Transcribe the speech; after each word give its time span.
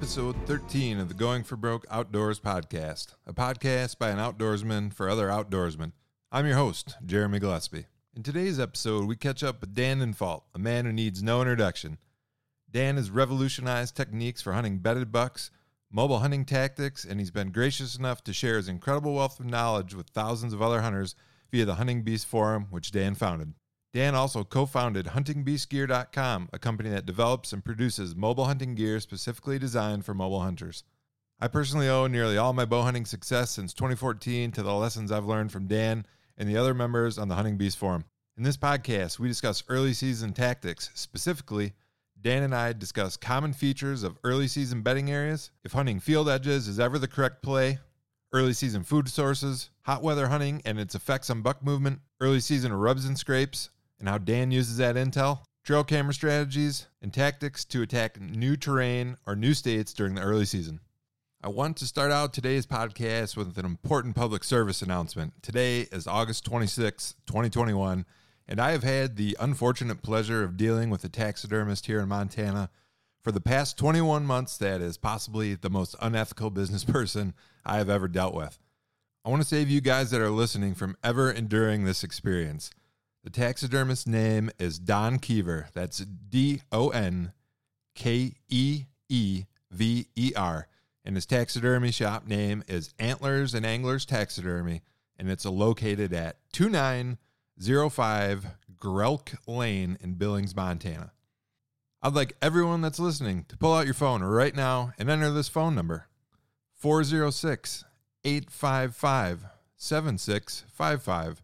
episode 0.00 0.34
13 0.46 0.98
of 0.98 1.08
the 1.08 1.14
Going 1.14 1.44
for 1.44 1.56
Broke 1.56 1.84
Outdoors 1.90 2.40
podcast, 2.40 3.16
a 3.26 3.34
podcast 3.34 3.98
by 3.98 4.08
an 4.08 4.16
outdoorsman 4.16 4.94
for 4.94 5.10
other 5.10 5.28
outdoorsmen. 5.28 5.92
I'm 6.32 6.46
your 6.46 6.56
host, 6.56 6.96
Jeremy 7.04 7.38
Gillespie. 7.38 7.84
In 8.16 8.22
today's 8.22 8.58
episode, 8.58 9.06
we 9.06 9.14
catch 9.14 9.44
up 9.44 9.60
with 9.60 9.74
Dan 9.74 10.00
Infalt, 10.00 10.44
a 10.54 10.58
man 10.58 10.86
who 10.86 10.92
needs 10.92 11.22
no 11.22 11.42
introduction. 11.42 11.98
Dan 12.70 12.96
has 12.96 13.10
revolutionized 13.10 13.94
techniques 13.94 14.40
for 14.40 14.54
hunting 14.54 14.78
bedded 14.78 15.12
bucks, 15.12 15.50
mobile 15.92 16.20
hunting 16.20 16.46
tactics, 16.46 17.04
and 17.04 17.20
he's 17.20 17.30
been 17.30 17.52
gracious 17.52 17.94
enough 17.94 18.24
to 18.24 18.32
share 18.32 18.56
his 18.56 18.68
incredible 18.68 19.12
wealth 19.12 19.38
of 19.38 19.44
knowledge 19.44 19.94
with 19.94 20.08
thousands 20.08 20.54
of 20.54 20.62
other 20.62 20.80
hunters 20.80 21.14
via 21.50 21.66
the 21.66 21.74
Hunting 21.74 22.04
Beast 22.04 22.26
Forum, 22.26 22.68
which 22.70 22.90
Dan 22.90 23.14
founded. 23.14 23.52
Dan 23.92 24.14
also 24.14 24.44
co 24.44 24.66
founded 24.66 25.06
HuntingBeastGear.com, 25.06 26.50
a 26.52 26.58
company 26.60 26.90
that 26.90 27.06
develops 27.06 27.52
and 27.52 27.64
produces 27.64 28.14
mobile 28.14 28.44
hunting 28.44 28.76
gear 28.76 29.00
specifically 29.00 29.58
designed 29.58 30.04
for 30.04 30.14
mobile 30.14 30.40
hunters. 30.40 30.84
I 31.40 31.48
personally 31.48 31.88
owe 31.88 32.06
nearly 32.06 32.36
all 32.36 32.52
my 32.52 32.64
bow 32.64 32.82
hunting 32.82 33.04
success 33.04 33.50
since 33.50 33.74
2014 33.74 34.52
to 34.52 34.62
the 34.62 34.72
lessons 34.74 35.10
I've 35.10 35.24
learned 35.24 35.50
from 35.50 35.66
Dan 35.66 36.06
and 36.38 36.48
the 36.48 36.56
other 36.56 36.72
members 36.72 37.18
on 37.18 37.26
the 37.26 37.34
Hunting 37.34 37.56
Beast 37.56 37.78
Forum. 37.78 38.04
In 38.36 38.44
this 38.44 38.56
podcast, 38.56 39.18
we 39.18 39.26
discuss 39.26 39.64
early 39.68 39.92
season 39.92 40.34
tactics. 40.34 40.90
Specifically, 40.94 41.72
Dan 42.20 42.44
and 42.44 42.54
I 42.54 42.72
discuss 42.72 43.16
common 43.16 43.52
features 43.52 44.04
of 44.04 44.18
early 44.22 44.46
season 44.46 44.82
bedding 44.82 45.10
areas, 45.10 45.50
if 45.64 45.72
hunting 45.72 45.98
field 45.98 46.28
edges 46.28 46.68
is 46.68 46.78
ever 46.78 46.98
the 46.98 47.08
correct 47.08 47.42
play, 47.42 47.80
early 48.32 48.52
season 48.52 48.84
food 48.84 49.08
sources, 49.08 49.70
hot 49.82 50.02
weather 50.02 50.28
hunting 50.28 50.62
and 50.64 50.78
its 50.78 50.94
effects 50.94 51.28
on 51.28 51.42
buck 51.42 51.64
movement, 51.64 51.98
early 52.20 52.38
season 52.38 52.72
rubs 52.72 53.04
and 53.04 53.18
scrapes, 53.18 53.70
and 54.00 54.08
how 54.08 54.18
Dan 54.18 54.50
uses 54.50 54.78
that 54.78 54.96
intel, 54.96 55.40
trail 55.62 55.84
camera 55.84 56.12
strategies, 56.12 56.88
and 57.00 57.12
tactics 57.12 57.64
to 57.66 57.82
attack 57.82 58.20
new 58.20 58.56
terrain 58.56 59.16
or 59.26 59.36
new 59.36 59.54
states 59.54 59.92
during 59.92 60.14
the 60.14 60.22
early 60.22 60.46
season. 60.46 60.80
I 61.42 61.48
want 61.48 61.76
to 61.78 61.86
start 61.86 62.10
out 62.10 62.34
today's 62.34 62.66
podcast 62.66 63.36
with 63.36 63.56
an 63.56 63.64
important 63.64 64.16
public 64.16 64.42
service 64.42 64.82
announcement. 64.82 65.34
Today 65.42 65.82
is 65.92 66.06
August 66.06 66.44
26, 66.44 67.14
2021, 67.26 68.04
and 68.48 68.60
I 68.60 68.72
have 68.72 68.82
had 68.82 69.16
the 69.16 69.36
unfortunate 69.38 70.02
pleasure 70.02 70.42
of 70.42 70.56
dealing 70.56 70.90
with 70.90 71.04
a 71.04 71.08
taxidermist 71.08 71.86
here 71.86 72.00
in 72.00 72.08
Montana 72.08 72.68
for 73.22 73.32
the 73.32 73.40
past 73.40 73.78
21 73.78 74.26
months 74.26 74.56
that 74.58 74.80
is 74.80 74.96
possibly 74.96 75.54
the 75.54 75.70
most 75.70 75.94
unethical 76.00 76.50
business 76.50 76.84
person 76.86 77.34
I 77.64 77.76
have 77.76 77.90
ever 77.90 78.08
dealt 78.08 78.34
with. 78.34 78.58
I 79.24 79.28
want 79.28 79.42
to 79.42 79.48
save 79.48 79.68
you 79.68 79.82
guys 79.82 80.10
that 80.10 80.20
are 80.20 80.30
listening 80.30 80.74
from 80.74 80.96
ever 81.04 81.30
enduring 81.30 81.84
this 81.84 82.02
experience. 82.02 82.70
The 83.22 83.30
taxidermist's 83.30 84.06
name 84.06 84.50
is 84.58 84.78
Don 84.78 85.18
Keever. 85.18 85.68
That's 85.74 85.98
D 85.98 86.62
O 86.72 86.88
N 86.88 87.32
K 87.94 88.32
E 88.48 88.84
E 89.10 89.44
V 89.70 90.06
E 90.16 90.32
R. 90.34 90.68
And 91.04 91.16
his 91.16 91.26
taxidermy 91.26 91.90
shop 91.90 92.26
name 92.26 92.64
is 92.66 92.94
Antlers 92.98 93.52
and 93.52 93.66
Anglers 93.66 94.06
Taxidermy. 94.06 94.80
And 95.18 95.30
it's 95.30 95.44
located 95.44 96.14
at 96.14 96.38
2905 96.54 98.46
Grelk 98.78 99.36
Lane 99.46 99.98
in 100.00 100.14
Billings, 100.14 100.56
Montana. 100.56 101.12
I'd 102.02 102.14
like 102.14 102.38
everyone 102.40 102.80
that's 102.80 102.98
listening 102.98 103.44
to 103.48 103.58
pull 103.58 103.74
out 103.74 103.84
your 103.84 103.92
phone 103.92 104.22
right 104.22 104.56
now 104.56 104.94
and 104.98 105.10
enter 105.10 105.30
this 105.30 105.50
phone 105.50 105.74
number 105.74 106.06
406 106.76 107.84
855 108.24 109.44
7655. 109.76 111.42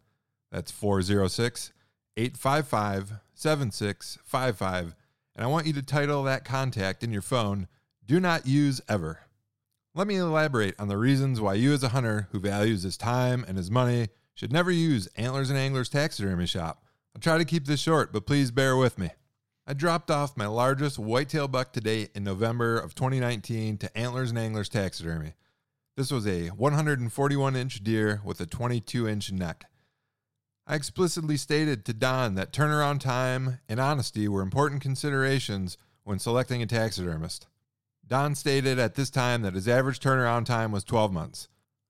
That's 0.51 0.71
406 0.71 1.73
855 2.17 3.13
7655. 3.35 4.95
And 5.35 5.45
I 5.45 5.49
want 5.49 5.67
you 5.67 5.73
to 5.75 5.83
title 5.83 6.23
that 6.25 6.45
contact 6.45 7.03
in 7.05 7.13
your 7.13 7.23
phone, 7.23 7.69
Do 8.05 8.19
Not 8.19 8.47
Use 8.47 8.81
Ever. 8.89 9.21
Let 9.95 10.07
me 10.07 10.17
elaborate 10.17 10.75
on 10.79 10.89
the 10.89 10.97
reasons 10.97 11.41
why 11.41 11.55
you, 11.55 11.73
as 11.73 11.83
a 11.83 11.89
hunter 11.89 12.29
who 12.31 12.41
values 12.41 12.83
his 12.83 12.97
time 12.97 13.45
and 13.47 13.57
his 13.57 13.71
money, 13.71 14.09
should 14.35 14.53
never 14.53 14.71
use 14.71 15.09
Antlers 15.17 15.51
and 15.51 15.59
Anglers 15.59 15.89
Taxidermy 15.89 16.47
Shop. 16.47 16.83
I'll 17.15 17.21
try 17.21 17.39
to 17.39 17.45
keep 17.45 17.67
this 17.67 17.81
short, 17.81 18.13
but 18.13 18.27
please 18.27 18.51
bear 18.51 18.77
with 18.77 18.99
me. 18.99 19.11
I 19.67 19.73
dropped 19.73 20.11
off 20.11 20.37
my 20.37 20.47
largest 20.47 20.99
whitetail 20.99 21.49
buck 21.49 21.73
to 21.73 21.81
date 21.81 22.11
in 22.15 22.25
November 22.25 22.79
of 22.79 22.95
2019 22.95 23.79
to 23.79 23.99
Antlers 23.99 24.31
and 24.31 24.39
Anglers 24.39 24.69
Taxidermy. 24.69 25.33
This 25.97 26.11
was 26.11 26.27
a 26.27 26.49
141 26.49 27.57
inch 27.57 27.83
deer 27.83 28.21
with 28.23 28.41
a 28.41 28.47
22 28.47 29.09
inch 29.09 29.33
neck. 29.33 29.65
I 30.69 30.75
explicitly 30.75 31.37
stated 31.37 31.85
to 31.85 31.95
Don 31.95 32.35
that 32.35 32.53
turnaround 32.53 32.99
time 32.99 33.61
and 33.69 33.79
honesty 33.79 34.27
were 34.27 34.43
important 34.43 34.83
considerations 34.83 35.79
when 36.03 36.19
selecting 36.19 36.61
a 36.61 36.67
taxidermist. 36.67 37.47
Don 38.05 38.35
stated 38.35 38.77
at 38.77 38.97
this 38.97 39.09
time 39.09 39.43
that 39.43 39.55
his 39.55 39.69
average 39.69 40.01
turnaround 40.01 40.45
time 40.45 40.73
was 40.73 40.83
12 40.83 41.13
months. 41.13 41.49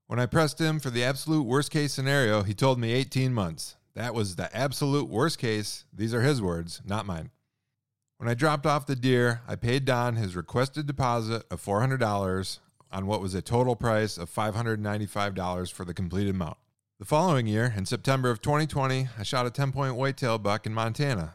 When 0.09 0.21
I 0.21 0.27
pressed 0.27 0.61
him 0.61 0.79
for 0.79 0.91
the 0.91 1.05
absolute 1.05 1.45
worst 1.45 1.71
case 1.71 1.95
scenario, 1.95 2.43
he 2.43 2.53
told 2.53 2.79
me 2.79 2.93
18 2.93 3.33
months. 3.33 3.77
That 3.95 4.15
was 4.15 4.37
the 4.37 4.55
absolute 4.55 5.09
worst 5.09 5.39
case. 5.39 5.87
These 5.91 6.13
are 6.13 6.21
his 6.21 6.43
words, 6.43 6.83
not 6.85 7.07
mine. 7.07 7.31
When 8.19 8.29
I 8.29 8.35
dropped 8.35 8.67
off 8.67 8.85
the 8.85 8.95
deer, 8.95 9.41
I 9.49 9.57
paid 9.57 9.87
Don 9.87 10.17
his 10.17 10.37
requested 10.37 10.87
deposit 10.87 11.45
of 11.51 11.65
$400 11.65 12.59
on 12.93 13.07
what 13.07 13.23
was 13.23 13.35
a 13.35 13.41
total 13.41 13.75
price 13.75 14.19
of 14.19 14.31
$595 14.31 15.73
for 15.73 15.87
the 15.87 15.95
completed 15.95 16.35
mount. 16.35 16.59
The 16.99 17.05
following 17.05 17.47
year, 17.47 17.75
in 17.77 17.85
September 17.85 18.31
of 18.31 18.41
2020, 18.41 19.09
I 19.19 19.23
shot 19.23 19.45
a 19.45 19.51
10 19.51 19.71
point 19.71 19.97
whitetail 19.97 20.39
buck 20.39 20.65
in 20.65 20.73
Montana. 20.73 21.35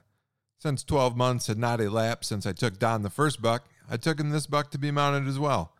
Since 0.57 0.83
12 0.83 1.15
months 1.15 1.45
had 1.45 1.59
not 1.59 1.79
elapsed 1.79 2.29
since 2.29 2.47
I 2.47 2.51
took 2.51 2.79
Don 2.79 3.03
the 3.03 3.11
first 3.11 3.43
buck, 3.43 3.65
I 3.87 3.97
took 3.97 4.19
him 4.19 4.31
this 4.31 4.47
buck 4.47 4.71
to 4.71 4.79
be 4.79 4.89
mounted 4.89 5.27
as 5.27 5.37
well. 5.37 5.75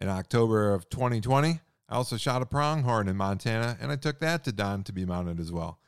In 0.00 0.08
October 0.08 0.74
of 0.74 0.90
2020, 0.90 1.60
I 1.88 1.94
also 1.94 2.16
shot 2.16 2.42
a 2.42 2.46
pronghorn 2.46 3.06
in 3.06 3.16
Montana 3.16 3.78
and 3.80 3.92
I 3.92 3.96
took 3.96 4.18
that 4.18 4.42
to 4.44 4.52
Don 4.52 4.82
to 4.82 4.92
be 4.92 5.04
mounted 5.04 5.38
as 5.38 5.52
well. 5.52 5.78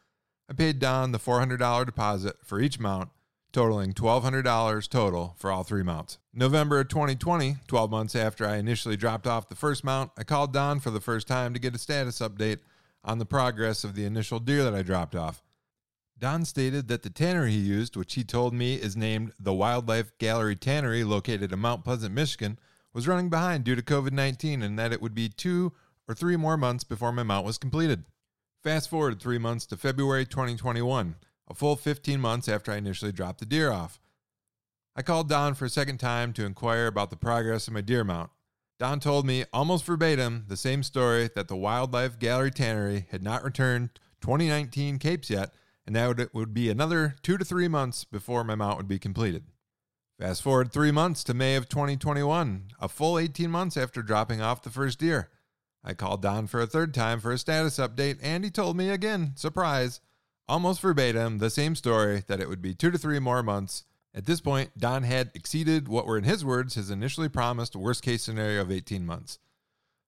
I 0.49 0.53
paid 0.53 0.79
Don 0.79 1.11
the 1.11 1.19
$400 1.19 1.85
deposit 1.85 2.37
for 2.45 2.61
each 2.61 2.79
mount, 2.79 3.11
totaling 3.53 3.93
$1,200 3.93 4.89
total 4.89 5.35
for 5.37 5.51
all 5.51 5.65
three 5.65 5.83
mounts. 5.83 6.19
November 6.33 6.79
of 6.79 6.87
2020, 6.87 7.57
12 7.67 7.91
months 7.91 8.15
after 8.15 8.47
I 8.47 8.59
initially 8.59 8.97
dropped 8.97 9.27
off 9.27 9.49
the 9.49 9.57
first 9.57 9.83
mount, 9.83 10.13
I 10.17 10.23
called 10.23 10.53
Don 10.53 10.79
for 10.79 10.91
the 10.91 11.01
first 11.01 11.27
time 11.27 11.53
to 11.55 11.61
get 11.61 11.75
a 11.75 11.79
status 11.79 12.21
update 12.21 12.61
on 13.05 13.19
the 13.19 13.27
progress 13.27 13.85
of 13.85 13.95
the 13.95 14.05
initial 14.05 14.39
deer 14.39 14.65
that 14.65 14.75
I 14.75 14.83
dropped 14.83 15.15
off. 15.15 15.43
Don 16.19 16.45
stated 16.45 16.87
that 16.89 17.03
the 17.03 17.11
tannery 17.11 17.51
he 17.51 17.59
used, 17.59 17.97
which 17.97 18.15
he 18.15 18.23
told 18.23 18.55
me 18.55 18.77
is 18.77 18.97
named 18.97 19.33
the 19.41 19.53
Wildlife 19.53 20.17
Gallery 20.19 20.55
Tannery 20.55 21.03
located 21.03 21.53
in 21.53 21.59
Mount 21.59 21.83
Pleasant, 21.83 22.15
Michigan, 22.15 22.59
was 22.93 23.09
running 23.09 23.29
behind 23.29 23.65
due 23.65 23.75
to 23.75 23.83
COVID 23.83 24.13
19 24.13 24.63
and 24.63 24.79
that 24.79 24.93
it 24.93 25.03
would 25.03 25.15
be 25.15 25.29
two 25.29 25.73
or 26.09 26.15
three 26.15 26.37
more 26.37 26.57
months 26.57 26.85
before 26.85 27.13
my 27.13 27.23
mount 27.23 27.47
was 27.47 27.59
completed. 27.59 28.05
Fast 28.63 28.89
forward 28.89 29.21
three 29.21 29.39
months 29.39 29.67
to 29.67 29.77
February 29.77 30.25
2021, 30.25 31.17
a 31.49 31.55
full 31.55 31.75
15 31.75 32.21
months 32.21 32.49
after 32.49 32.71
I 32.71 32.77
initially 32.77 33.11
dropped 33.11 33.41
the 33.41 33.47
deer 33.47 33.73
off. 33.73 34.01
I 34.95 35.03
called 35.03 35.29
Don 35.29 35.55
for 35.55 35.65
a 35.65 35.71
second 35.71 35.99
time 35.99 36.33
to 36.35 36.45
inquire 36.45 36.87
about 36.87 37.11
the 37.11 37.17
progress 37.17 37.67
of 37.67 37.75
my 37.75 37.81
deer 37.81 38.05
mount. 38.05 38.31
Don 38.83 38.99
told 38.99 39.25
me 39.25 39.45
almost 39.53 39.85
verbatim 39.85 40.47
the 40.49 40.57
same 40.57 40.83
story 40.83 41.31
that 41.37 41.47
the 41.47 41.55
Wildlife 41.55 42.19
Gallery 42.19 42.51
Tannery 42.51 43.07
had 43.13 43.23
not 43.23 43.45
returned 43.45 43.91
2019 44.23 44.99
capes 44.99 45.31
yet, 45.31 45.55
and 45.87 45.95
that 45.95 46.19
it 46.19 46.35
would 46.35 46.53
be 46.53 46.69
another 46.69 47.15
two 47.23 47.39
to 47.39 47.45
three 47.45 47.69
months 47.69 48.03
before 48.03 48.43
my 48.43 48.57
mount 48.57 48.79
would 48.79 48.89
be 48.89 48.99
completed. 48.99 49.45
Fast 50.19 50.43
forward 50.43 50.73
three 50.73 50.91
months 50.91 51.23
to 51.23 51.33
May 51.33 51.55
of 51.55 51.69
2021, 51.69 52.73
a 52.81 52.89
full 52.89 53.21
18 53.21 53.49
months 53.49 53.77
after 53.77 54.03
dropping 54.03 54.43
off 54.43 54.63
the 54.63 54.69
first 54.69 54.99
deer. 54.99 55.31
I 55.85 55.95
called 55.95 56.21
Don 56.21 56.49
for 56.49 56.61
a 56.61 56.67
third 56.67 56.93
time 56.93 57.21
for 57.21 57.31
a 57.31 57.39
status 57.39 57.79
update, 57.79 58.19
and 58.21 58.43
he 58.43 58.51
told 58.51 58.77
me 58.77 58.89
again, 58.89 59.35
surprise, 59.37 60.01
almost 60.49 60.81
verbatim, 60.81 61.39
the 61.39 61.51
same 61.51 61.77
story 61.77 62.25
that 62.27 62.41
it 62.41 62.49
would 62.49 62.61
be 62.61 62.75
two 62.75 62.91
to 62.91 62.99
three 62.99 63.21
more 63.21 63.45
months 63.45 63.85
at 64.15 64.27
this 64.27 64.41
point, 64.41 64.77
Don 64.77 65.05
had 65.05 65.31
exceeded 65.35 65.89
what 65.89 66.07
were, 66.07 66.19
in 66.19 66.25
his 66.25 66.45
words, 66.45 66.75
his 66.75 66.91
initially 66.91 67.29
promised 67.29 67.75
worst 67.75 68.03
case 68.03 68.23
scenario 68.23 68.61
of 68.61 68.71
18 68.71 69.07
months. 69.07 69.39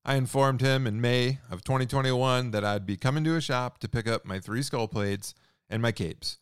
I 0.04 0.16
informed 0.16 0.60
him 0.60 0.86
in 0.86 1.00
May 1.00 1.38
of 1.50 1.64
2021 1.64 2.50
that 2.50 2.64
I'd 2.64 2.84
be 2.84 2.98
coming 2.98 3.24
to 3.24 3.36
a 3.36 3.40
shop 3.40 3.78
to 3.78 3.88
pick 3.88 4.06
up 4.06 4.26
my 4.26 4.38
three 4.38 4.62
skull 4.62 4.86
plates 4.86 5.34
and 5.70 5.80
my 5.80 5.92
capes. 5.92 6.38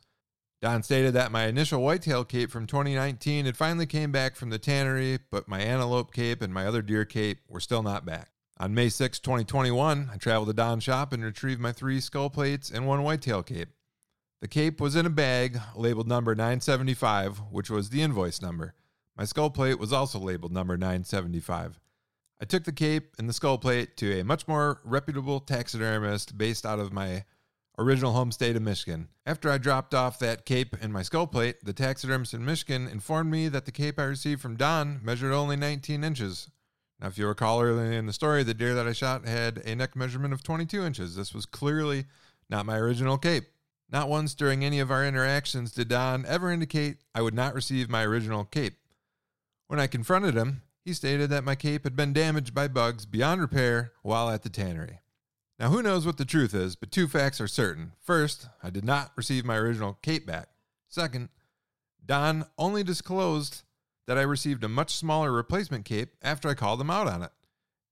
Don 0.60 0.82
stated 0.82 1.12
that 1.14 1.30
my 1.30 1.46
initial 1.46 1.82
whitetail 1.82 2.24
cape 2.24 2.50
from 2.50 2.66
2019 2.66 3.46
had 3.46 3.56
finally 3.56 3.86
came 3.86 4.10
back 4.10 4.34
from 4.34 4.50
the 4.50 4.58
tannery, 4.58 5.18
but 5.30 5.48
my 5.48 5.60
antelope 5.60 6.12
cape 6.12 6.42
and 6.42 6.52
my 6.52 6.66
other 6.66 6.82
deer 6.82 7.04
cape 7.04 7.38
were 7.48 7.60
still 7.60 7.82
not 7.82 8.04
back. 8.04 8.30
On 8.58 8.74
May 8.74 8.88
6, 8.88 9.18
2021, 9.20 10.10
I 10.12 10.16
traveled 10.16 10.48
to 10.48 10.54
Don's 10.54 10.84
shop 10.84 11.12
and 11.12 11.24
retrieved 11.24 11.60
my 11.60 11.72
three 11.72 12.00
skull 12.00 12.30
plates 12.30 12.70
and 12.70 12.86
one 12.86 13.02
whitetail 13.02 13.42
cape. 13.42 13.70
The 14.42 14.48
cape 14.48 14.80
was 14.80 14.96
in 14.96 15.06
a 15.06 15.10
bag 15.10 15.60
labeled 15.76 16.08
number 16.08 16.34
975, 16.34 17.42
which 17.52 17.70
was 17.70 17.90
the 17.90 18.02
invoice 18.02 18.42
number. 18.42 18.74
My 19.16 19.24
skull 19.24 19.50
plate 19.50 19.78
was 19.78 19.92
also 19.92 20.18
labeled 20.18 20.50
number 20.50 20.76
975. 20.76 21.78
I 22.40 22.44
took 22.44 22.64
the 22.64 22.72
cape 22.72 23.14
and 23.20 23.28
the 23.28 23.34
skull 23.34 23.56
plate 23.56 23.96
to 23.98 24.18
a 24.18 24.24
much 24.24 24.48
more 24.48 24.80
reputable 24.82 25.38
taxidermist 25.38 26.36
based 26.36 26.66
out 26.66 26.80
of 26.80 26.92
my 26.92 27.22
original 27.78 28.14
home 28.14 28.32
state 28.32 28.56
of 28.56 28.62
Michigan. 28.62 29.10
After 29.24 29.48
I 29.48 29.58
dropped 29.58 29.94
off 29.94 30.18
that 30.18 30.44
cape 30.44 30.74
and 30.82 30.92
my 30.92 31.02
skull 31.02 31.28
plate, 31.28 31.64
the 31.64 31.72
taxidermist 31.72 32.34
in 32.34 32.44
Michigan 32.44 32.88
informed 32.88 33.30
me 33.30 33.46
that 33.46 33.64
the 33.64 33.70
cape 33.70 34.00
I 34.00 34.04
received 34.06 34.40
from 34.40 34.56
Don 34.56 34.98
measured 35.04 35.32
only 35.32 35.54
19 35.54 36.02
inches. 36.02 36.50
Now, 37.00 37.06
if 37.06 37.16
you 37.16 37.28
recall 37.28 37.62
earlier 37.62 37.92
in 37.92 38.06
the 38.06 38.12
story, 38.12 38.42
the 38.42 38.54
deer 38.54 38.74
that 38.74 38.88
I 38.88 38.92
shot 38.92 39.24
had 39.24 39.58
a 39.58 39.76
neck 39.76 39.94
measurement 39.94 40.34
of 40.34 40.42
22 40.42 40.82
inches. 40.82 41.14
This 41.14 41.32
was 41.32 41.46
clearly 41.46 42.06
not 42.50 42.66
my 42.66 42.76
original 42.76 43.18
cape. 43.18 43.44
Not 43.92 44.08
once 44.08 44.34
during 44.34 44.64
any 44.64 44.80
of 44.80 44.90
our 44.90 45.04
interactions 45.04 45.70
did 45.70 45.88
Don 45.88 46.24
ever 46.24 46.50
indicate 46.50 46.96
I 47.14 47.20
would 47.20 47.34
not 47.34 47.54
receive 47.54 47.90
my 47.90 48.02
original 48.04 48.44
cape. 48.44 48.78
When 49.68 49.78
I 49.78 49.86
confronted 49.86 50.34
him, 50.34 50.62
he 50.82 50.94
stated 50.94 51.28
that 51.28 51.44
my 51.44 51.54
cape 51.54 51.84
had 51.84 51.94
been 51.94 52.14
damaged 52.14 52.54
by 52.54 52.68
bugs 52.68 53.04
beyond 53.04 53.42
repair 53.42 53.92
while 54.02 54.30
at 54.30 54.42
the 54.42 54.48
tannery. 54.48 55.00
Now, 55.58 55.68
who 55.68 55.82
knows 55.82 56.06
what 56.06 56.16
the 56.16 56.24
truth 56.24 56.54
is, 56.54 56.74
but 56.74 56.90
two 56.90 57.06
facts 57.06 57.40
are 57.40 57.46
certain. 57.46 57.92
First, 58.00 58.48
I 58.62 58.70
did 58.70 58.84
not 58.84 59.12
receive 59.14 59.44
my 59.44 59.56
original 59.56 59.98
cape 60.02 60.26
back. 60.26 60.48
Second, 60.88 61.28
Don 62.04 62.46
only 62.58 62.82
disclosed 62.82 63.62
that 64.06 64.18
I 64.18 64.22
received 64.22 64.64
a 64.64 64.68
much 64.68 64.96
smaller 64.96 65.30
replacement 65.30 65.84
cape 65.84 66.14
after 66.22 66.48
I 66.48 66.54
called 66.54 66.80
him 66.80 66.90
out 66.90 67.06
on 67.06 67.22
it. 67.22 67.30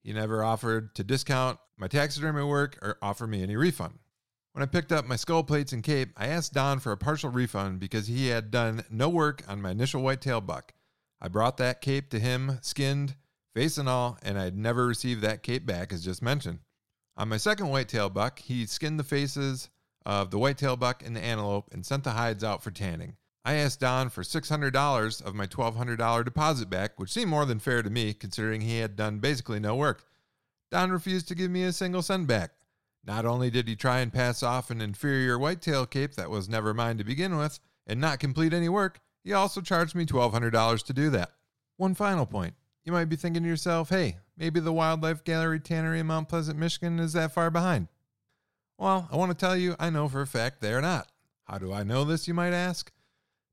He 0.03 0.14
never 0.14 0.43
offered 0.43 0.94
to 0.94 1.05
discount 1.05 1.58
my 1.76 1.87
taxidermy 1.88 2.43
work 2.43 2.79
or 2.82 2.96
offer 3.03 3.26
me 3.26 3.43
any 3.43 3.55
refund. 3.55 3.99
When 4.52 4.64
I 4.64 4.67
picked 4.67 4.91
up 4.91 5.06
my 5.06 5.14
skull 5.14 5.44
plates 5.44 5.73
and 5.73 5.82
cape, 5.82 6.11
I 6.17 6.26
asked 6.26 6.55
Don 6.55 6.81
for 6.81 6.91
a 6.91 6.97
partial 6.97 7.31
refund 7.31 7.79
because 7.79 8.08
he 8.08 8.29
had 8.29 8.50
done 8.50 8.85
no 8.91 9.08
work 9.08 9.43
on 9.47 9.62
my 9.62 9.70
initial 9.70 10.02
whitetail 10.02 10.41
buck. 10.41 10.73
I 11.20 11.29
brought 11.29 11.56
that 11.58 11.81
cape 11.81 12.11
to 12.11 12.19
him, 12.19 12.58
skinned, 12.61 13.14
face 13.55 13.79
and 13.79 13.88
all, 13.88 14.19
and 14.23 14.37
I 14.38 14.44
had 14.44 14.56
never 14.56 14.87
received 14.87 15.23
that 15.23 15.44
cape 15.44 15.67
back, 15.67 15.93
as 15.93 16.05
just 16.05 16.20
mentioned. 16.20 16.61
On 17.17 17.29
my 17.29 17.37
second 17.37 17.69
whitetail 17.69 18.11
buck, 18.11 18.41
he 18.41 18.67
skinned 18.67 18.99
the 18.99 19.05
faces 19.05 19.70
of 20.05 20.31
the 20.32 20.38
whitetail 20.38 20.76
buck 20.76 21.05
and 21.06 21.14
the 21.14 21.23
antelope 21.23 21.69
and 21.70 21.87
sent 21.87 22.03
the 22.03 22.12
hides 22.12 22.43
out 22.43 22.62
for 22.62 22.73
tanning. 22.73 23.17
I 23.44 23.55
asked 23.55 23.81
Don 23.81 24.11
for 24.11 24.23
$600 24.23 25.23
of 25.23 25.35
my 25.35 25.46
$1,200 25.46 26.25
deposit 26.25 26.69
back, 26.69 26.99
which 26.99 27.12
seemed 27.12 27.31
more 27.31 27.46
than 27.46 27.58
fair 27.61 27.82
to 27.82 27.91
me 27.91 28.14
considering 28.14 28.62
he 28.62 28.79
had 28.79 28.96
done 28.96 29.20
basically 29.20 29.61
no 29.61 29.76
work. 29.76 30.05
Don 30.70 30.91
refused 30.91 31.29
to 31.29 31.35
give 31.35 31.50
me 31.50 31.62
a 31.62 31.73
single 31.73 32.03
cent 32.03 32.26
back. 32.26 32.50
Not 33.05 33.25
only 33.25 33.50
did 33.50 33.67
he 33.67 33.76
try 33.76 34.00
and 34.00 34.12
pass 34.12 34.43
off 34.43 34.70
an 34.70 34.81
inferior 34.81 35.38
whitetail 35.38 35.87
cape 35.87 36.14
that 36.14 36.31
was 36.31 36.49
never 36.49 36.75
mine 36.75 36.99
to 36.99 37.05
begin 37.05 37.37
with 37.37 37.58
and 37.87 38.00
not 38.00 38.20
complete 38.20 38.52
any 38.52 38.69
work, 38.69 39.00
he 39.25 39.32
also 39.32 39.61
charged 39.61 39.94
me 39.94 40.06
$1,200 40.06 40.85
to 40.85 40.93
do 40.93 41.11
that. 41.11 41.32
One 41.76 41.94
final 41.94 42.26
point. 42.26 42.55
You 42.85 42.93
might 42.93 43.06
be 43.06 43.17
thinking 43.17 43.43
to 43.43 43.49
yourself, 43.49 43.91
hey, 43.91 44.19
maybe 44.37 44.61
the 44.61 44.73
Wildlife 44.73 45.25
Gallery 45.25 45.61
Tannery 45.61 46.00
in 46.00 46.06
Mount 46.06 46.29
Pleasant, 46.29 46.58
Michigan 46.58 46.99
is 46.99 47.12
that 47.12 47.32
far 47.32 47.50
behind. 47.50 47.88
Well, 48.79 49.08
I 49.12 49.17
want 49.17 49.31
to 49.31 49.37
tell 49.37 49.56
you, 49.56 49.76
I 49.79 49.91
know 49.91 50.08
for 50.08 50.23
a 50.23 50.26
fact 50.26 50.61
they're 50.61 50.81
not. 50.81 51.08
How 51.44 51.58
do 51.58 51.73
I 51.73 51.82
know 51.82 52.05
this, 52.05 52.26
you 52.26 52.35
might 52.35 52.53
ask? 52.53 52.91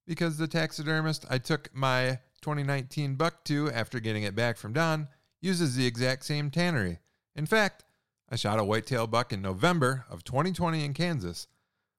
Because 0.05 0.37
the 0.37 0.47
taxidermist 0.47 1.25
I 1.29 1.37
took 1.37 1.69
my 1.73 2.19
2019 2.41 3.15
buck 3.15 3.43
to 3.45 3.69
after 3.71 3.99
getting 3.99 4.23
it 4.23 4.35
back 4.35 4.57
from 4.57 4.71
Don 4.71 5.09
uses 5.41 5.75
the 5.75 5.85
exact 5.85 6.23
same 6.25 6.49
tannery. 6.49 6.99
In 7.35 7.45
fact, 7.45 7.83
I 8.29 8.35
shot 8.35 8.59
a 8.59 8.63
whitetail 8.63 9.07
buck 9.07 9.31
in 9.31 9.41
November 9.41 10.05
of 10.09 10.25
2020 10.25 10.83
in 10.83 10.93
Kansas. 10.93 11.47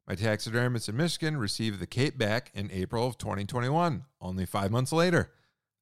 My 0.06 0.14
taxidermist 0.14 0.88
in 0.88 0.96
Michigan 0.96 1.38
received 1.38 1.80
the 1.80 1.86
cape 1.86 2.19
back 2.19 2.50
in 2.54 2.70
April 2.70 3.06
of 3.06 3.16
2021, 3.16 4.04
only 4.20 4.44
five 4.44 4.70
months 4.70 4.92
later. 4.92 5.32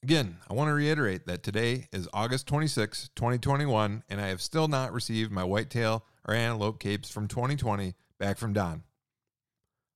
Again, 0.04 0.36
I 0.48 0.54
want 0.54 0.68
to 0.68 0.74
reiterate 0.74 1.26
that 1.26 1.42
today 1.42 1.88
is 1.92 2.08
August 2.12 2.46
26, 2.46 3.10
2021, 3.16 4.04
and 4.08 4.20
I 4.20 4.28
have 4.28 4.40
still 4.40 4.68
not 4.68 4.92
received 4.92 5.32
my 5.32 5.42
whitetail 5.42 6.04
or 6.24 6.34
antelope 6.34 6.78
capes 6.78 7.10
from 7.10 7.26
2020 7.26 7.94
back 8.20 8.38
from 8.38 8.52
Don. 8.52 8.84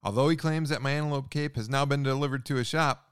Although 0.02 0.30
he 0.30 0.36
claims 0.36 0.68
that 0.70 0.82
my 0.82 0.90
antelope 0.90 1.30
cape 1.30 1.54
has 1.54 1.68
now 1.68 1.84
been 1.84 2.02
delivered 2.02 2.44
to 2.46 2.58
a 2.58 2.64
shop, 2.64 3.06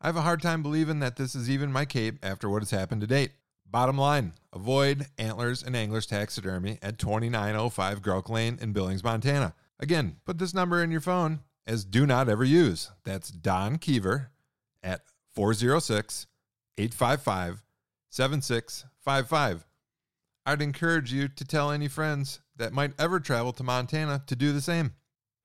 I 0.00 0.08
have 0.08 0.16
a 0.16 0.22
hard 0.22 0.42
time 0.42 0.62
believing 0.62 0.98
that 0.98 1.16
this 1.16 1.34
is 1.34 1.48
even 1.48 1.72
my 1.72 1.86
cape 1.86 2.18
after 2.22 2.50
what 2.50 2.62
has 2.62 2.70
happened 2.70 3.00
to 3.00 3.06
date. 3.06 3.32
Bottom 3.72 3.96
line, 3.96 4.34
avoid 4.52 5.06
Antlers 5.16 5.62
and 5.62 5.74
Anglers 5.74 6.04
Taxidermy 6.04 6.78
at 6.82 6.98
2905 6.98 8.02
Grouk 8.02 8.28
Lane 8.28 8.58
in 8.60 8.74
Billings, 8.74 9.02
Montana. 9.02 9.54
Again, 9.80 10.16
put 10.26 10.36
this 10.36 10.52
number 10.52 10.82
in 10.82 10.90
your 10.90 11.00
phone 11.00 11.40
as 11.66 11.86
do 11.86 12.04
not 12.04 12.28
ever 12.28 12.44
use. 12.44 12.90
That's 13.04 13.30
Don 13.30 13.78
Keever 13.78 14.30
at 14.82 15.00
406 15.34 16.26
855 16.76 17.62
7655. 18.10 19.66
I'd 20.44 20.60
encourage 20.60 21.10
you 21.10 21.28
to 21.28 21.44
tell 21.44 21.70
any 21.70 21.88
friends 21.88 22.40
that 22.54 22.74
might 22.74 22.92
ever 22.98 23.20
travel 23.20 23.54
to 23.54 23.62
Montana 23.62 24.22
to 24.26 24.36
do 24.36 24.52
the 24.52 24.60
same. 24.60 24.92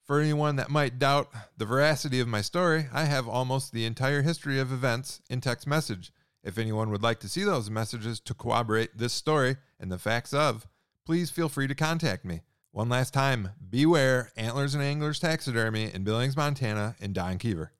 For 0.03 0.19
anyone 0.19 0.57
that 0.57 0.69
might 0.69 1.00
doubt 1.00 1.31
the 1.56 1.65
veracity 1.65 2.19
of 2.19 2.27
my 2.27 2.41
story, 2.41 2.88
I 2.91 3.06
have 3.06 3.25
almost 3.25 3.71
the 3.71 3.85
entire 3.85 4.21
history 4.21 4.59
of 4.59 4.73
events 4.73 5.21
in 5.30 5.39
text 5.39 5.65
message. 5.65 6.12
If 6.47 6.57
anyone 6.57 6.89
would 6.91 7.03
like 7.03 7.19
to 7.19 7.27
see 7.27 7.44
those 7.44 7.69
messages 7.69 8.21
to 8.21 8.33
corroborate 8.33 8.97
this 8.97 9.11
story 9.11 9.57
and 9.81 9.91
the 9.91 9.97
facts 9.97 10.33
of, 10.33 10.65
please 11.05 11.29
feel 11.29 11.49
free 11.49 11.67
to 11.67 11.75
contact 11.75 12.23
me. 12.23 12.39
One 12.71 12.88
last 12.88 13.13
time, 13.13 13.49
beware 13.69 14.31
Antlers 14.38 14.73
and 14.73 14.81
Anglers 14.81 15.19
Taxidermy 15.19 15.94
in 15.94 16.05
Billings, 16.05 16.38
Montana, 16.38 16.95
and 17.01 17.13
Don 17.13 17.38
Keever. 17.38 17.71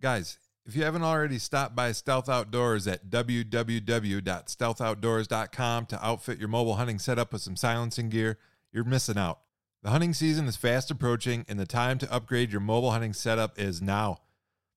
Guys, 0.00 0.38
if 0.64 0.74
you 0.74 0.82
haven't 0.82 1.02
already 1.02 1.38
stopped 1.38 1.76
by 1.76 1.92
Stealth 1.92 2.30
Outdoors 2.30 2.86
at 2.86 3.10
www.stealthoutdoors.com 3.10 5.86
to 5.86 6.06
outfit 6.06 6.38
your 6.38 6.48
mobile 6.48 6.76
hunting 6.76 6.98
setup 6.98 7.34
with 7.34 7.42
some 7.42 7.56
silencing 7.56 8.08
gear, 8.08 8.38
you're 8.72 8.84
missing 8.84 9.18
out. 9.18 9.40
The 9.82 9.90
hunting 9.90 10.14
season 10.14 10.46
is 10.46 10.56
fast 10.56 10.90
approaching, 10.90 11.44
and 11.50 11.60
the 11.60 11.66
time 11.66 11.98
to 11.98 12.10
upgrade 12.10 12.50
your 12.50 12.62
mobile 12.62 12.92
hunting 12.92 13.12
setup 13.12 13.58
is 13.58 13.82
now. 13.82 14.20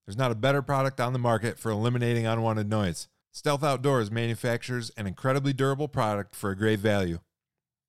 There's 0.06 0.18
not 0.18 0.31
a 0.31 0.36
better 0.36 0.62
product 0.62 1.00
on 1.00 1.14
the 1.14 1.20
market 1.20 1.58
for 1.58 1.72
eliminating 1.72 2.28
unwanted 2.28 2.70
noise. 2.70 3.08
Stealth 3.36 3.64
Outdoors 3.64 4.12
manufactures 4.12 4.92
an 4.92 5.08
incredibly 5.08 5.54
durable 5.54 5.88
product 5.88 6.36
for 6.36 6.52
a 6.52 6.56
great 6.56 6.80
value. 6.80 7.18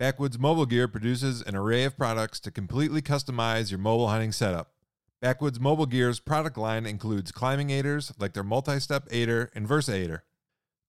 Backwoods 0.00 0.38
Mobile 0.38 0.64
Gear 0.64 0.88
produces 0.88 1.42
an 1.42 1.54
array 1.54 1.84
of 1.84 1.98
products 1.98 2.40
to 2.40 2.50
completely 2.50 3.02
customize 3.02 3.70
your 3.70 3.76
mobile 3.76 4.08
hunting 4.08 4.32
setup. 4.32 4.72
Backwoods 5.20 5.60
Mobile 5.60 5.84
Gear's 5.84 6.20
product 6.20 6.56
line 6.56 6.86
includes 6.86 7.30
climbing 7.30 7.68
aiders 7.68 8.10
like 8.18 8.32
their 8.32 8.42
multi-step 8.42 9.06
aider 9.10 9.50
and 9.54 9.68
Versa 9.68 9.92
aider. 9.92 10.24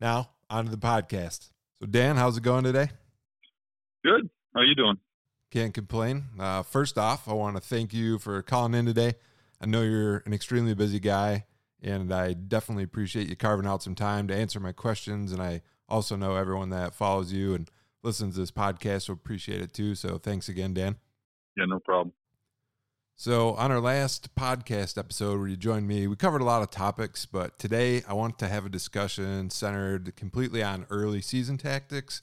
Now, 0.01 0.31
on 0.51 0.65
to 0.65 0.71
the 0.73 0.77
podcast. 0.77 1.51
So, 1.79 1.87
Dan, 1.87 2.17
how's 2.17 2.37
it 2.37 2.43
going 2.43 2.65
today? 2.65 2.91
Good. 4.05 4.29
How 4.57 4.63
you 4.63 4.75
doing? 4.75 4.99
Can't 5.53 5.73
complain. 5.73 6.25
Uh, 6.37 6.65
first 6.65 6.99
off, 6.99 7.29
I 7.29 7.33
want 7.35 7.55
to 7.55 7.63
thank 7.63 7.95
you 7.95 8.19
for 8.19 8.43
calling 8.43 8.75
in 8.75 8.87
today. 8.87 9.15
I 9.61 9.67
know 9.67 9.83
you're 9.83 10.25
an 10.27 10.33
extremely 10.33 10.75
busy 10.75 10.99
guy 10.99 11.47
and 11.81 12.13
I 12.13 12.33
definitely 12.33 12.83
appreciate 12.83 13.29
you 13.29 13.37
carving 13.37 13.69
out 13.69 13.85
some 13.85 13.95
time 13.95 14.27
to 14.27 14.35
answer 14.35 14.59
my 14.59 14.73
questions. 14.73 15.31
And 15.31 15.41
I 15.41 15.63
also 15.89 16.17
know 16.17 16.35
everyone 16.35 16.71
that 16.71 16.93
follows 16.93 17.33
you 17.33 17.55
and 17.55 17.71
listens 18.03 18.35
to 18.35 18.41
this 18.41 18.51
podcast 18.51 19.09
will 19.09 19.15
appreciate 19.15 19.61
it 19.61 19.73
too. 19.73 19.95
So 19.95 20.19
thanks 20.19 20.49
again, 20.49 20.75
Dan. 20.75 20.97
Yeah, 21.57 21.67
no 21.69 21.79
problem. 21.79 22.13
So, 23.19 23.55
on 23.55 23.73
our 23.73 23.81
last 23.81 24.35
podcast 24.35 24.99
episode 24.99 25.39
where 25.39 25.49
you 25.49 25.57
joined 25.57 25.89
me, 25.89 26.07
we 26.07 26.17
covered 26.17 26.43
a 26.43 26.45
lot 26.45 26.61
of 26.61 26.71
topics, 26.71 27.25
but 27.25 27.59
today 27.59 28.03
I 28.07 28.13
want 28.13 28.39
to 28.41 28.47
have 28.47 28.67
a 28.67 28.69
discussion 28.69 29.49
centered 29.49 30.15
completely 30.17 30.63
on 30.63 30.87
early 30.91 31.23
season 31.23 31.57
tactics. 31.57 32.21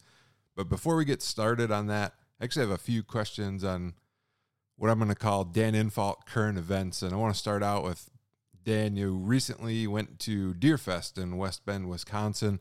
But 0.56 0.70
before 0.70 0.96
we 0.96 1.04
get 1.04 1.24
started 1.24 1.72
on 1.72 1.88
that, 1.88 2.14
I 2.40 2.44
actually 2.44 2.68
have 2.68 2.76
a 2.76 2.78
few 2.78 3.02
questions 3.02 3.64
on 3.64 3.96
what 4.76 4.92
I'm 4.92 5.00
going 5.00 5.10
to 5.10 5.16
call 5.16 5.46
Dan 5.46 5.74
Infalt 5.74 6.28
current 6.28 6.60
events. 6.60 7.02
And 7.02 7.12
I 7.12 7.18
want 7.18 7.34
to 7.34 7.40
start 7.40 7.64
out 7.64 7.84
with 7.84 8.12
Dan, 8.64 8.96
you 8.96 9.16
recently 9.16 9.88
went 9.88 10.20
to 10.20 10.54
Deerfest 10.54 11.18
in 11.18 11.38
West 11.38 11.66
Bend, 11.66 11.90
Wisconsin. 11.90 12.60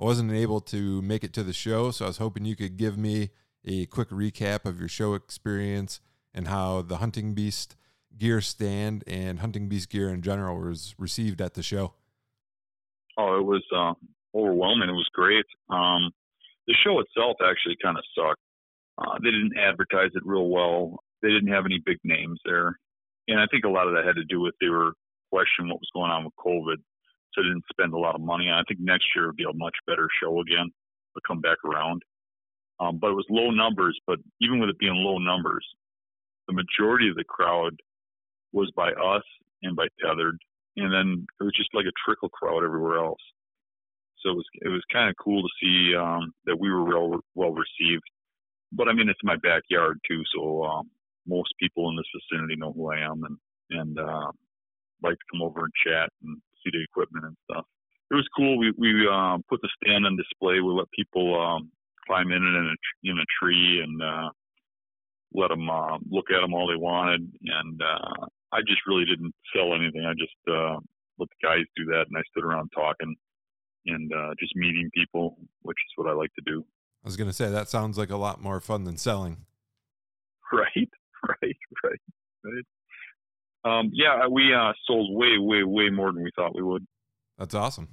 I 0.00 0.04
wasn't 0.04 0.30
able 0.30 0.60
to 0.60 1.02
make 1.02 1.24
it 1.24 1.32
to 1.32 1.42
the 1.42 1.52
show, 1.52 1.90
so 1.90 2.04
I 2.04 2.08
was 2.08 2.18
hoping 2.18 2.44
you 2.44 2.54
could 2.54 2.76
give 2.76 2.96
me 2.96 3.30
a 3.64 3.86
quick 3.86 4.10
recap 4.10 4.66
of 4.66 4.78
your 4.78 4.88
show 4.88 5.14
experience 5.14 5.98
and 6.34 6.48
how 6.48 6.82
the 6.82 6.98
Hunting 6.98 7.34
Beast 7.34 7.76
gear 8.18 8.40
stand 8.40 9.04
and 9.06 9.40
Hunting 9.40 9.68
Beast 9.68 9.90
gear 9.90 10.08
in 10.08 10.22
general 10.22 10.58
was 10.58 10.94
received 10.98 11.40
at 11.40 11.54
the 11.54 11.62
show. 11.62 11.94
Oh, 13.18 13.38
it 13.38 13.44
was 13.44 13.64
uh, 13.74 13.94
overwhelming. 14.36 14.88
It 14.88 14.92
was 14.92 15.08
great. 15.12 15.44
Um, 15.68 16.10
the 16.66 16.74
show 16.84 17.00
itself 17.00 17.36
actually 17.44 17.76
kind 17.82 17.98
of 17.98 18.04
sucked. 18.16 18.40
Uh, 18.98 19.18
they 19.22 19.30
didn't 19.30 19.58
advertise 19.58 20.10
it 20.14 20.22
real 20.24 20.48
well. 20.48 20.98
They 21.22 21.28
didn't 21.28 21.52
have 21.52 21.66
any 21.66 21.80
big 21.84 21.98
names 22.04 22.40
there, 22.44 22.78
and 23.28 23.40
I 23.40 23.46
think 23.50 23.64
a 23.64 23.68
lot 23.68 23.86
of 23.86 23.94
that 23.94 24.04
had 24.04 24.16
to 24.16 24.24
do 24.24 24.40
with 24.40 24.54
they 24.60 24.68
were 24.68 24.92
question 25.32 25.68
what 25.68 25.80
was 25.80 25.90
going 25.94 26.10
on 26.10 26.24
with 26.24 26.36
COVID. 26.36 26.76
So 27.32 27.40
I 27.40 27.48
didn't 27.48 27.64
spend 27.72 27.94
a 27.94 27.98
lot 27.98 28.14
of 28.14 28.20
money 28.20 28.48
on. 28.48 28.60
I 28.60 28.64
think 28.68 28.80
next 28.80 29.06
year 29.16 29.26
would 29.26 29.36
be 29.36 29.48
a 29.48 29.56
much 29.56 29.74
better 29.86 30.08
show 30.22 30.40
again 30.40 30.68
to 31.16 31.20
come 31.26 31.40
back 31.40 31.56
around. 31.64 32.02
Um, 32.78 32.98
but 33.00 33.10
it 33.10 33.14
was 33.16 33.26
low 33.30 33.50
numbers. 33.50 33.98
But 34.06 34.18
even 34.40 34.60
with 34.60 34.68
it 34.68 34.78
being 34.78 34.94
low 34.94 35.16
numbers, 35.16 35.64
the 36.48 36.54
majority 36.54 37.08
of 37.08 37.16
the 37.16 37.24
crowd 37.24 37.74
was 38.52 38.70
by 38.76 38.90
us 38.90 39.22
and 39.62 39.76
by 39.76 39.86
Tethered, 40.00 40.38
and 40.76 40.92
then 40.92 41.26
it 41.40 41.44
was 41.44 41.54
just 41.56 41.74
like 41.74 41.86
a 41.86 41.98
trickle 42.04 42.28
crowd 42.28 42.64
everywhere 42.64 42.98
else. 42.98 43.20
So 44.20 44.30
it 44.30 44.36
was 44.36 44.46
it 44.62 44.68
was 44.68 44.82
kind 44.92 45.10
of 45.10 45.16
cool 45.22 45.42
to 45.42 45.48
see 45.60 45.94
um, 45.96 46.32
that 46.46 46.58
we 46.58 46.70
were 46.70 46.84
well 46.84 47.20
well 47.34 47.50
received. 47.52 48.04
But 48.72 48.88
I 48.88 48.92
mean, 48.92 49.08
it's 49.08 49.20
my 49.22 49.36
backyard 49.36 49.98
too, 50.08 50.22
so 50.34 50.64
um, 50.64 50.90
most 51.26 51.52
people 51.60 51.90
in 51.90 51.96
this 51.96 52.06
vicinity 52.14 52.56
know 52.56 52.72
who 52.72 52.92
I 52.92 52.98
am, 52.98 53.22
and 53.24 53.36
and 53.70 53.98
uh, 53.98 54.30
like 55.02 55.14
to 55.14 55.24
come 55.30 55.42
over 55.42 55.64
and 55.64 55.72
chat 55.84 56.08
and 56.22 56.40
see 56.62 56.70
the 56.72 56.82
equipment 56.82 57.26
and 57.26 57.36
stuff. 57.50 57.64
It 58.10 58.14
was 58.14 58.28
cool. 58.36 58.58
We 58.58 58.72
we 58.78 59.08
um, 59.08 59.42
put 59.48 59.60
the 59.62 59.70
stand 59.82 60.06
on 60.06 60.16
display. 60.16 60.60
We 60.60 60.72
let 60.72 60.90
people 60.96 61.40
um, 61.40 61.70
climb 62.06 62.30
in 62.30 62.42
in 62.42 62.74
a 62.74 63.10
in 63.10 63.18
a 63.18 63.26
tree 63.40 63.82
and 63.82 64.02
uh, 64.02 64.30
let 65.34 65.48
them 65.48 65.68
uh, 65.68 65.98
look 66.10 66.26
at 66.30 66.40
them 66.40 66.54
all 66.54 66.68
they 66.68 66.76
wanted. 66.76 67.32
And 67.44 67.80
uh, 67.82 68.26
I 68.52 68.60
just 68.66 68.86
really 68.86 69.04
didn't 69.04 69.34
sell 69.54 69.74
anything. 69.74 70.04
I 70.04 70.12
just 70.12 70.36
uh, 70.48 70.78
let 71.18 71.28
the 71.28 71.46
guys 71.46 71.64
do 71.76 71.86
that, 71.86 72.06
and 72.08 72.16
I 72.16 72.22
stood 72.30 72.44
around 72.44 72.70
talking 72.74 73.14
and 73.86 74.12
uh, 74.12 74.34
just 74.38 74.54
meeting 74.54 74.90
people, 74.94 75.36
which 75.62 75.78
is 75.78 75.92
what 75.96 76.08
I 76.08 76.14
like 76.14 76.32
to 76.34 76.42
do. 76.46 76.64
I 77.04 77.08
was 77.08 77.16
going 77.16 77.28
to 77.28 77.34
say 77.34 77.50
that 77.50 77.68
sounds 77.68 77.98
like 77.98 78.10
a 78.10 78.16
lot 78.16 78.40
more 78.40 78.60
fun 78.60 78.84
than 78.84 78.96
selling. 78.96 79.38
Right, 80.54 80.90
right, 81.26 81.56
right, 81.82 82.00
right. 82.44 82.64
Um, 83.64 83.90
yeah, 83.94 84.26
we 84.26 84.52
uh, 84.52 84.74
sold 84.86 85.16
way, 85.16 85.38
way, 85.38 85.62
way 85.62 85.88
more 85.88 86.12
than 86.12 86.22
we 86.22 86.30
thought 86.36 86.54
we 86.54 86.62
would. 86.62 86.86
That's 87.38 87.54
awesome. 87.54 87.88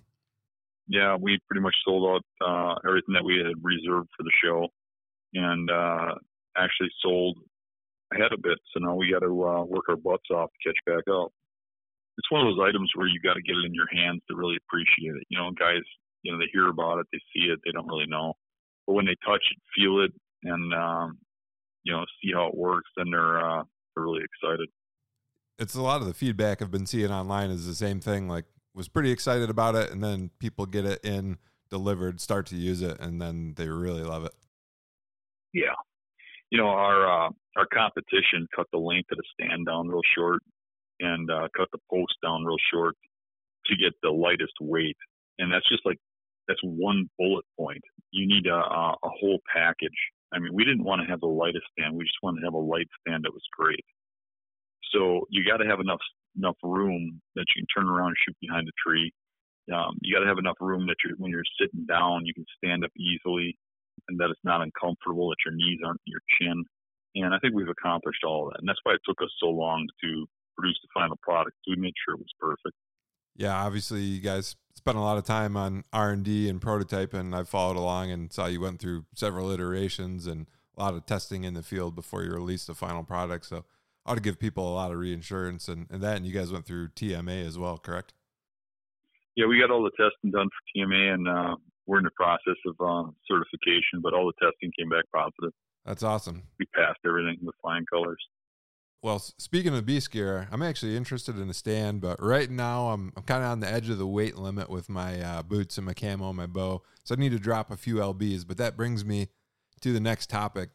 Yeah, 0.86 1.16
we 1.16 1.40
pretty 1.48 1.62
much 1.62 1.76
sold 1.86 2.22
out 2.42 2.46
uh, 2.46 2.76
everything 2.86 3.14
that 3.14 3.24
we 3.24 3.38
had 3.38 3.64
reserved 3.64 4.10
for 4.18 4.24
the 4.24 4.32
show, 4.44 4.68
and 5.34 5.72
uh, 5.72 6.16
actually 6.64 6.90
sold 7.02 7.38
ahead 8.14 8.34
a 8.34 8.38
bit. 8.38 8.58
So 8.74 8.80
now 8.80 8.96
we 8.96 9.12
got 9.12 9.26
to 9.26 9.32
uh, 9.46 9.64
work 9.64 9.86
our 9.90 9.96
butts 9.96 10.30
off 10.32 10.50
to 10.50 10.70
catch 10.70 10.80
back 10.86 11.08
up. 11.12 11.32
It's 12.18 12.32
one 12.32 12.46
of 12.46 12.54
those 12.54 12.66
items 12.68 12.92
where 12.96 13.08
you 13.08 13.20
got 13.24 13.36
to 13.36 13.42
get 13.42 13.56
it 13.56 13.66
in 13.66 13.74
your 13.74 13.88
hands 13.94 14.22
to 14.30 14.36
really 14.36 14.58
appreciate 14.68 15.16
it. 15.16 15.24
You 15.30 15.38
know, 15.38 15.52
guys, 15.58 15.86
you 16.24 16.32
know, 16.32 16.38
they 16.38 16.52
hear 16.52 16.68
about 16.68 17.00
it, 17.00 17.08
they 17.12 17.20
see 17.34 17.48
it, 17.48 17.60
they 17.64 17.72
don't 17.72 17.88
really 17.88 18.08
know, 18.08 18.34
but 18.86 18.94
when 18.94 19.06
they 19.06 19.16
touch 19.26 19.44
it, 19.52 19.60
feel 19.74 20.04
it, 20.04 20.12
and 20.44 20.74
um, 20.74 21.18
you 21.84 21.94
know, 21.94 22.04
see 22.22 22.32
how 22.34 22.48
it 22.48 22.58
works, 22.58 22.90
then 22.98 23.08
they're 23.12 23.40
uh, 23.40 23.64
they're 23.96 24.04
really 24.04 24.24
excited 24.24 24.68
it's 25.60 25.76
a 25.76 25.82
lot 25.82 26.02
of 26.02 26.08
the 26.08 26.14
feedback 26.14 26.62
I've 26.62 26.72
been 26.72 26.86
seeing 26.86 27.12
online 27.12 27.52
is 27.52 27.68
the 27.68 27.76
same 27.76 28.00
thing. 28.00 28.28
Like, 28.28 28.46
was 28.74 28.88
pretty 28.88 29.12
excited 29.12 29.50
about 29.50 29.76
it, 29.76 29.92
and 29.92 30.04
then 30.04 30.32
people 30.40 30.66
get 30.66 30.86
it 30.86 31.04
in 31.04 31.38
delivered, 31.70 32.22
start 32.22 32.46
to 32.48 32.56
use 32.56 32.82
it, 32.82 33.00
and 33.00 33.22
then 33.22 33.54
they 33.58 33.68
really 33.68 34.04
love 34.04 34.26
it. 34.26 34.34
Yeah, 35.54 35.76
you 36.52 36.58
know 36.58 36.68
our 36.68 37.28
uh, 37.28 37.30
our 37.58 37.68
competition 37.74 38.48
cut 38.56 38.68
the 38.72 38.80
length 38.80 39.12
of 39.12 39.18
the 39.18 39.24
stand 39.34 39.66
down 39.66 39.88
real 39.88 40.02
short, 40.16 40.42
and 41.00 41.30
uh, 41.30 41.48
cut 41.56 41.68
the 41.72 41.80
post 41.90 42.14
down 42.24 42.44
real 42.44 42.58
short 42.72 42.96
to 43.68 43.76
get 43.76 43.94
the 44.02 44.10
lightest 44.10 44.54
weight, 44.62 44.98
and 45.38 45.52
that's 45.52 45.68
just 45.70 45.86
like 45.86 45.98
that's 46.48 46.62
one 46.64 47.10
bullet 47.18 47.46
point. 47.58 47.82
You 48.12 48.28
need 48.28 48.48
a, 48.48 48.56
a, 48.56 48.96
a 49.04 49.10
whole 49.20 49.40
package. 49.54 49.90
I 50.34 50.40
mean, 50.40 50.54
we 50.54 50.66
didn't 50.66 50.84
want 50.84 51.02
to 51.02 51.08
have 51.08 51.22
the 51.22 51.28
lightest 51.28 51.66
stand. 51.78 51.96
We 51.96 52.04
just 52.04 52.18
wanted 52.22 52.42
to 52.42 52.48
have 52.48 52.54
a 52.54 52.58
light 52.58 52.88
stand 53.02 53.24
that 53.24 53.34
was 53.34 53.46
great. 53.58 53.86
So 54.94 55.26
you 55.30 55.46
got 55.46 55.58
to 55.58 55.70
have 55.70 55.80
enough 55.80 56.02
enough 56.38 56.58
room 56.64 57.22
that 57.36 57.46
you 57.56 57.62
can 57.62 57.68
turn 57.68 57.90
around 57.90 58.10
and 58.10 58.18
shoot 58.26 58.36
behind 58.42 58.68
a 58.68 58.72
tree. 58.86 59.12
Um, 59.74 59.98
you 60.02 60.16
got 60.16 60.22
to 60.22 60.30
have 60.30 60.38
enough 60.38 60.58
room 60.60 60.88
that 60.88 60.96
you're, 61.04 61.16
when 61.18 61.32
you're 61.32 61.44
sitting 61.60 61.86
down, 61.86 62.26
you 62.26 62.34
can 62.34 62.46
stand 62.58 62.84
up 62.84 62.92
easily, 62.98 63.58
and 64.08 64.20
that 64.20 64.30
it's 64.30 64.44
not 64.44 64.62
uncomfortable, 64.62 65.30
that 65.30 65.44
your 65.46 65.56
knees 65.56 65.80
aren't 65.86 66.02
in 66.08 66.12
your 66.12 66.26
chin. 66.40 66.64
And 67.16 67.34
I 67.34 67.40
think 67.40 67.56
we've 67.56 67.70
accomplished 67.70 68.24
all 68.24 68.48
of 68.48 68.54
that, 68.54 68.60
and 68.60 68.70
that's 68.70 68.80
why 68.84 68.94
it 68.94 69.02
took 69.06 69.22
us 69.22 69.32
so 69.40 69.48
long 69.48 69.88
to 70.04 70.26
produce 70.58 70.80
the 70.82 70.90
final 70.94 71.18
product. 71.22 71.58
We 71.68 71.76
made 71.76 71.94
sure 72.06 72.16
it 72.16 72.20
was 72.20 72.34
perfect. 72.40 72.76
Yeah, 73.36 73.56
obviously, 73.56 74.02
you 74.02 74.22
guys 74.22 74.56
spent 74.76 74.98
a 74.98 75.02
lot 75.02 75.18
of 75.18 75.24
time 75.24 75.56
on 75.56 75.86
R 75.94 76.12
and 76.12 76.24
D 76.24 76.50
and 76.50 76.62
prototyping. 76.62 77.34
I 77.34 77.44
followed 77.44 77.78
along 77.78 78.12
and 78.12 78.32
saw 78.32 78.48
you 78.48 78.62
went 78.62 78.80
through 78.80 79.06
several 79.16 79.50
iterations 79.50 80.28
and 80.28 80.48
a 80.78 80.84
lot 80.84 80.94
of 80.94 81.06
testing 81.06 81.44
in 81.44 81.54
the 81.54 81.64
field 81.64 81.96
before 81.96 82.24
you 82.24 82.32
released 82.32 82.68
the 82.68 82.76
final 82.76 83.04
product. 83.04 83.46
So 83.46 83.66
I 84.06 84.12
ought 84.12 84.16
to 84.16 84.22
give 84.22 84.40
people 84.40 84.68
a 84.68 84.76
lot 84.76 84.92
of 84.92 84.98
reinsurance 84.98 85.68
and, 85.68 85.88
and 85.90 86.02
that. 86.02 86.18
And 86.18 86.26
you 86.26 86.34
guys 86.34 86.52
went 86.52 86.66
through 86.66 86.90
TMA 86.90 87.46
as 87.46 87.58
well, 87.58 87.78
correct? 87.78 88.14
Yeah, 89.36 89.46
we 89.46 89.60
got 89.60 89.72
all 89.72 89.84
the 89.84 89.92
testing 89.92 90.32
done 90.32 90.50
for 90.50 90.80
TMA, 90.80 91.14
and 91.14 91.28
uh, 91.28 91.56
we're 91.90 91.98
in 91.98 92.04
the 92.04 92.12
process 92.12 92.56
of 92.68 92.76
uh, 92.80 93.10
certification. 93.28 94.00
But 94.02 94.14
all 94.14 94.28
the 94.28 94.46
testing 94.46 94.72
came 94.78 94.90
back 94.90 95.06
positive. 95.14 95.54
That's 95.86 96.04
awesome. 96.04 96.44
We 96.60 96.66
passed 96.68 97.00
everything 97.06 97.38
with 97.42 97.56
flying 97.62 97.86
colors. 97.92 98.24
Well, 99.02 99.18
speaking 99.20 99.74
of 99.74 99.86
beast 99.86 100.12
gear, 100.12 100.48
I'm 100.52 100.62
actually 100.62 100.96
interested 100.96 101.40
in 101.40 101.50
a 101.50 101.54
stand, 101.54 102.02
but 102.02 102.22
right 102.22 102.50
now 102.50 102.90
I'm, 102.90 103.14
I'm 103.16 103.24
kind 103.24 103.44
of 103.44 103.50
on 103.50 103.62
the 103.62 103.72
edge 103.72 103.90
of 103.90 103.98
the 103.98 104.06
weight 104.06 104.36
limit 104.36 104.70
with 104.70 104.90
my 104.90 105.22
uh, 105.22 105.42
boots 105.42 105.78
and 105.78 105.86
my 105.86 105.94
camo 105.94 106.28
and 106.28 106.38
my 106.38 106.48
bow. 106.48 106.84
So 107.06 107.16
I 107.16 107.18
need 107.18 107.32
to 107.32 107.40
drop 107.40 107.72
a 107.72 107.78
few 107.78 107.96
lbs. 107.96 108.46
But 108.46 108.58
that 108.58 108.78
brings 108.78 109.04
me 109.04 109.30
to 109.82 109.94
the 109.94 110.02
next 110.02 110.30
topic. 110.30 110.70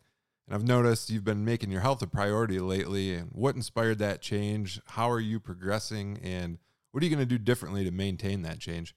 And 0.48 0.54
I've 0.54 0.66
noticed 0.66 1.10
you've 1.10 1.24
been 1.24 1.44
making 1.44 1.70
your 1.70 1.82
health 1.82 2.02
a 2.02 2.06
priority 2.06 2.58
lately. 2.58 3.14
And 3.14 3.28
what 3.30 3.54
inspired 3.54 3.98
that 3.98 4.20
change? 4.20 4.80
How 4.86 5.10
are 5.10 5.20
you 5.20 5.38
progressing? 5.38 6.18
And 6.22 6.58
what 6.90 7.02
are 7.02 7.06
you 7.06 7.14
going 7.14 7.26
to 7.26 7.38
do 7.38 7.38
differently 7.38 7.84
to 7.84 7.90
maintain 7.90 8.42
that 8.42 8.58
change? 8.58 8.94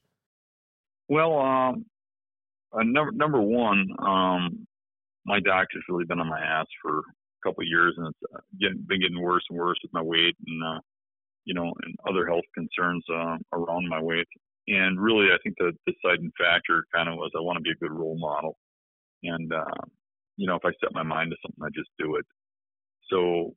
Well, 1.08 1.38
um, 1.38 1.84
uh, 2.72 2.82
number 2.82 3.12
number 3.12 3.40
one, 3.40 3.86
um, 3.98 4.66
my 5.24 5.40
doctor's 5.40 5.84
really 5.88 6.04
been 6.04 6.20
on 6.20 6.28
my 6.28 6.40
ass 6.40 6.66
for 6.82 6.98
a 6.98 7.02
couple 7.44 7.62
of 7.62 7.68
years, 7.68 7.94
and 7.96 8.08
it's 8.08 8.32
uh, 8.34 8.40
getting, 8.60 8.84
been 8.88 9.00
getting 9.00 9.20
worse 9.20 9.44
and 9.50 9.58
worse 9.58 9.78
with 9.82 9.92
my 9.92 10.02
weight, 10.02 10.36
and 10.46 10.62
uh, 10.64 10.80
you 11.44 11.54
know, 11.54 11.72
and 11.84 11.94
other 12.08 12.26
health 12.26 12.44
concerns 12.54 13.04
uh, 13.12 13.36
around 13.52 13.88
my 13.88 14.00
weight. 14.00 14.26
and 14.68 15.00
really, 15.00 15.28
I 15.32 15.38
think 15.42 15.56
the 15.58 15.72
deciding 15.86 16.32
factor 16.38 16.84
kind 16.94 17.08
of 17.08 17.16
was 17.16 17.30
I 17.36 17.40
want 17.40 17.56
to 17.56 17.62
be 17.62 17.70
a 17.70 17.82
good 17.82 17.92
role 17.92 18.18
model, 18.18 18.56
and 19.22 19.52
uh, 19.52 19.80
you 20.36 20.46
know, 20.46 20.56
if 20.56 20.64
I 20.64 20.72
set 20.80 20.92
my 20.94 21.02
mind 21.02 21.30
to 21.30 21.36
something, 21.42 21.64
I 21.64 21.70
just 21.74 21.90
do 21.98 22.16
it. 22.16 22.26
So 23.10 23.54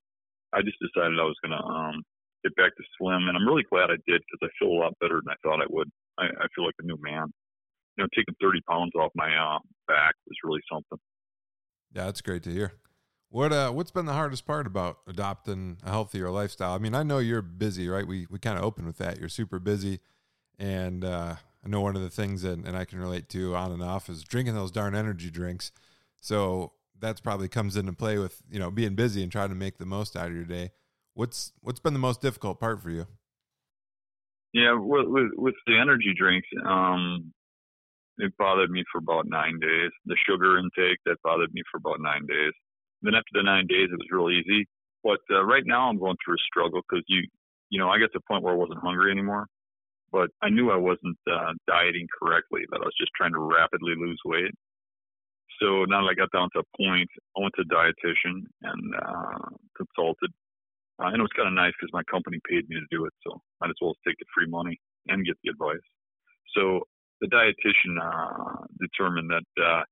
I 0.54 0.62
just 0.62 0.80
decided 0.80 1.20
I 1.20 1.28
was 1.28 1.40
going 1.44 1.56
to 1.56 1.64
um, 1.64 2.04
get 2.44 2.56
back 2.56 2.76
to 2.76 2.84
swim, 2.98 3.28
and 3.28 3.38
I'm 3.38 3.48
really 3.48 3.66
glad 3.70 3.92
I 3.92 4.00
did 4.08 4.22
because 4.24 4.42
I 4.44 4.50
feel 4.60 4.74
a 4.74 4.82
lot 4.82 5.00
better 5.00 5.22
than 5.22 5.32
I 5.32 5.40
thought 5.44 5.62
I 5.62 5.70
would. 5.70 5.90
I, 6.18 6.26
I 6.26 6.48
feel 6.56 6.66
like 6.66 6.80
a 6.80 6.86
new 6.86 6.98
man. 7.02 7.32
You 7.98 8.04
know, 8.04 8.08
taking 8.16 8.36
30 8.42 8.62
pounds 8.70 8.92
off 8.96 9.12
my 9.16 9.28
uh, 9.28 9.60
back 9.88 10.16
was 10.26 10.38
really 10.44 10.62
something. 10.72 10.98
Yeah, 11.94 12.06
that's 12.06 12.22
great 12.22 12.44
to 12.44 12.52
hear. 12.52 12.74
What 13.30 13.54
uh, 13.54 13.72
what's 13.72 13.92
been 13.92 14.06
the 14.06 14.14
hardest 14.14 14.46
part 14.46 14.68
about 14.68 15.00
adopting 15.08 15.78
a 15.86 15.90
healthier 15.90 16.30
lifestyle? 16.30 16.74
I 16.74 16.80
mean, 16.80 16.94
I 16.94 17.04
know 17.04 17.20
you're 17.20 17.42
busy, 17.42 17.88
right? 17.88 18.06
We 18.06 18.28
we 18.30 18.40
kind 18.40 18.58
of 18.58 18.64
open 18.64 18.86
with 18.86 18.98
that. 18.98 19.20
You're 19.20 19.30
super 19.30 19.58
busy, 19.58 20.00
and 20.60 21.06
uh, 21.06 21.36
I 21.64 21.70
know 21.70 21.80
one 21.80 21.96
of 21.96 22.02
the 22.02 22.10
things 22.10 22.42
that 22.42 22.60
and 22.60 22.76
I 22.76 22.84
can 22.84 23.00
relate 23.00 23.30
to 23.30 23.56
on 23.56 23.72
and 23.72 23.82
off 23.82 24.10
is 24.10 24.24
drinking 24.24 24.56
those 24.56 24.72
darn 24.72 24.96
energy 24.96 25.30
drinks. 25.30 25.72
So 26.20 26.74
that's 27.00 27.22
probably 27.22 27.48
comes 27.48 27.78
into 27.78 27.94
play 27.94 28.18
with 28.18 28.42
you 28.50 28.60
know 28.60 28.70
being 28.70 28.96
busy 28.96 29.24
and 29.24 29.32
trying 29.32 29.50
to 29.50 29.56
make 29.56 29.78
the 29.78 29.86
most 29.86 30.18
out 30.18 30.28
of 30.28 30.36
your 30.36 30.46
day. 30.46 30.72
What's 31.14 31.54
what's 31.62 31.80
been 31.80 31.94
the 31.94 32.00
most 32.00 32.22
difficult 32.22 32.60
part 32.60 32.82
for 32.82 32.90
you? 32.90 33.08
Yeah, 34.54 34.74
with 34.74 35.08
with, 35.08 35.32
with 35.36 35.56
the 35.68 35.78
energy 35.78 36.14
drinks, 36.18 36.48
um, 36.66 37.32
it 38.18 38.34
bothered 38.38 38.70
me 38.70 38.84
for 38.92 39.00
about 39.00 39.26
nine 39.28 39.60
days. 39.60 39.92
The 40.06 40.16
sugar 40.28 40.58
intake 40.58 41.00
that 41.06 41.18
bothered 41.24 41.54
me 41.54 41.62
for 41.72 41.78
about 41.78 42.02
nine 42.02 42.26
days. 42.28 42.54
Then 43.02 43.16
after 43.16 43.32
the 43.34 43.44
nine 43.44 43.68
days, 43.68 43.90
it 43.92 43.98
was 43.98 44.12
real 44.12 44.30
easy. 44.30 44.68
But 45.04 45.20
uh, 45.32 45.44
right 45.44 45.64
now, 45.66 45.90
I'm 45.90 45.98
going 45.98 46.18
through 46.24 46.36
a 46.36 46.48
struggle 46.48 46.82
because 46.88 47.04
you, 47.08 47.26
you 47.70 47.80
know, 47.80 47.90
I 47.90 47.98
got 47.98 48.12
to 48.14 48.20
a 48.20 48.28
point 48.32 48.44
where 48.44 48.54
I 48.54 48.58
wasn't 48.58 48.84
hungry 48.84 49.12
anymore, 49.12 49.48
but 50.12 50.30
I 50.42 50.50
knew 50.50 50.70
I 50.70 50.78
wasn't 50.78 51.18
uh, 51.32 51.54
dieting 51.68 52.08
correctly. 52.22 52.62
That 52.70 52.82
I 52.82 52.86
was 52.86 52.98
just 53.00 53.12
trying 53.18 53.34
to 53.34 53.40
rapidly 53.40 53.96
lose 53.98 54.20
weight. 54.26 54.54
So 55.60 55.86
now 55.86 56.02
that 56.06 56.12
I 56.12 56.14
got 56.14 56.32
down 56.32 56.50
to 56.54 56.62
a 56.62 56.78
point, 56.78 57.10
I 57.38 57.42
went 57.42 57.54
to 57.56 57.66
a 57.66 57.74
dietitian 57.74 58.46
and 58.62 58.96
uh, 59.02 59.50
consulted. 59.78 60.32
Uh, 61.02 61.10
and 61.10 61.18
it 61.18 61.22
was 61.22 61.34
kind 61.36 61.48
of 61.48 61.54
nice 61.54 61.74
because 61.80 61.94
my 61.94 62.04
company 62.06 62.38
paid 62.48 62.70
me 62.70 62.78
to 62.78 62.86
do 62.92 63.06
it, 63.06 63.14
so 63.26 63.42
might 63.60 63.70
as 63.70 63.82
well 63.82 63.96
take 64.06 64.18
the 64.20 64.26
free 64.34 64.48
money 64.48 64.78
and 65.08 65.26
get 65.26 65.38
the 65.44 65.50
advice. 65.50 65.82
So 66.54 66.86
the 67.22 67.28
dietitian 67.28 67.98
uh, 68.02 68.66
determined 68.80 69.30
that 69.30 69.64
uh, 69.64 69.84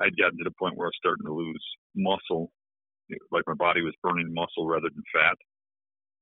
I'd 0.00 0.16
gotten 0.16 0.38
to 0.38 0.44
the 0.44 0.54
point 0.58 0.76
where 0.76 0.86
I 0.86 0.94
was 0.94 0.98
starting 0.98 1.26
to 1.26 1.34
lose 1.34 1.64
muscle, 1.94 2.50
like 3.32 3.42
my 3.46 3.54
body 3.54 3.82
was 3.82 3.94
burning 4.02 4.32
muscle 4.32 4.66
rather 4.66 4.88
than 4.88 5.02
fat, 5.12 5.36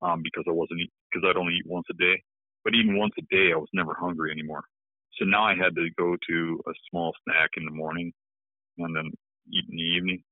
um, 0.07 0.23
because 0.23 0.45
I 0.49 0.53
wasn't 0.53 0.81
because 1.13 1.29
I'd 1.29 1.39
only 1.39 1.55
eat 1.55 1.67
once 1.67 1.87
a 1.91 1.95
day. 1.95 2.23
But 2.65 2.75
even 2.75 2.99
once 2.99 3.13
a 3.19 3.23
day, 3.31 3.53
I 3.53 3.57
was 3.57 3.69
never 3.73 3.95
hungry 3.95 4.33
anymore. 4.33 4.65
So 5.19 5.25
now 5.25 5.45
I 5.45 5.55
had 5.55 5.75
to 5.77 5.89
go 5.97 6.17
to 6.29 6.61
a 6.67 6.73
small 6.91 7.13
snack 7.25 7.51
in 7.57 7.65
the 7.65 7.71
morning, 7.71 8.13
and 8.79 8.97
then 8.97 9.11
eat 9.53 9.65
in 9.71 9.77
the 9.77 9.83
evening, 9.83 10.23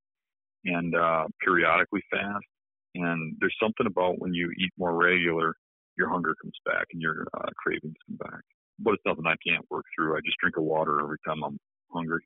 and 0.65 0.97
uh, 0.97 1.27
periodically 1.45 2.03
fast. 2.11 2.45
And 2.95 3.37
there's 3.41 3.57
something 3.61 3.87
about 3.87 4.21
when 4.21 4.33
you 4.33 4.51
eat 4.59 4.73
more 4.79 4.95
regular, 4.95 5.55
your 5.97 6.09
hunger 6.09 6.35
comes 6.41 6.57
back 6.65 6.87
and 6.93 7.03
your 7.03 7.27
uh, 7.35 7.51
cravings 7.57 7.95
come 8.07 8.17
back. 8.17 8.43
But 8.79 8.95
it's 8.95 9.03
nothing 9.07 9.27
I 9.27 9.37
can't 9.47 9.65
work 9.71 9.85
through. 9.95 10.17
I 10.17 10.21
just 10.25 10.39
drink 10.41 10.57
a 10.57 10.63
water 10.63 11.01
every 11.01 11.19
time 11.27 11.43
I'm 11.45 11.59
hungry 11.93 12.25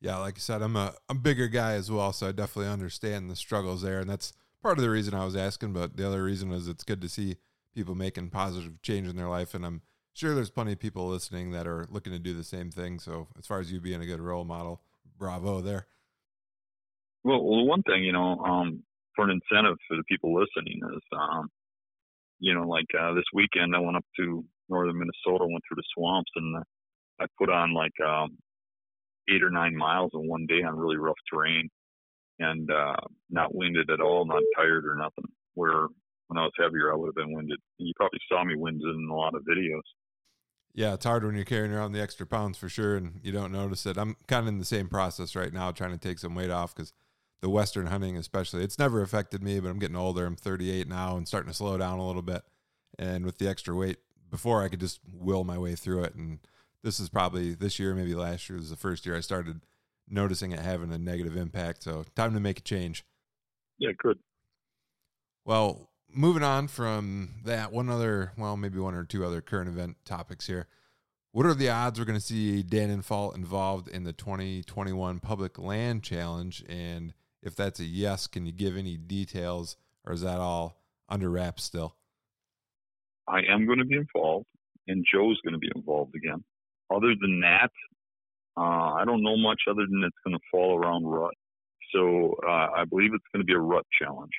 yeah, 0.00 0.18
like 0.18 0.36
I 0.36 0.40
said, 0.40 0.62
I'm 0.62 0.76
a, 0.76 0.94
a 1.08 1.14
bigger 1.14 1.48
guy 1.48 1.72
as 1.72 1.90
well, 1.90 2.12
so 2.12 2.28
I 2.28 2.32
definitely 2.32 2.70
understand 2.70 3.30
the 3.30 3.36
struggles 3.36 3.82
there, 3.82 4.00
and 4.00 4.10
that's 4.10 4.32
part 4.62 4.78
of 4.78 4.84
the 4.84 4.90
reason 4.90 5.14
I 5.14 5.24
was 5.24 5.36
asking. 5.36 5.72
But 5.72 5.96
the 5.96 6.06
other 6.06 6.22
reason 6.22 6.52
is 6.52 6.68
it's 6.68 6.84
good 6.84 7.00
to 7.00 7.08
see 7.08 7.36
people 7.74 7.94
making 7.94 8.30
positive 8.30 8.80
change 8.82 9.08
in 9.08 9.16
their 9.16 9.28
life, 9.28 9.54
and 9.54 9.64
I'm 9.64 9.82
sure 10.12 10.34
there's 10.34 10.50
plenty 10.50 10.72
of 10.72 10.78
people 10.78 11.08
listening 11.08 11.50
that 11.52 11.66
are 11.66 11.86
looking 11.90 12.12
to 12.12 12.18
do 12.18 12.34
the 12.34 12.44
same 12.44 12.70
thing. 12.70 12.98
So 12.98 13.28
as 13.38 13.46
far 13.46 13.58
as 13.58 13.72
you 13.72 13.80
being 13.80 14.02
a 14.02 14.06
good 14.06 14.20
role 14.20 14.44
model, 14.44 14.82
bravo 15.18 15.60
there. 15.60 15.86
Well, 17.24 17.42
well 17.42 17.66
one 17.66 17.82
thing 17.82 18.04
you 18.04 18.12
know, 18.12 18.38
um, 18.38 18.82
for 19.14 19.24
an 19.24 19.30
incentive 19.30 19.78
for 19.88 19.96
the 19.96 20.04
people 20.04 20.38
listening 20.38 20.80
is, 20.94 21.02
um, 21.18 21.50
you 22.38 22.54
know, 22.54 22.68
like 22.68 22.86
uh, 22.98 23.14
this 23.14 23.24
weekend 23.32 23.74
I 23.74 23.80
went 23.80 23.96
up 23.96 24.04
to 24.18 24.44
northern 24.68 24.98
Minnesota, 24.98 25.46
went 25.46 25.62
through 25.68 25.76
the 25.76 25.88
swamps, 25.94 26.30
and 26.36 26.62
I 27.20 27.26
put 27.38 27.50
on 27.50 27.74
like 27.74 27.94
um, 28.04 28.36
eight 29.28 29.42
or 29.42 29.50
nine 29.50 29.76
miles 29.76 30.10
in 30.14 30.28
one 30.28 30.46
day 30.46 30.62
on 30.62 30.76
really 30.76 30.96
rough 30.96 31.16
terrain 31.32 31.68
and 32.38 32.70
uh, 32.70 32.96
not 33.30 33.54
winded 33.54 33.90
at 33.90 34.00
all, 34.00 34.26
not 34.26 34.42
tired 34.56 34.84
or 34.86 34.96
nothing. 34.96 35.24
Where 35.54 35.86
when 36.28 36.38
I 36.38 36.42
was 36.42 36.52
heavier, 36.58 36.92
I 36.92 36.96
would 36.96 37.06
have 37.06 37.14
been 37.14 37.34
winded. 37.34 37.58
You 37.78 37.92
probably 37.96 38.20
saw 38.30 38.44
me 38.44 38.54
winded 38.56 38.94
in 38.94 39.08
a 39.10 39.14
lot 39.14 39.34
of 39.34 39.42
videos. 39.42 39.80
Yeah, 40.74 40.92
it's 40.92 41.06
hard 41.06 41.24
when 41.24 41.34
you're 41.34 41.44
carrying 41.44 41.72
around 41.72 41.92
the 41.92 42.02
extra 42.02 42.26
pounds 42.26 42.58
for 42.58 42.68
sure, 42.68 42.96
and 42.96 43.20
you 43.22 43.32
don't 43.32 43.52
notice 43.52 43.86
it. 43.86 43.96
I'm 43.96 44.16
kind 44.26 44.42
of 44.42 44.48
in 44.48 44.58
the 44.58 44.64
same 44.64 44.88
process 44.88 45.34
right 45.34 45.52
now, 45.52 45.70
trying 45.70 45.92
to 45.92 45.98
take 45.98 46.18
some 46.18 46.34
weight 46.34 46.50
off 46.50 46.74
because 46.74 46.92
the 47.40 47.48
western 47.48 47.86
hunting, 47.86 48.16
especially, 48.16 48.62
it's 48.62 48.78
never 48.78 49.00
affected 49.00 49.42
me. 49.42 49.58
But 49.58 49.70
I'm 49.70 49.78
getting 49.78 49.96
older. 49.96 50.26
I'm 50.26 50.36
38 50.36 50.86
now 50.86 51.16
and 51.16 51.26
starting 51.26 51.50
to 51.50 51.56
slow 51.56 51.78
down 51.78 51.98
a 51.98 52.06
little 52.06 52.22
bit. 52.22 52.42
And 52.98 53.24
with 53.24 53.38
the 53.38 53.48
extra 53.48 53.74
weight, 53.74 53.98
before 54.30 54.62
I 54.62 54.68
could 54.68 54.80
just 54.80 55.00
will 55.12 55.44
my 55.44 55.58
way 55.58 55.74
through 55.74 56.04
it, 56.04 56.14
and 56.14 56.38
this 56.82 57.00
is 57.00 57.08
probably 57.08 57.54
this 57.54 57.78
year, 57.78 57.94
maybe 57.94 58.14
last 58.14 58.48
year 58.48 58.58
was 58.58 58.70
the 58.70 58.76
first 58.76 59.06
year 59.06 59.16
I 59.16 59.20
started 59.20 59.62
noticing 60.08 60.52
it 60.52 60.60
having 60.60 60.92
a 60.92 60.98
negative 60.98 61.36
impact. 61.36 61.82
So 61.82 62.04
time 62.14 62.34
to 62.34 62.40
make 62.40 62.58
a 62.58 62.62
change. 62.62 63.04
Yeah, 63.78 63.90
good. 63.98 64.18
Well, 65.44 65.90
moving 66.08 66.42
on 66.42 66.68
from 66.68 67.34
that, 67.44 67.72
one 67.72 67.88
other, 67.88 68.32
well, 68.36 68.56
maybe 68.56 68.78
one 68.78 68.94
or 68.94 69.04
two 69.04 69.24
other 69.24 69.40
current 69.40 69.68
event 69.68 69.96
topics 70.04 70.46
here. 70.46 70.68
What 71.32 71.44
are 71.44 71.54
the 71.54 71.68
odds 71.68 71.98
we're 71.98 72.06
going 72.06 72.18
to 72.18 72.24
see 72.24 72.62
Dan 72.62 72.96
Infalt 72.96 73.36
involved 73.36 73.88
in 73.88 74.04
the 74.04 74.12
2021 74.12 75.20
Public 75.20 75.58
Land 75.58 76.02
Challenge? 76.02 76.64
And 76.68 77.12
if 77.42 77.54
that's 77.54 77.78
a 77.78 77.84
yes, 77.84 78.26
can 78.26 78.46
you 78.46 78.52
give 78.52 78.76
any 78.76 78.96
details, 78.96 79.76
or 80.04 80.14
is 80.14 80.22
that 80.22 80.38
all 80.38 80.80
under 81.08 81.28
wraps 81.28 81.64
still? 81.64 81.96
I 83.28 83.40
am 83.52 83.66
going 83.66 83.78
to 83.78 83.84
be 83.84 83.96
involved, 83.96 84.46
and 84.88 85.04
Joe's 85.12 85.40
going 85.42 85.54
to 85.54 85.58
be 85.58 85.70
involved 85.74 86.14
again 86.14 86.44
other 86.94 87.14
than 87.20 87.40
that, 87.40 87.70
uh, 88.56 88.94
I 88.94 89.04
don't 89.04 89.22
know 89.22 89.36
much 89.36 89.62
other 89.68 89.86
than 89.88 90.02
it's 90.04 90.16
going 90.24 90.36
to 90.36 90.42
fall 90.50 90.78
around 90.78 91.06
rut. 91.06 91.34
So 91.92 92.36
uh, 92.46 92.68
I 92.76 92.84
believe 92.84 93.10
it's 93.14 93.24
going 93.32 93.40
to 93.40 93.46
be 93.46 93.54
a 93.54 93.58
rut 93.58 93.84
challenge. 94.00 94.32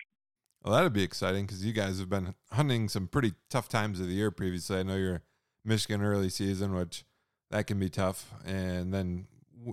Well, 0.64 0.76
that'd 0.76 0.94
be 0.94 1.04
exciting 1.04 1.46
because 1.46 1.64
you 1.66 1.72
guys 1.72 2.00
have 2.00 2.10
been 2.10 2.34
hunting 2.52 2.90
some 2.90 3.08
pretty 3.08 3.34
tough 3.50 3.70
times 3.70 4.00
of 4.00 4.08
the 4.08 4.14
year 4.14 4.32
previously. 4.32 4.80
I 4.80 4.84
know 4.84 4.96
you're 4.96 5.22
Michigan 5.64 6.02
early 6.02 6.30
season, 6.30 6.74
which 6.74 7.06
that 7.52 7.68
can 7.68 7.80
be 7.80 7.90
tough. 7.90 8.34
And 8.46 8.94
then 8.94 9.28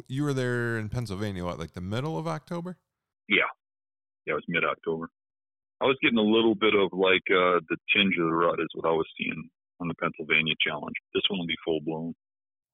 you 0.08 0.24
were 0.24 0.34
there 0.34 0.78
in 0.78 0.88
Pennsylvania, 0.88 1.44
what, 1.44 1.58
like 1.58 1.72
the 1.72 1.80
middle 1.80 2.18
of 2.18 2.28
October? 2.28 2.76
Yeah. 3.28 3.38
Yeah, 4.26 4.32
it 4.32 4.36
was 4.36 4.44
mid 4.46 4.64
October. 4.64 5.10
I 5.84 5.86
was 5.86 5.98
getting 6.00 6.18
a 6.18 6.22
little 6.22 6.54
bit 6.54 6.74
of 6.74 6.96
like 6.96 7.22
uh, 7.28 7.60
the 7.68 7.76
tinge 7.94 8.14
of 8.18 8.24
the 8.24 8.32
rut 8.32 8.58
is 8.58 8.68
what 8.72 8.88
I 8.88 8.92
was 8.92 9.06
seeing 9.18 9.50
on 9.80 9.88
the 9.88 9.94
Pennsylvania 9.94 10.54
challenge. 10.66 10.94
This 11.12 11.22
one 11.28 11.40
will 11.40 11.46
be 11.46 11.56
full 11.62 11.80
blown. 11.84 12.14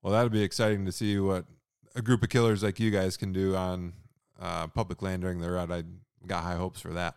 Well, 0.00 0.12
that'll 0.12 0.30
be 0.30 0.44
exciting 0.44 0.86
to 0.86 0.92
see 0.92 1.18
what 1.18 1.44
a 1.96 2.02
group 2.02 2.22
of 2.22 2.28
killers 2.28 2.62
like 2.62 2.78
you 2.78 2.92
guys 2.92 3.16
can 3.16 3.32
do 3.32 3.56
on 3.56 3.94
uh, 4.40 4.68
public 4.68 5.02
land 5.02 5.22
during 5.22 5.40
the 5.40 5.50
rut. 5.50 5.72
I 5.72 5.82
got 6.24 6.44
high 6.44 6.54
hopes 6.54 6.80
for 6.80 6.92
that. 6.92 7.16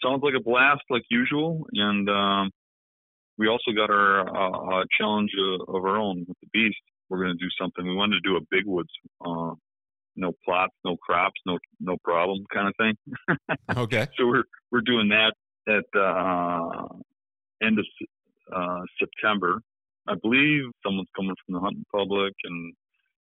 Sounds 0.00 0.22
like 0.22 0.34
a 0.38 0.42
blast, 0.42 0.82
like 0.88 1.02
usual, 1.10 1.66
and 1.72 2.08
um, 2.08 2.50
we 3.36 3.48
also 3.48 3.72
got 3.76 3.90
our 3.90 4.20
uh, 4.20 4.80
uh 4.80 4.84
challenge 4.96 5.30
of 5.68 5.74
our 5.74 5.96
own 5.96 6.24
with 6.28 6.38
the 6.40 6.48
beast. 6.52 6.78
We're 7.08 7.24
going 7.24 7.36
to 7.36 7.44
do 7.44 7.50
something. 7.60 7.84
We 7.84 7.96
wanted 7.96 8.22
to 8.22 8.28
do 8.28 8.36
a 8.36 8.40
big 8.48 8.64
woods, 8.64 8.90
uh, 9.20 9.54
no 10.16 10.32
plots, 10.44 10.74
no 10.84 10.96
crops, 10.96 11.40
no 11.46 11.58
no 11.80 11.96
problem 12.04 12.44
kind 12.52 12.68
of 12.68 12.74
thing. 12.76 13.36
okay. 13.76 14.06
So 14.16 14.26
we're 14.26 14.44
we're 14.70 14.82
doing 14.82 15.08
that 15.08 15.32
at 15.68 16.00
uh, 16.00 16.86
end 17.62 17.78
of 17.78 17.86
uh, 18.54 18.80
September, 18.98 19.60
I 20.08 20.14
believe 20.22 20.64
someone's 20.84 21.08
coming 21.16 21.34
from 21.44 21.54
the 21.54 21.60
hunting 21.60 21.84
public, 21.94 22.34
and 22.44 22.74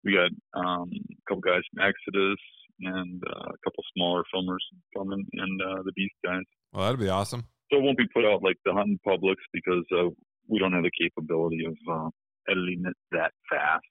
we 0.03 0.13
got 0.13 0.31
um, 0.59 0.89
a 0.93 1.21
couple 1.27 1.41
guys 1.41 1.61
from 1.73 1.83
Exodus 1.85 2.39
and 2.81 3.21
uh, 3.27 3.49
a 3.49 3.57
couple 3.63 3.83
smaller 3.95 4.23
filmers 4.33 4.63
coming, 4.95 5.25
and 5.33 5.61
uh, 5.61 5.81
the 5.83 5.91
Beast 5.95 6.15
guys. 6.23 6.43
Well, 6.73 6.85
that'd 6.85 6.99
be 6.99 7.09
awesome. 7.09 7.45
So 7.71 7.79
it 7.79 7.83
won't 7.83 7.97
be 7.97 8.07
put 8.13 8.25
out 8.25 8.43
like 8.43 8.57
the 8.65 8.73
hunting 8.73 8.99
publics 9.03 9.43
because 9.53 9.85
uh, 9.93 10.09
we 10.47 10.59
don't 10.59 10.73
have 10.73 10.83
the 10.83 10.91
capability 10.99 11.65
of 11.65 11.75
uh, 11.91 12.09
editing 12.49 12.83
it 12.87 12.95
that 13.11 13.31
fast. 13.49 13.83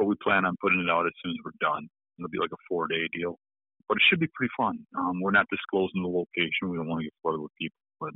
But 0.00 0.06
we 0.06 0.14
plan 0.22 0.46
on 0.46 0.56
putting 0.62 0.80
it 0.80 0.88
out 0.88 1.04
as 1.04 1.12
soon 1.22 1.32
as 1.32 1.36
we're 1.44 1.60
done. 1.60 1.86
It'll 2.18 2.30
be 2.30 2.38
like 2.38 2.52
a 2.54 2.62
four 2.66 2.88
day 2.88 3.04
deal. 3.12 3.38
But 3.86 3.98
it 3.98 4.02
should 4.08 4.18
be 4.18 4.28
pretty 4.32 4.50
fun. 4.56 4.78
Um, 4.98 5.20
we're 5.20 5.30
not 5.30 5.44
disclosing 5.50 6.02
the 6.02 6.08
location. 6.08 6.70
We 6.70 6.78
don't 6.78 6.88
want 6.88 7.00
to 7.00 7.04
get 7.04 7.12
flooded 7.20 7.42
with 7.42 7.52
people, 7.60 7.76
but 8.00 8.10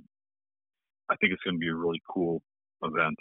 I 1.11 1.17
think 1.17 1.35
it's 1.35 1.43
going 1.43 1.57
to 1.57 1.61
be 1.61 1.69
a 1.69 1.75
really 1.75 2.01
cool 2.09 2.41
event. 2.83 3.17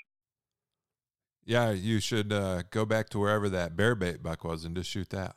Yeah, 1.44 1.72
you 1.72 2.00
should 2.00 2.32
uh, 2.32 2.64
go 2.70 2.86
back 2.86 3.10
to 3.10 3.20
wherever 3.20 3.50
that 3.50 3.76
bear 3.76 3.96
bait 3.96 4.24
buck 4.24 4.46
was 4.46 4.64
and 4.64 4.74
just 4.78 4.90
shoot 4.90 5.10
that. 5.10 5.36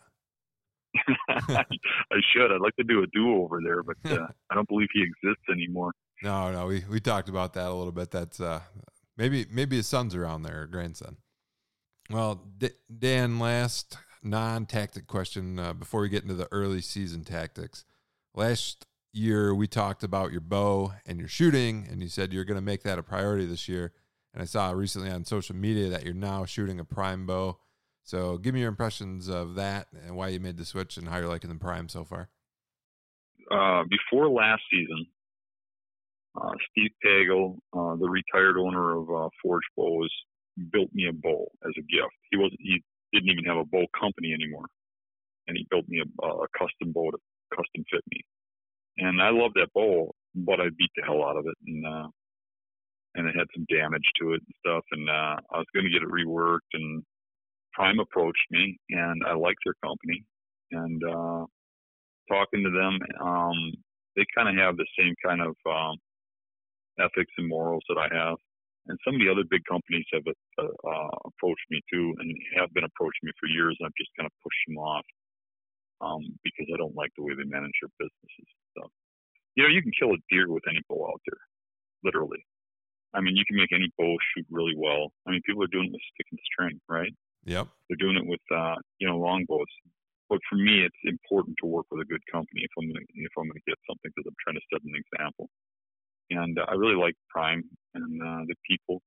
I 1.29 1.65
should. 2.33 2.53
I'd 2.53 2.61
like 2.61 2.77
to 2.77 2.85
do 2.85 3.03
a 3.03 3.07
do 3.13 3.43
over 3.43 3.59
there, 3.61 3.83
but 3.83 3.97
uh, 4.05 4.29
I 4.53 4.55
don't 4.55 4.69
believe 4.69 4.89
he 4.93 5.03
exists 5.03 5.43
anymore. 5.51 5.91
No, 6.23 6.53
no, 6.53 6.67
we 6.67 6.85
we 6.89 7.01
talked 7.01 7.29
about 7.29 7.55
that 7.55 7.67
a 7.67 7.75
little 7.75 7.93
bit. 7.93 8.13
That's 8.13 8.41
uh, 8.41 8.61
Maybe 9.17 9.47
maybe 9.51 9.77
his 9.77 9.87
son's 9.87 10.15
around 10.15 10.43
there, 10.43 10.63
or 10.63 10.67
grandson. 10.67 11.17
Well, 12.11 12.45
D- 12.59 12.71
Dan, 12.99 13.39
last 13.39 13.99
non-tactic 14.23 15.07
question 15.07 15.59
uh, 15.59 15.73
before 15.73 16.01
we 16.01 16.09
get 16.09 16.23
into 16.23 16.35
the 16.35 16.49
early 16.53 16.81
season 16.81 17.25
tactics. 17.25 17.85
Last 18.35 18.87
year 19.13 19.55
we 19.55 19.67
talked 19.67 20.05
about 20.05 20.31
your 20.31 20.41
bow 20.41 20.93
and 21.05 21.19
your 21.19 21.29
shooting, 21.29 21.87
and 21.91 22.03
you 22.03 22.09
said 22.09 22.33
you're 22.33 22.45
going 22.45 22.57
to 22.57 22.63
make 22.63 22.83
that 22.83 22.99
a 22.99 23.03
priority 23.03 23.47
this 23.47 23.69
year. 23.69 23.93
And 24.33 24.43
I 24.43 24.47
saw 24.47 24.71
recently 24.71 25.11
on 25.11 25.25
social 25.25 25.57
media 25.57 25.89
that 25.89 26.05
you're 26.05 26.15
now 26.15 26.45
shooting 26.45 26.79
a 26.79 26.85
prime 26.85 27.27
bow. 27.27 27.59
So 28.05 28.39
give 28.39 28.55
me 28.55 28.61
your 28.61 28.69
impressions 28.69 29.29
of 29.29 29.57
that 29.57 29.89
and 30.05 30.15
why 30.15 30.29
you 30.29 30.39
made 30.39 30.59
the 30.59 30.65
switch 30.65 30.97
and 30.97 31.09
how 31.09 31.17
you're 31.19 31.29
liking 31.29 31.51
the 31.51 31.57
prime 31.57 31.89
so 31.89 32.05
far. 32.05 32.29
Uh, 33.51 33.85
before 33.89 34.29
last 34.29 34.63
season, 34.71 35.07
uh, 36.41 36.53
Steve 36.71 36.91
Pagel, 37.05 37.57
uh, 37.73 37.97
the 37.97 38.09
retired 38.09 38.59
owner 38.59 38.97
of 38.97 39.11
uh, 39.11 39.29
Forge 39.43 39.65
Bows, 39.77 40.13
built 40.73 40.91
me 40.93 41.07
a 41.09 41.13
bow 41.13 41.47
as 41.65 41.73
a 41.77 41.83
gift. 41.83 42.17
He 42.31 42.37
wasn't 42.37 42.61
he 42.61 42.83
didn't 43.13 43.31
even 43.31 43.45
have 43.45 43.59
a 43.59 43.65
bow 43.65 43.87
company 43.99 44.33
anymore, 44.33 44.67
and 45.49 45.57
he 45.57 45.67
built 45.71 45.89
me 45.89 46.03
a, 46.03 46.27
a 46.27 46.47
custom 46.59 46.93
bow 46.93 47.11
to 47.11 47.19
custom 47.51 47.85
fit 47.91 48.03
me. 48.11 48.21
And 48.99 49.21
I 49.21 49.31
love 49.31 49.53
that 49.55 49.73
bow, 49.75 50.11
but 50.35 50.61
I 50.61 50.69
beat 50.77 50.91
the 50.97 51.05
hell 51.05 51.25
out 51.25 51.37
of 51.37 51.47
it, 51.47 51.57
and 51.67 51.87
uh, 51.87 52.09
and 53.15 53.29
it 53.29 53.37
had 53.37 53.49
some 53.55 53.67
damage 53.71 54.09
to 54.21 54.33
it 54.33 54.43
and 54.45 54.55
stuff. 54.61 54.85
And 54.93 55.09
uh, 55.09 55.37
I 55.53 55.59
was 55.59 55.67
going 55.75 55.85
to 55.85 55.93
get 55.93 56.03
it 56.03 56.09
reworked, 56.09 56.73
and 56.75 57.03
Prime 57.73 58.01
approached 58.01 58.47
me, 58.51 58.79
and 58.91 59.23
I 59.27 59.35
liked 59.35 59.61
their 59.65 59.75
company, 59.85 60.25
and 60.73 61.03
uh, 61.05 61.45
talking 62.29 62.65
to 62.65 62.71
them, 62.71 62.99
um, 63.21 63.73
they 64.17 64.25
kind 64.35 64.49
of 64.49 64.57
have 64.63 64.77
the 64.77 64.87
same 64.99 65.15
kind 65.25 65.43
of 65.43 65.55
um, 65.71 65.97
ethics 66.99 67.33
and 67.39 67.49
morals 67.49 67.85
that 67.89 67.99
I 67.99 68.09
have. 68.15 68.37
And 68.87 68.99
some 69.03 69.19
of 69.19 69.21
the 69.21 69.31
other 69.31 69.43
big 69.51 69.67
companies 69.67 70.07
have 70.15 70.23
uh, 70.27 70.63
uh, 70.63 71.17
approached 71.27 71.67
me 71.71 71.83
too, 71.91 72.15
and 72.19 72.31
have 72.59 72.73
been 72.73 72.87
approaching 72.87 73.27
me 73.27 73.33
for 73.39 73.51
years. 73.51 73.75
I've 73.83 73.99
just 73.99 74.15
kind 74.15 74.27
of 74.27 74.35
pushed 74.43 74.63
them 74.69 74.79
off 74.79 75.07
um, 76.01 76.23
because 76.47 76.71
I 76.71 76.79
don't 76.79 76.95
like 76.95 77.11
the 77.17 77.27
way 77.27 77.35
they 77.35 77.49
manage 77.51 77.75
their 77.83 77.91
businesses. 77.99 78.49
So, 78.79 78.87
you 79.59 79.67
know, 79.67 79.71
you 79.71 79.83
can 79.83 79.91
kill 79.99 80.15
a 80.15 80.21
deer 80.31 80.47
with 80.47 80.63
any 80.71 80.79
bow 80.87 81.11
out 81.11 81.21
there, 81.27 81.43
literally. 82.05 82.47
I 83.15 83.21
mean, 83.21 83.35
you 83.35 83.45
can 83.49 83.57
make 83.57 83.73
any 83.75 83.91
bow 83.99 84.15
shoot 84.31 84.47
really 84.51 84.77
well. 84.77 85.11
I 85.27 85.35
mean, 85.35 85.43
people 85.43 85.65
are 85.65 85.73
doing 85.73 85.91
it 85.91 85.97
with 85.97 86.07
stick 86.15 86.29
and 86.31 86.41
string, 86.47 86.79
right? 86.87 87.15
Yep. 87.47 87.67
They're 87.89 88.03
doing 88.03 88.19
it 88.19 88.27
with, 88.27 88.45
uh, 88.55 88.77
you 88.99 89.09
know, 89.09 89.19
longbows. 89.19 89.73
But 90.29 90.43
for 90.51 90.59
me, 90.59 90.83
it's 90.83 91.03
important 91.07 91.57
to 91.63 91.67
work 91.67 91.87
with 91.91 92.03
a 92.03 92.11
good 92.11 92.23
company 92.31 92.67
if 92.67 92.75
I'm 92.75 92.91
gonna 92.91 93.07
if 93.15 93.31
I'm 93.39 93.47
gonna 93.47 93.63
get 93.67 93.79
something 93.87 94.11
because 94.11 94.27
I'm 94.27 94.41
trying 94.43 94.59
to 94.59 94.67
set 94.75 94.83
an 94.83 94.99
example 94.99 95.47
and 96.31 96.59
uh, 96.59 96.65
I 96.69 96.75
really 96.75 96.97
liked 96.97 97.19
Prime 97.29 97.63
and 97.95 98.23
uh, 98.23 98.45
the 98.47 98.55
people. 98.69 99.03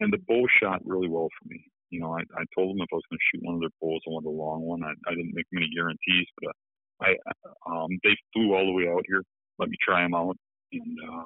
And 0.00 0.12
the 0.12 0.18
bow 0.26 0.46
shot 0.60 0.80
really 0.84 1.08
well 1.08 1.28
for 1.38 1.48
me. 1.48 1.64
You 1.90 2.00
know, 2.00 2.14
I, 2.14 2.20
I 2.20 2.44
told 2.54 2.70
them 2.70 2.82
if 2.82 2.88
I 2.92 2.96
was 2.96 3.04
going 3.10 3.18
to 3.18 3.28
shoot 3.28 3.44
one 3.44 3.54
of 3.56 3.60
their 3.60 3.76
bows, 3.82 4.00
I 4.06 4.10
wanted 4.10 4.28
a 4.28 4.30
long 4.30 4.62
one. 4.62 4.82
I, 4.82 4.92
I 5.10 5.14
didn't 5.14 5.34
make 5.34 5.46
many 5.52 5.68
guarantees, 5.74 6.26
but 6.40 6.50
uh, 6.50 6.54
I 7.02 7.10
um, 7.66 7.88
they 8.04 8.16
flew 8.32 8.54
all 8.54 8.64
the 8.64 8.72
way 8.72 8.88
out 8.88 9.02
here, 9.08 9.22
let 9.58 9.68
me 9.68 9.76
try 9.82 10.02
them 10.02 10.14
out, 10.14 10.36
and 10.72 10.96
uh, 11.10 11.24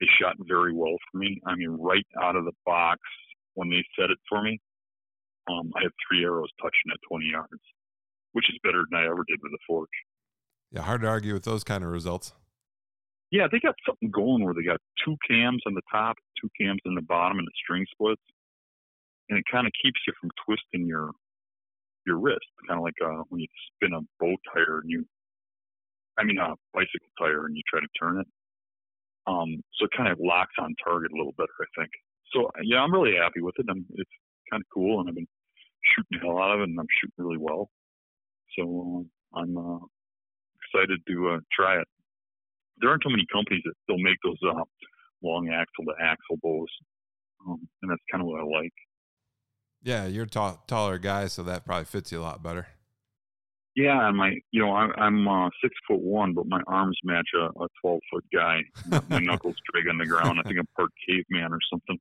they 0.00 0.06
shot 0.20 0.36
very 0.46 0.72
well 0.72 0.96
for 1.10 1.18
me. 1.18 1.40
I 1.46 1.56
mean, 1.56 1.70
right 1.70 2.06
out 2.22 2.36
of 2.36 2.44
the 2.44 2.52
box 2.64 3.00
when 3.54 3.70
they 3.70 3.84
set 3.98 4.10
it 4.10 4.18
for 4.28 4.42
me, 4.42 4.60
um, 5.50 5.72
I 5.76 5.82
had 5.82 5.92
three 6.06 6.24
arrows 6.24 6.50
touching 6.60 6.92
at 6.92 6.98
20 7.08 7.26
yards, 7.26 7.62
which 8.32 8.48
is 8.48 8.58
better 8.62 8.84
than 8.90 9.00
I 9.00 9.06
ever 9.06 9.24
did 9.26 9.40
with 9.42 9.52
a 9.52 9.62
forge. 9.66 9.88
Yeah, 10.70 10.82
hard 10.82 11.00
to 11.00 11.08
argue 11.08 11.32
with 11.32 11.44
those 11.44 11.64
kind 11.64 11.82
of 11.82 11.90
results. 11.90 12.34
Yeah, 13.30 13.46
they 13.50 13.60
got 13.60 13.74
something 13.86 14.10
going 14.10 14.44
where 14.44 14.54
they 14.54 14.62
got 14.62 14.80
two 15.04 15.16
cams 15.28 15.62
on 15.66 15.74
the 15.74 15.82
top, 15.92 16.16
two 16.40 16.48
cams 16.58 16.80
on 16.86 16.94
the 16.94 17.02
bottom, 17.02 17.38
and 17.38 17.46
the 17.46 17.52
string 17.62 17.84
splits, 17.92 18.22
and 19.28 19.38
it 19.38 19.44
kind 19.50 19.66
of 19.66 19.72
keeps 19.82 20.00
you 20.06 20.14
from 20.20 20.30
twisting 20.44 20.86
your 20.86 21.10
your 22.06 22.18
wrist, 22.18 22.46
kind 22.66 22.78
of 22.78 22.84
like 22.84 22.94
uh, 23.04 23.22
when 23.28 23.42
you 23.42 23.46
spin 23.76 23.92
a 23.92 24.00
bow 24.18 24.34
tire 24.52 24.80
and 24.80 24.90
you, 24.90 25.04
I 26.18 26.24
mean, 26.24 26.38
a 26.38 26.54
bicycle 26.72 27.12
tire 27.18 27.44
and 27.44 27.54
you 27.54 27.62
try 27.68 27.80
to 27.80 27.86
turn 28.00 28.20
it. 28.20 28.26
Um, 29.26 29.62
so 29.74 29.84
it 29.84 29.90
kind 29.94 30.10
of 30.10 30.18
locks 30.18 30.54
on 30.58 30.74
target 30.82 31.12
a 31.12 31.16
little 31.16 31.34
better, 31.36 31.52
I 31.60 31.68
think. 31.78 31.90
So 32.32 32.50
yeah, 32.64 32.80
I'm 32.80 32.92
really 32.92 33.14
happy 33.14 33.42
with 33.42 33.54
it. 33.58 33.66
I'm, 33.68 33.84
it's 33.94 34.10
kind 34.50 34.62
of 34.62 34.66
cool, 34.72 35.00
and 35.00 35.08
I've 35.08 35.14
been 35.14 35.28
shooting 35.94 36.18
the 36.18 36.26
hell 36.26 36.38
out 36.38 36.54
of 36.54 36.60
it, 36.60 36.70
and 36.70 36.80
I'm 36.80 36.86
shooting 36.98 37.14
really 37.18 37.36
well. 37.38 37.68
So 38.56 39.04
uh, 39.34 39.38
I'm 39.38 39.56
uh, 39.58 39.84
excited 40.64 41.00
to 41.08 41.28
uh, 41.28 41.40
try 41.52 41.80
it 41.80 41.88
there 42.80 42.90
aren't 42.90 43.02
too 43.02 43.10
many 43.10 43.26
companies 43.32 43.62
that 43.64 43.74
still 43.84 43.98
make 43.98 44.16
those 44.24 44.38
uh, 44.46 44.62
long 45.22 45.48
axle 45.48 45.84
to 45.84 45.92
axle 46.02 46.36
bows, 46.42 46.68
um, 47.46 47.68
and 47.82 47.90
that's 47.90 48.02
kind 48.10 48.22
of 48.22 48.28
what 48.28 48.40
I 48.40 48.44
like. 48.44 48.72
Yeah, 49.82 50.06
you're 50.06 50.26
taller 50.26 50.98
guy, 50.98 51.26
so 51.26 51.42
that 51.44 51.64
probably 51.64 51.84
fits 51.84 52.10
you 52.10 52.20
a 52.20 52.22
lot 52.22 52.42
better. 52.42 52.66
Yeah, 53.76 54.08
and 54.08 54.16
my, 54.16 54.34
you 54.50 54.60
know, 54.60 54.72
I, 54.72 54.88
I'm 54.98 55.28
uh, 55.28 55.50
six 55.62 55.72
foot 55.86 56.00
one, 56.00 56.34
but 56.34 56.46
my 56.48 56.60
arms 56.66 56.98
match 57.04 57.28
a, 57.36 57.44
a 57.62 57.68
twelve 57.80 58.00
foot 58.12 58.24
guy. 58.34 58.60
my 59.08 59.18
knuckles 59.20 59.54
drag 59.72 59.88
on 59.88 59.98
the 59.98 60.06
ground. 60.06 60.40
I 60.40 60.42
think 60.42 60.58
I'm 60.58 60.66
part 60.76 60.90
caveman 61.08 61.52
or 61.52 61.60
something. 61.70 61.98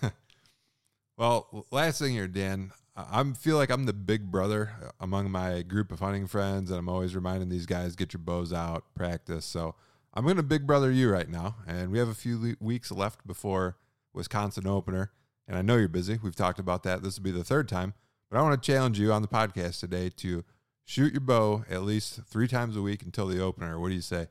well, 1.18 1.66
last 1.70 1.98
thing 1.98 2.12
here, 2.12 2.26
Dan. 2.26 2.72
I 2.94 3.24
feel 3.32 3.56
like 3.56 3.70
I'm 3.70 3.86
the 3.86 3.94
big 3.94 4.30
brother 4.30 4.92
among 5.00 5.30
my 5.30 5.62
group 5.62 5.92
of 5.92 6.00
hunting 6.00 6.26
friends, 6.26 6.70
and 6.70 6.78
I'm 6.78 6.88
always 6.88 7.14
reminding 7.14 7.48
these 7.48 7.64
guys 7.64 7.96
get 7.96 8.12
your 8.12 8.20
bows 8.20 8.52
out, 8.52 8.84
practice. 8.94 9.46
So 9.46 9.74
I'm 10.12 10.24
going 10.24 10.36
to 10.36 10.42
big 10.42 10.66
brother 10.66 10.90
you 10.90 11.10
right 11.10 11.28
now, 11.28 11.56
and 11.66 11.90
we 11.90 11.98
have 11.98 12.08
a 12.08 12.14
few 12.14 12.56
weeks 12.60 12.90
left 12.90 13.26
before 13.26 13.78
Wisconsin 14.12 14.66
opener, 14.66 15.10
and 15.48 15.56
I 15.56 15.62
know 15.62 15.76
you're 15.76 15.88
busy. 15.88 16.18
We've 16.22 16.36
talked 16.36 16.58
about 16.58 16.82
that. 16.82 17.02
This 17.02 17.16
will 17.16 17.24
be 17.24 17.30
the 17.30 17.44
third 17.44 17.66
time, 17.66 17.94
but 18.30 18.38
I 18.38 18.42
want 18.42 18.62
to 18.62 18.66
challenge 18.72 19.00
you 19.00 19.10
on 19.10 19.22
the 19.22 19.28
podcast 19.28 19.80
today 19.80 20.10
to 20.16 20.44
shoot 20.84 21.14
your 21.14 21.22
bow 21.22 21.64
at 21.70 21.84
least 21.84 22.20
three 22.26 22.46
times 22.46 22.76
a 22.76 22.82
week 22.82 23.02
until 23.02 23.26
the 23.26 23.40
opener. 23.40 23.80
What 23.80 23.88
do 23.88 23.94
you 23.94 24.02
say? 24.02 24.26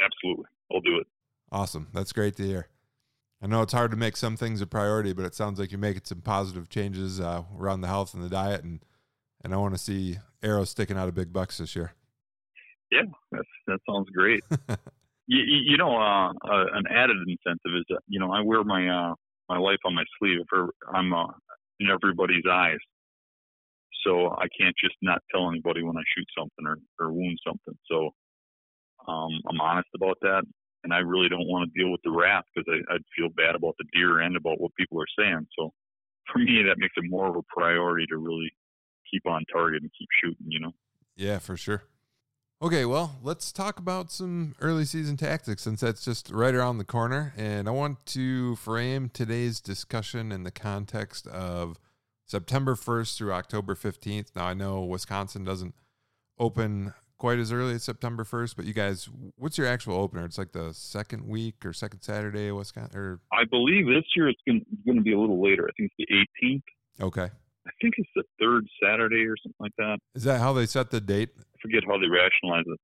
Absolutely, 0.00 0.46
I'll 0.72 0.80
do 0.80 0.96
it. 0.96 1.06
Awesome. 1.52 1.86
That's 1.92 2.12
great 2.12 2.34
to 2.36 2.42
hear. 2.44 2.66
I 3.42 3.48
know 3.48 3.60
it's 3.62 3.72
hard 3.72 3.90
to 3.90 3.96
make 3.96 4.16
some 4.16 4.36
things 4.36 4.60
a 4.60 4.66
priority, 4.68 5.12
but 5.12 5.24
it 5.24 5.34
sounds 5.34 5.58
like 5.58 5.72
you're 5.72 5.80
making 5.80 6.02
some 6.04 6.20
positive 6.20 6.68
changes 6.68 7.20
uh, 7.20 7.42
around 7.58 7.80
the 7.80 7.88
health 7.88 8.14
and 8.14 8.22
the 8.22 8.28
diet, 8.28 8.62
and 8.62 8.84
and 9.42 9.52
I 9.52 9.56
want 9.56 9.74
to 9.74 9.78
see 9.78 10.18
arrows 10.44 10.70
sticking 10.70 10.96
out 10.96 11.08
of 11.08 11.14
big 11.14 11.32
bucks 11.32 11.58
this 11.58 11.74
year. 11.74 11.92
Yeah, 12.92 13.02
that's, 13.32 13.48
that 13.66 13.80
sounds 13.90 14.08
great. 14.10 14.44
you, 15.26 15.42
you, 15.42 15.76
know, 15.76 15.96
uh, 15.96 16.28
uh, 16.28 16.66
an 16.74 16.84
added 16.88 17.16
incentive 17.26 17.74
is 17.76 17.84
that 17.88 17.98
you 18.06 18.20
know 18.20 18.30
I 18.30 18.42
wear 18.42 18.62
my 18.62 18.88
uh, 18.88 19.14
my 19.48 19.58
life 19.58 19.80
on 19.84 19.96
my 19.96 20.04
sleeve. 20.20 20.42
For 20.48 20.68
I'm 20.94 21.12
uh, 21.12 21.26
in 21.80 21.88
everybody's 21.90 22.44
eyes, 22.48 22.78
so 24.06 24.30
I 24.30 24.46
can't 24.56 24.76
just 24.80 24.94
not 25.02 25.20
tell 25.32 25.50
anybody 25.50 25.82
when 25.82 25.96
I 25.96 26.02
shoot 26.16 26.28
something 26.38 26.64
or, 26.64 26.76
or 27.00 27.12
wound 27.12 27.40
something. 27.44 27.76
So 27.90 28.10
um, 29.08 29.32
I'm 29.50 29.60
honest 29.60 29.88
about 29.96 30.18
that 30.20 30.44
and 30.84 30.92
I 30.92 30.98
really 30.98 31.28
don't 31.28 31.48
want 31.48 31.70
to 31.70 31.78
deal 31.78 31.90
with 31.90 32.00
the 32.04 32.10
wrath 32.10 32.44
because 32.54 32.68
I'd 32.90 33.02
feel 33.16 33.28
bad 33.36 33.54
about 33.54 33.76
the 33.78 33.84
deer 33.92 34.20
and 34.20 34.36
about 34.36 34.60
what 34.60 34.74
people 34.74 35.00
are 35.00 35.06
saying. 35.18 35.46
So 35.58 35.72
for 36.32 36.38
me, 36.38 36.62
that 36.66 36.78
makes 36.78 36.94
it 36.96 37.04
more 37.08 37.28
of 37.28 37.36
a 37.36 37.42
priority 37.54 38.06
to 38.06 38.16
really 38.16 38.52
keep 39.10 39.26
on 39.26 39.44
target 39.52 39.82
and 39.82 39.90
keep 39.98 40.08
shooting. 40.22 40.46
You 40.48 40.60
know. 40.60 40.72
Yeah, 41.16 41.38
for 41.38 41.56
sure. 41.56 41.84
Okay, 42.62 42.84
well, 42.84 43.16
let's 43.24 43.50
talk 43.50 43.80
about 43.80 44.12
some 44.12 44.54
early 44.60 44.84
season 44.84 45.16
tactics 45.16 45.62
since 45.62 45.80
that's 45.80 46.04
just 46.04 46.30
right 46.30 46.54
around 46.54 46.78
the 46.78 46.84
corner. 46.84 47.34
And 47.36 47.66
I 47.66 47.72
want 47.72 48.06
to 48.06 48.54
frame 48.54 49.10
today's 49.12 49.60
discussion 49.60 50.30
in 50.30 50.44
the 50.44 50.52
context 50.52 51.26
of 51.26 51.80
September 52.24 52.76
1st 52.76 53.16
through 53.16 53.32
October 53.32 53.74
15th. 53.74 54.28
Now, 54.36 54.44
I 54.44 54.54
know 54.54 54.80
Wisconsin 54.84 55.42
doesn't 55.42 55.74
open 56.38 56.94
quite 57.22 57.38
as 57.38 57.52
early 57.52 57.74
as 57.74 57.84
September 57.84 58.24
1st, 58.24 58.56
but 58.56 58.64
you 58.64 58.74
guys, 58.74 59.08
what's 59.36 59.56
your 59.56 59.68
actual 59.68 59.94
opener? 59.94 60.24
It's 60.24 60.38
like 60.38 60.50
the 60.50 60.74
second 60.74 61.24
week 61.24 61.64
or 61.64 61.72
second 61.72 62.00
Saturday 62.00 62.48
of 62.48 62.56
Wisconsin? 62.56 62.98
Or... 62.98 63.20
I 63.32 63.44
believe 63.48 63.86
this 63.86 64.02
year 64.16 64.28
it's 64.28 64.40
going 64.44 64.64
to 64.66 65.02
be 65.02 65.12
a 65.12 65.20
little 65.20 65.40
later. 65.40 65.68
I 65.68 65.72
think 65.78 65.92
it's 65.96 66.26
the 66.42 66.48
18th. 66.98 67.06
Okay. 67.06 67.30
I 67.64 67.70
think 67.80 67.94
it's 67.96 68.10
the 68.16 68.24
third 68.40 68.66
Saturday 68.82 69.24
or 69.24 69.36
something 69.40 69.60
like 69.60 69.76
that. 69.78 69.98
Is 70.16 70.24
that 70.24 70.40
how 70.40 70.52
they 70.52 70.66
set 70.66 70.90
the 70.90 71.00
date? 71.00 71.28
I 71.38 71.62
forget 71.62 71.84
how 71.86 71.96
they 71.96 72.08
rationalize 72.08 72.64
it. 72.66 72.80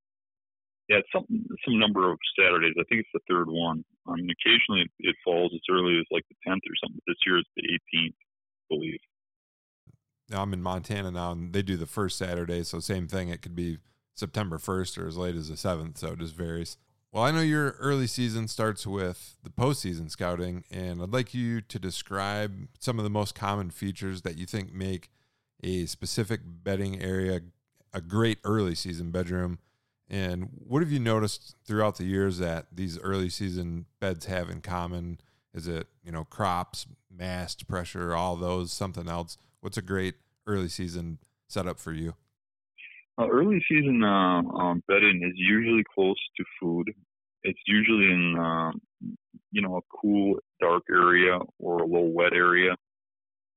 Yeah, 0.88 0.98
it's 0.98 1.08
some 1.12 1.26
some 1.66 1.76
number 1.76 2.08
of 2.08 2.16
Saturdays. 2.38 2.74
I 2.78 2.84
think 2.88 3.00
it's 3.00 3.10
the 3.12 3.26
third 3.28 3.48
one. 3.48 3.84
Um, 4.06 4.12
I 4.12 4.16
mean, 4.18 4.30
occasionally 4.30 4.82
it, 4.82 4.90
it 5.00 5.16
falls 5.24 5.50
as 5.52 5.60
early 5.68 5.98
as 5.98 6.06
like 6.12 6.22
the 6.30 6.36
10th 6.48 6.62
or 6.62 6.78
something. 6.80 7.00
This 7.08 7.16
year 7.26 7.38
it's 7.38 7.50
the 7.56 7.66
18th, 7.98 8.14
I 8.14 8.66
believe. 8.70 9.00
Now 10.30 10.42
I'm 10.42 10.52
in 10.52 10.62
Montana 10.62 11.10
now, 11.10 11.32
and 11.32 11.52
they 11.52 11.62
do 11.62 11.76
the 11.76 11.86
first 11.86 12.16
Saturday, 12.16 12.62
so 12.62 12.78
same 12.78 13.08
thing. 13.08 13.30
It 13.30 13.42
could 13.42 13.56
be 13.56 13.78
September 14.18 14.58
1st 14.58 14.98
or 14.98 15.06
as 15.06 15.16
late 15.16 15.36
as 15.36 15.48
the 15.48 15.54
7th, 15.54 15.98
so 15.98 16.08
it 16.08 16.18
just 16.18 16.34
varies. 16.34 16.76
Well, 17.12 17.24
I 17.24 17.30
know 17.30 17.40
your 17.40 17.70
early 17.80 18.06
season 18.06 18.48
starts 18.48 18.86
with 18.86 19.36
the 19.42 19.50
postseason 19.50 20.10
scouting, 20.10 20.64
and 20.70 21.00
I'd 21.00 21.12
like 21.12 21.32
you 21.32 21.62
to 21.62 21.78
describe 21.78 22.68
some 22.78 22.98
of 22.98 23.04
the 23.04 23.10
most 23.10 23.34
common 23.34 23.70
features 23.70 24.22
that 24.22 24.36
you 24.36 24.44
think 24.44 24.74
make 24.74 25.08
a 25.62 25.86
specific 25.86 26.40
bedding 26.44 27.00
area 27.00 27.40
a 27.94 28.00
great 28.00 28.38
early 28.44 28.74
season 28.74 29.10
bedroom. 29.10 29.58
And 30.08 30.50
what 30.52 30.82
have 30.82 30.92
you 30.92 31.00
noticed 31.00 31.56
throughout 31.64 31.96
the 31.96 32.04
years 32.04 32.38
that 32.38 32.66
these 32.72 32.98
early 33.00 33.30
season 33.30 33.86
beds 34.00 34.26
have 34.26 34.50
in 34.50 34.60
common 34.60 35.20
Is 35.54 35.66
it, 35.66 35.86
you 36.04 36.12
know, 36.12 36.24
crops, 36.24 36.86
mast, 37.10 37.66
pressure, 37.66 38.14
all 38.14 38.36
those, 38.36 38.70
something 38.70 39.08
else? 39.08 39.38
What's 39.60 39.78
a 39.78 39.82
great 39.82 40.14
early 40.46 40.68
season 40.68 41.18
setup 41.48 41.80
for 41.80 41.92
you? 41.92 42.14
Uh, 43.18 43.26
early 43.32 43.60
season 43.68 44.02
uh, 44.04 44.42
um, 44.54 44.82
bedding 44.86 45.22
is 45.24 45.34
usually 45.34 45.82
close 45.92 46.18
to 46.36 46.44
food. 46.60 46.88
It's 47.42 47.58
usually 47.66 48.12
in, 48.12 48.36
uh, 48.38 48.70
you 49.50 49.60
know, 49.60 49.76
a 49.76 49.96
cool, 50.00 50.36
dark 50.60 50.84
area 50.88 51.38
or 51.58 51.78
a 51.80 51.86
little 51.86 52.12
wet 52.12 52.32
area. 52.32 52.76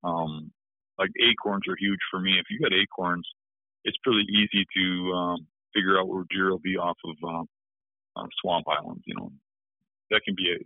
Um, 0.02 0.50
like 0.98 1.10
acorns 1.22 1.62
are 1.68 1.76
huge 1.78 2.00
for 2.10 2.18
me. 2.18 2.38
If 2.40 2.46
you 2.50 2.58
got 2.58 2.74
acorns, 2.74 3.26
it's 3.84 3.96
pretty 4.02 4.26
easy 4.30 4.66
to 4.76 5.12
um, 5.12 5.46
figure 5.74 5.98
out 5.98 6.08
where 6.08 6.24
deer 6.30 6.50
will 6.50 6.58
be 6.58 6.76
off 6.76 6.98
of 7.04 7.16
uh, 7.22 8.20
uh, 8.20 8.26
swamp 8.40 8.66
islands. 8.68 9.02
You 9.06 9.14
know, 9.16 9.30
that 10.10 10.22
can 10.24 10.34
be 10.34 10.50
a, 10.50 10.58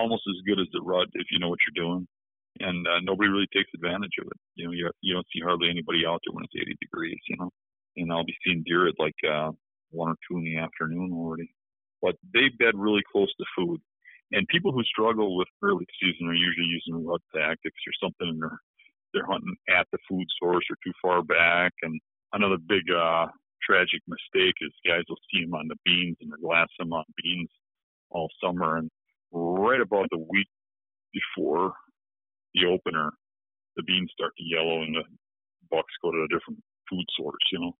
almost 0.00 0.22
as 0.28 0.46
good 0.46 0.60
as 0.60 0.68
the 0.72 0.80
rut 0.80 1.08
if 1.14 1.26
you 1.30 1.40
know 1.40 1.48
what 1.48 1.58
you're 1.66 1.84
doing. 1.84 2.06
And 2.60 2.86
uh, 2.86 3.00
nobody 3.02 3.30
really 3.30 3.50
takes 3.52 3.70
advantage 3.74 4.14
of 4.20 4.28
it. 4.28 4.38
You 4.54 4.66
know, 4.66 4.72
you 4.72 4.90
you 5.00 5.14
don't 5.14 5.26
see 5.34 5.42
hardly 5.42 5.70
anybody 5.70 6.06
out 6.06 6.20
there 6.22 6.34
when 6.34 6.44
it's 6.44 6.54
80 6.54 6.76
degrees. 6.80 7.18
You 7.28 7.36
know, 7.38 7.50
and 7.96 8.12
I'll 8.12 8.24
be 8.24 8.36
seeing 8.44 8.62
deer 8.66 8.88
at 8.88 8.94
like 8.98 9.16
uh, 9.28 9.50
one 9.90 10.10
or 10.10 10.16
two 10.28 10.38
in 10.38 10.44
the 10.44 10.58
afternoon 10.58 11.12
already. 11.12 11.50
But 12.02 12.16
they 12.32 12.48
bed 12.58 12.74
really 12.74 13.02
close 13.10 13.32
to 13.36 13.44
food. 13.56 13.80
And 14.32 14.48
people 14.48 14.72
who 14.72 14.82
struggle 14.84 15.36
with 15.36 15.48
early 15.62 15.86
season 16.00 16.26
are 16.28 16.34
usually 16.34 16.66
using 16.66 17.06
rut 17.06 17.20
tactics 17.34 17.80
or 17.86 17.92
something, 18.02 18.28
and 18.28 18.42
they're 18.42 18.60
they're 19.12 19.26
hunting 19.26 19.54
at 19.70 19.86
the 19.92 19.98
food 20.08 20.26
source 20.42 20.64
or 20.68 20.76
too 20.84 20.92
far 21.00 21.22
back. 21.22 21.72
And 21.82 22.00
another 22.32 22.56
big 22.58 22.82
uh, 22.90 23.26
tragic 23.62 24.02
mistake 24.08 24.56
is 24.60 24.72
guys 24.86 25.04
will 25.08 25.22
see 25.32 25.44
them 25.44 25.54
on 25.54 25.68
the 25.68 25.76
beans 25.84 26.16
and 26.20 26.30
they'll 26.30 26.48
glass 26.48 26.68
them 26.78 26.92
on 26.92 27.04
beans 27.22 27.48
all 28.10 28.28
summer, 28.42 28.76
and 28.76 28.90
right 29.32 29.80
about 29.80 30.06
the 30.10 30.18
week 30.18 30.48
before 31.12 31.74
the 32.54 32.66
opener, 32.66 33.10
the 33.76 33.82
beans 33.82 34.10
start 34.12 34.32
to 34.36 34.44
yellow 34.44 34.82
and 34.82 34.94
the 34.94 35.02
bucks 35.70 35.92
go 36.02 36.10
to 36.10 36.22
a 36.22 36.28
different 36.28 36.60
food 36.88 37.04
source. 37.16 37.42
You 37.52 37.60
know, 37.60 37.72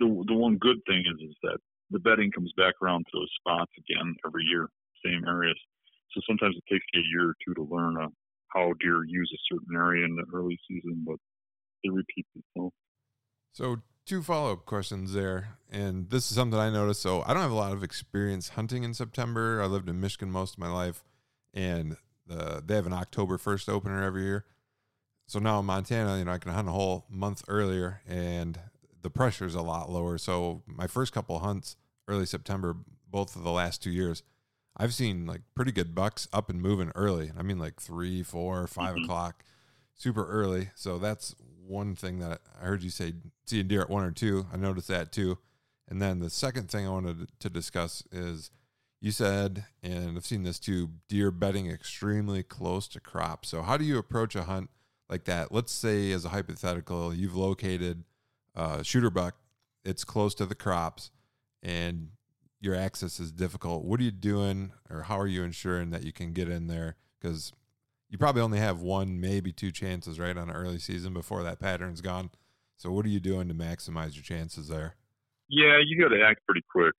the 0.00 0.24
the 0.26 0.34
one 0.34 0.56
good 0.58 0.78
thing 0.86 1.04
is 1.06 1.30
is 1.30 1.36
that 1.42 1.58
the 1.90 1.98
bedding 2.00 2.30
comes 2.32 2.52
back 2.56 2.74
around 2.82 3.04
to 3.04 3.18
those 3.18 3.30
spots 3.40 3.72
again 3.78 4.14
every 4.26 4.44
year, 4.44 4.68
same 5.04 5.24
areas. 5.26 5.58
So 6.12 6.20
sometimes 6.26 6.56
it 6.56 6.64
takes 6.72 6.84
you 6.92 7.00
a 7.00 7.04
year 7.04 7.30
or 7.30 7.34
two 7.44 7.54
to 7.54 7.74
learn 7.74 7.96
uh, 8.00 8.08
how 8.48 8.72
deer 8.80 9.04
use 9.04 9.30
a 9.34 9.54
certain 9.54 9.76
area 9.76 10.04
in 10.04 10.16
the 10.16 10.24
early 10.34 10.58
season, 10.68 11.04
but 11.06 11.16
it 11.82 11.92
repeats 11.92 12.28
itself. 12.34 12.72
So 13.52 13.82
two 14.04 14.22
follow 14.22 14.52
up 14.52 14.66
questions 14.66 15.12
there, 15.12 15.58
and 15.70 16.10
this 16.10 16.30
is 16.30 16.36
something 16.36 16.58
I 16.58 16.70
noticed. 16.70 17.02
So 17.02 17.22
I 17.26 17.34
don't 17.34 17.42
have 17.42 17.50
a 17.50 17.54
lot 17.54 17.72
of 17.72 17.82
experience 17.82 18.50
hunting 18.50 18.82
in 18.82 18.94
September. 18.94 19.60
I 19.62 19.66
lived 19.66 19.88
in 19.88 20.00
Michigan 20.00 20.30
most 20.30 20.54
of 20.54 20.58
my 20.58 20.70
life, 20.70 21.04
and 21.54 21.96
the, 22.26 22.62
they 22.64 22.74
have 22.74 22.86
an 22.86 22.92
October 22.92 23.38
first 23.38 23.68
opener 23.68 24.02
every 24.02 24.24
year. 24.24 24.44
So 25.26 25.38
now 25.38 25.58
in 25.58 25.66
Montana, 25.66 26.18
you 26.18 26.24
know, 26.24 26.32
I 26.32 26.38
can 26.38 26.52
hunt 26.52 26.68
a 26.68 26.72
whole 26.72 27.04
month 27.10 27.42
earlier, 27.48 28.00
and 28.06 28.58
the 29.06 29.10
pressure 29.10 29.46
is 29.46 29.54
a 29.54 29.62
lot 29.62 29.88
lower. 29.88 30.18
So 30.18 30.64
my 30.66 30.88
first 30.88 31.12
couple 31.12 31.38
hunts, 31.38 31.76
early 32.08 32.26
September, 32.26 32.74
both 33.08 33.36
of 33.36 33.44
the 33.44 33.52
last 33.52 33.80
two 33.80 33.92
years, 33.92 34.24
I've 34.76 34.92
seen 34.92 35.26
like 35.26 35.42
pretty 35.54 35.70
good 35.70 35.94
bucks 35.94 36.26
up 36.32 36.50
and 36.50 36.60
moving 36.60 36.90
early. 36.96 37.30
I 37.38 37.42
mean, 37.42 37.56
like 37.56 37.80
three, 37.80 38.24
four, 38.24 38.66
five 38.66 38.96
mm-hmm. 38.96 39.04
o'clock, 39.04 39.44
super 39.94 40.26
early. 40.26 40.70
So 40.74 40.98
that's 40.98 41.36
one 41.64 41.94
thing 41.94 42.18
that 42.18 42.40
I 42.60 42.64
heard 42.64 42.82
you 42.82 42.90
say 42.90 43.12
seeing 43.46 43.68
deer 43.68 43.82
at 43.82 43.88
one 43.88 44.02
or 44.02 44.10
two. 44.10 44.48
I 44.52 44.56
noticed 44.56 44.88
that 44.88 45.12
too. 45.12 45.38
And 45.86 46.02
then 46.02 46.18
the 46.18 46.28
second 46.28 46.68
thing 46.68 46.84
I 46.84 46.90
wanted 46.90 47.28
to 47.38 47.48
discuss 47.48 48.02
is 48.10 48.50
you 49.00 49.12
said, 49.12 49.66
and 49.84 50.16
I've 50.16 50.26
seen 50.26 50.42
this 50.42 50.58
too, 50.58 50.90
deer 51.08 51.30
bedding 51.30 51.70
extremely 51.70 52.42
close 52.42 52.88
to 52.88 52.98
crop. 52.98 53.46
So 53.46 53.62
how 53.62 53.76
do 53.76 53.84
you 53.84 53.98
approach 53.98 54.34
a 54.34 54.42
hunt 54.42 54.68
like 55.08 55.26
that? 55.26 55.52
Let's 55.52 55.70
say, 55.70 56.10
as 56.10 56.24
a 56.24 56.30
hypothetical, 56.30 57.14
you've 57.14 57.36
located 57.36 58.02
a 58.56 58.82
shooter 58.82 59.10
buck, 59.10 59.36
it's 59.84 60.04
close 60.04 60.34
to 60.36 60.46
the 60.46 60.54
crops, 60.54 61.10
and 61.62 62.08
your 62.60 62.74
access 62.74 63.20
is 63.20 63.32
difficult. 63.32 63.84
What 63.84 64.00
are 64.00 64.04
you 64.04 64.10
doing, 64.10 64.72
or 64.90 65.02
how 65.02 65.18
are 65.20 65.26
you 65.26 65.44
ensuring 65.44 65.90
that 65.90 66.04
you 66.04 66.12
can 66.12 66.32
get 66.32 66.48
in 66.48 66.66
there? 66.66 66.96
Because 67.20 67.52
you 68.08 68.18
probably 68.18 68.42
only 68.42 68.58
have 68.58 68.80
one, 68.80 69.20
maybe 69.20 69.52
two 69.52 69.70
chances, 69.70 70.18
right, 70.18 70.36
on 70.36 70.50
an 70.50 70.56
early 70.56 70.78
season 70.78 71.12
before 71.12 71.42
that 71.42 71.60
pattern's 71.60 72.00
gone. 72.00 72.30
So, 72.76 72.90
what 72.90 73.06
are 73.06 73.10
you 73.10 73.20
doing 73.20 73.48
to 73.48 73.54
maximize 73.54 74.14
your 74.14 74.22
chances 74.22 74.68
there? 74.68 74.96
Yeah, 75.48 75.78
you 75.84 76.00
got 76.00 76.14
to 76.14 76.22
act 76.22 76.40
pretty 76.46 76.64
quick. 76.70 76.94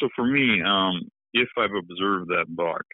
So, 0.00 0.08
for 0.14 0.26
me, 0.26 0.62
um, 0.62 1.08
if 1.32 1.48
I've 1.58 1.74
observed 1.74 2.28
that 2.28 2.46
buck, 2.48 2.84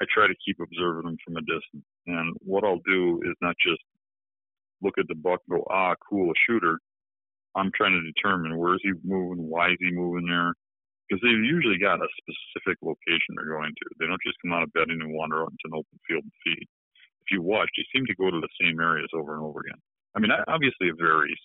I 0.00 0.04
try 0.12 0.26
to 0.26 0.34
keep 0.44 0.58
observing 0.60 1.08
him 1.08 1.16
from 1.24 1.36
a 1.36 1.40
distance. 1.40 1.86
And 2.06 2.36
what 2.40 2.64
I'll 2.64 2.82
do 2.86 3.20
is 3.24 3.34
not 3.40 3.54
just 3.62 3.82
look 4.82 4.94
at 4.98 5.06
the 5.08 5.14
buck 5.14 5.40
and 5.48 5.58
go, 5.58 5.66
ah, 5.70 5.94
cool, 6.08 6.30
a 6.30 6.34
shooter. 6.46 6.78
I'm 7.54 7.70
trying 7.76 7.92
to 7.92 8.02
determine 8.02 8.56
where 8.56 8.74
is 8.74 8.80
he 8.82 8.92
moving, 9.04 9.48
why 9.48 9.70
is 9.72 9.80
he 9.80 9.90
moving 9.90 10.26
there, 10.26 10.54
because 11.08 11.20
they've 11.20 11.44
usually 11.44 11.78
got 11.78 12.00
a 12.00 12.08
specific 12.16 12.80
location 12.80 13.36
they're 13.36 13.52
going 13.52 13.72
to. 13.76 13.86
They 14.00 14.06
don't 14.06 14.22
just 14.24 14.40
come 14.40 14.52
out 14.52 14.64
of 14.64 14.72
bedding 14.72 15.00
and 15.00 15.12
wander 15.12 15.42
out 15.42 15.52
into 15.52 15.68
an 15.68 15.78
open 15.78 15.98
field 16.08 16.24
and 16.24 16.38
feed. 16.40 16.66
If 17.22 17.28
you 17.30 17.42
watch, 17.42 17.68
they 17.76 17.84
seem 17.92 18.06
to 18.06 18.16
go 18.16 18.30
to 18.30 18.40
the 18.40 18.56
same 18.60 18.80
areas 18.80 19.12
over 19.12 19.34
and 19.36 19.44
over 19.44 19.60
again. 19.60 19.78
I 20.16 20.20
mean, 20.20 20.32
obviously 20.48 20.88
it 20.88 20.96
varies, 20.98 21.40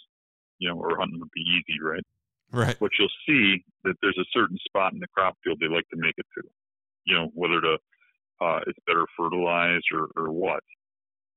you 0.60 0.70
know, 0.70 0.80
or 0.80 0.98
hunting 0.98 1.20
would 1.20 1.32
be 1.36 1.44
easy, 1.44 1.80
right? 1.82 2.04
Right. 2.52 2.78
But 2.80 2.92
you'll 2.98 3.12
see 3.28 3.64
that 3.84 3.96
there's 4.02 4.18
a 4.18 4.32
certain 4.32 4.58
spot 4.66 4.94
in 4.94 5.00
the 5.00 5.08
crop 5.14 5.36
field 5.44 5.60
they 5.60 5.68
like 5.68 5.88
to 5.90 6.00
make 6.00 6.16
it 6.18 6.26
to. 6.40 6.48
You 7.06 7.16
know, 7.16 7.28
whether 7.34 7.62
to 7.62 7.78
uh, 8.40 8.60
it's 8.68 8.80
better 8.86 9.06
fertilized 9.18 9.86
or, 9.94 10.08
or 10.16 10.32
what. 10.32 10.64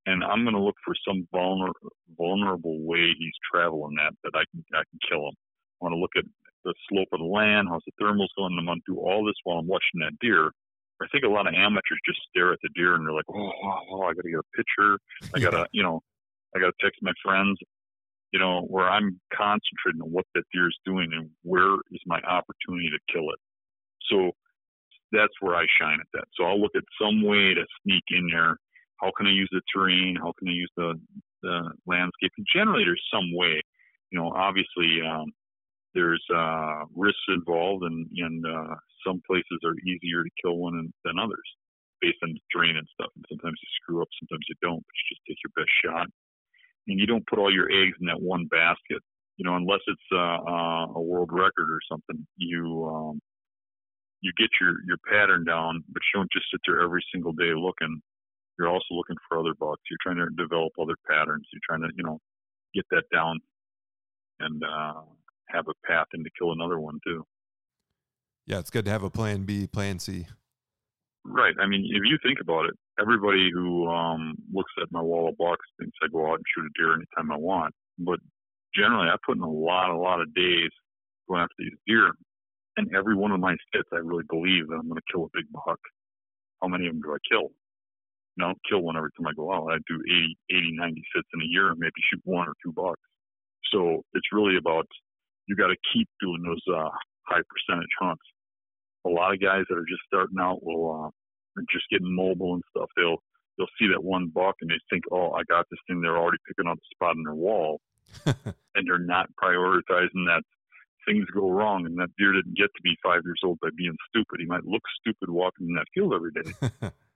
And 0.06 0.24
I'm 0.24 0.44
going 0.44 0.56
to 0.56 0.62
look 0.62 0.76
for 0.84 0.94
some 1.06 1.28
vulner, 1.32 1.72
vulnerable 2.16 2.80
way 2.82 3.12
he's 3.18 3.36
traveling 3.52 3.96
that 3.96 4.12
that 4.24 4.32
I 4.34 4.44
can 4.50 4.64
I 4.72 4.82
can 4.88 4.98
kill 5.08 5.28
him. 5.28 5.34
I 5.80 5.84
want 5.84 5.92
to 5.92 6.00
look 6.00 6.16
at 6.16 6.24
the 6.64 6.74
slope 6.88 7.08
of 7.12 7.20
the 7.20 7.24
land, 7.24 7.68
how's 7.70 7.82
the 7.86 7.92
thermals 8.02 8.28
going. 8.36 8.56
I'm 8.58 8.66
going 8.66 8.80
to 8.86 8.92
do 8.92 9.00
all 9.00 9.24
this 9.24 9.36
while 9.44 9.58
I'm 9.58 9.66
watching 9.66 10.00
that 10.00 10.18
deer. 10.20 10.52
I 11.02 11.06
think 11.08 11.24
a 11.24 11.28
lot 11.28 11.46
of 11.46 11.54
amateurs 11.54 12.00
just 12.04 12.20
stare 12.28 12.52
at 12.52 12.58
the 12.62 12.68
deer 12.74 12.94
and 12.94 13.06
they're 13.06 13.14
like, 13.14 13.24
oh, 13.30 13.50
oh, 13.64 13.78
oh 13.92 14.02
I 14.02 14.12
got 14.12 14.24
to 14.24 14.30
get 14.30 14.40
a 14.40 14.56
picture. 14.56 14.98
I 15.34 15.40
got 15.40 15.56
to, 15.56 15.66
you 15.72 15.82
know, 15.82 16.02
I 16.54 16.60
got 16.60 16.66
to 16.66 16.84
text 16.84 17.00
my 17.00 17.12
friends, 17.24 17.58
you 18.32 18.38
know, 18.38 18.62
where 18.68 18.88
I'm 18.88 19.18
concentrating 19.32 20.02
on 20.02 20.12
what 20.12 20.26
that 20.34 20.44
deer 20.52 20.68
is 20.68 20.76
doing 20.84 21.10
and 21.14 21.30
where 21.42 21.76
is 21.90 22.02
my 22.04 22.20
opportunity 22.20 22.90
to 22.90 23.12
kill 23.12 23.30
it. 23.30 23.40
So 24.10 24.32
that's 25.12 25.32
where 25.40 25.56
I 25.56 25.64
shine 25.80 26.00
at 26.00 26.06
that. 26.12 26.24
So 26.34 26.44
I'll 26.44 26.60
look 26.60 26.76
at 26.76 26.84
some 27.00 27.22
way 27.22 27.54
to 27.54 27.64
sneak 27.82 28.04
in 28.10 28.28
there. 28.30 28.56
How 29.00 29.10
can 29.16 29.26
I 29.26 29.32
use 29.32 29.48
the 29.52 29.62
terrain? 29.74 30.16
How 30.16 30.32
can 30.38 30.48
I 30.48 30.52
use 30.52 30.70
the, 30.76 30.94
the 31.42 31.70
landscape? 31.86 32.32
And 32.36 32.46
generally, 32.54 32.84
there's 32.84 33.02
some 33.12 33.34
way. 33.34 33.62
You 34.10 34.18
know, 34.18 34.32
obviously, 34.34 35.00
um, 35.06 35.32
there's 35.94 36.22
uh, 36.34 36.84
risks 36.94 37.20
involved, 37.28 37.84
and, 37.84 38.06
and 38.16 38.44
uh, 38.46 38.74
some 39.06 39.22
places 39.26 39.58
are 39.64 39.74
easier 39.86 40.22
to 40.22 40.30
kill 40.42 40.56
one 40.56 40.92
than 41.04 41.18
others 41.18 41.48
based 42.00 42.18
on 42.22 42.32
the 42.32 42.40
terrain 42.52 42.76
and 42.76 42.88
stuff. 42.92 43.10
And 43.16 43.24
sometimes 43.28 43.58
you 43.60 43.68
screw 43.80 44.02
up, 44.02 44.08
sometimes 44.20 44.44
you 44.48 44.56
don't, 44.62 44.80
but 44.80 44.94
you 44.96 45.04
just 45.14 45.24
take 45.28 45.38
your 45.44 45.54
best 45.56 45.72
shot. 45.84 46.06
And 46.88 46.98
you 46.98 47.06
don't 47.06 47.26
put 47.26 47.38
all 47.38 47.52
your 47.52 47.70
eggs 47.70 47.96
in 48.00 48.06
that 48.06 48.20
one 48.20 48.46
basket, 48.46 49.02
you 49.36 49.44
know, 49.44 49.56
unless 49.56 49.80
it's 49.86 50.08
uh, 50.12 50.40
uh, 50.42 50.86
a 50.96 51.00
world 51.00 51.30
record 51.32 51.68
or 51.68 51.80
something. 51.90 52.26
You 52.36 52.88
um, 52.88 53.20
you 54.22 54.32
get 54.36 54.48
your 54.60 54.76
your 54.86 54.96
pattern 55.08 55.44
down, 55.44 55.84
but 55.92 56.02
you 56.08 56.20
don't 56.20 56.32
just 56.32 56.46
sit 56.50 56.60
there 56.66 56.80
every 56.80 57.04
single 57.12 57.32
day 57.32 57.52
looking. 57.54 58.00
You're 58.60 58.68
also 58.68 58.92
looking 58.92 59.16
for 59.26 59.40
other 59.40 59.54
bucks. 59.58 59.80
You're 59.90 59.96
trying 60.02 60.18
to 60.18 60.28
develop 60.36 60.72
other 60.78 60.96
patterns. 61.08 61.46
You're 61.50 61.64
trying 61.64 61.80
to 61.88 61.88
you 61.96 62.04
know 62.04 62.18
get 62.74 62.84
that 62.90 63.04
down 63.10 63.40
and 64.38 64.62
uh, 64.62 65.00
have 65.48 65.64
a 65.68 65.86
path 65.86 66.06
in 66.12 66.22
to 66.24 66.30
kill 66.38 66.52
another 66.52 66.78
one 66.78 66.98
too. 67.06 67.24
Yeah, 68.46 68.58
it's 68.58 68.68
good 68.68 68.84
to 68.84 68.90
have 68.90 69.02
a 69.02 69.08
plan 69.08 69.44
B, 69.44 69.66
plan 69.66 69.98
C. 69.98 70.26
Right. 71.24 71.54
I 71.58 71.66
mean, 71.66 71.86
if 71.86 72.02
you 72.04 72.18
think 72.22 72.38
about 72.40 72.66
it, 72.66 72.74
everybody 73.00 73.50
who 73.50 73.88
um, 73.88 74.36
looks 74.52 74.72
at 74.82 74.92
my 74.92 75.00
wall 75.00 75.30
of 75.30 75.38
bucks 75.38 75.64
thinks 75.78 75.96
I 76.02 76.08
go 76.12 76.30
out 76.30 76.36
and 76.36 76.44
shoot 76.54 76.66
a 76.66 76.72
deer 76.76 76.94
anytime 76.94 77.32
I 77.32 77.38
want. 77.38 77.74
But 77.98 78.20
generally, 78.74 79.08
I 79.08 79.16
put 79.24 79.36
in 79.36 79.42
a 79.42 79.50
lot, 79.50 79.90
a 79.90 79.96
lot 79.96 80.20
of 80.20 80.34
days 80.34 80.70
going 81.28 81.40
after 81.40 81.54
these 81.58 81.78
deer. 81.86 82.12
And 82.76 82.94
every 82.94 83.14
one 83.14 83.32
of 83.32 83.40
my 83.40 83.56
sits, 83.74 83.88
I 83.92 83.96
really 83.96 84.24
believe 84.28 84.68
that 84.68 84.76
I'm 84.76 84.88
going 84.88 85.00
to 85.00 85.12
kill 85.12 85.24
a 85.24 85.34
big 85.34 85.46
buck. 85.52 85.80
How 86.62 86.68
many 86.68 86.86
of 86.86 86.92
them 86.92 87.02
do 87.02 87.12
I 87.12 87.18
kill? 87.30 87.50
You 88.40 88.46
know, 88.46 88.54
kill 88.68 88.80
one 88.80 88.96
every 88.96 89.10
time 89.18 89.26
I 89.26 89.36
go 89.36 89.52
out. 89.52 89.68
I 89.68 89.76
do 89.86 90.00
80, 90.00 90.36
80 90.48 90.72
90 90.72 91.02
sits 91.14 91.28
in 91.34 91.42
a 91.42 91.44
year 91.44 91.68
and 91.68 91.78
maybe 91.78 91.92
shoot 92.08 92.22
one 92.24 92.48
or 92.48 92.54
two 92.64 92.72
bucks. 92.72 93.00
So 93.70 94.02
it's 94.14 94.32
really 94.32 94.56
about 94.56 94.86
you 95.46 95.56
got 95.56 95.68
to 95.68 95.76
keep 95.92 96.08
doing 96.22 96.40
those 96.42 96.64
uh, 96.72 96.88
high 97.28 97.44
percentage 97.44 97.92
hunts. 98.00 98.24
A 99.04 99.10
lot 99.10 99.34
of 99.34 99.42
guys 99.42 99.64
that 99.68 99.76
are 99.76 99.84
just 99.84 100.00
starting 100.06 100.40
out 100.40 100.64
will 100.64 100.88
uh, 100.88 101.08
are 101.60 101.66
just 101.70 101.84
getting 101.90 102.14
mobile 102.14 102.54
and 102.54 102.62
stuff. 102.70 102.88
They'll 102.96 103.20
they'll 103.58 103.76
see 103.78 103.88
that 103.92 104.02
one 104.02 104.32
buck 104.32 104.56
and 104.62 104.70
they 104.70 104.80
think, 104.88 105.04
oh, 105.12 105.32
I 105.32 105.42
got 105.44 105.66
this 105.70 105.80
thing. 105.86 106.00
They're 106.00 106.16
already 106.16 106.40
picking 106.48 106.66
out 106.66 106.78
the 106.80 106.94
spot 106.96 107.16
in 107.16 107.24
their 107.24 107.34
wall, 107.34 107.80
and 108.24 108.88
they're 108.88 108.98
not 108.98 109.28
prioritizing 109.36 110.24
that 110.32 110.42
things 111.04 111.26
go 111.34 111.50
wrong 111.50 111.84
and 111.84 111.98
that 111.98 112.08
deer 112.16 112.32
didn't 112.32 112.56
get 112.56 112.72
to 112.74 112.82
be 112.82 112.96
five 113.02 113.20
years 113.24 113.40
old 113.44 113.60
by 113.60 113.68
being 113.76 113.96
stupid. 114.08 114.40
He 114.40 114.46
might 114.46 114.64
look 114.64 114.82
stupid 115.00 115.28
walking 115.28 115.68
in 115.68 115.74
that 115.74 115.92
field 115.94 116.14
every 116.14 116.32
day. 116.32 116.88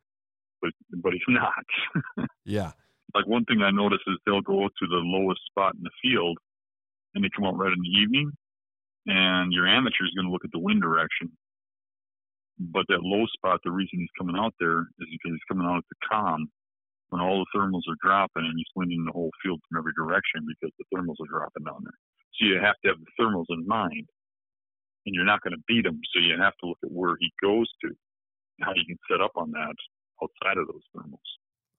but 0.65 0.73
but 1.03 1.13
he's 1.13 1.29
not. 1.29 2.29
yeah. 2.45 2.73
Like 3.15 3.27
one 3.27 3.45
thing 3.45 3.61
I 3.63 3.71
notice 3.71 4.01
is 4.07 4.17
they'll 4.25 4.41
go 4.41 4.67
to 4.67 4.87
the 4.89 5.05
lowest 5.05 5.41
spot 5.47 5.75
in 5.77 5.85
the 5.85 5.95
field, 6.01 6.39
and 7.15 7.23
they 7.23 7.29
come 7.37 7.45
out 7.45 7.57
right 7.57 7.73
in 7.73 7.83
the 7.85 8.01
evening, 8.01 8.33
and 9.07 9.53
your 9.53 9.69
amateur 9.69 10.09
is 10.09 10.15
going 10.17 10.27
to 10.27 10.33
look 10.33 10.45
at 10.45 10.51
the 10.53 10.59
wind 10.59 10.83
direction. 10.83 11.31
But 12.59 12.87
that 12.89 13.03
low 13.03 13.27
spot, 13.35 13.61
the 13.63 13.71
reason 13.71 13.99
he's 13.99 14.19
coming 14.19 14.37
out 14.39 14.55
there 14.59 14.81
is 14.81 15.11
because 15.11 15.37
he's 15.37 15.49
coming 15.51 15.67
out 15.67 15.83
at 15.83 15.89
the 15.91 16.07
calm 16.09 16.49
when 17.11 17.21
all 17.21 17.45
the 17.45 17.51
thermals 17.55 17.87
are 17.91 17.99
dropping 18.03 18.47
and 18.47 18.55
he's 18.57 18.71
winding 18.75 19.05
the 19.05 19.13
whole 19.13 19.31
field 19.43 19.61
from 19.69 19.79
every 19.79 19.93
direction 19.95 20.47
because 20.47 20.73
the 20.79 20.87
thermals 20.91 21.19
are 21.23 21.31
dropping 21.31 21.67
down 21.67 21.83
there. 21.83 21.99
So 22.39 22.47
you 22.47 22.59
have 22.63 22.79
to 22.83 22.95
have 22.95 23.03
the 23.03 23.15
thermals 23.19 23.51
in 23.51 23.67
mind, 23.67 24.07
and 25.07 25.15
you're 25.15 25.27
not 25.27 25.43
going 25.43 25.55
to 25.55 25.63
beat 25.69 25.87
him. 25.87 26.01
So 26.15 26.23
you 26.23 26.39
have 26.41 26.57
to 26.63 26.67
look 26.67 26.83
at 26.83 26.91
where 26.91 27.15
he 27.19 27.31
goes 27.43 27.67
to, 27.83 27.91
how 28.63 28.73
you 28.75 28.87
can 28.87 28.99
set 29.11 29.21
up 29.21 29.35
on 29.37 29.51
that 29.53 29.75
outside 30.23 30.59
of 30.59 30.67
those 30.67 30.83
thermals. 30.95 31.19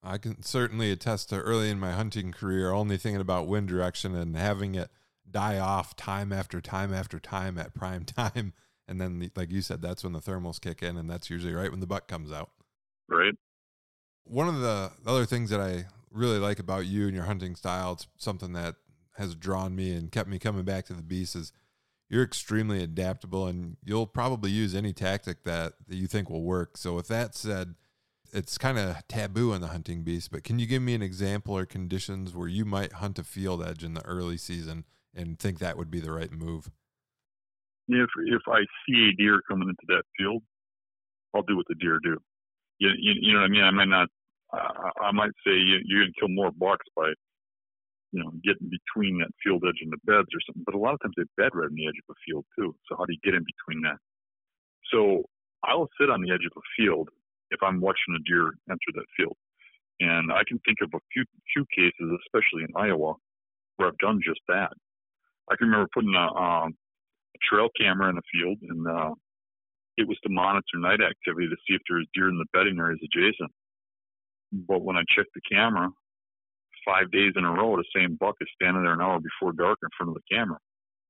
I 0.02 0.18
can 0.18 0.42
certainly 0.42 0.92
attest 0.92 1.30
to 1.30 1.40
early 1.40 1.68
in 1.68 1.80
my 1.80 1.92
hunting 1.92 2.32
career, 2.32 2.70
only 2.70 2.96
thinking 2.96 3.20
about 3.20 3.48
wind 3.48 3.68
direction 3.68 4.14
and 4.14 4.36
having 4.36 4.74
it 4.74 4.90
die 5.28 5.58
off 5.58 5.96
time 5.96 6.32
after 6.32 6.60
time 6.60 6.94
after 6.94 7.18
time 7.18 7.58
at 7.58 7.74
prime 7.74 8.04
time. 8.04 8.52
And 8.88 9.00
then, 9.00 9.30
like 9.34 9.50
you 9.50 9.62
said, 9.62 9.82
that's 9.82 10.04
when 10.04 10.12
the 10.12 10.20
thermals 10.20 10.60
kick 10.60 10.80
in, 10.80 10.96
and 10.96 11.10
that's 11.10 11.28
usually 11.28 11.54
right 11.54 11.70
when 11.70 11.80
the 11.80 11.88
buck 11.88 12.06
comes 12.06 12.30
out. 12.30 12.50
Right. 13.08 13.34
One 14.24 14.48
of 14.48 14.60
the 14.60 14.92
other 15.04 15.24
things 15.26 15.50
that 15.50 15.60
I 15.60 15.86
really 16.12 16.38
like 16.38 16.60
about 16.60 16.86
you 16.86 17.06
and 17.06 17.14
your 17.14 17.24
hunting 17.24 17.56
style, 17.56 17.94
it's 17.94 18.06
something 18.16 18.52
that 18.52 18.76
has 19.16 19.34
drawn 19.34 19.74
me 19.74 19.92
and 19.92 20.12
kept 20.12 20.28
me 20.28 20.38
coming 20.38 20.64
back 20.64 20.86
to 20.86 20.92
the 20.92 21.02
beast 21.02 21.34
is 21.34 21.52
you're 22.08 22.22
extremely 22.22 22.82
adaptable 22.82 23.46
and 23.46 23.76
you'll 23.84 24.06
probably 24.06 24.50
use 24.50 24.74
any 24.74 24.92
tactic 24.92 25.44
that, 25.44 25.74
that 25.88 25.96
you 25.96 26.06
think 26.06 26.30
will 26.30 26.42
work. 26.42 26.76
So 26.76 26.94
with 26.94 27.08
that 27.08 27.34
said, 27.34 27.74
it's 28.36 28.58
kind 28.58 28.78
of 28.78 28.96
taboo 29.08 29.52
in 29.54 29.60
the 29.60 29.68
hunting 29.68 30.02
beast, 30.02 30.30
but 30.30 30.44
can 30.44 30.58
you 30.58 30.66
give 30.66 30.82
me 30.82 30.94
an 30.94 31.02
example 31.02 31.56
or 31.56 31.64
conditions 31.64 32.34
where 32.34 32.48
you 32.48 32.64
might 32.64 32.94
hunt 32.94 33.18
a 33.18 33.24
field 33.24 33.64
edge 33.64 33.82
in 33.82 33.94
the 33.94 34.04
early 34.04 34.36
season 34.36 34.84
and 35.14 35.38
think 35.38 35.58
that 35.58 35.78
would 35.78 35.90
be 35.90 36.00
the 36.00 36.12
right 36.12 36.30
move? 36.30 36.70
If 37.88 38.10
if 38.26 38.42
I 38.48 38.60
see 38.84 39.10
a 39.10 39.16
deer 39.16 39.40
coming 39.48 39.68
into 39.68 39.86
that 39.88 40.02
field, 40.18 40.42
I'll 41.34 41.42
do 41.42 41.56
what 41.56 41.66
the 41.68 41.76
deer 41.76 41.98
do. 42.02 42.18
You, 42.78 42.90
you, 42.98 43.12
you 43.20 43.32
know 43.32 43.40
what 43.40 43.46
I 43.46 43.48
mean? 43.48 43.64
I 43.64 43.70
might 43.70 43.88
not. 43.88 44.08
Uh, 44.52 44.90
I 45.02 45.12
might 45.12 45.32
say 45.44 45.52
you, 45.52 45.80
you're 45.84 46.02
going 46.02 46.12
to 46.12 46.20
kill 46.20 46.28
more 46.28 46.50
bucks 46.50 46.86
by 46.94 47.12
you 48.12 48.22
know, 48.22 48.30
getting 48.44 48.70
between 48.70 49.18
that 49.18 49.28
field 49.42 49.62
edge 49.66 49.82
and 49.82 49.92
the 49.92 50.00
beds 50.04 50.30
or 50.32 50.40
something. 50.46 50.62
But 50.64 50.74
a 50.74 50.78
lot 50.78 50.94
of 50.94 51.00
times 51.00 51.14
they 51.16 51.28
bed 51.36 51.52
right 51.54 51.68
on 51.68 51.74
the 51.74 51.86
edge 51.86 52.00
of 52.00 52.14
a 52.14 52.18
field 52.24 52.44
too. 52.58 52.74
So 52.88 52.96
how 52.96 53.04
do 53.04 53.12
you 53.12 53.20
get 53.24 53.34
in 53.34 53.44
between 53.44 53.82
that? 53.82 53.98
So 54.92 55.28
I 55.64 55.74
will 55.74 55.90
sit 56.00 56.10
on 56.10 56.22
the 56.22 56.30
edge 56.30 56.46
of 56.46 56.54
a 56.56 56.66
field 56.78 57.10
if 57.50 57.62
I'm 57.62 57.80
watching 57.80 58.16
a 58.16 58.22
deer 58.28 58.52
enter 58.68 58.90
that 58.94 59.06
field. 59.16 59.36
And 60.00 60.32
I 60.32 60.42
can 60.46 60.58
think 60.66 60.78
of 60.82 60.90
a 60.94 61.00
few 61.12 61.24
few 61.54 61.64
cases, 61.74 62.18
especially 62.26 62.64
in 62.64 62.76
Iowa, 62.76 63.14
where 63.76 63.88
I've 63.88 63.98
done 63.98 64.20
just 64.24 64.40
that. 64.48 64.72
I 65.50 65.56
can 65.56 65.68
remember 65.68 65.88
putting 65.94 66.14
a, 66.14 66.26
um, 66.34 66.74
a 67.34 67.38
trail 67.48 67.68
camera 67.80 68.10
in 68.10 68.18
a 68.18 68.26
field, 68.32 68.58
and 68.62 68.86
uh, 68.86 69.14
it 69.96 70.06
was 70.06 70.18
to 70.22 70.28
monitor 70.28 70.76
night 70.76 71.00
activity 71.00 71.48
to 71.48 71.56
see 71.66 71.74
if 71.74 71.82
there's 71.88 72.06
deer 72.14 72.28
in 72.28 72.36
the 72.36 72.44
bedding 72.52 72.78
areas 72.78 73.00
adjacent. 73.02 73.52
But 74.52 74.82
when 74.82 74.96
I 74.96 75.02
checked 75.14 75.34
the 75.34 75.40
camera, 75.50 75.88
five 76.84 77.10
days 77.10 77.32
in 77.36 77.44
a 77.44 77.52
row, 77.52 77.76
the 77.76 77.84
same 77.94 78.16
buck 78.20 78.36
is 78.40 78.48
standing 78.54 78.82
there 78.82 78.92
an 78.92 79.00
hour 79.00 79.18
before 79.18 79.52
dark 79.52 79.78
in 79.82 79.88
front 79.96 80.10
of 80.10 80.14
the 80.14 80.34
camera. 80.34 80.58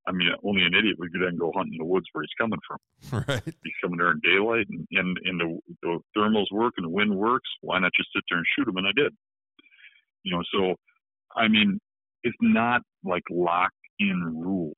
I 0.07 0.13
mean, 0.13 0.29
only 0.45 0.63
an 0.63 0.75
idiot 0.75 0.97
would 0.99 1.11
then 1.13 1.37
go 1.37 1.53
hunt 1.55 1.71
in 1.73 1.79
the 1.79 1.85
woods 1.85 2.07
where 2.13 2.23
he's 2.23 2.39
coming 2.39 2.61
from. 2.67 2.79
Right. 3.29 3.43
He's 3.45 3.81
coming 3.83 3.99
there 3.99 4.13
in 4.13 4.21
daylight, 4.23 4.67
and 4.71 4.87
and, 4.93 5.19
and 5.25 5.41
the, 5.41 5.59
the 5.83 5.99
thermals 6.17 6.51
work 6.53 6.75
and 6.77 6.87
the 6.87 6.91
wind 6.91 7.15
works. 7.15 7.49
Why 7.61 7.79
not 7.79 7.93
just 7.97 8.11
sit 8.15 8.25
there 8.29 8.39
and 8.39 8.47
shoot 8.57 8.69
him? 8.69 8.77
And 8.77 8.87
I 8.87 8.93
did. 8.95 9.13
You 10.23 10.37
know, 10.37 10.43
so 10.53 10.75
I 11.37 11.49
mean, 11.49 11.79
it's 12.23 12.37
not 12.41 12.83
like 13.05 13.23
locked 13.31 13.75
in 13.99 14.21
rules. 14.37 14.75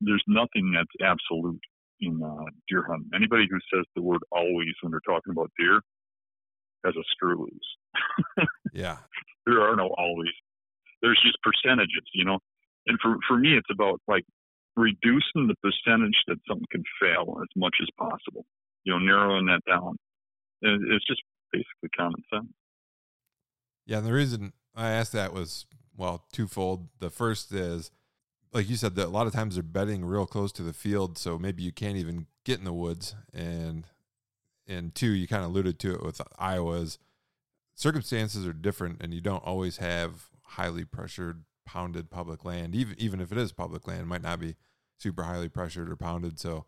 There's 0.00 0.24
nothing 0.26 0.72
that's 0.74 0.90
absolute 1.04 1.60
in 2.00 2.20
uh, 2.22 2.50
deer 2.68 2.84
hunting. 2.88 3.10
Anybody 3.14 3.46
who 3.50 3.58
says 3.72 3.84
the 3.94 4.02
word 4.02 4.20
always 4.32 4.72
when 4.80 4.90
they're 4.90 5.00
talking 5.06 5.32
about 5.32 5.50
deer 5.58 5.80
has 6.84 6.94
a 6.96 7.04
screw 7.10 7.40
loose. 7.40 8.46
yeah. 8.72 8.98
There 9.46 9.60
are 9.60 9.76
no 9.76 9.90
always. 9.98 10.32
There's 11.02 11.20
just 11.22 11.38
percentages, 11.42 12.08
you 12.14 12.24
know. 12.24 12.38
And 12.86 12.98
for 13.00 13.16
for 13.28 13.36
me, 13.36 13.56
it's 13.56 13.70
about 13.70 14.00
like 14.08 14.24
reducing 14.76 15.46
the 15.48 15.54
percentage 15.62 16.16
that 16.28 16.38
something 16.48 16.66
can 16.70 16.84
fail 17.00 17.38
as 17.42 17.48
much 17.56 17.76
as 17.82 17.88
possible. 17.98 18.44
You 18.84 18.92
know, 18.92 18.98
narrowing 18.98 19.46
that 19.46 19.60
down. 19.68 19.96
It's 20.62 21.06
just 21.06 21.22
basically 21.52 21.88
common 21.96 22.22
sense. 22.32 22.52
Yeah, 23.86 23.98
and 23.98 24.06
the 24.06 24.12
reason 24.12 24.52
I 24.74 24.90
asked 24.90 25.12
that 25.12 25.32
was 25.32 25.66
well 25.96 26.24
twofold. 26.32 26.88
The 26.98 27.10
first 27.10 27.52
is, 27.52 27.90
like 28.52 28.68
you 28.68 28.76
said, 28.76 28.94
that 28.96 29.06
a 29.06 29.08
lot 29.08 29.26
of 29.26 29.32
times 29.32 29.54
they're 29.54 29.62
betting 29.62 30.04
real 30.04 30.26
close 30.26 30.52
to 30.52 30.62
the 30.62 30.72
field, 30.72 31.18
so 31.18 31.38
maybe 31.38 31.62
you 31.62 31.72
can't 31.72 31.96
even 31.96 32.26
get 32.44 32.58
in 32.58 32.64
the 32.64 32.72
woods. 32.72 33.14
And 33.32 33.86
and 34.66 34.94
two, 34.94 35.10
you 35.10 35.26
kind 35.26 35.44
of 35.44 35.50
alluded 35.50 35.78
to 35.80 35.94
it 35.94 36.02
with 36.02 36.20
Iowa's 36.38 36.98
circumstances 37.74 38.46
are 38.46 38.52
different, 38.52 38.98
and 39.00 39.12
you 39.12 39.20
don't 39.20 39.44
always 39.44 39.78
have 39.78 40.28
highly 40.42 40.84
pressured, 40.84 41.44
pounded 41.72 42.10
public 42.10 42.44
land. 42.44 42.74
Even 42.74 42.94
even 42.98 43.20
if 43.20 43.30
it 43.30 43.38
is 43.38 43.52
public 43.52 43.86
land, 43.86 44.08
might 44.08 44.22
not 44.22 44.40
be 44.40 44.56
super 44.98 45.22
highly 45.22 45.48
pressured 45.48 45.90
or 45.90 45.96
pounded. 45.96 46.38
So, 46.40 46.66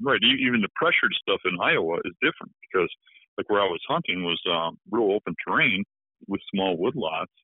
right, 0.00 0.20
even 0.22 0.62
the 0.62 0.68
pressured 0.74 1.12
stuff 1.20 1.40
in 1.44 1.58
Iowa 1.60 1.96
is 2.04 2.14
different 2.22 2.52
because, 2.62 2.88
like 3.36 3.48
where 3.50 3.60
I 3.60 3.66
was 3.66 3.80
hunting 3.88 4.24
was 4.24 4.40
um, 4.50 4.78
real 4.90 5.12
open 5.12 5.34
terrain 5.46 5.84
with 6.28 6.40
small 6.52 6.76
woodlots, 6.78 7.34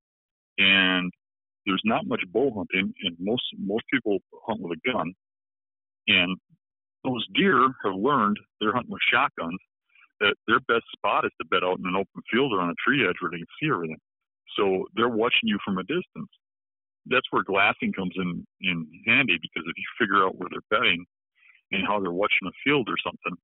and 0.59 1.13
there's 1.67 1.83
not 1.85 2.07
much 2.07 2.23
bow 2.33 2.51
hunting, 2.57 2.95
and 3.05 3.17
most 3.21 3.45
most 3.59 3.85
people 3.93 4.19
hunt 4.47 4.61
with 4.61 4.79
a 4.79 4.93
gun, 4.93 5.13
and 6.09 6.39
those 7.05 7.27
deer 7.35 7.69
have 7.85 7.95
learned 7.95 8.39
they're 8.61 8.73
hunting 8.73 8.93
with 8.93 9.03
shotguns 9.13 9.59
that 10.21 10.37
their 10.47 10.61
best 10.61 10.85
spot 10.97 11.25
is 11.25 11.33
to 11.41 11.47
bed 11.49 11.65
out 11.65 11.79
in 11.79 11.85
an 11.85 11.97
open 11.97 12.23
field 12.31 12.53
or 12.53 12.61
on 12.61 12.71
a 12.71 12.79
tree 12.79 13.05
edge 13.05 13.17
where 13.21 13.31
they 13.31 13.43
can 13.43 13.53
see 13.61 13.69
everything. 13.69 13.99
So 14.57 14.87
they're 14.95 15.09
watching 15.09 15.51
you 15.51 15.59
from 15.65 15.79
a 15.79 15.83
distance. 15.83 16.31
That's 17.07 17.27
where 17.31 17.43
glassing 17.43 17.93
comes 17.93 18.15
in 18.17 18.47
in 18.61 18.87
handy 19.07 19.39
because 19.41 19.65
if 19.67 19.77
you 19.77 19.89
figure 19.99 20.25
out 20.25 20.37
where 20.37 20.49
they're 20.51 20.79
betting 20.79 21.05
and 21.73 21.87
how 21.87 22.01
they're 22.01 22.13
watching 22.13 22.47
a 22.47 22.55
field 22.65 22.89
or 22.89 22.97
something, 23.05 23.41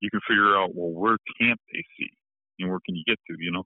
you 0.00 0.10
can 0.10 0.20
figure 0.28 0.56
out 0.56 0.74
well 0.74 0.90
where 0.90 1.16
can't 1.40 1.60
they 1.72 1.82
see 1.96 2.10
and 2.58 2.70
where 2.70 2.80
can 2.84 2.96
you 2.96 3.04
get 3.06 3.18
to, 3.28 3.36
you 3.38 3.50
know? 3.50 3.64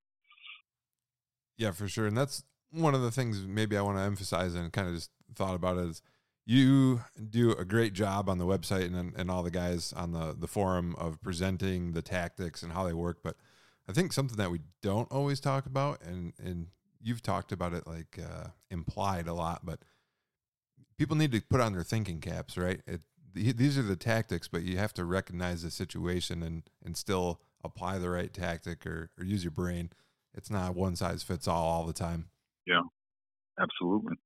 Yeah, 1.57 1.73
for 1.73 1.89
sure. 1.89 2.07
And 2.07 2.17
that's 2.17 2.45
one 2.71 2.95
of 2.95 3.03
the 3.03 3.11
things 3.11 3.45
maybe 3.47 3.77
I 3.77 3.83
want 3.83 3.99
to 3.99 4.03
emphasize 4.03 4.55
and 4.55 4.73
kind 4.73 4.89
of 4.89 4.95
just 4.95 5.11
thought 5.35 5.55
about 5.55 5.79
is 5.79 6.03
you 6.45 7.03
do 7.31 7.53
a 7.53 7.65
great 7.65 7.93
job 7.93 8.29
on 8.29 8.39
the 8.39 8.47
website 8.47 8.87
and, 8.87 9.15
and 9.17 9.31
all 9.31 9.43
the 9.43 9.51
guys 9.51 9.93
on 9.93 10.13
the, 10.13 10.35
the 10.39 10.49
forum 10.49 10.95
of 10.99 11.21
presenting 11.23 11.93
the 11.93 12.03
tactics 12.03 12.63
and 12.63 12.73
how 12.73 12.85
they 12.85 12.93
work. 12.93 13.19
But 13.23 13.37
I 13.89 13.93
think 13.93 14.13
something 14.13 14.37
that 14.39 14.51
we 14.51 14.61
don't 14.83 15.11
always 15.13 15.41
talk 15.41 15.67
about, 15.67 16.03
and, 16.03 16.33
and 16.43 16.69
you've 17.03 17.23
talked 17.23 17.53
about 17.53 17.73
it 17.73 17.87
like 17.87 18.19
uh, 18.19 18.49
implied 18.71 19.27
a 19.27 19.35
lot, 19.35 19.65
but 19.65 19.81
people 20.99 21.17
need 21.17 21.33
to 21.33 21.41
put 21.41 21.61
on 21.61 21.73
their 21.73 21.83
thinking 21.83 22.21
caps, 22.21 22.57
right? 22.57 22.81
It, 22.87 23.01
these 23.35 23.79
are 23.79 23.83
the 23.83 23.97
tactics, 23.97 24.47
but 24.49 24.63
you 24.63 24.77
have 24.77 24.93
to 24.95 25.05
recognize 25.05 25.63
the 25.63 25.71
situation 25.71 26.43
and, 26.43 26.63
and 26.85 26.97
still 26.97 27.41
apply 27.65 27.99
the 27.99 28.11
right 28.11 28.33
tactic 28.33 28.87
or, 28.87 29.11
or 29.19 29.25
use 29.25 29.43
your 29.43 29.53
brain. 29.53 29.91
It's 30.35 30.51
not 30.51 30.75
one 30.75 30.97
size 30.97 31.23
fits 31.23 31.49
all 31.49 31.65
all 31.65 31.87
the 31.87 31.93
time. 31.93 32.29
Yeah, 32.67 32.83
absolutely. 33.59 34.17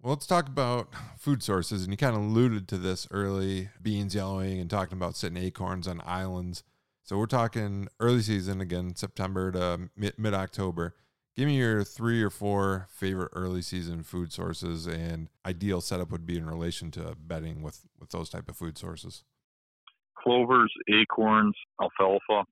Well, 0.00 0.14
let's 0.14 0.26
talk 0.26 0.48
about 0.48 0.94
food 1.18 1.42
sources. 1.42 1.82
And 1.82 1.92
you 1.92 1.96
kind 1.96 2.14
of 2.14 2.22
alluded 2.22 2.68
to 2.68 2.78
this 2.78 3.08
early 3.10 3.70
beans 3.82 4.14
yellowing 4.14 4.60
and 4.60 4.70
talking 4.70 4.96
about 4.96 5.16
sitting 5.16 5.42
acorns 5.42 5.88
on 5.88 6.00
islands. 6.04 6.62
So 7.02 7.16
we're 7.16 7.26
talking 7.26 7.88
early 7.98 8.22
season 8.22 8.60
again, 8.60 8.94
September 8.94 9.50
to 9.52 9.90
mid 9.96 10.34
October. 10.34 10.94
Give 11.38 11.46
me 11.46 11.56
your 11.56 11.84
three 11.84 12.20
or 12.20 12.30
four 12.30 12.88
favorite 12.90 13.30
early 13.32 13.62
season 13.62 14.02
food 14.02 14.32
sources 14.32 14.88
and 14.88 15.28
ideal 15.46 15.80
setup 15.80 16.10
would 16.10 16.26
be 16.26 16.36
in 16.36 16.44
relation 16.44 16.90
to 16.98 17.14
bedding 17.16 17.62
with, 17.62 17.86
with 17.96 18.10
those 18.10 18.28
type 18.28 18.48
of 18.48 18.56
food 18.56 18.76
sources. 18.76 19.22
Clovers, 20.20 20.72
acorns, 20.92 21.54
alfalfa, 21.80 22.42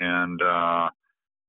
and 0.00 0.42
uh, 0.42 0.90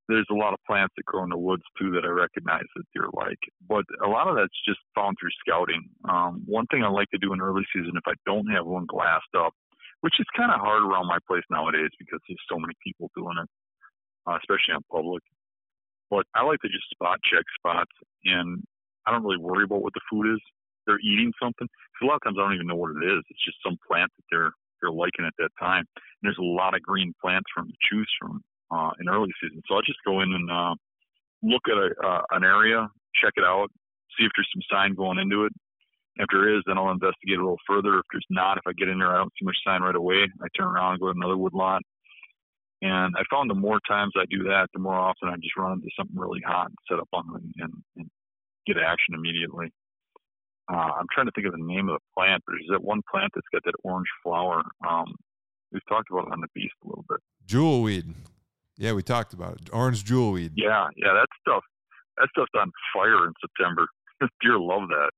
there's 0.08 0.28
a 0.32 0.34
lot 0.34 0.54
of 0.54 0.60
plants 0.66 0.94
that 0.96 1.04
grow 1.04 1.24
in 1.24 1.30
the 1.30 1.38
woods 1.38 1.64
too 1.78 1.92
that 1.92 2.06
I 2.06 2.12
recognize 2.16 2.64
that 2.78 2.86
deer 2.96 3.10
like. 3.12 3.44
But 3.68 3.84
a 4.02 4.08
lot 4.08 4.30
of 4.30 4.38
that's 4.38 4.48
just 4.66 4.80
found 4.96 5.18
through 5.20 5.36
scouting. 5.46 5.84
Um, 6.08 6.44
one 6.46 6.66
thing 6.68 6.86
I 6.86 6.88
like 6.88 7.10
to 7.10 7.18
do 7.18 7.34
in 7.34 7.42
early 7.42 7.66
season 7.76 7.92
if 7.98 8.08
I 8.08 8.16
don't 8.26 8.48
have 8.56 8.66
one 8.66 8.86
glassed 8.86 9.36
up, 9.38 9.52
which 10.00 10.16
is 10.18 10.28
kind 10.34 10.50
of 10.50 10.62
hard 10.62 10.84
around 10.84 11.08
my 11.08 11.18
place 11.28 11.44
nowadays 11.52 11.92
because 12.00 12.22
there's 12.30 12.40
so 12.50 12.58
many 12.58 12.74
people 12.82 13.12
doing 13.18 13.36
it, 13.36 13.50
uh, 14.26 14.38
especially 14.40 14.76
on 14.76 14.84
public. 14.90 15.24
But 16.10 16.26
I 16.34 16.44
like 16.44 16.60
to 16.62 16.70
just 16.70 16.90
spot 16.90 17.20
check 17.24 17.46
spots, 17.58 17.92
and 18.26 18.64
I 19.06 19.12
don't 19.12 19.24
really 19.24 19.42
worry 19.42 19.64
about 19.64 19.84
what 19.84 19.94
the 19.94 20.02
food 20.10 20.34
is. 20.34 20.42
They're 20.88 21.00
eating 21.00 21.32
something. 21.42 21.68
Because 21.68 22.04
a 22.04 22.06
lot 22.06 22.18
of 22.18 22.24
times 22.24 22.38
I 22.40 22.44
don't 22.44 22.56
even 22.56 22.68
know 22.68 22.76
what 22.76 22.98
it 22.98 23.06
is. 23.06 23.22
It's 23.30 23.46
just 23.46 23.62
some 23.64 23.78
plant 23.88 24.12
that 24.18 24.26
they're 24.32 24.52
they're 24.82 24.92
liking 24.92 25.26
at 25.26 25.34
that 25.38 25.52
time. 25.60 25.84
And 25.98 26.24
there's 26.24 26.40
a 26.40 26.56
lot 26.56 26.74
of 26.74 26.82
green 26.82 27.14
plants 27.22 27.48
from 27.54 27.68
to 27.68 27.74
choose 27.90 28.10
from 28.20 28.42
uh, 28.72 28.92
in 29.00 29.10
early 29.10 29.32
season. 29.42 29.62
So 29.68 29.76
I'll 29.76 29.82
just 29.82 30.00
go 30.06 30.22
in 30.22 30.32
and 30.32 30.50
uh, 30.50 30.76
look 31.44 31.64
at 31.68 31.78
a, 31.78 31.90
uh, 32.00 32.22
an 32.32 32.44
area, 32.44 32.88
check 33.22 33.34
it 33.36 33.44
out, 33.44 33.68
see 34.18 34.26
if 34.26 34.32
there's 34.36 34.50
some 34.54 34.64
sign 34.72 34.96
going 34.96 35.20
into 35.20 35.46
it. 35.46 35.54
If 36.16 36.28
there 36.32 36.56
is, 36.56 36.64
then 36.66 36.78
I'll 36.78 36.92
investigate 36.92 37.38
a 37.38 37.44
little 37.44 37.64
further. 37.68 38.00
If 38.00 38.06
there's 38.12 38.26
not, 38.30 38.58
if 38.58 38.64
I 38.68 38.74
get 38.74 38.90
in 38.90 39.00
there, 39.00 39.12
I 39.12 39.18
don't 39.18 39.32
see 39.40 39.46
much 39.46 39.56
sign 39.66 39.82
right 39.82 39.96
away. 39.96 40.28
I 40.42 40.48
turn 40.56 40.68
around 40.68 40.94
and 40.94 41.00
go 41.00 41.08
to 41.08 41.18
another 41.18 41.38
wood 41.38 41.54
lot. 41.54 41.82
And 42.82 43.16
I 43.18 43.24
found 43.30 43.50
the 43.50 43.56
more 43.56 43.80
times 43.88 44.14
I 44.16 44.24
do 44.30 44.44
that, 44.44 44.68
the 44.74 44.80
more 44.80 44.98
often 44.98 45.28
I 45.28 45.36
just 45.36 45.58
run 45.58 45.74
into 45.74 45.90
something 45.98 46.18
really 46.18 46.42
hot 46.46 46.68
and 46.68 46.78
set 46.90 47.00
up 47.00 47.10
on 47.12 47.26
it 47.36 47.64
and, 47.64 47.74
and 47.98 48.10
get 48.66 48.78
action 48.78 49.16
immediately. 49.16 49.72
Uh, 50.72 50.92
I'm 50.96 51.08
trying 51.14 51.26
to 51.26 51.32
think 51.34 51.48
of 51.48 51.54
the 51.54 51.66
name 51.66 51.90
of 51.90 51.96
the 51.96 52.06
plant, 52.16 52.44
but 52.46 52.54
there's 52.54 52.70
that 52.72 52.84
one 52.84 53.02
plant 53.10 53.32
that's 53.34 53.48
got 53.52 53.64
that 53.66 53.74
orange 53.84 54.08
flower. 54.24 54.62
Um, 54.88 55.16
we've 55.72 55.86
talked 55.90 56.10
about 56.12 56.28
it 56.28 56.34
on 56.34 56.42
the 56.42 56.48
beast 56.54 56.76
a 56.86 56.88
little 56.88 57.06
bit. 57.10 57.20
Jewelweed. 57.48 58.14
Yeah, 58.78 58.94
we 58.94 59.04
talked 59.04 59.34
about 59.34 59.60
it. 59.60 59.70
Orange 59.74 60.06
jewelweed. 60.06 60.54
Yeah, 60.56 60.88
yeah, 60.96 61.14
that 61.14 61.28
stuff. 61.42 61.64
That 62.18 62.30
stuff's 62.32 62.52
on 62.58 62.72
fire 62.94 63.26
in 63.26 63.34
September. 63.42 63.88
Deer 64.42 64.60
love 64.60 64.88
that. 64.90 65.12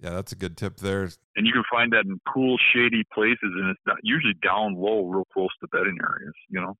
Yeah, 0.00 0.10
that's 0.10 0.32
a 0.32 0.36
good 0.36 0.56
tip 0.56 0.78
there. 0.78 1.10
And 1.36 1.46
you 1.46 1.52
can 1.52 1.64
find 1.70 1.92
that 1.92 2.06
in 2.06 2.18
cool, 2.32 2.56
shady 2.72 3.04
places, 3.12 3.36
and 3.42 3.68
it's 3.70 3.86
not 3.86 3.98
usually 4.02 4.34
down 4.42 4.74
low, 4.74 5.04
real 5.04 5.26
close 5.32 5.50
to 5.60 5.68
bedding 5.68 5.98
areas. 6.00 6.32
You 6.48 6.60
know, 6.60 6.76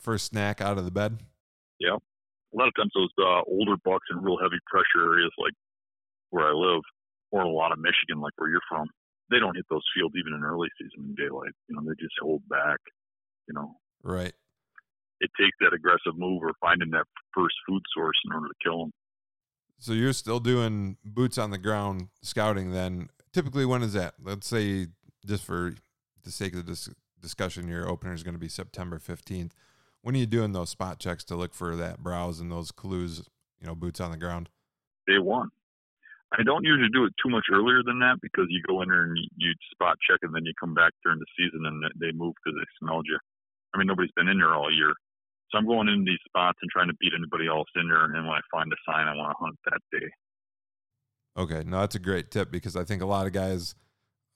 first 0.00 0.26
snack 0.26 0.60
out 0.60 0.78
of 0.78 0.84
the 0.84 0.92
bed. 0.92 1.18
Yeah, 1.80 1.96
a 1.96 2.54
lot 2.54 2.68
of 2.68 2.74
times 2.76 2.92
those 2.94 3.10
uh, 3.18 3.42
older 3.50 3.76
bucks 3.84 4.06
in 4.10 4.22
real 4.22 4.38
heavy 4.38 4.60
pressure 4.70 5.02
areas, 5.02 5.32
like 5.38 5.54
where 6.30 6.46
I 6.46 6.52
live, 6.52 6.82
or 7.32 7.42
a 7.42 7.48
lot 7.48 7.72
of 7.72 7.78
Michigan, 7.78 8.20
like 8.20 8.32
where 8.36 8.50
you're 8.50 8.68
from, 8.68 8.86
they 9.30 9.40
don't 9.40 9.56
hit 9.56 9.66
those 9.68 9.84
fields 9.96 10.14
even 10.16 10.34
in 10.34 10.44
early 10.44 10.68
season 10.78 11.10
in 11.10 11.14
daylight. 11.16 11.52
You 11.68 11.74
know, 11.74 11.82
they 11.82 11.98
just 11.98 12.14
hold 12.20 12.46
back. 12.48 12.78
You 13.48 13.54
know, 13.54 13.74
right. 14.04 14.32
It 15.20 15.30
takes 15.38 15.56
that 15.60 15.74
aggressive 15.74 16.14
move 16.14 16.42
or 16.42 16.52
finding 16.60 16.90
that 16.90 17.06
first 17.34 17.54
food 17.66 17.82
source 17.94 18.18
in 18.24 18.32
order 18.32 18.48
to 18.48 18.62
kill 18.62 18.78
them. 18.86 18.92
So 19.82 19.94
you're 19.94 20.12
still 20.12 20.38
doing 20.38 20.96
boots 21.04 21.38
on 21.38 21.50
the 21.50 21.58
ground 21.58 22.06
scouting 22.22 22.70
then. 22.70 23.08
Typically, 23.32 23.66
when 23.66 23.82
is 23.82 23.94
that? 23.94 24.14
Let's 24.22 24.46
say, 24.46 24.86
just 25.26 25.44
for 25.44 25.74
the 26.22 26.30
sake 26.30 26.54
of 26.54 26.66
this 26.66 26.88
discussion, 27.20 27.66
your 27.66 27.88
opener 27.88 28.14
is 28.14 28.22
going 28.22 28.36
to 28.36 28.40
be 28.40 28.48
September 28.48 29.00
15th. 29.00 29.50
When 30.02 30.14
are 30.14 30.18
you 30.18 30.26
doing 30.26 30.52
those 30.52 30.70
spot 30.70 31.00
checks 31.00 31.24
to 31.24 31.34
look 31.34 31.52
for 31.52 31.74
that 31.74 31.98
browse 31.98 32.38
and 32.38 32.52
those 32.52 32.70
clues, 32.70 33.28
you 33.60 33.66
know, 33.66 33.74
boots 33.74 34.00
on 34.00 34.12
the 34.12 34.16
ground? 34.16 34.50
Day 35.08 35.18
one. 35.18 35.48
I 36.38 36.44
don't 36.44 36.64
usually 36.64 36.88
do 36.92 37.04
it 37.04 37.14
too 37.20 37.28
much 37.28 37.46
earlier 37.52 37.82
than 37.84 37.98
that 37.98 38.18
because 38.22 38.46
you 38.50 38.62
go 38.62 38.82
in 38.82 38.88
there 38.88 39.02
and 39.02 39.18
you, 39.36 39.52
spot 39.72 39.96
check 40.08 40.20
and 40.22 40.32
then 40.32 40.46
you 40.46 40.52
come 40.60 40.74
back 40.74 40.92
during 41.02 41.18
the 41.18 41.26
season 41.36 41.66
and 41.66 41.82
they 41.98 42.12
move 42.16 42.34
because 42.38 42.56
they 42.56 42.66
smelled 42.78 43.06
you. 43.08 43.18
I 43.74 43.78
mean, 43.78 43.88
nobody's 43.88 44.14
been 44.14 44.28
in 44.28 44.38
there 44.38 44.54
all 44.54 44.72
year. 44.72 44.94
So 45.52 45.58
I'm 45.58 45.66
going 45.66 45.88
into 45.88 46.10
these 46.10 46.18
spots 46.26 46.58
and 46.62 46.70
trying 46.70 46.88
to 46.88 46.94
beat 46.98 47.12
anybody 47.16 47.46
else 47.46 47.68
in 47.76 47.88
there. 47.88 48.04
And 48.04 48.14
when 48.14 48.34
I 48.34 48.40
find 48.50 48.72
a 48.72 48.76
sign, 48.90 49.06
I 49.06 49.14
want 49.14 49.36
to 49.36 49.44
hunt 49.44 49.58
that 49.66 49.98
day. 50.00 50.08
Okay, 51.36 51.62
no, 51.68 51.80
that's 51.80 51.94
a 51.94 52.00
great 52.00 52.30
tip 52.30 52.50
because 52.50 52.74
I 52.74 52.84
think 52.84 53.02
a 53.02 53.06
lot 53.06 53.26
of 53.26 53.32
guys, 53.32 53.74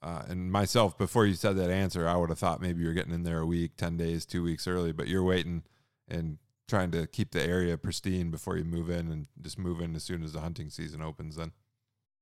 uh, 0.01 0.23
and 0.27 0.51
myself, 0.51 0.97
before 0.97 1.25
you 1.25 1.33
said 1.33 1.57
that 1.57 1.69
answer, 1.69 2.07
I 2.07 2.15
would 2.15 2.29
have 2.29 2.39
thought 2.39 2.61
maybe 2.61 2.83
you're 2.83 2.93
getting 2.93 3.13
in 3.13 3.23
there 3.23 3.39
a 3.39 3.45
week, 3.45 3.77
ten 3.77 3.97
days, 3.97 4.25
two 4.25 4.43
weeks 4.43 4.67
early, 4.67 4.91
but 4.91 5.07
you're 5.07 5.23
waiting 5.23 5.63
and 6.07 6.37
trying 6.67 6.91
to 6.91 7.07
keep 7.07 7.31
the 7.31 7.43
area 7.43 7.77
pristine 7.77 8.29
before 8.29 8.57
you 8.57 8.63
move 8.63 8.89
in, 8.89 9.11
and 9.11 9.27
just 9.41 9.57
move 9.57 9.79
in 9.79 9.95
as 9.95 10.03
soon 10.03 10.23
as 10.23 10.33
the 10.33 10.41
hunting 10.41 10.69
season 10.69 11.01
opens. 11.01 11.35
Then. 11.35 11.51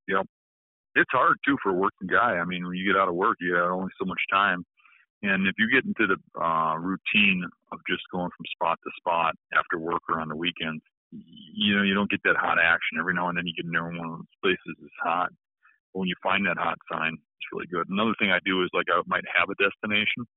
Yep, 0.07 0.25
it's 0.95 1.11
hard 1.11 1.37
too 1.45 1.57
for 1.63 1.69
a 1.71 1.73
working 1.73 2.07
guy. 2.07 2.37
I 2.37 2.45
mean, 2.45 2.65
when 2.65 2.75
you 2.75 2.91
get 2.91 2.99
out 2.99 3.09
of 3.09 3.15
work, 3.15 3.37
you 3.39 3.55
have 3.55 3.71
only 3.71 3.91
so 3.97 4.05
much 4.05 4.21
time, 4.31 4.65
and 5.25 5.47
if 5.47 5.55
you 5.57 5.69
get 5.71 5.85
into 5.85 6.05
the 6.05 6.19
uh, 6.39 6.77
routine 6.77 7.43
of 7.71 7.79
just 7.89 8.03
going 8.11 8.29
from 8.29 8.45
spot 8.53 8.77
to 8.83 8.91
spot 8.97 9.33
after 9.57 9.79
work 9.79 10.01
or 10.09 10.21
on 10.21 10.29
the 10.29 10.35
weekends, 10.35 10.83
you 11.11 11.75
know, 11.75 11.83
you 11.83 11.93
don't 11.93 12.09
get 12.09 12.21
that 12.23 12.37
hot 12.37 12.57
action. 12.61 12.99
Every 12.99 13.13
now 13.13 13.29
and 13.29 13.37
then 13.37 13.47
you 13.47 13.53
get 13.55 13.65
near 13.65 13.85
one 13.85 13.97
of 13.97 14.19
those 14.21 14.37
places 14.43 14.75
is 14.83 14.97
hot. 15.01 15.29
But 15.93 15.99
when 15.99 16.09
you 16.09 16.15
find 16.21 16.45
that 16.45 16.57
hot 16.57 16.77
sign, 16.91 17.13
it's 17.13 17.49
really 17.51 17.67
good. 17.67 17.89
Another 17.89 18.13
thing 18.19 18.31
I 18.31 18.39
do 18.45 18.63
is 18.63 18.69
like 18.73 18.85
I 18.91 19.01
might 19.07 19.25
have 19.33 19.49
a 19.49 19.57
destination, 19.57 20.27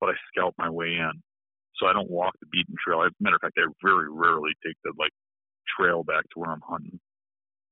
but 0.00 0.10
I 0.10 0.14
scout 0.28 0.54
my 0.58 0.68
way 0.68 1.00
in. 1.00 1.12
So 1.76 1.86
I 1.86 1.92
don't 1.92 2.10
walk 2.10 2.34
the 2.40 2.50
beaten 2.50 2.74
trail. 2.76 3.02
As 3.04 3.12
a 3.12 3.22
matter 3.22 3.36
of 3.36 3.42
fact, 3.42 3.58
I 3.58 3.68
very 3.84 4.08
rarely 4.10 4.52
take 4.64 4.76
the 4.84 4.92
like 4.98 5.12
trail 5.76 6.02
back 6.02 6.24
to 6.32 6.40
where 6.40 6.50
I'm 6.50 6.64
hunting. 6.64 6.98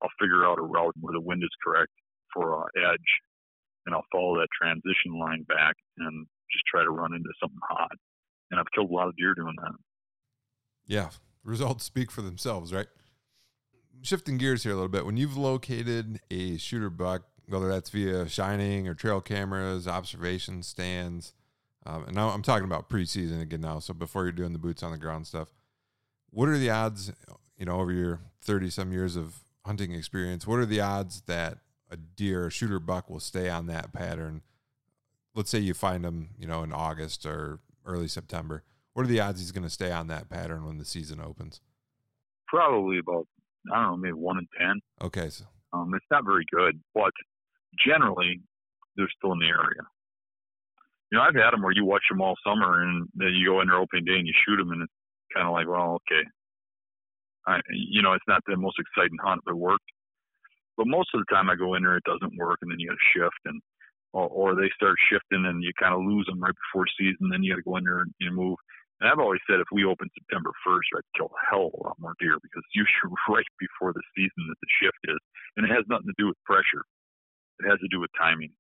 I'll 0.03 0.13
figure 0.21 0.45
out 0.45 0.59
a 0.59 0.63
route 0.63 0.95
where 1.01 1.13
the 1.13 1.21
wind 1.21 1.43
is 1.43 1.63
correct 1.65 1.93
for 2.33 2.61
uh, 2.61 2.69
edge, 2.77 3.11
and 3.87 3.95
I'll 3.95 4.05
follow 4.13 4.37
that 4.37 4.53
transition 4.53 5.19
line 5.19 5.45
back 5.49 5.75
and 5.99 6.27
just 6.53 6.65
try 6.67 6.83
to 6.83 6.91
run 6.91 7.15
into 7.15 7.31
something 7.41 7.59
hot. 7.69 7.93
And 8.51 8.61
I've 8.61 8.71
killed 8.75 8.91
a 8.91 8.95
lot 8.95 9.09
of 9.09 9.17
deer 9.17 9.35
doing 9.35 9.55
that. 9.63 9.73
Yeah, 10.87 11.11
results 11.43 11.85
speak 11.85 12.11
for 12.11 12.23
themselves, 12.23 12.73
right? 12.73 12.87
Shifting 14.03 14.39
gears 14.39 14.63
here 14.63 14.73
a 14.73 14.75
little 14.75 14.89
bit, 14.89 15.07
when 15.07 15.17
you've 15.17 15.37
located 15.37 16.21
a 16.31 16.59
shooter 16.59 16.91
buck, 16.91 17.23
whether 17.49 17.69
that's 17.69 17.91
via 17.91 18.29
shining 18.29 18.87
or 18.87 18.95
trail 18.95 19.21
cameras, 19.21 19.89
observation 19.89 20.63
stands, 20.63 21.33
um, 21.87 22.05
and 22.05 22.15
now 22.15 22.31
I'm 22.31 22.43
talking 22.43 22.65
about 22.65 22.89
preseason 22.89 23.43
again 23.43 23.61
now. 23.61 23.79
So 23.79 23.93
before 23.93 24.23
you're 24.23 24.33
doing 24.33 24.53
the 24.53 24.59
boots 24.59 24.83
on 24.83 24.91
the 24.91 24.99
ground 24.99 25.27
stuff, 25.27 25.53
what 26.31 26.49
are 26.49 26.59
the 26.59 26.71
odds? 26.71 27.13
You 27.59 27.67
know, 27.67 27.81
over 27.81 27.93
your 27.93 28.21
30 28.43 28.71
some 28.71 28.93
years 28.93 29.17
of 29.17 29.41
hunting 29.65 29.93
experience, 29.93 30.47
what 30.47 30.59
are 30.59 30.67
the 30.67 30.81
odds 30.81 31.23
that 31.23 31.59
a 31.91 31.97
deer, 31.97 32.47
a 32.47 32.51
shooter 32.51 32.81
buck, 32.81 33.11
will 33.11 33.21
stay 33.21 33.49
on 33.49 33.67
that 33.67 33.93
pattern 33.93 34.43
let's 35.35 35.51
say 35.51 35.59
you 35.59 35.75
find 35.75 36.05
him, 36.05 36.31
you 36.39 36.47
know, 36.47 36.63
in 36.63 36.73
August 36.73 37.27
or 37.27 37.61
early 37.85 38.09
September, 38.09 38.63
what 38.93 39.05
are 39.05 39.09
the 39.09 39.21
odds 39.21 39.41
he's 39.41 39.53
going 39.53 39.65
to 39.65 39.71
stay 39.71 39.91
on 39.91 40.07
that 40.09 40.29
pattern 40.29 40.65
when 40.65 40.79
the 40.79 40.85
season 40.85 41.21
opens? 41.21 41.61
Probably 42.49 42.99
about 42.99 43.27
I 43.73 43.83
don't 43.83 43.91
know, 43.91 43.97
maybe 43.97 44.13
one 44.13 44.39
in 44.39 44.49
ten. 44.59 44.81
Okay, 45.03 45.31
so 45.31 45.45
um, 45.73 45.93
it's 45.95 46.07
not 46.11 46.25
very 46.25 46.45
good, 46.53 46.81
but 46.95 47.13
generally 47.85 48.41
they're 48.97 49.11
still 49.17 49.33
in 49.33 49.39
the 49.39 49.47
area. 49.47 49.83
You 51.11 51.19
know, 51.19 51.25
I've 51.25 51.35
had 51.35 51.53
them 51.53 51.63
where 51.63 51.73
you 51.73 51.85
watch 51.85 52.05
them 52.11 52.21
all 52.21 52.35
summer, 52.47 52.83
and 52.83 53.09
then 53.15 53.33
you 53.35 53.47
go 53.47 53.61
in 53.61 53.69
there 53.69 53.81
opening 53.81 54.05
day 54.05 54.19
and 54.19 54.27
you 54.27 54.35
shoot 54.47 54.57
them, 54.57 54.71
and 54.71 54.83
it's 54.83 54.93
kind 55.35 55.47
of 55.47 55.53
like, 55.53 55.67
well, 55.67 55.99
okay, 56.05 56.23
I, 57.47 57.61
you 57.73 58.03
know, 58.03 58.13
it's 58.13 58.29
not 58.29 58.43
the 58.47 58.57
most 58.57 58.77
exciting 58.79 59.19
hunt 59.23 59.41
that 59.47 59.57
worked. 59.57 59.85
But 60.77 60.89
most 60.89 61.11
of 61.15 61.21
the 61.21 61.35
time, 61.35 61.49
I 61.49 61.55
go 61.55 61.75
in 61.75 61.83
there, 61.83 61.97
it 61.97 62.05
doesn't 62.05 62.37
work, 62.37 62.59
and 62.63 62.71
then 62.71 62.79
you 62.79 62.89
got 62.89 62.99
to 62.99 63.13
shift 63.15 63.41
and 63.47 63.63
or, 64.15 64.31
or 64.31 64.49
they 64.55 64.71
start 64.79 64.95
shifting 65.11 65.43
and 65.43 65.59
you 65.59 65.75
kind 65.75 65.93
of 65.93 66.07
lose 66.07 66.25
them 66.31 66.39
right 66.39 66.55
before 66.55 66.87
season. 66.95 67.29
Then 67.29 67.43
you 67.43 67.53
got 67.53 67.59
to 67.59 67.67
go 67.67 67.77
in 67.77 67.85
there 67.85 68.07
and 68.07 68.15
you 68.23 68.31
know, 68.31 68.39
move. 68.39 68.59
And 69.03 69.11
I've 69.11 69.19
always 69.19 69.43
said 69.51 69.59
if 69.59 69.67
we 69.75 69.83
open 69.83 70.07
September 70.15 70.55
1st, 70.63 70.89
I'd 70.95 71.13
kill 71.19 71.35
a 71.35 71.43
hell 71.51 71.67
of 71.67 71.75
a 71.75 71.83
lot 71.83 71.99
more 71.99 72.15
deer 72.23 72.39
because 72.39 72.63
usually 72.79 73.11
right 73.29 73.51
before 73.59 73.91
the 73.91 74.07
season 74.15 74.47
that 74.47 74.61
the 74.63 74.71
shift 74.79 75.03
is. 75.11 75.19
And 75.59 75.67
it 75.67 75.75
has 75.75 75.83
nothing 75.91 76.07
to 76.07 76.17
do 76.17 76.31
with 76.31 76.39
pressure. 76.47 76.87
It 77.59 77.67
has 77.67 77.83
to 77.83 77.91
do 77.91 77.99
with 77.99 78.15
timing. 78.15 78.55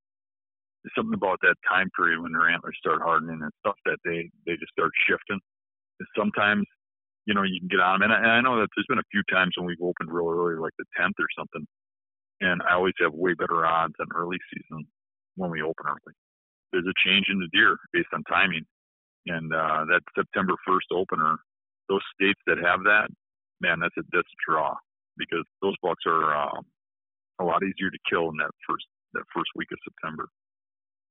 There's 0.83 0.93
something 0.99 1.15
about 1.15 1.39
that 1.47 1.57
time 1.71 1.89
period 1.95 2.19
when 2.19 2.35
their 2.35 2.51
antlers 2.51 2.77
start 2.77 3.01
hardening 3.01 3.41
and 3.41 3.55
stuff 3.63 3.79
that 3.87 4.03
they, 4.03 4.29
they 4.45 4.59
just 4.59 4.75
start 4.75 4.91
shifting. 5.07 5.39
And 5.39 6.09
sometimes, 6.19 6.67
you 7.31 7.33
know, 7.33 7.47
you 7.47 7.63
can 7.63 7.71
get 7.71 7.81
on 7.81 8.03
them. 8.03 8.11
And 8.11 8.13
I, 8.13 8.19
and 8.19 8.33
I 8.37 8.41
know 8.43 8.59
that 8.59 8.69
there's 8.75 8.91
been 8.91 9.01
a 9.01 9.13
few 9.15 9.23
times 9.31 9.55
when 9.55 9.71
we've 9.71 9.81
opened 9.81 10.11
real 10.11 10.29
early, 10.35 10.59
like 10.59 10.75
the 10.83 10.91
10th 10.99 11.17
or 11.23 11.31
something. 11.39 11.65
And 12.43 12.61
I 12.67 12.75
always 12.75 12.99
have 13.01 13.15
way 13.15 13.33
better 13.39 13.65
odds 13.65 13.95
than 13.97 14.11
early 14.13 14.37
season 14.51 14.85
when 15.37 15.51
we 15.51 15.62
open 15.62 15.87
early. 15.87 16.14
There's 16.72 16.87
a 16.87 17.09
change 17.09 17.26
in 17.30 17.39
the 17.39 17.49
deer 17.53 17.76
based 17.93 18.09
on 18.12 18.22
timing. 18.24 18.64
And 19.26 19.53
uh, 19.53 19.87
that 19.89 20.03
September 20.16 20.55
1st 20.68 20.93
opener, 20.93 21.39
those 21.89 22.03
states 22.14 22.41
that 22.47 22.59
have 22.59 22.80
that, 22.85 23.09
man, 23.61 23.80
that's 23.80 23.97
a, 23.97 24.03
that's 24.12 24.28
a 24.28 24.41
draw 24.51 24.74
because 25.16 25.45
those 25.62 25.74
bucks 25.82 26.03
are 26.07 26.35
uh, 26.35 26.61
a 27.41 27.45
lot 27.45 27.62
easier 27.62 27.91
to 27.91 27.99
kill 28.11 28.28
in 28.30 28.37
that 28.37 28.51
first 28.68 28.85
that 29.14 29.24
first 29.35 29.51
week 29.55 29.68
of 29.72 29.78
September. 29.85 30.28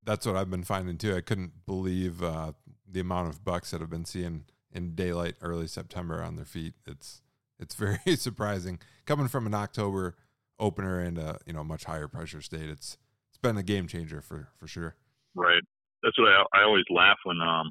That's 0.03 0.25
what 0.25 0.35
I've 0.35 0.51
been 0.51 0.63
finding 0.63 0.97
too. 0.97 1.15
I 1.15 1.21
couldn't 1.21 1.65
believe 1.65 2.21
uh, 2.21 2.51
the 2.89 2.99
amount 2.99 3.29
of 3.29 3.45
bucks 3.45 3.71
that 3.71 3.81
I've 3.81 3.89
been 3.89 4.05
seeing 4.05 4.43
in 4.71 4.95
daylight 4.95 5.35
early 5.41 5.67
September 5.67 6.21
on 6.21 6.35
their 6.35 6.45
feet. 6.45 6.73
It's 6.85 7.21
it's 7.59 7.75
very 7.75 8.15
surprising 8.17 8.79
coming 9.05 9.27
from 9.27 9.47
an 9.47 9.53
October 9.53 10.15
opener 10.59 10.99
and 10.99 11.17
a 11.17 11.39
you 11.45 11.53
know 11.53 11.63
much 11.63 11.85
higher 11.85 12.07
pressure 12.07 12.41
state. 12.41 12.69
It's 12.69 12.97
been 13.43 13.57
a 13.57 13.63
game 13.63 13.87
changer 13.87 14.21
for 14.21 14.49
for 14.57 14.67
sure. 14.67 14.95
Right. 15.35 15.61
That's 16.01 16.17
what 16.17 16.29
I 16.29 16.43
I 16.57 16.63
always 16.63 16.85
laugh 16.89 17.17
when 17.25 17.39
um 17.39 17.69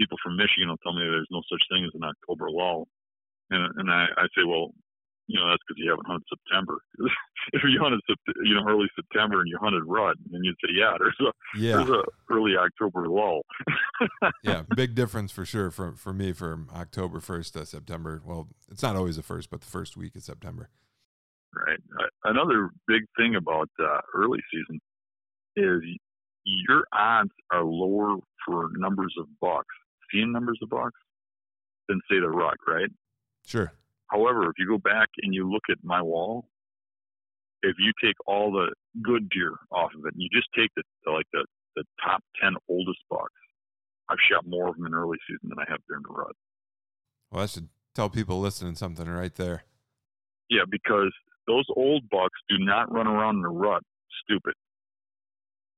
people 0.00 0.18
from 0.22 0.36
Michigan 0.36 0.68
will 0.68 0.82
tell 0.82 0.92
me 0.92 1.04
there's 1.04 1.30
no 1.30 1.42
such 1.50 1.62
thing 1.70 1.84
as 1.84 1.94
an 1.94 2.02
October 2.02 2.50
lull, 2.50 2.88
and 3.50 3.62
and 3.78 3.90
I, 3.90 4.06
I 4.16 4.26
say, 4.36 4.44
well, 4.44 4.72
you 5.26 5.38
know, 5.40 5.48
that's 5.50 5.62
because 5.66 5.82
you 5.82 5.90
haven't 5.90 6.06
hunted 6.06 6.26
September. 6.28 6.78
if 7.52 7.62
you 7.64 7.80
hunted, 7.80 8.00
you 8.44 8.54
know, 8.54 8.64
early 8.68 8.86
September 8.94 9.40
and 9.40 9.48
you 9.48 9.58
hunted 9.60 9.82
rut, 9.84 10.16
then 10.30 10.40
you'd 10.44 10.56
say, 10.64 10.72
yeah, 10.72 10.94
there's 10.98 11.18
a 11.20 11.58
yeah. 11.58 11.76
there's 11.76 11.90
a 11.90 12.02
early 12.30 12.56
October 12.56 13.08
lull. 13.08 13.42
yeah, 14.42 14.62
big 14.74 14.94
difference 14.94 15.32
for 15.32 15.44
sure 15.44 15.70
for 15.70 15.92
for 15.92 16.12
me 16.12 16.32
from 16.32 16.68
October 16.74 17.20
first 17.20 17.54
to 17.54 17.66
September. 17.66 18.22
Well, 18.24 18.48
it's 18.70 18.82
not 18.82 18.96
always 18.96 19.16
the 19.16 19.22
first, 19.22 19.50
but 19.50 19.60
the 19.60 19.66
first 19.66 19.96
week 19.96 20.14
of 20.16 20.22
September. 20.22 20.70
Right. 21.54 21.78
Another 22.24 22.70
big 22.86 23.02
thing 23.16 23.36
about 23.36 23.70
uh, 23.80 24.00
early 24.14 24.40
season 24.52 24.80
is 25.56 25.80
your 26.44 26.84
odds 26.92 27.30
are 27.50 27.64
lower 27.64 28.16
for 28.46 28.70
numbers 28.76 29.14
of 29.18 29.26
bucks, 29.40 29.74
seeing 30.12 30.32
numbers 30.32 30.58
of 30.62 30.68
bucks. 30.68 30.98
than 31.88 32.00
say 32.10 32.20
the 32.20 32.28
rut, 32.28 32.56
right? 32.66 32.90
Sure. 33.46 33.72
However, 34.08 34.44
if 34.44 34.52
you 34.58 34.66
go 34.66 34.78
back 34.78 35.08
and 35.22 35.34
you 35.34 35.50
look 35.50 35.64
at 35.70 35.78
my 35.82 36.02
wall, 36.02 36.48
if 37.62 37.76
you 37.78 37.92
take 38.02 38.16
all 38.26 38.52
the 38.52 38.72
good 39.02 39.28
deer 39.30 39.52
off 39.72 39.90
of 39.98 40.04
it, 40.06 40.14
and 40.14 40.22
you 40.22 40.28
just 40.32 40.48
take 40.56 40.70
the, 40.76 40.82
the 41.04 41.10
like 41.12 41.26
the 41.32 41.44
the 41.74 41.84
top 42.04 42.22
ten 42.40 42.54
oldest 42.68 43.00
bucks, 43.10 43.32
I've 44.08 44.18
shot 44.30 44.46
more 44.46 44.68
of 44.68 44.76
them 44.76 44.86
in 44.86 44.94
early 44.94 45.18
season 45.28 45.48
than 45.48 45.58
I 45.58 45.70
have 45.70 45.80
during 45.88 46.02
the 46.02 46.14
rut. 46.14 46.36
Well, 47.30 47.42
I 47.42 47.46
should 47.46 47.68
tell 47.94 48.08
people 48.08 48.40
listening 48.40 48.76
something 48.76 49.08
right 49.08 49.34
there. 49.34 49.64
Yeah, 50.48 50.62
because 50.70 51.12
those 51.46 51.64
old 51.74 52.08
bucks 52.10 52.38
do 52.48 52.56
not 52.58 52.92
run 52.92 53.06
around 53.06 53.36
in 53.36 53.42
the 53.42 53.48
rut 53.48 53.82
stupid. 54.24 54.54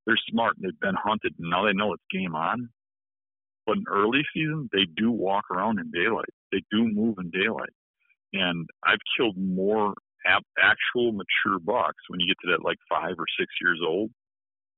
They're 0.07 0.19
smart 0.31 0.57
and 0.57 0.65
they've 0.65 0.81
been 0.81 0.97
hunted 0.97 1.35
and 1.39 1.51
now 1.51 1.67
they 1.67 1.73
know 1.73 1.93
it's 1.93 2.03
game 2.11 2.35
on. 2.35 2.71
But 3.67 3.77
in 3.77 3.85
early 3.91 4.23
season, 4.33 4.71
they 4.73 4.87
do 4.97 5.11
walk 5.11 5.45
around 5.51 5.79
in 5.79 5.91
daylight. 5.91 6.33
They 6.51 6.63
do 6.71 6.89
move 6.89 7.17
in 7.19 7.31
daylight. 7.31 7.75
And 8.33 8.67
I've 8.85 8.99
killed 9.17 9.37
more 9.37 9.95
actual 10.27 11.13
mature 11.13 11.59
bucks 11.61 12.03
when 12.09 12.21
you 12.21 12.27
get 12.27 12.37
to 12.43 12.53
that 12.53 12.65
like 12.65 12.79
five 12.89 13.15
or 13.19 13.27
six 13.39 13.53
years 13.61 13.81
old 13.87 14.11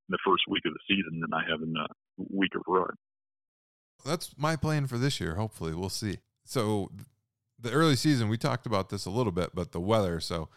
in 0.09 0.11
the 0.11 0.19
first 0.27 0.43
week 0.49 0.63
of 0.67 0.73
the 0.73 0.81
season 0.89 1.21
than 1.21 1.33
I 1.33 1.49
have 1.49 1.63
in 1.63 1.73
the 1.73 1.87
week 2.31 2.55
of 2.55 2.63
rut. 2.67 2.95
That's 4.05 4.35
my 4.37 4.57
plan 4.57 4.87
for 4.87 4.99
this 4.99 5.21
year. 5.21 5.35
Hopefully, 5.35 5.75
we'll 5.75 5.89
see. 5.89 6.19
So, 6.45 6.91
the 7.61 7.71
early 7.71 7.97
season, 7.97 8.29
we 8.29 8.39
talked 8.39 8.67
about 8.67 8.89
this 8.89 9.05
a 9.05 9.11
little 9.11 9.33
bit, 9.33 9.51
but 9.55 9.73
the 9.73 9.81
weather. 9.81 10.21
So, 10.21 10.49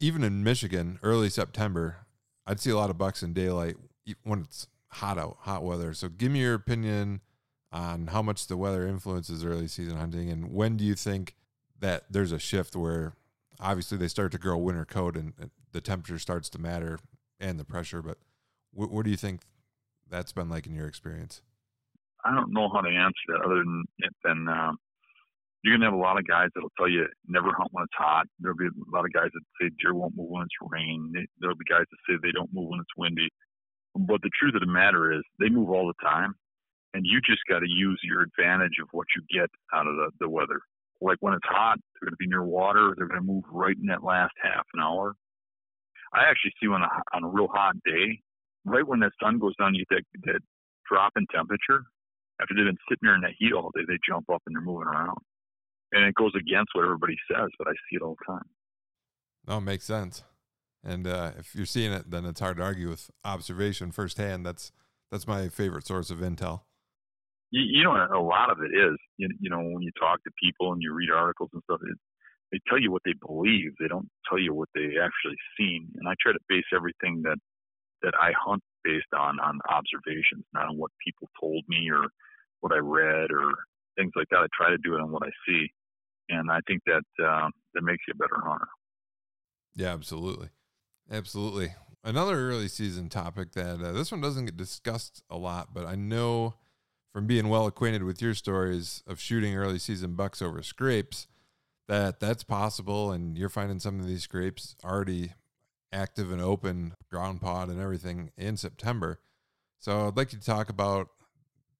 even 0.00 0.22
in 0.22 0.44
Michigan, 0.44 0.98
early 1.02 1.28
September, 1.28 2.06
I'd 2.46 2.60
see 2.60 2.70
a 2.70 2.76
lot 2.76 2.90
of 2.90 2.98
bucks 2.98 3.22
in 3.22 3.32
daylight 3.32 3.76
when 4.22 4.40
it's 4.40 4.68
hot 4.92 5.18
out, 5.18 5.38
hot 5.40 5.64
weather. 5.64 5.92
So, 5.94 6.08
give 6.08 6.32
me 6.32 6.40
your 6.40 6.54
opinion 6.54 7.20
on 7.72 8.08
how 8.08 8.22
much 8.22 8.46
the 8.46 8.56
weather 8.56 8.86
influences 8.86 9.44
early 9.44 9.68
season 9.68 9.96
hunting, 9.96 10.30
and 10.30 10.52
when 10.52 10.76
do 10.76 10.84
you 10.84 10.94
think 10.94 11.34
that 11.80 12.04
there's 12.10 12.32
a 12.32 12.38
shift 12.38 12.74
where 12.74 13.14
obviously 13.60 13.98
they 13.98 14.08
start 14.08 14.32
to 14.32 14.38
grow 14.38 14.56
winter 14.56 14.84
coat 14.84 15.16
and 15.16 15.32
the 15.72 15.80
temperature 15.80 16.18
starts 16.18 16.48
to 16.50 16.58
matter 16.58 16.98
and 17.40 17.58
the 17.58 17.64
pressure. 17.64 18.02
But 18.02 18.18
what, 18.72 18.90
what 18.90 19.04
do 19.04 19.10
you 19.10 19.16
think 19.16 19.42
that's 20.08 20.32
been 20.32 20.48
like 20.48 20.66
in 20.66 20.74
your 20.74 20.86
experience? 20.86 21.42
I 22.24 22.34
don't 22.34 22.52
know 22.52 22.68
how 22.72 22.80
to 22.80 22.88
answer 22.88 23.12
that 23.28 23.42
other 23.44 23.62
than 24.24 24.48
um, 24.48 24.78
you're 25.66 25.76
gonna 25.76 25.90
have 25.90 25.98
a 25.98 26.02
lot 26.02 26.18
of 26.18 26.26
guys 26.26 26.48
that'll 26.54 26.72
tell 26.78 26.88
you 26.88 27.06
never 27.26 27.50
hunt 27.50 27.68
when 27.72 27.84
it's 27.84 27.98
hot. 27.98 28.26
There'll 28.38 28.56
be 28.56 28.66
a 28.66 28.94
lot 28.94 29.04
of 29.04 29.12
guys 29.12 29.30
that 29.34 29.42
say 29.60 29.70
deer 29.82 29.94
won't 29.94 30.16
move 30.16 30.30
when 30.30 30.42
it's 30.42 30.70
rain. 30.70 31.12
There'll 31.40 31.56
be 31.58 31.68
guys 31.68 31.84
that 31.90 32.00
say 32.08 32.16
they 32.22 32.32
don't 32.32 32.52
move 32.54 32.70
when 32.70 32.80
it's 32.80 32.96
windy. 32.96 33.28
But 33.94 34.22
the 34.22 34.30
truth 34.38 34.54
of 34.54 34.60
the 34.60 34.70
matter 34.70 35.12
is 35.12 35.22
they 35.40 35.48
move 35.48 35.70
all 35.70 35.86
the 35.86 36.06
time, 36.06 36.34
and 36.94 37.04
you 37.04 37.20
just 37.20 37.42
got 37.48 37.60
to 37.60 37.68
use 37.68 37.98
your 38.04 38.22
advantage 38.22 38.78
of 38.80 38.88
what 38.92 39.06
you 39.16 39.22
get 39.32 39.50
out 39.74 39.86
of 39.86 39.96
the, 39.96 40.10
the 40.20 40.28
weather 40.28 40.60
like 41.00 41.18
when 41.20 41.34
it's 41.34 41.46
hot, 41.46 41.78
they're 41.94 42.08
going 42.08 42.14
to 42.14 42.16
be 42.18 42.26
near 42.26 42.44
water. 42.44 42.94
They're 42.96 43.08
going 43.08 43.20
to 43.20 43.26
move 43.26 43.44
right 43.50 43.76
in 43.76 43.86
that 43.86 44.04
last 44.04 44.32
half 44.42 44.64
an 44.74 44.80
hour. 44.80 45.14
I 46.14 46.28
actually 46.28 46.52
see 46.60 46.68
when 46.68 46.82
a, 46.82 46.88
on 47.14 47.24
a 47.24 47.28
real 47.28 47.48
hot 47.52 47.76
day, 47.84 48.20
right 48.64 48.86
when 48.86 49.00
the 49.00 49.10
sun 49.22 49.38
goes 49.38 49.56
down, 49.56 49.74
you 49.74 49.84
get 49.90 50.04
that, 50.14 50.32
that 50.32 50.40
drop 50.90 51.12
in 51.16 51.26
temperature. 51.34 51.84
After 52.40 52.54
they've 52.54 52.66
been 52.68 52.78
sitting 52.88 53.02
there 53.02 53.14
in 53.14 53.22
that 53.22 53.36
heat 53.38 53.52
all 53.52 53.70
day, 53.74 53.82
they 53.86 53.98
jump 54.06 54.28
up 54.32 54.42
and 54.46 54.54
they're 54.54 54.62
moving 54.62 54.88
around. 54.88 55.18
And 55.92 56.04
it 56.04 56.14
goes 56.14 56.32
against 56.34 56.70
what 56.74 56.84
everybody 56.84 57.16
says, 57.30 57.48
but 57.58 57.68
I 57.68 57.72
see 57.72 57.96
it 57.96 58.02
all 58.02 58.16
the 58.18 58.32
time. 58.32 58.44
No, 59.46 59.58
it 59.58 59.62
makes 59.62 59.84
sense. 59.84 60.24
And 60.82 61.06
uh, 61.06 61.32
if 61.38 61.54
you're 61.54 61.66
seeing 61.66 61.92
it, 61.92 62.10
then 62.10 62.24
it's 62.24 62.40
hard 62.40 62.56
to 62.58 62.62
argue 62.62 62.88
with 62.88 63.10
observation 63.24 63.92
firsthand. 63.92 64.44
That's 64.44 64.72
that's 65.10 65.26
my 65.26 65.48
favorite 65.48 65.86
source 65.86 66.10
of 66.10 66.18
intel 66.18 66.62
you, 67.50 67.62
you 67.62 67.84
know, 67.84 67.94
a 67.94 68.20
lot 68.20 68.50
of 68.50 68.58
it 68.60 68.74
is, 68.74 68.96
you, 69.16 69.28
you 69.40 69.50
know, 69.50 69.60
when 69.60 69.82
you 69.82 69.90
talk 69.98 70.22
to 70.24 70.30
people 70.42 70.72
and 70.72 70.82
you 70.82 70.92
read 70.92 71.10
articles 71.10 71.50
and 71.52 71.62
stuff, 71.64 71.80
it, 71.82 71.96
they 72.52 72.60
tell 72.68 72.80
you 72.80 72.90
what 72.90 73.02
they 73.04 73.14
believe. 73.26 73.72
They 73.78 73.88
don't 73.88 74.08
tell 74.28 74.38
you 74.38 74.54
what 74.54 74.68
they 74.74 75.00
actually 75.02 75.38
seen. 75.58 75.88
And 75.96 76.08
I 76.08 76.14
try 76.20 76.32
to 76.32 76.48
base 76.48 76.66
everything 76.74 77.22
that 77.22 77.38
that 78.02 78.12
I 78.20 78.30
hunt 78.38 78.62
based 78.84 79.12
on 79.16 79.40
on 79.40 79.58
observations, 79.68 80.44
not 80.52 80.68
on 80.68 80.76
what 80.76 80.90
people 81.04 81.28
told 81.40 81.64
me 81.68 81.90
or 81.90 82.06
what 82.60 82.72
I 82.72 82.78
read 82.78 83.30
or 83.32 83.52
things 83.96 84.12
like 84.16 84.28
that. 84.30 84.38
I 84.38 84.46
try 84.56 84.70
to 84.70 84.78
do 84.78 84.94
it 84.94 85.00
on 85.00 85.10
what 85.10 85.22
I 85.22 85.30
see, 85.46 85.66
and 86.28 86.50
I 86.50 86.60
think 86.66 86.82
that 86.86 87.24
uh, 87.24 87.48
that 87.74 87.82
makes 87.82 88.04
you 88.08 88.14
a 88.14 88.16
better 88.16 88.40
hunter. 88.42 88.68
Yeah, 89.74 89.92
absolutely, 89.92 90.48
absolutely. 91.10 91.74
Another 92.04 92.36
early 92.36 92.68
season 92.68 93.08
topic 93.08 93.52
that 93.52 93.82
uh, 93.82 93.92
this 93.92 94.12
one 94.12 94.20
doesn't 94.20 94.44
get 94.44 94.56
discussed 94.56 95.22
a 95.28 95.36
lot, 95.36 95.74
but 95.74 95.86
I 95.86 95.96
know 95.96 96.54
from 97.12 97.26
being 97.26 97.48
well 97.48 97.66
acquainted 97.66 98.04
with 98.04 98.20
your 98.20 98.34
stories 98.34 99.02
of 99.06 99.18
shooting 99.18 99.56
early 99.56 99.78
season 99.78 100.14
bucks 100.14 100.42
over 100.42 100.62
scrapes 100.62 101.26
that 101.88 102.20
that's 102.20 102.44
possible 102.44 103.12
and 103.12 103.38
you're 103.38 103.48
finding 103.48 103.78
some 103.78 104.00
of 104.00 104.06
these 104.06 104.22
scrapes 104.22 104.76
already 104.84 105.32
active 105.92 106.30
and 106.30 106.42
open 106.42 106.92
ground 107.10 107.40
pod 107.40 107.68
and 107.68 107.80
everything 107.80 108.30
in 108.36 108.56
September. 108.56 109.20
So 109.78 110.08
I'd 110.08 110.16
like 110.16 110.32
you 110.32 110.38
to 110.38 110.44
talk 110.44 110.68
about 110.68 111.08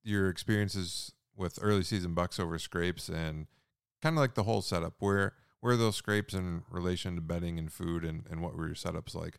your 0.04 0.28
experiences 0.28 1.12
with 1.36 1.58
early 1.62 1.82
season 1.82 2.14
bucks 2.14 2.40
over 2.40 2.58
scrapes 2.58 3.08
and 3.08 3.46
kind 4.02 4.16
of 4.16 4.20
like 4.20 4.34
the 4.34 4.44
whole 4.44 4.62
setup. 4.62 4.94
Where 4.98 5.34
where 5.60 5.74
are 5.74 5.78
those 5.78 5.96
scrapes 5.96 6.34
in 6.34 6.62
relation 6.70 7.14
to 7.16 7.20
bedding 7.20 7.58
and 7.58 7.72
food 7.72 8.04
and, 8.04 8.24
and 8.30 8.40
what 8.42 8.56
were 8.56 8.66
your 8.66 8.76
setups 8.76 9.14
like? 9.14 9.38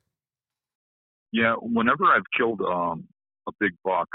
Yeah, 1.31 1.55
whenever 1.61 2.05
I've 2.05 2.29
killed 2.35 2.61
um, 2.61 3.07
a 3.47 3.51
big 3.59 3.73
buck, 3.83 4.07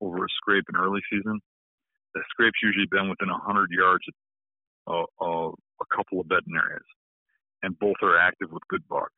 over 0.00 0.24
a 0.24 0.28
scrape 0.36 0.64
in 0.68 0.76
early 0.76 1.00
season. 1.10 1.40
The 2.14 2.22
scrape's 2.30 2.60
usually 2.62 2.88
been 2.90 3.08
within 3.08 3.28
100 3.28 3.70
yards 3.70 4.04
of, 4.86 5.06
of 5.20 5.54
a 5.80 5.86
couple 5.94 6.20
of 6.20 6.28
bedding 6.28 6.56
areas, 6.56 6.86
and 7.62 7.78
both 7.78 7.96
are 8.02 8.18
active 8.18 8.50
with 8.50 8.62
good 8.68 8.86
bucks. 8.88 9.12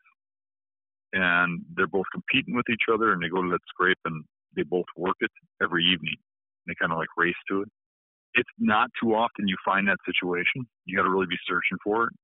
And 1.13 1.65
they're 1.75 1.87
both 1.87 2.07
competing 2.13 2.55
with 2.55 2.69
each 2.71 2.91
other, 2.93 3.13
and 3.13 3.23
they 3.23 3.29
go 3.29 3.43
to 3.43 3.51
that 3.51 3.65
scrape 3.69 3.99
and 4.05 4.25
they 4.57 4.63
both 4.63 4.87
work 4.97 5.17
it 5.21 5.31
every 5.63 5.85
evening. 5.85 6.17
They 6.67 6.75
kind 6.79 6.93
of 6.93 6.99
like 6.99 7.09
race 7.17 7.39
to 7.51 7.63
it. 7.63 7.69
It's 8.39 8.55
not 8.63 8.87
too 9.03 9.19
often 9.19 9.51
you 9.51 9.59
find 9.67 9.89
that 9.91 9.99
situation. 10.07 10.63
You 10.87 10.95
got 10.95 11.03
to 11.03 11.11
really 11.11 11.27
be 11.27 11.43
searching 11.43 11.75
for 11.83 12.07
it. 12.07 12.15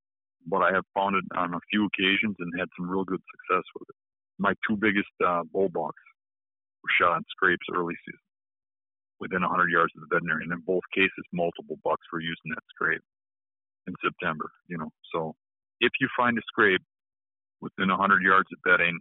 But 0.47 0.63
I 0.63 0.71
have 0.71 0.87
found 0.95 1.17
it 1.19 1.27
on 1.35 1.55
a 1.55 1.67
few 1.75 1.91
occasions 1.91 2.37
and 2.39 2.55
had 2.55 2.71
some 2.79 2.87
real 2.87 3.03
good 3.03 3.19
success 3.19 3.67
with 3.75 3.91
it. 3.91 3.99
My 4.39 4.55
two 4.63 4.79
biggest 4.79 5.11
uh, 5.27 5.43
bull 5.51 5.75
bucks 5.75 5.99
were 6.87 6.93
shot 6.95 7.19
on 7.19 7.27
scrapes 7.35 7.67
early 7.75 7.99
season 8.07 8.23
within 9.19 9.43
100 9.43 9.71
yards 9.75 9.91
of 9.97 10.07
the 10.07 10.11
veterinarian. 10.15 10.53
In 10.55 10.63
both 10.63 10.87
cases, 10.95 11.25
multiple 11.35 11.83
bucks 11.83 12.07
were 12.13 12.23
used 12.23 12.43
in 12.47 12.55
that 12.55 12.67
scrape 12.71 13.03
in 13.91 13.95
September. 13.99 14.53
You 14.71 14.79
know, 14.79 14.91
so 15.11 15.35
if 15.81 15.91
you 15.99 16.07
find 16.15 16.39
a 16.39 16.47
scrape 16.47 16.85
within 17.61 17.91
100 17.91 18.23
yards 18.23 18.47
of 18.55 18.63
bedding 18.63 18.95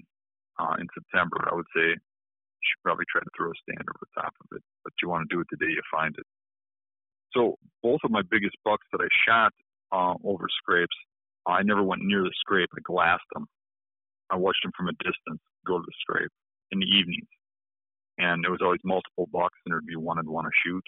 uh, 0.58 0.82
in 0.82 0.88
September, 0.98 1.46
I 1.46 1.54
would 1.54 1.70
say 1.76 1.94
you 1.94 2.66
should 2.66 2.82
probably 2.82 3.06
try 3.12 3.22
to 3.22 3.34
throw 3.38 3.54
a 3.54 3.58
stand 3.62 3.86
over 3.86 4.02
the 4.02 4.16
top 4.18 4.34
of 4.42 4.58
it. 4.58 4.64
But 4.82 4.98
you 5.04 5.10
want 5.14 5.30
to 5.30 5.34
do 5.36 5.42
it 5.42 5.48
the 5.54 5.62
day 5.62 5.70
you 5.70 5.84
find 5.94 6.16
it. 6.18 6.26
So 7.36 7.58
both 7.82 8.00
of 8.04 8.12
my 8.12 8.22
biggest 8.30 8.56
bucks 8.64 8.86
that 8.92 9.02
I 9.02 9.08
shot 9.28 9.54
uh, 9.92 10.16
over 10.24 10.46
scrapes, 10.50 10.96
I 11.48 11.64
never 11.64 11.84
went 11.84 12.04
near 12.04 12.24
the 12.24 12.34
scrape. 12.40 12.70
I 12.76 12.82
glassed 12.84 13.28
them. 13.34 13.48
I 14.30 14.38
watched 14.38 14.64
them 14.64 14.72
from 14.76 14.88
a 14.88 14.94
distance 15.04 15.42
go 15.66 15.78
to 15.78 15.84
the 15.86 15.94
scrape 16.02 16.32
in 16.72 16.80
the 16.80 16.86
evenings 16.86 17.28
and 18.18 18.44
there 18.44 18.52
was 18.52 18.62
always 18.62 18.82
multiple 18.84 19.28
bucks, 19.32 19.58
and 19.66 19.74
there'd 19.74 19.86
be 19.86 19.96
one 19.96 20.20
I'd 20.20 20.28
want 20.28 20.46
to 20.46 20.52
shoot. 20.66 20.84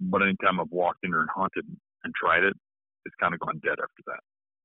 But 0.00 0.22
anytime 0.22 0.60
I've 0.60 0.70
walked 0.70 1.00
in 1.04 1.10
there 1.10 1.20
and 1.20 1.28
hunted 1.34 1.66
and 2.04 2.14
tried 2.14 2.44
it, 2.44 2.54
it's 3.04 3.14
kind 3.20 3.34
of 3.34 3.40
gone 3.40 3.60
dead 3.62 3.72
after 3.72 4.02
that. 4.06 4.20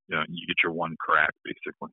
You 0.08 0.16
know, 0.16 0.24
you 0.30 0.48
get 0.48 0.56
your 0.64 0.72
one 0.72 0.96
crack 1.00 1.32
basically. 1.44 1.90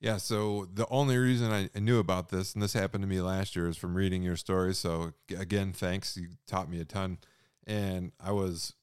Yeah. 0.00 0.16
So 0.16 0.68
the 0.72 0.86
only 0.88 1.18
reason 1.18 1.50
I 1.50 1.78
knew 1.78 1.98
about 1.98 2.28
this, 2.28 2.54
and 2.54 2.62
this 2.62 2.72
happened 2.72 3.02
to 3.02 3.08
me 3.08 3.20
last 3.20 3.56
year, 3.56 3.68
is 3.68 3.76
from 3.76 3.94
reading 3.94 4.22
your 4.22 4.36
story. 4.36 4.74
So 4.74 5.12
again, 5.36 5.72
thanks. 5.72 6.16
You 6.16 6.28
taught 6.46 6.70
me 6.70 6.80
a 6.80 6.84
ton, 6.84 7.18
and 7.66 8.12
I 8.20 8.32
was 8.32 8.74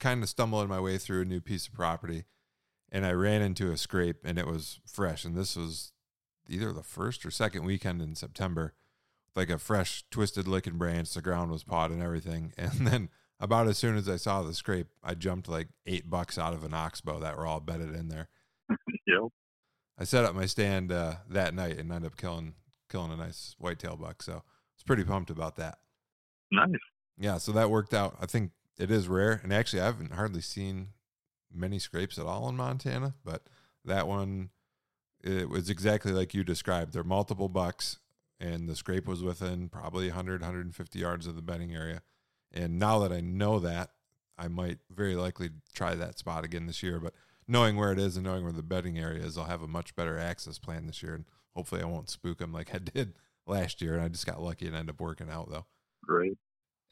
kind 0.00 0.22
of 0.22 0.28
stumbling 0.28 0.68
my 0.68 0.80
way 0.80 0.98
through 0.98 1.22
a 1.22 1.26
new 1.26 1.40
piece 1.40 1.66
of 1.66 1.74
property, 1.74 2.24
and 2.90 3.04
I 3.04 3.12
ran 3.12 3.42
into 3.42 3.70
a 3.70 3.76
scrape, 3.76 4.18
and 4.24 4.38
it 4.38 4.46
was 4.46 4.80
fresh. 4.86 5.24
And 5.24 5.36
this 5.36 5.56
was 5.56 5.92
either 6.48 6.72
the 6.72 6.82
first 6.82 7.24
or 7.24 7.30
second 7.30 7.64
weekend 7.64 8.02
in 8.02 8.14
September 8.14 8.74
like 9.36 9.50
a 9.50 9.58
fresh 9.58 10.04
twisted 10.10 10.46
licking 10.46 10.78
branch. 10.78 11.12
The 11.12 11.22
ground 11.22 11.50
was 11.50 11.64
pawed 11.64 11.90
and 11.90 12.02
everything. 12.02 12.52
And 12.58 12.86
then 12.86 13.08
about 13.40 13.68
as 13.68 13.78
soon 13.78 13.96
as 13.96 14.08
I 14.08 14.16
saw 14.16 14.42
the 14.42 14.54
scrape, 14.54 14.88
I 15.02 15.14
jumped 15.14 15.48
like 15.48 15.68
eight 15.86 16.08
bucks 16.08 16.38
out 16.38 16.54
of 16.54 16.64
an 16.64 16.74
oxbow 16.74 17.20
that 17.20 17.36
were 17.36 17.46
all 17.46 17.60
bedded 17.60 17.94
in 17.94 18.08
there. 18.08 18.28
yep. 19.06 19.28
I 19.98 20.04
set 20.04 20.24
up 20.24 20.34
my 20.34 20.46
stand 20.46 20.90
uh, 20.90 21.16
that 21.28 21.54
night 21.54 21.78
and 21.78 21.92
ended 21.92 22.10
up 22.10 22.16
killing 22.16 22.54
killing 22.90 23.12
a 23.12 23.16
nice 23.16 23.54
whitetail 23.58 23.96
buck. 23.96 24.22
So 24.22 24.32
I 24.32 24.36
was 24.36 24.82
pretty 24.86 25.04
pumped 25.04 25.30
about 25.30 25.56
that. 25.56 25.78
Nice. 26.50 26.70
Yeah, 27.18 27.38
so 27.38 27.52
that 27.52 27.70
worked 27.70 27.94
out. 27.94 28.16
I 28.20 28.26
think 28.26 28.52
it 28.78 28.90
is 28.90 29.08
rare, 29.08 29.40
and 29.42 29.52
actually, 29.52 29.82
I 29.82 29.86
haven't 29.86 30.12
hardly 30.12 30.40
seen 30.40 30.88
many 31.52 31.78
scrapes 31.78 32.18
at 32.18 32.26
all 32.26 32.48
in 32.48 32.56
Montana, 32.56 33.14
but 33.24 33.42
that 33.84 34.08
one 34.08 34.50
it 35.22 35.48
was 35.48 35.70
exactly 35.70 36.12
like 36.12 36.34
you 36.34 36.44
described. 36.44 36.92
There 36.92 37.00
are 37.00 37.04
multiple 37.04 37.48
bucks 37.48 37.98
and 38.40 38.68
the 38.68 38.76
scrape 38.76 39.06
was 39.06 39.22
within 39.22 39.68
probably 39.68 40.08
100 40.08 40.42
150 40.42 40.98
yards 40.98 41.26
of 41.26 41.36
the 41.36 41.40
bedding 41.40 41.72
area 41.72 42.02
and 42.52 42.80
now 42.80 42.98
that 42.98 43.12
i 43.12 43.20
know 43.20 43.60
that 43.60 43.90
I 44.36 44.48
might 44.48 44.78
very 44.90 45.14
likely 45.14 45.50
try 45.74 45.94
that 45.94 46.18
spot 46.18 46.44
again 46.44 46.66
this 46.66 46.82
year. 46.82 46.98
But 46.98 47.14
knowing 47.46 47.76
where 47.76 47.92
it 47.92 47.98
is 47.98 48.16
and 48.16 48.24
knowing 48.24 48.42
where 48.42 48.52
the 48.52 48.62
bedding 48.62 48.98
area 48.98 49.22
is, 49.22 49.38
I'll 49.38 49.44
have 49.44 49.62
a 49.62 49.68
much 49.68 49.94
better 49.94 50.18
access 50.18 50.58
plan 50.58 50.86
this 50.86 51.02
year, 51.02 51.14
and 51.14 51.24
hopefully 51.54 51.82
I 51.82 51.86
won't 51.86 52.10
spook 52.10 52.38
them 52.38 52.52
like 52.52 52.74
I 52.74 52.78
did 52.94 53.14
last 53.46 53.80
year. 53.80 53.94
And 53.94 54.02
I 54.02 54.08
just 54.08 54.26
got 54.26 54.42
lucky 54.42 54.66
and 54.66 54.74
ended 54.74 54.94
up 54.94 55.00
working 55.00 55.30
out 55.30 55.50
though. 55.50 55.66
Great. 56.02 56.38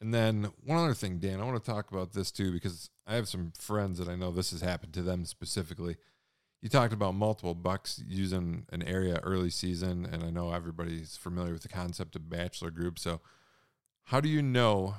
And 0.01 0.13
then 0.13 0.51
one 0.65 0.77
other 0.77 0.93
thing, 0.93 1.19
Dan, 1.19 1.39
I 1.39 1.45
want 1.45 1.63
to 1.63 1.71
talk 1.71 1.91
about 1.91 2.13
this 2.13 2.31
too 2.31 2.51
because 2.51 2.89
I 3.07 3.15
have 3.15 3.27
some 3.27 3.53
friends 3.57 3.99
that 3.99 4.09
I 4.09 4.15
know 4.15 4.31
this 4.31 4.51
has 4.51 4.61
happened 4.61 4.93
to 4.93 5.01
them 5.01 5.25
specifically. 5.25 5.95
You 6.61 6.69
talked 6.69 6.93
about 6.93 7.15
multiple 7.15 7.55
bucks 7.55 8.01
using 8.07 8.65
an 8.71 8.83
area 8.83 9.19
early 9.23 9.49
season, 9.49 10.07
and 10.09 10.23
I 10.23 10.29
know 10.29 10.51
everybody's 10.53 11.17
familiar 11.17 11.51
with 11.51 11.63
the 11.63 11.69
concept 11.69 12.15
of 12.15 12.29
bachelor 12.29 12.71
group. 12.71 12.97
So, 12.97 13.19
how 14.05 14.21
do 14.21 14.29
you 14.29 14.41
know, 14.41 14.95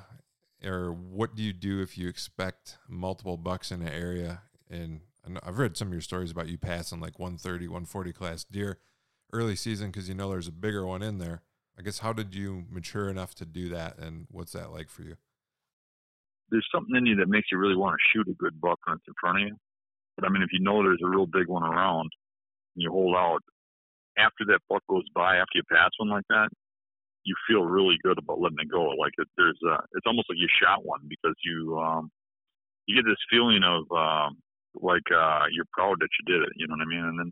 or 0.63 0.91
what 0.91 1.35
do 1.35 1.41
you 1.41 1.53
do 1.53 1.81
if 1.81 1.97
you 1.97 2.07
expect 2.07 2.77
multiple 2.87 3.37
bucks 3.37 3.71
in 3.71 3.81
an 3.81 3.89
area? 3.89 4.43
And 4.69 5.01
I've 5.43 5.57
read 5.57 5.75
some 5.75 5.87
of 5.87 5.93
your 5.93 6.01
stories 6.01 6.31
about 6.31 6.49
you 6.49 6.57
passing 6.57 6.99
like 6.99 7.19
130, 7.19 7.67
140 7.67 8.13
class 8.13 8.43
deer 8.43 8.77
early 9.33 9.55
season 9.55 9.91
because 9.91 10.07
you 10.07 10.15
know 10.15 10.29
there's 10.29 10.47
a 10.47 10.51
bigger 10.51 10.85
one 10.85 11.01
in 11.01 11.17
there. 11.17 11.41
I 11.77 11.81
guess 11.81 11.99
how 11.99 12.13
did 12.13 12.33
you 12.33 12.63
mature 12.69 13.09
enough 13.09 13.35
to 13.35 13.45
do 13.45 13.69
that, 13.69 13.97
and 13.97 14.27
what's 14.31 14.53
that 14.53 14.71
like 14.71 14.89
for 14.89 15.03
you? 15.03 15.17
There's 16.49 16.67
something 16.73 16.95
in 16.95 17.05
you 17.05 17.15
that 17.17 17.27
makes 17.27 17.47
you 17.51 17.57
really 17.57 17.75
want 17.75 17.95
to 17.95 18.07
shoot 18.13 18.27
a 18.31 18.35
good 18.35 18.59
buck 18.61 18.79
when 18.85 18.95
it's 18.95 19.07
in 19.07 19.13
front 19.19 19.41
of 19.41 19.47
you. 19.47 19.55
But 20.15 20.25
I 20.25 20.29
mean, 20.29 20.43
if 20.43 20.49
you 20.53 20.61
know 20.61 20.81
there's 20.83 21.01
a 21.03 21.09
real 21.09 21.25
big 21.25 21.47
one 21.47 21.63
around, 21.63 22.09
and 22.75 22.83
you 22.83 22.91
hold 22.91 23.15
out, 23.15 23.41
after 24.17 24.45
that 24.47 24.59
buck 24.69 24.83
goes 24.89 25.03
by, 25.13 25.35
after 25.37 25.55
you 25.55 25.63
pass 25.69 25.91
one 25.97 26.09
like 26.09 26.27
that, 26.29 26.49
you 27.25 27.35
feel 27.49 27.65
really 27.65 27.97
good 28.03 28.17
about 28.17 28.39
letting 28.39 28.59
it 28.61 28.71
go. 28.71 28.83
Like 28.95 29.11
it, 29.17 29.27
there's, 29.35 29.59
a, 29.67 29.75
it's 29.93 30.05
almost 30.05 30.29
like 30.29 30.39
you 30.39 30.47
shot 30.61 30.85
one 30.85 31.01
because 31.09 31.35
you, 31.43 31.77
um, 31.79 32.09
you 32.85 32.95
get 32.95 33.09
this 33.09 33.19
feeling 33.29 33.63
of 33.65 33.83
um, 33.91 34.37
like 34.79 35.03
uh, 35.11 35.45
you're 35.51 35.67
proud 35.73 35.97
that 35.99 36.13
you 36.15 36.33
did 36.33 36.43
it. 36.43 36.53
You 36.55 36.67
know 36.67 36.75
what 36.77 36.85
I 36.85 36.89
mean? 36.89 37.05
And 37.05 37.19
then 37.19 37.31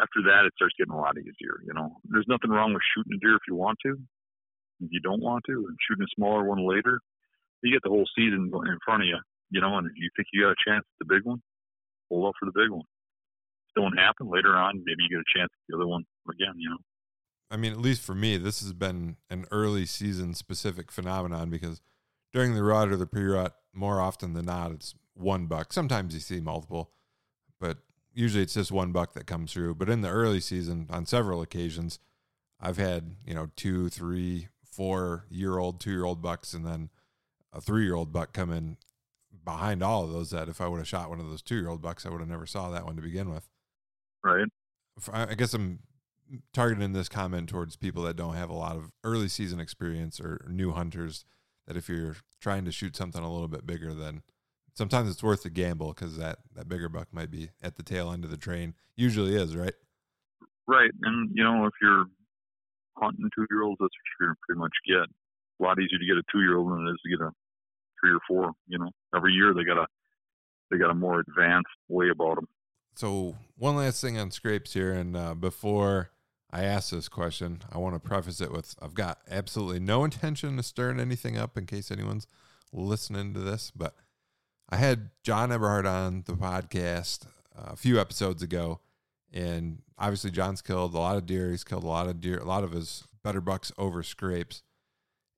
after 0.00 0.20
that, 0.28 0.44
it 0.44 0.52
starts 0.56 0.74
getting 0.78 0.92
a 0.92 1.00
lot 1.00 1.16
easier. 1.18 1.60
You 1.64 1.74
know, 1.74 1.96
there's 2.04 2.28
nothing 2.28 2.50
wrong 2.50 2.72
with 2.72 2.82
shooting 2.94 3.16
a 3.16 3.20
deer 3.20 3.36
if 3.36 3.46
you 3.48 3.54
want 3.54 3.78
to. 3.86 3.96
If 4.80 4.92
you 4.92 5.00
don't 5.00 5.22
want 5.22 5.44
to, 5.46 5.52
and 5.52 5.76
shooting 5.88 6.04
a 6.04 6.14
smaller 6.14 6.44
one 6.44 6.60
later, 6.60 7.00
you 7.62 7.72
get 7.72 7.82
the 7.82 7.88
whole 7.88 8.06
season 8.16 8.50
going 8.50 8.68
in 8.68 8.78
front 8.84 9.02
of 9.02 9.08
you. 9.08 9.18
You 9.50 9.60
know, 9.60 9.78
and 9.78 9.86
if 9.86 9.92
you 9.96 10.10
think 10.16 10.28
you 10.32 10.42
got 10.42 10.52
a 10.52 10.64
chance 10.68 10.84
at 10.84 11.06
the 11.06 11.14
big 11.14 11.24
one, 11.24 11.40
hold 12.10 12.28
up 12.28 12.34
for 12.38 12.46
the 12.46 12.52
big 12.52 12.70
one. 12.70 12.84
If 12.84 13.76
it 13.76 13.80
don't 13.80 13.96
happen 13.96 14.28
later 14.28 14.54
on, 14.54 14.82
maybe 14.84 15.04
you 15.08 15.16
get 15.16 15.24
a 15.24 15.38
chance 15.38 15.50
at 15.50 15.64
the 15.68 15.76
other 15.76 15.86
one 15.86 16.04
again. 16.28 16.54
You 16.56 16.70
know. 16.70 16.82
I 17.50 17.56
mean, 17.56 17.72
at 17.72 17.80
least 17.80 18.02
for 18.02 18.14
me, 18.14 18.36
this 18.36 18.60
has 18.60 18.72
been 18.72 19.16
an 19.30 19.46
early 19.50 19.86
season 19.86 20.34
specific 20.34 20.92
phenomenon 20.92 21.48
because 21.48 21.80
during 22.32 22.54
the 22.54 22.62
rut 22.62 22.88
or 22.88 22.96
the 22.96 23.06
pre-rut, 23.06 23.56
more 23.72 24.00
often 24.00 24.34
than 24.34 24.46
not, 24.46 24.72
it's 24.72 24.94
one 25.14 25.46
buck. 25.46 25.72
Sometimes 25.72 26.12
you 26.12 26.20
see 26.20 26.40
multiple, 26.40 26.90
but 27.60 27.78
usually 28.16 28.42
it's 28.42 28.54
just 28.54 28.72
one 28.72 28.90
buck 28.90 29.12
that 29.12 29.26
comes 29.26 29.52
through. 29.52 29.76
But 29.76 29.88
in 29.88 30.00
the 30.00 30.08
early 30.08 30.40
season, 30.40 30.86
on 30.90 31.06
several 31.06 31.42
occasions, 31.42 32.00
I've 32.58 32.78
had 32.78 33.14
you 33.24 33.34
know 33.34 33.50
two, 33.54 33.88
three, 33.90 34.48
four 34.64 35.26
year 35.30 35.58
old, 35.58 35.78
two 35.78 35.90
year 35.90 36.04
old 36.04 36.22
bucks, 36.22 36.54
and 36.54 36.66
then 36.66 36.90
a 37.52 37.60
three 37.60 37.84
year 37.84 37.94
old 37.94 38.12
buck 38.12 38.32
come 38.32 38.50
in 38.50 38.78
behind 39.44 39.82
all 39.82 40.02
of 40.02 40.10
those. 40.10 40.30
That 40.30 40.48
if 40.48 40.60
I 40.60 40.66
would 40.66 40.78
have 40.78 40.88
shot 40.88 41.10
one 41.10 41.20
of 41.20 41.28
those 41.28 41.42
two 41.42 41.56
year 41.56 41.68
old 41.68 41.82
bucks, 41.82 42.04
I 42.04 42.08
would 42.08 42.20
have 42.20 42.28
never 42.28 42.46
saw 42.46 42.70
that 42.70 42.86
one 42.86 42.96
to 42.96 43.02
begin 43.02 43.30
with. 43.30 43.48
Right. 44.24 44.48
I 45.12 45.34
guess 45.34 45.52
I'm 45.52 45.80
targeting 46.52 46.94
this 46.94 47.08
comment 47.08 47.48
towards 47.48 47.76
people 47.76 48.02
that 48.04 48.16
don't 48.16 48.34
have 48.34 48.50
a 48.50 48.54
lot 48.54 48.76
of 48.76 48.92
early 49.04 49.28
season 49.28 49.60
experience 49.60 50.18
or 50.18 50.46
new 50.50 50.72
hunters. 50.72 51.24
That 51.66 51.76
if 51.76 51.88
you're 51.88 52.16
trying 52.40 52.64
to 52.64 52.72
shoot 52.72 52.96
something 52.96 53.22
a 53.22 53.30
little 53.30 53.48
bit 53.48 53.66
bigger, 53.66 53.92
then 53.92 54.22
sometimes 54.76 55.10
it's 55.10 55.22
worth 55.22 55.42
the 55.42 55.50
gamble 55.50 55.92
because 55.92 56.16
that 56.18 56.38
that 56.54 56.68
bigger 56.68 56.88
buck 56.88 57.08
might 57.12 57.30
be 57.30 57.50
at 57.62 57.76
the 57.76 57.82
tail 57.82 58.12
end 58.12 58.24
of 58.24 58.30
the 58.30 58.36
train. 58.36 58.74
Usually 58.94 59.34
is, 59.34 59.56
right? 59.56 59.74
Right, 60.68 60.90
and 61.02 61.30
you 61.34 61.42
know 61.42 61.66
if 61.66 61.72
you're 61.82 62.04
hunting 62.96 63.28
two 63.34 63.46
year 63.50 63.62
olds, 63.62 63.78
that's 63.80 63.88
what 63.88 64.26
you're 64.26 64.36
pretty 64.46 64.60
much 64.60 64.72
get. 64.86 65.08
A 65.58 65.62
lot 65.62 65.78
easier 65.78 65.98
to 65.98 66.06
get 66.06 66.16
a 66.16 66.22
two 66.30 66.42
year 66.42 66.58
old 66.58 66.70
than 66.70 66.86
it 66.86 66.90
is 66.90 67.00
to 67.04 67.10
get 67.10 67.26
a 67.26 67.30
three 68.00 68.12
or 68.12 68.20
four. 68.28 68.52
You 68.68 68.78
know, 68.78 68.90
every 69.14 69.32
year 69.32 69.54
they 69.54 69.64
got 69.64 69.78
a 69.78 69.86
they 70.70 70.78
got 70.78 70.90
a 70.90 70.94
more 70.94 71.20
advanced 71.20 71.68
way 71.88 72.10
about 72.10 72.36
them. 72.36 72.48
So 72.94 73.36
one 73.56 73.76
last 73.76 74.00
thing 74.00 74.18
on 74.18 74.30
scrapes 74.30 74.72
here, 74.72 74.92
and 74.92 75.16
uh, 75.16 75.34
before 75.34 76.10
I 76.50 76.64
ask 76.64 76.90
this 76.90 77.08
question, 77.08 77.62
I 77.70 77.78
want 77.78 77.94
to 77.94 78.00
preface 78.00 78.40
it 78.40 78.52
with 78.52 78.74
I've 78.80 78.94
got 78.94 79.18
absolutely 79.30 79.80
no 79.80 80.04
intention 80.04 80.58
of 80.58 80.64
stirring 80.66 81.00
anything 81.00 81.38
up 81.38 81.56
in 81.56 81.66
case 81.66 81.90
anyone's 81.90 82.26
listening 82.72 83.32
to 83.34 83.40
this, 83.40 83.72
but 83.74 83.94
I 84.68 84.76
had 84.76 85.10
John 85.22 85.50
Eberhart 85.50 85.88
on 85.88 86.24
the 86.26 86.32
podcast 86.32 87.26
uh, 87.56 87.70
a 87.72 87.76
few 87.76 88.00
episodes 88.00 88.42
ago, 88.42 88.80
and 89.32 89.82
obviously 89.96 90.32
John's 90.32 90.60
killed 90.60 90.92
a 90.92 90.98
lot 90.98 91.16
of 91.16 91.24
deer. 91.24 91.50
He's 91.50 91.62
killed 91.62 91.84
a 91.84 91.88
lot 91.88 92.08
of 92.08 92.20
deer, 92.20 92.38
a 92.38 92.44
lot 92.44 92.64
of 92.64 92.72
his 92.72 93.04
better 93.22 93.40
bucks 93.40 93.70
over 93.78 94.02
scrapes, 94.02 94.62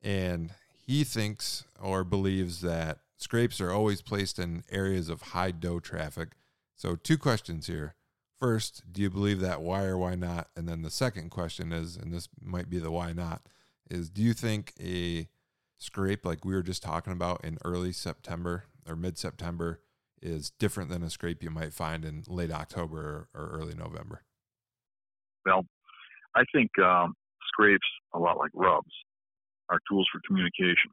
and 0.03 0.53
he 0.87 1.05
thinks 1.05 1.65
or 1.79 2.05
believes 2.05 2.63
that 2.63 3.01
scrapes 3.19 3.61
are 3.61 3.71
always 3.71 4.01
placed 4.01 4.39
in 4.39 4.65
areas 4.71 5.11
of 5.11 5.21
high 5.21 5.51
doe 5.51 5.79
traffic. 5.79 6.31
So, 6.75 6.97
two 6.97 7.19
questions 7.19 7.67
here. 7.67 7.97
First, 8.39 8.85
do 8.91 9.03
you 9.03 9.11
believe 9.11 9.41
that? 9.41 9.61
Why 9.61 9.85
or 9.85 9.99
why 9.99 10.15
not? 10.15 10.49
And 10.57 10.67
then 10.67 10.81
the 10.83 10.91
second 10.91 11.31
question 11.31 11.73
is, 11.73 11.97
and 11.97 12.15
this 12.15 12.29
might 12.41 12.71
be 12.71 12.79
the 12.79 12.91
why 12.91 13.13
not, 13.13 13.43
is 13.91 14.09
do 14.09 14.23
you 14.23 14.33
think 14.33 14.73
a 14.81 15.29
scrape 15.77 16.25
like 16.25 16.47
we 16.47 16.55
were 16.55 16.63
just 16.63 16.83
talking 16.83 17.13
about 17.13 17.45
in 17.45 17.59
early 17.65 17.93
September 17.93 18.65
or 18.89 18.97
mid 18.97 19.19
September 19.19 19.81
is 20.21 20.51
different 20.59 20.91
than 20.91 21.03
a 21.03 21.11
scrape 21.11 21.43
you 21.43 21.51
might 21.51 21.73
find 21.73 22.05
in 22.05 22.25
late 22.27 22.51
October 22.51 23.29
or, 23.35 23.51
early 23.53 23.75
November? 23.75 24.23
Well, 25.47 25.65
I 26.35 26.43
think 26.53 26.71
um, 26.79 27.15
scrapes, 27.47 27.87
a 28.15 28.19
lot 28.19 28.39
like 28.39 28.51
rubs, 28.55 28.93
are 29.71 29.79
tools 29.89 30.09
for 30.13 30.21
communication, 30.27 30.91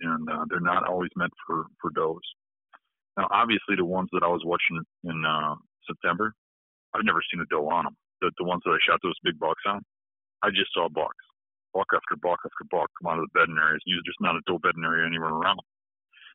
and 0.00 0.28
uh, 0.28 0.44
they're 0.48 0.60
not 0.60 0.88
always 0.88 1.10
meant 1.16 1.32
for, 1.46 1.66
for 1.80 1.90
does. 1.90 2.22
Now, 3.16 3.28
obviously, 3.30 3.76
the 3.76 3.84
ones 3.84 4.08
that 4.12 4.22
I 4.22 4.28
was 4.28 4.42
watching 4.44 4.82
in 5.04 5.24
uh, 5.24 5.54
September, 5.86 6.32
I've 6.94 7.04
never 7.04 7.22
seen 7.30 7.40
a 7.40 7.46
doe 7.50 7.68
on 7.68 7.84
them. 7.84 7.96
The, 8.20 8.30
the 8.38 8.44
ones 8.44 8.62
that 8.64 8.72
I 8.72 8.78
shot 8.86 9.00
those 9.02 9.18
big 9.22 9.38
bucks 9.38 9.62
on, 9.66 9.82
I 10.42 10.50
just 10.50 10.72
saw 10.74 10.88
bucks, 10.88 11.22
buck 11.72 11.86
after 11.94 12.16
buck 12.20 12.38
after 12.42 12.66
buck 12.70 12.90
come 12.98 13.12
out 13.12 13.18
of 13.18 13.26
the 13.30 13.38
bedding 13.38 13.58
areas. 13.58 13.82
There's 13.86 14.06
just 14.06 14.20
not 14.20 14.36
a 14.36 14.42
doe 14.46 14.58
bedding 14.58 14.84
area 14.84 15.06
anywhere 15.06 15.30
around 15.30 15.60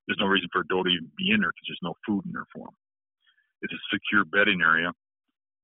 there's 0.10 0.18
no 0.18 0.26
reason 0.26 0.49
for 0.49 0.66
a 0.66 0.68
doe 0.68 0.82
to 0.82 0.89
even 0.89 1.14
be 1.14 1.30
in 1.30 1.45
there 1.45 1.53
because 1.53 1.70
there's 1.70 1.86
no 1.86 1.93
food 2.01 2.26
in 2.26 2.34
there 2.34 2.49
for 2.49 2.66
them. 2.66 2.78
It's 3.62 3.78
a 3.78 3.82
secure 3.93 4.26
bedding 4.26 4.66
area, 4.66 4.89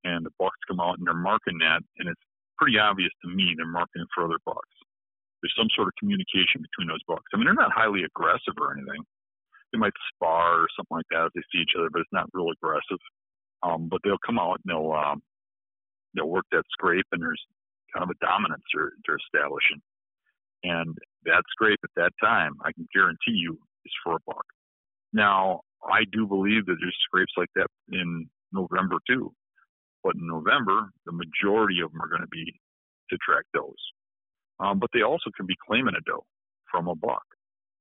and 0.06 0.22
the 0.22 0.30
bucks 0.38 0.62
come 0.70 0.78
out 0.78 1.02
and 1.02 1.08
they're 1.10 1.18
marking 1.18 1.58
that, 1.66 1.82
and 1.98 2.06
it's 2.06 2.22
pretty 2.62 2.78
obvious 2.78 3.10
to 3.26 3.28
me 3.28 3.58
they're 3.58 3.66
marking 3.66 4.06
it 4.06 4.12
for 4.14 4.22
other 4.22 4.38
bucks. 4.46 4.70
There's 5.42 5.58
some 5.58 5.74
sort 5.74 5.90
of 5.90 5.98
communication 5.98 6.62
between 6.62 6.86
those 6.86 7.02
bucks. 7.10 7.26
I 7.34 7.42
mean, 7.42 7.50
they're 7.50 7.58
not 7.58 7.74
highly 7.74 8.06
aggressive 8.06 8.54
or 8.62 8.78
anything. 8.78 9.02
They 9.74 9.82
might 9.82 9.98
spar 10.14 10.62
or 10.62 10.70
something 10.78 11.02
like 11.02 11.10
that 11.10 11.34
if 11.34 11.34
they 11.34 11.46
see 11.50 11.66
each 11.66 11.74
other, 11.74 11.90
but 11.90 12.06
it's 12.06 12.14
not 12.14 12.30
real 12.32 12.54
aggressive. 12.54 13.02
Um, 13.66 13.90
but 13.90 14.06
they'll 14.06 14.22
come 14.22 14.38
out 14.38 14.62
and 14.62 14.70
they'll 14.70 14.94
um, 14.94 15.26
they'll 16.14 16.30
work 16.30 16.46
that 16.54 16.70
scrape, 16.70 17.10
and 17.12 17.22
there's 17.22 17.42
kind 17.94 18.06
of 18.06 18.14
a 18.14 18.26
dominance 18.26 18.64
they're, 18.74 18.94
they're 19.06 19.18
establishing. 19.26 19.82
And 20.64 20.98
that 21.26 21.44
scrape 21.50 21.80
at 21.84 21.94
that 21.96 22.14
time, 22.22 22.54
I 22.64 22.72
can 22.72 22.88
guarantee 22.94 23.38
you, 23.38 23.60
is 23.86 23.94
for 24.04 24.16
a 24.16 24.20
buck. 24.26 24.46
Now, 25.14 25.62
I 25.84 26.04
do 26.12 26.28
believe 26.28 26.66
that 26.66 26.78
there's 26.80 26.98
scrapes 27.04 27.34
like 27.38 27.50
that 27.56 27.68
in 27.92 28.28
November 28.52 28.98
too, 29.08 29.32
but 30.04 30.16
in 30.16 30.28
November, 30.28 30.90
the 31.06 31.14
majority 31.14 31.82
of 31.82 31.92
them 31.92 32.02
are 32.02 32.10
going 32.10 32.22
to 32.22 32.28
be 32.28 32.60
to 33.10 33.18
track 33.18 33.46
does. 33.54 33.80
Um, 34.60 34.80
but 34.80 34.90
they 34.94 35.02
also 35.02 35.30
can 35.36 35.46
be 35.46 35.56
claiming 35.68 35.96
a 35.96 36.02
doe 36.10 36.26
from 36.72 36.88
a 36.88 36.96
buck. 36.96 37.24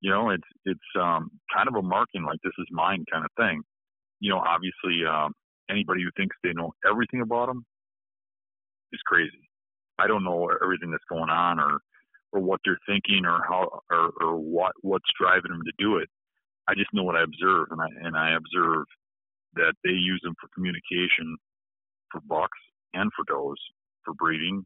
You 0.00 0.10
know, 0.10 0.30
it's 0.30 0.50
it's 0.64 0.90
um, 1.00 1.30
kind 1.54 1.68
of 1.68 1.76
a 1.76 1.82
marking 1.82 2.24
like 2.24 2.38
this 2.42 2.52
is 2.58 2.66
mine 2.70 3.04
kind 3.10 3.24
of 3.24 3.30
thing. 3.36 3.62
You 4.20 4.30
know, 4.30 4.38
obviously, 4.38 5.06
um, 5.08 5.32
anybody 5.70 6.02
who 6.02 6.10
thinks 6.16 6.36
they 6.42 6.52
know 6.52 6.74
everything 6.88 7.22
about 7.22 7.46
them 7.46 7.64
is 8.92 9.00
crazy. 9.06 9.48
I 9.98 10.06
don't 10.06 10.24
know 10.24 10.50
everything 10.62 10.90
that's 10.90 11.08
going 11.08 11.30
on 11.30 11.60
or 11.60 11.78
or 12.34 12.40
what 12.40 12.60
they're 12.64 12.80
thinking 12.86 13.24
or 13.24 13.40
how 13.48 13.80
or, 13.90 14.10
or 14.20 14.36
what 14.36 14.72
what's 14.82 15.08
driving 15.18 15.52
them 15.52 15.62
to 15.64 15.72
do 15.78 15.96
it. 15.98 16.08
I 16.68 16.74
just 16.74 16.92
know 16.92 17.04
what 17.04 17.14
I 17.14 17.22
observe, 17.22 17.68
and 17.70 17.80
I 17.80 17.86
and 18.02 18.16
I 18.16 18.34
observe 18.34 18.84
that 19.54 19.74
they 19.84 19.90
use 19.90 20.20
them 20.24 20.34
for 20.40 20.48
communication, 20.52 21.36
for 22.10 22.20
bucks 22.26 22.58
and 22.92 23.10
for 23.14 23.24
does 23.24 23.60
for 24.04 24.14
breeding, 24.14 24.64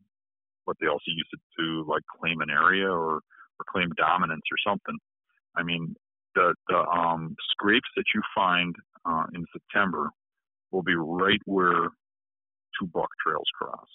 but 0.66 0.76
they 0.80 0.88
also 0.88 1.08
use 1.08 1.28
it 1.32 1.40
to 1.60 1.84
like 1.86 2.02
claim 2.18 2.40
an 2.40 2.50
area 2.50 2.88
or 2.88 3.20
or 3.20 3.64
claim 3.70 3.90
dominance 3.96 4.42
or 4.50 4.58
something. 4.66 4.98
I 5.54 5.62
mean, 5.62 5.94
the 6.34 6.54
the 6.68 6.78
um, 6.78 7.36
scrapes 7.50 7.88
that 7.96 8.04
you 8.14 8.22
find 8.34 8.74
uh, 9.04 9.24
in 9.34 9.44
September 9.52 10.10
will 10.70 10.82
be 10.82 10.94
right 10.94 11.40
where 11.44 11.90
two 12.80 12.86
buck 12.94 13.08
trails 13.22 13.48
cross, 13.58 13.88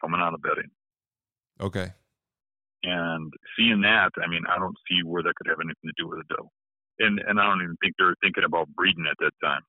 coming 0.00 0.20
out 0.20 0.34
of 0.34 0.42
bedding. 0.42 0.70
Okay. 1.60 1.92
And 2.84 3.32
seeing 3.56 3.80
that, 3.82 4.10
I 4.22 4.28
mean, 4.28 4.42
I 4.48 4.58
don't 4.58 4.76
see 4.88 5.02
where 5.04 5.22
that 5.22 5.34
could 5.36 5.46
have 5.48 5.58
anything 5.60 5.88
to 5.88 5.92
do 5.96 6.08
with 6.08 6.20
a 6.20 6.34
doe. 6.34 6.50
and 6.98 7.18
and 7.20 7.40
I 7.40 7.46
don't 7.46 7.62
even 7.62 7.76
think 7.80 7.94
they 7.98 8.04
were 8.04 8.16
thinking 8.20 8.44
about 8.44 8.68
breeding 8.76 9.06
at 9.10 9.16
that 9.20 9.32
time. 9.42 9.62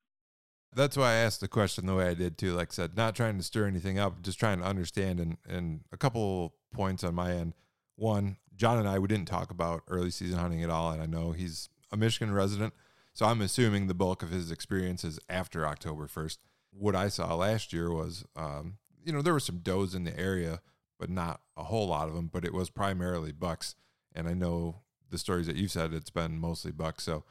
That's 0.76 0.98
why 0.98 1.12
I 1.12 1.16
asked 1.16 1.40
the 1.40 1.48
question 1.48 1.86
the 1.86 1.96
way 1.96 2.08
I 2.08 2.16
did 2.16 2.38
too. 2.38 2.54
Like 2.54 2.70
I 2.72 2.74
said, 2.74 2.98
not 2.98 3.16
trying 3.16 3.38
to 3.38 3.44
stir 3.44 3.68
anything 3.68 4.00
up, 4.00 4.22
just 4.24 4.40
trying 4.40 4.60
to 4.60 4.66
understand. 4.66 5.20
And 5.20 5.38
and 5.48 5.82
a 5.92 5.98
couple 5.98 6.56
points 6.74 7.04
on 7.04 7.14
my 7.14 7.32
end. 7.32 7.54
One, 7.96 8.38
John 8.56 8.80
and 8.80 8.88
I 8.88 8.98
we 9.00 9.08
didn't 9.08 9.28
talk 9.28 9.52
about 9.52 9.84
early 9.88 10.10
season 10.10 10.40
hunting 10.40 10.64
at 10.64 10.70
all, 10.70 10.92
and 10.92 11.02
I 11.02 11.06
know 11.06 11.32
he's 11.32 11.70
a 11.92 11.98
Michigan 11.98 12.34
resident, 12.34 12.74
so 13.14 13.28
I'm 13.28 13.42
assuming 13.42 13.86
the 13.86 13.94
bulk 13.94 14.24
of 14.24 14.32
his 14.32 14.50
experience 14.50 15.04
is 15.04 15.20
after 15.30 15.68
October 15.68 16.08
first. 16.08 16.40
What 16.72 16.96
I 16.96 17.08
saw 17.10 17.36
last 17.36 17.72
year 17.72 17.92
was, 17.92 18.26
um, 18.36 18.78
you 19.06 19.14
know, 19.14 19.22
there 19.22 19.34
were 19.34 19.40
some 19.40 19.60
does 19.60 19.94
in 19.94 20.06
the 20.06 20.20
area, 20.20 20.60
but 21.04 21.10
not 21.10 21.42
a 21.58 21.66
whole 21.66 21.88
lot 21.88 22.08
of 22.08 22.14
them. 22.16 22.30
But 22.32 22.46
it 22.46 22.54
was 22.54 22.70
primarily 22.70 23.34
bucks, 23.34 23.76
and 24.16 24.26
I 24.26 24.34
know 24.34 24.84
the 25.10 25.18
stories 25.18 25.48
that 25.48 25.58
you've 25.58 25.70
said, 25.72 25.94
it's 25.94 26.10
been 26.10 26.40
mostly 26.40 26.72
bucks. 26.72 27.04
So 27.04 27.26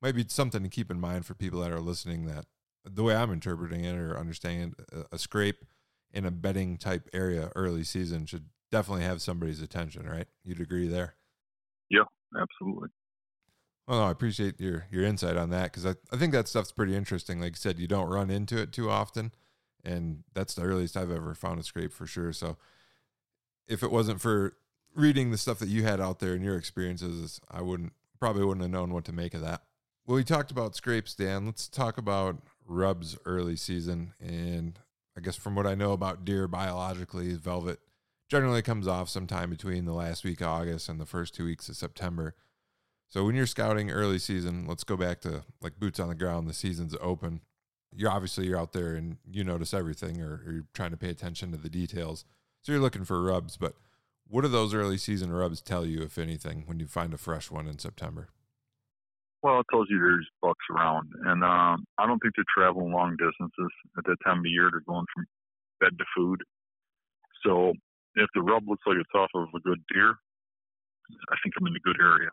might 0.00 0.16
be 0.16 0.24
something 0.26 0.64
to 0.64 0.68
keep 0.68 0.90
in 0.90 0.98
mind 0.98 1.24
for 1.24 1.34
people 1.34 1.60
that 1.60 1.70
are 1.70 1.80
listening 1.80 2.26
that 2.26 2.46
the 2.84 3.04
way 3.04 3.14
I'm 3.14 3.32
interpreting 3.32 3.84
it 3.84 3.94
or 3.94 4.18
understanding 4.18 4.74
it, 4.76 4.98
uh, 4.98 5.04
a 5.12 5.18
scrape 5.18 5.64
in 6.12 6.26
a 6.26 6.32
bedding 6.32 6.78
type 6.78 7.08
area 7.12 7.52
early 7.54 7.84
season 7.84 8.26
should 8.26 8.46
definitely 8.72 9.04
have 9.04 9.22
somebody's 9.22 9.62
attention, 9.62 10.04
right? 10.04 10.26
You'd 10.42 10.60
agree 10.60 10.88
there? 10.88 11.14
Yeah, 11.90 12.06
absolutely. 12.36 12.88
Well, 13.86 14.00
no, 14.00 14.06
I 14.06 14.10
appreciate 14.10 14.60
your 14.60 14.86
your 14.90 15.04
insight 15.04 15.36
on 15.36 15.50
that 15.50 15.70
because 15.70 15.86
I, 15.86 15.94
I 16.12 16.16
think 16.16 16.32
that 16.32 16.48
stuff's 16.48 16.72
pretty 16.72 16.96
interesting. 16.96 17.40
Like 17.40 17.52
you 17.52 17.56
said, 17.60 17.78
you 17.78 17.86
don't 17.86 18.10
run 18.10 18.30
into 18.30 18.58
it 18.58 18.72
too 18.72 18.90
often, 18.90 19.30
and 19.84 20.24
that's 20.34 20.54
the 20.54 20.62
earliest 20.62 20.96
I've 20.96 21.12
ever 21.12 21.34
found 21.34 21.60
a 21.60 21.62
scrape 21.62 21.92
for 21.92 22.06
sure. 22.06 22.32
So, 22.32 22.56
if 23.68 23.82
it 23.82 23.90
wasn't 23.90 24.20
for 24.20 24.56
reading 24.94 25.30
the 25.30 25.38
stuff 25.38 25.58
that 25.58 25.68
you 25.68 25.82
had 25.82 26.00
out 26.00 26.18
there 26.18 26.34
and 26.34 26.44
your 26.44 26.56
experiences, 26.56 27.40
I 27.50 27.62
wouldn't 27.62 27.92
probably 28.20 28.44
wouldn't 28.44 28.62
have 28.62 28.70
known 28.70 28.92
what 28.92 29.04
to 29.06 29.12
make 29.12 29.34
of 29.34 29.40
that. 29.40 29.62
Well, 30.06 30.16
we 30.16 30.24
talked 30.24 30.50
about 30.50 30.76
scrapes, 30.76 31.14
Dan. 31.14 31.46
Let's 31.46 31.68
talk 31.68 31.98
about 31.98 32.36
rubs 32.66 33.16
early 33.24 33.56
season. 33.56 34.14
And 34.20 34.78
I 35.16 35.20
guess 35.20 35.36
from 35.36 35.54
what 35.54 35.66
I 35.66 35.74
know 35.74 35.92
about 35.92 36.24
deer 36.24 36.48
biologically, 36.48 37.34
velvet 37.34 37.78
generally 38.28 38.62
comes 38.62 38.88
off 38.88 39.08
sometime 39.08 39.50
between 39.50 39.84
the 39.84 39.92
last 39.92 40.24
week 40.24 40.40
of 40.40 40.48
August 40.48 40.88
and 40.88 41.00
the 41.00 41.06
first 41.06 41.34
two 41.34 41.44
weeks 41.44 41.68
of 41.68 41.76
September. 41.76 42.34
So 43.08 43.24
when 43.24 43.34
you're 43.34 43.46
scouting 43.46 43.90
early 43.90 44.18
season, 44.18 44.66
let's 44.66 44.84
go 44.84 44.96
back 44.96 45.20
to 45.20 45.44
like 45.60 45.78
boots 45.78 46.00
on 46.00 46.08
the 46.08 46.14
ground. 46.14 46.48
The 46.48 46.54
season's 46.54 46.96
open. 47.00 47.42
You're 47.94 48.10
obviously 48.10 48.46
you're 48.46 48.58
out 48.58 48.72
there 48.72 48.94
and 48.94 49.18
you 49.30 49.44
notice 49.44 49.74
everything, 49.74 50.22
or, 50.22 50.42
or 50.46 50.52
you're 50.52 50.66
trying 50.72 50.92
to 50.92 50.96
pay 50.96 51.10
attention 51.10 51.50
to 51.52 51.58
the 51.58 51.68
details. 51.68 52.24
So 52.62 52.70
you're 52.70 52.80
looking 52.80 53.04
for 53.04 53.20
rubs, 53.20 53.56
but 53.56 53.74
what 54.28 54.42
do 54.42 54.48
those 54.48 54.72
early 54.72 54.96
season 54.96 55.32
rubs 55.32 55.60
tell 55.60 55.84
you, 55.84 56.00
if 56.02 56.16
anything, 56.16 56.62
when 56.66 56.78
you 56.78 56.86
find 56.86 57.12
a 57.12 57.18
fresh 57.18 57.50
one 57.50 57.66
in 57.66 57.78
September? 57.78 58.28
Well, 59.42 59.58
it 59.58 59.66
tells 59.70 59.88
you 59.90 59.98
there's 59.98 60.28
bucks 60.40 60.64
around, 60.70 61.10
and 61.26 61.42
um, 61.42 61.84
I 61.98 62.06
don't 62.06 62.20
think 62.22 62.34
they're 62.36 62.54
traveling 62.54 62.92
long 62.92 63.16
distances 63.18 63.72
at 63.98 64.04
that 64.06 64.22
time 64.24 64.38
of 64.38 64.46
year. 64.46 64.70
They're 64.70 64.86
going 64.86 65.06
from 65.12 65.26
bed 65.80 65.98
to 65.98 66.04
food. 66.16 66.40
So 67.44 67.74
if 68.14 68.30
the 68.34 68.42
rub 68.42 68.62
looks 68.68 68.86
like 68.86 69.02
it's 69.02 69.10
off 69.18 69.34
of 69.34 69.48
a 69.50 69.60
good 69.66 69.82
deer, 69.92 70.14
I 71.28 71.36
think 71.42 71.58
I'm 71.58 71.66
in 71.66 71.74
a 71.74 71.82
good 71.82 71.98
area, 71.98 72.30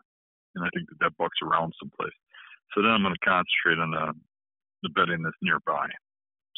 and 0.54 0.64
I 0.64 0.70
think 0.70 0.88
that 0.88 1.02
that 1.02 1.18
buck's 1.18 1.42
around 1.42 1.74
someplace. 1.82 2.14
So 2.72 2.82
then 2.82 2.94
I'm 2.94 3.02
going 3.02 3.18
to 3.18 3.26
concentrate 3.26 3.82
on 3.82 3.90
the 3.90 4.14
the 4.86 4.94
bedding 4.94 5.20
that's 5.20 5.36
nearby. 5.42 5.90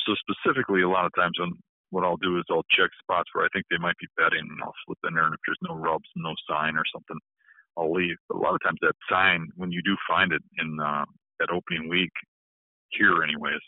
So 0.07 0.15
specifically, 0.21 0.83
a 0.83 0.89
lot 0.89 1.07
of 1.07 1.15
times 1.17 1.41
when 1.41 1.57
what 1.93 2.09
I'll 2.09 2.17
do 2.17 2.41
is 2.41 2.49
I'll 2.49 2.65
check 2.73 2.89
spots 2.97 3.29
where 3.33 3.45
I 3.45 3.53
think 3.53 3.69
they 3.69 3.77
might 3.77 4.01
be 4.01 4.09
bedding, 4.17 4.49
and 4.49 4.61
I'll 4.65 4.81
slip 4.89 4.99
in 5.05 5.13
there, 5.13 5.29
and 5.29 5.37
if 5.37 5.45
there's 5.45 5.61
no 5.61 5.77
rubs, 5.77 6.09
no 6.17 6.33
sign 6.49 6.81
or 6.81 6.89
something, 6.89 7.21
I'll 7.77 7.93
leave. 7.93 8.17
But 8.33 8.41
a 8.41 8.43
lot 8.43 8.57
of 8.57 8.65
times 8.65 8.81
that 8.81 8.97
sign, 9.13 9.53
when 9.61 9.71
you 9.71 9.85
do 9.85 9.93
find 10.09 10.33
it 10.33 10.41
in 10.57 10.81
uh, 10.81 11.05
that 11.39 11.53
opening 11.53 11.93
week, 11.93 12.13
here 12.97 13.21
anyways, 13.21 13.61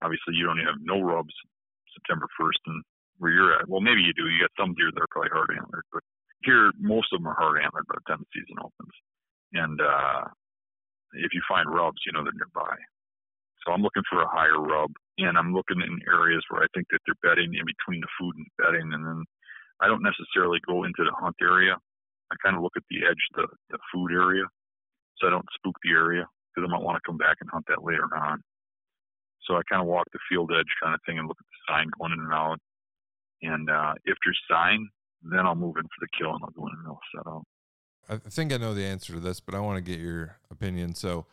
obviously 0.00 0.40
you 0.40 0.48
don't 0.48 0.64
have 0.64 0.80
no 0.80 1.04
rubs 1.04 1.32
September 1.92 2.26
1st 2.40 2.60
and 2.66 2.82
where 3.20 3.32
you're 3.32 3.54
at. 3.60 3.68
Well, 3.68 3.84
maybe 3.84 4.00
you 4.00 4.16
do. 4.16 4.24
You 4.24 4.40
got 4.40 4.56
some 4.56 4.72
deer 4.72 4.88
that 4.88 5.04
are 5.04 5.12
probably 5.12 5.32
hard 5.32 5.52
antlered, 5.52 5.84
but 5.92 6.02
here 6.48 6.72
most 6.80 7.12
of 7.12 7.20
them 7.20 7.28
are 7.28 7.36
hard 7.36 7.60
antlered 7.60 7.84
by 7.92 8.00
the 8.00 8.08
time 8.08 8.24
the 8.24 8.32
season 8.32 8.56
opens. 8.56 8.96
And 9.52 9.76
uh, 9.80 10.32
if 11.20 11.36
you 11.36 11.44
find 11.44 11.68
rubs, 11.68 12.00
you 12.08 12.12
know 12.12 12.24
they're 12.24 12.32
nearby. 12.36 12.72
So 13.64 13.72
I'm 13.72 13.82
looking 13.82 14.04
for 14.10 14.20
a 14.20 14.28
higher 14.28 14.60
rub, 14.60 14.92
and 15.18 15.38
I'm 15.38 15.54
looking 15.54 15.80
in 15.80 16.00
areas 16.06 16.44
where 16.48 16.62
I 16.62 16.68
think 16.74 16.86
that 16.92 17.00
they're 17.06 17.24
bedding 17.24 17.54
in 17.56 17.64
between 17.64 18.00
the 18.00 18.12
food 18.20 18.36
and 18.36 18.46
bedding, 18.60 18.92
and 18.92 19.04
then 19.04 19.24
I 19.80 19.88
don't 19.88 20.04
necessarily 20.04 20.60
go 20.68 20.84
into 20.84 21.00
the 21.04 21.16
hunt 21.16 21.36
area. 21.40 21.76
I 22.30 22.36
kind 22.44 22.56
of 22.56 22.62
look 22.62 22.76
at 22.76 22.84
the 22.90 23.04
edge, 23.08 23.24
the, 23.34 23.46
the 23.70 23.78
food 23.92 24.12
area, 24.12 24.44
so 25.16 25.26
I 25.26 25.30
don't 25.30 25.48
spook 25.56 25.76
the 25.82 25.96
area 25.96 26.28
because 26.52 26.68
I 26.68 26.72
might 26.72 26.84
want 26.84 26.96
to 26.96 27.06
come 27.06 27.16
back 27.16 27.36
and 27.40 27.50
hunt 27.50 27.64
that 27.68 27.84
later 27.84 28.08
on. 28.16 28.40
So 29.46 29.56
I 29.56 29.62
kind 29.68 29.82
of 29.82 29.88
walk 29.88 30.06
the 30.12 30.18
field 30.28 30.50
edge 30.52 30.72
kind 30.82 30.94
of 30.94 31.00
thing 31.06 31.18
and 31.18 31.28
look 31.28 31.36
at 31.40 31.46
the 31.48 31.72
sign 31.72 31.88
going 31.98 32.12
in 32.12 32.20
and 32.20 32.32
out. 32.32 32.58
And 33.42 33.68
uh, 33.68 33.94
if 34.04 34.16
there's 34.24 34.40
sign, 34.48 34.88
then 35.22 35.40
I'll 35.40 35.54
move 35.54 35.76
in 35.76 35.84
for 35.84 36.00
the 36.00 36.08
kill 36.16 36.32
and 36.32 36.40
I'll 36.42 36.50
go 36.50 36.66
in 36.66 36.74
and 36.78 36.86
I'll 36.86 37.00
set 37.14 37.26
out. 37.28 37.44
I 38.08 38.16
think 38.30 38.52
I 38.52 38.58
know 38.58 38.74
the 38.74 38.84
answer 38.84 39.14
to 39.14 39.20
this, 39.20 39.40
but 39.40 39.54
I 39.54 39.60
want 39.60 39.76
to 39.76 39.90
get 39.90 40.00
your 40.00 40.38
opinion. 40.50 40.94
So 40.94 41.26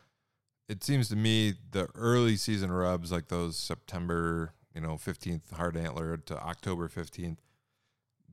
it 0.72 0.82
seems 0.82 1.10
to 1.10 1.16
me 1.16 1.52
the 1.72 1.86
early 1.94 2.34
season 2.34 2.72
rubs, 2.72 3.12
like 3.12 3.28
those 3.28 3.58
September, 3.58 4.54
you 4.74 4.80
know, 4.80 4.94
15th 4.94 5.52
hard 5.52 5.76
antler 5.76 6.16
to 6.16 6.42
October 6.42 6.88
15th, 6.88 7.36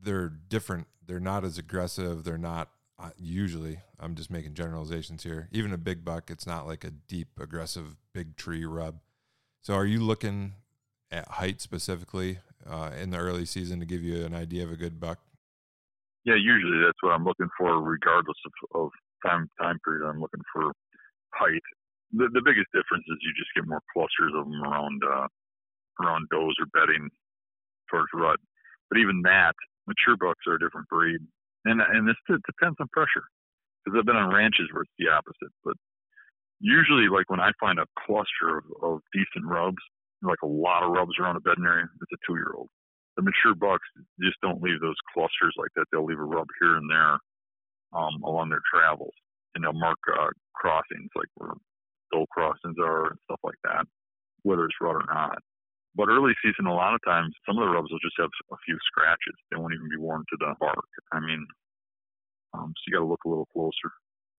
they're 0.02 0.30
different. 0.30 0.88
They're 1.06 1.20
not 1.20 1.44
as 1.44 1.58
aggressive. 1.58 2.24
They're 2.24 2.38
not 2.38 2.70
uh, 2.98 3.10
usually. 3.18 3.80
I'm 4.00 4.16
just 4.16 4.32
making 4.32 4.54
generalizations 4.54 5.24
here. 5.24 5.50
Even 5.52 5.74
a 5.74 5.78
big 5.78 6.06
buck, 6.06 6.32
it's 6.32 6.48
not 6.48 6.66
like 6.66 6.86
a 6.86 6.92
deep, 6.92 7.28
aggressive, 7.38 7.98
big 8.14 8.38
tree 8.38 8.64
rub. 8.64 9.02
So, 9.62 9.74
are 9.74 9.86
you 9.86 10.00
looking 10.00 10.54
at 11.12 11.28
height 11.28 11.60
specifically 11.60 12.40
uh, 12.66 12.92
in 12.98 13.10
the 13.10 13.18
early 13.18 13.46
season 13.46 13.82
to 13.82 13.86
give 13.86 14.02
you 14.02 14.24
an 14.26 14.34
idea 14.34 14.64
of 14.64 14.72
a 14.72 14.78
good 14.78 14.98
buck? 14.98 15.20
Yeah, 16.24 16.36
usually 16.36 16.80
that's 16.86 17.02
what 17.02 17.12
I'm 17.12 17.26
looking 17.26 17.50
for, 17.58 17.82
regardless 17.82 18.38
of, 18.46 18.82
of 18.82 18.92
time 19.26 19.50
time 19.62 19.78
period. 19.84 20.08
I'm 20.08 20.22
looking 20.22 20.44
for 20.54 20.72
height. 21.34 21.64
The, 22.12 22.28
the 22.34 22.41
biggest 22.41 22.74
difference 22.74 23.05
is 23.05 23.22
you 23.22 23.34
just 23.38 23.53
get 23.53 23.70
more 23.70 23.86
clusters 23.93 24.34
of 24.34 24.49
them 24.49 24.62
around 24.66 25.01
uh, 25.05 25.28
around 26.01 26.26
does 26.32 26.55
or 26.57 26.68
bedding 26.74 27.10
towards 27.89 28.10
rut. 28.14 28.39
But 28.89 28.97
even 28.97 29.22
that, 29.24 29.53
mature 29.86 30.18
bucks 30.18 30.41
are 30.47 30.57
a 30.57 30.60
different 30.60 30.89
breed, 30.89 31.22
and 31.66 31.82
and 31.82 32.07
this 32.07 32.18
depends 32.28 32.78
on 32.82 32.89
pressure. 32.89 33.26
Because 33.86 33.99
I've 33.99 34.10
been 34.10 34.20
on 34.20 34.34
ranches 34.34 34.68
where 34.74 34.84
it's 34.84 34.99
the 34.99 35.07
opposite, 35.07 35.53
but 35.64 35.78
usually, 36.60 37.07
like 37.07 37.30
when 37.30 37.39
I 37.39 37.51
find 37.60 37.80
a 37.80 37.88
cluster 38.05 38.60
of, 38.60 38.66
of 38.84 38.99
decent 39.14 39.47
rubs, 39.47 39.80
like 40.22 40.41
a 40.43 40.47
lot 40.47 40.84
of 40.84 40.91
rubs 40.91 41.16
around 41.20 41.38
a 41.38 41.39
bedding 41.39 41.66
area, 41.66 41.88
it's 42.01 42.12
a 42.12 42.20
two-year-old. 42.28 42.68
The 43.16 43.24
mature 43.24 43.55
bucks 43.55 43.88
just 44.20 44.36
don't 44.41 44.62
leave 44.62 44.82
those 44.82 44.99
clusters 45.14 45.55
like 45.57 45.72
that. 45.76 45.86
They'll 45.91 46.05
leave 46.05 46.20
a 46.20 46.24
rub 46.24 46.47
here 46.60 46.76
and 46.76 46.89
there 46.89 47.18
um, 47.95 48.22
along 48.24 48.49
their 48.49 48.64
travels, 48.68 49.16
and 49.55 49.64
they'll 49.64 49.74
mark 49.74 49.99
uh, 50.12 50.28
crossings 50.55 51.10
like 51.16 51.28
where 51.36 51.55
doe 52.12 52.26
crossings 52.32 52.76
are 52.80 53.07
and 53.07 53.20
stuff 53.26 53.39
like 53.43 53.60
that, 53.64 53.86
whether 54.43 54.66
it's 54.66 54.76
rut 54.82 54.95
or 54.95 55.05
not. 55.14 55.39
But 55.95 56.10
early 56.10 56.34
season, 56.43 56.68
a 56.68 56.74
lot 56.74 56.93
of 56.93 57.01
times, 57.05 57.34
some 57.45 57.57
of 57.57 57.68
the 57.68 57.74
rubs 57.74 57.91
will 57.91 57.99
just 57.99 58.16
have 58.20 58.30
a 58.51 58.55
few 58.66 58.78
scratches. 58.86 59.36
They 59.49 59.57
won't 59.57 59.74
even 59.74 59.89
be 59.89 59.97
worn 59.97 60.24
to 60.30 60.38
the 60.39 60.53
bark. 60.60 60.86
I 61.12 61.20
mean, 61.20 61.45
um, 62.53 62.74
so 62.78 62.82
you 62.88 62.93
got 62.93 62.99
to 62.99 63.05
look 63.05 63.24
a 63.26 63.30
little 63.30 63.47
closer. 63.51 63.91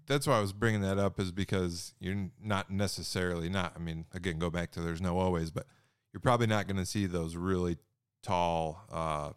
That's 0.06 0.26
why 0.26 0.38
I 0.38 0.40
was 0.40 0.52
bringing 0.52 0.80
that 0.82 0.98
up, 0.98 1.20
is 1.20 1.32
because 1.32 1.94
you're 2.00 2.30
not 2.42 2.70
necessarily 2.70 3.48
not. 3.48 3.74
I 3.76 3.78
mean, 3.78 4.06
again, 4.12 4.38
go 4.38 4.50
back 4.50 4.70
to 4.72 4.80
there's 4.80 5.02
no 5.02 5.18
always, 5.18 5.50
but 5.50 5.66
you're 6.12 6.20
probably 6.20 6.46
not 6.46 6.66
going 6.66 6.78
to 6.78 6.86
see 6.86 7.06
those 7.06 7.36
really 7.36 7.76
tall, 8.22 8.86
uh, 8.90 9.30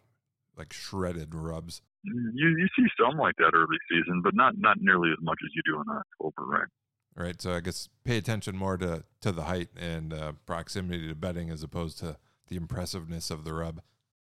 like 0.55 0.71
shredded 0.71 1.35
rubs. 1.35 1.81
You 2.03 2.33
you 2.35 2.67
see 2.77 2.85
some 2.99 3.17
like 3.17 3.35
that 3.37 3.51
early 3.53 3.77
season, 3.89 4.21
but 4.23 4.35
not 4.35 4.53
not 4.57 4.77
nearly 4.79 5.09
as 5.11 5.17
much 5.21 5.39
as 5.43 5.49
you 5.55 5.61
do 5.65 5.81
in 5.81 5.87
October, 5.89 6.45
right? 6.45 6.67
Right? 7.15 7.41
So 7.41 7.53
I 7.53 7.59
guess 7.59 7.89
pay 8.03 8.17
attention 8.17 8.57
more 8.57 8.77
to 8.77 9.03
to 9.21 9.31
the 9.31 9.43
height 9.43 9.69
and 9.79 10.13
uh, 10.13 10.33
proximity 10.45 11.07
to 11.07 11.15
bedding 11.15 11.49
as 11.49 11.63
opposed 11.63 11.99
to 11.99 12.17
the 12.47 12.55
impressiveness 12.55 13.31
of 13.31 13.43
the 13.43 13.53
rub. 13.53 13.81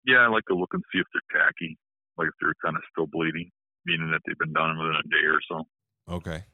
Yeah, 0.06 0.18
I 0.18 0.28
like 0.28 0.46
to 0.46 0.54
look 0.54 0.70
and 0.72 0.82
see 0.92 0.98
if 0.98 1.06
they're 1.12 1.42
tacky, 1.42 1.78
like 2.16 2.28
if 2.28 2.34
they're 2.40 2.54
kind 2.64 2.76
of 2.76 2.82
still 2.90 3.06
bleeding, 3.06 3.50
meaning 3.84 4.10
that 4.10 4.20
they've 4.26 4.38
been 4.38 4.52
done 4.52 4.78
within 4.78 4.96
a 4.96 5.08
day 5.08 5.26
or 5.26 5.40
so. 5.48 5.66
Okay. 6.14 6.44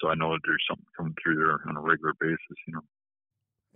So 0.00 0.08
I 0.08 0.14
know 0.14 0.32
that 0.32 0.40
there's 0.44 0.64
something 0.68 0.86
coming 0.96 1.14
through 1.22 1.36
there 1.36 1.58
on 1.68 1.76
a 1.76 1.80
regular 1.80 2.14
basis, 2.20 2.38
you 2.66 2.74
know. 2.74 2.82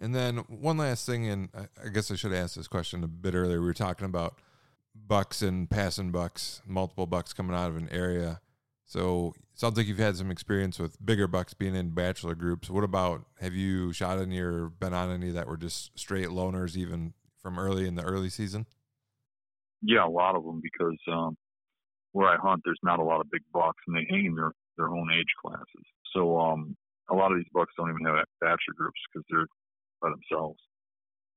And 0.00 0.14
then 0.14 0.38
one 0.48 0.76
last 0.76 1.06
thing, 1.06 1.26
and 1.26 1.48
I 1.54 1.88
guess 1.88 2.10
I 2.10 2.16
should 2.16 2.32
have 2.32 2.44
asked 2.44 2.56
this 2.56 2.68
question 2.68 3.02
a 3.02 3.08
bit 3.08 3.34
earlier. 3.34 3.60
We 3.60 3.66
were 3.66 3.74
talking 3.74 4.04
about 4.04 4.38
bucks 4.94 5.42
and 5.42 5.70
passing 5.70 6.10
bucks, 6.10 6.62
multiple 6.66 7.06
bucks 7.06 7.32
coming 7.32 7.56
out 7.56 7.70
of 7.70 7.76
an 7.76 7.88
area. 7.90 8.40
So 8.86 9.34
sounds 9.54 9.76
like 9.76 9.88
you've 9.88 9.98
had 9.98 10.16
some 10.16 10.30
experience 10.30 10.78
with 10.78 11.04
bigger 11.04 11.26
bucks 11.26 11.54
being 11.54 11.74
in 11.74 11.90
bachelor 11.90 12.36
groups. 12.36 12.70
What 12.70 12.84
about 12.84 13.26
have 13.40 13.52
you 13.52 13.92
shot 13.92 14.18
any 14.20 14.38
or 14.38 14.68
been 14.68 14.94
on 14.94 15.10
any 15.10 15.30
that 15.32 15.48
were 15.48 15.56
just 15.56 15.98
straight 15.98 16.28
loners, 16.28 16.76
even 16.76 17.12
from 17.42 17.58
early 17.58 17.88
in 17.88 17.96
the 17.96 18.04
early 18.04 18.30
season? 18.30 18.64
Yeah, 19.82 20.06
a 20.06 20.08
lot 20.08 20.36
of 20.36 20.44
them 20.44 20.60
because 20.62 20.96
um, 21.12 21.36
where 22.12 22.28
I 22.28 22.36
hunt, 22.36 22.62
there's 22.64 22.78
not 22.84 23.00
a 23.00 23.04
lot 23.04 23.20
of 23.20 23.30
big 23.30 23.42
bucks, 23.52 23.82
and 23.88 23.96
they 23.96 24.06
hang 24.08 24.26
in 24.26 24.34
their 24.36 24.52
their 24.76 24.88
own 24.88 25.10
age 25.12 25.34
classes. 25.44 25.84
So 26.14 26.38
um, 26.38 26.76
a 27.10 27.14
lot 27.14 27.32
of 27.32 27.38
these 27.38 27.50
bucks 27.52 27.72
don't 27.76 27.90
even 27.90 28.06
have 28.06 28.24
bachelor 28.40 28.74
groups 28.76 29.00
because 29.10 29.26
they're 29.28 29.46
by 30.00 30.10
themselves. 30.10 30.60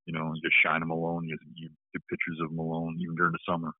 You 0.05 0.13
know, 0.13 0.33
you 0.33 0.41
just 0.41 0.55
shine 0.63 0.81
them 0.81 0.91
alone. 0.91 1.23
You, 1.25 1.37
you 1.55 1.69
get 1.93 2.01
pictures 2.09 2.39
of 2.43 2.49
them 2.49 2.59
alone, 2.59 2.97
even 2.99 3.15
during 3.15 3.31
the 3.31 3.39
summer. 3.47 3.71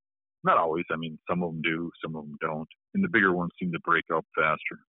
Not 0.44 0.58
always. 0.58 0.86
I 0.92 0.96
mean, 0.96 1.18
some 1.30 1.44
of 1.44 1.52
them 1.52 1.62
do, 1.62 1.92
some 2.04 2.16
of 2.16 2.24
them 2.24 2.38
don't. 2.42 2.68
And 2.94 3.04
the 3.04 3.10
bigger 3.10 3.34
ones 3.34 3.52
seem 3.60 3.72
to 3.72 3.80
break 3.84 4.06
up 4.14 4.26
faster. 4.36 4.80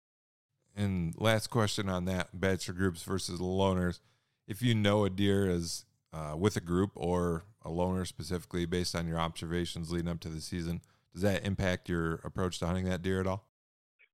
And 0.76 1.14
last 1.18 1.48
question 1.48 1.88
on 1.88 2.04
that 2.04 2.40
bachelor 2.40 2.74
groups 2.74 3.02
versus 3.02 3.40
loners. 3.40 4.00
If 4.46 4.62
you 4.62 4.74
know 4.74 5.04
a 5.04 5.10
deer 5.10 5.48
is 5.48 5.84
uh, 6.12 6.34
with 6.36 6.56
a 6.56 6.60
group 6.60 6.92
or 6.94 7.44
a 7.62 7.70
loner 7.70 8.04
specifically 8.04 8.66
based 8.66 8.94
on 8.94 9.06
your 9.06 9.18
observations 9.18 9.92
leading 9.92 10.08
up 10.08 10.20
to 10.20 10.28
the 10.28 10.40
season, 10.40 10.80
does 11.12 11.22
that 11.22 11.44
impact 11.44 11.88
your 11.88 12.14
approach 12.24 12.58
to 12.60 12.66
hunting 12.66 12.84
that 12.86 13.02
deer 13.02 13.20
at 13.20 13.26
all? 13.26 13.46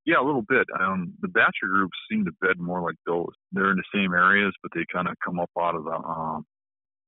Yeah, 0.06 0.20
a 0.20 0.24
little 0.24 0.42
bit. 0.42 0.66
Um, 0.78 1.14
the 1.20 1.28
bachelor 1.28 1.68
groups 1.68 1.96
seem 2.10 2.24
to 2.24 2.32
bed 2.40 2.58
more 2.58 2.80
like 2.80 2.94
those. 3.06 3.32
They're 3.52 3.72
in 3.72 3.76
the 3.76 3.82
same 3.92 4.14
areas, 4.14 4.54
but 4.62 4.70
they 4.74 4.84
kind 4.92 5.08
of 5.08 5.14
come 5.24 5.40
up 5.40 5.50
out 5.60 5.74
of 5.74 5.84
the 5.84 5.90
um, 5.90 6.46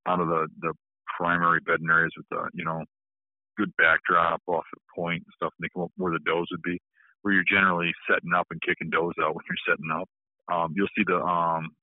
out 0.06 0.20
of 0.20 0.26
the 0.26 0.48
the 0.60 0.72
primary 1.16 1.60
bedding 1.64 1.88
areas 1.88 2.12
with 2.16 2.26
the 2.30 2.48
you 2.54 2.64
know 2.64 2.82
good 3.58 3.72
backdrop 3.76 4.40
off 4.46 4.64
the 4.72 4.80
point 4.94 5.24
and 5.26 5.34
stuff. 5.34 5.52
And 5.58 5.64
they 5.64 5.70
come 5.74 5.82
up 5.82 5.92
where 5.96 6.12
the 6.12 6.22
does 6.24 6.46
would 6.50 6.62
be, 6.62 6.80
where 7.22 7.34
you're 7.34 7.48
generally 7.50 7.92
setting 8.08 8.32
up 8.32 8.46
and 8.50 8.62
kicking 8.62 8.90
does 8.90 9.12
out 9.20 9.34
when 9.34 9.44
you're 9.50 9.66
setting 9.66 9.90
up. 9.90 10.08
Um, 10.50 10.72
you'll 10.76 10.94
see 10.96 11.04
the 11.06 11.18
um, 11.18 11.74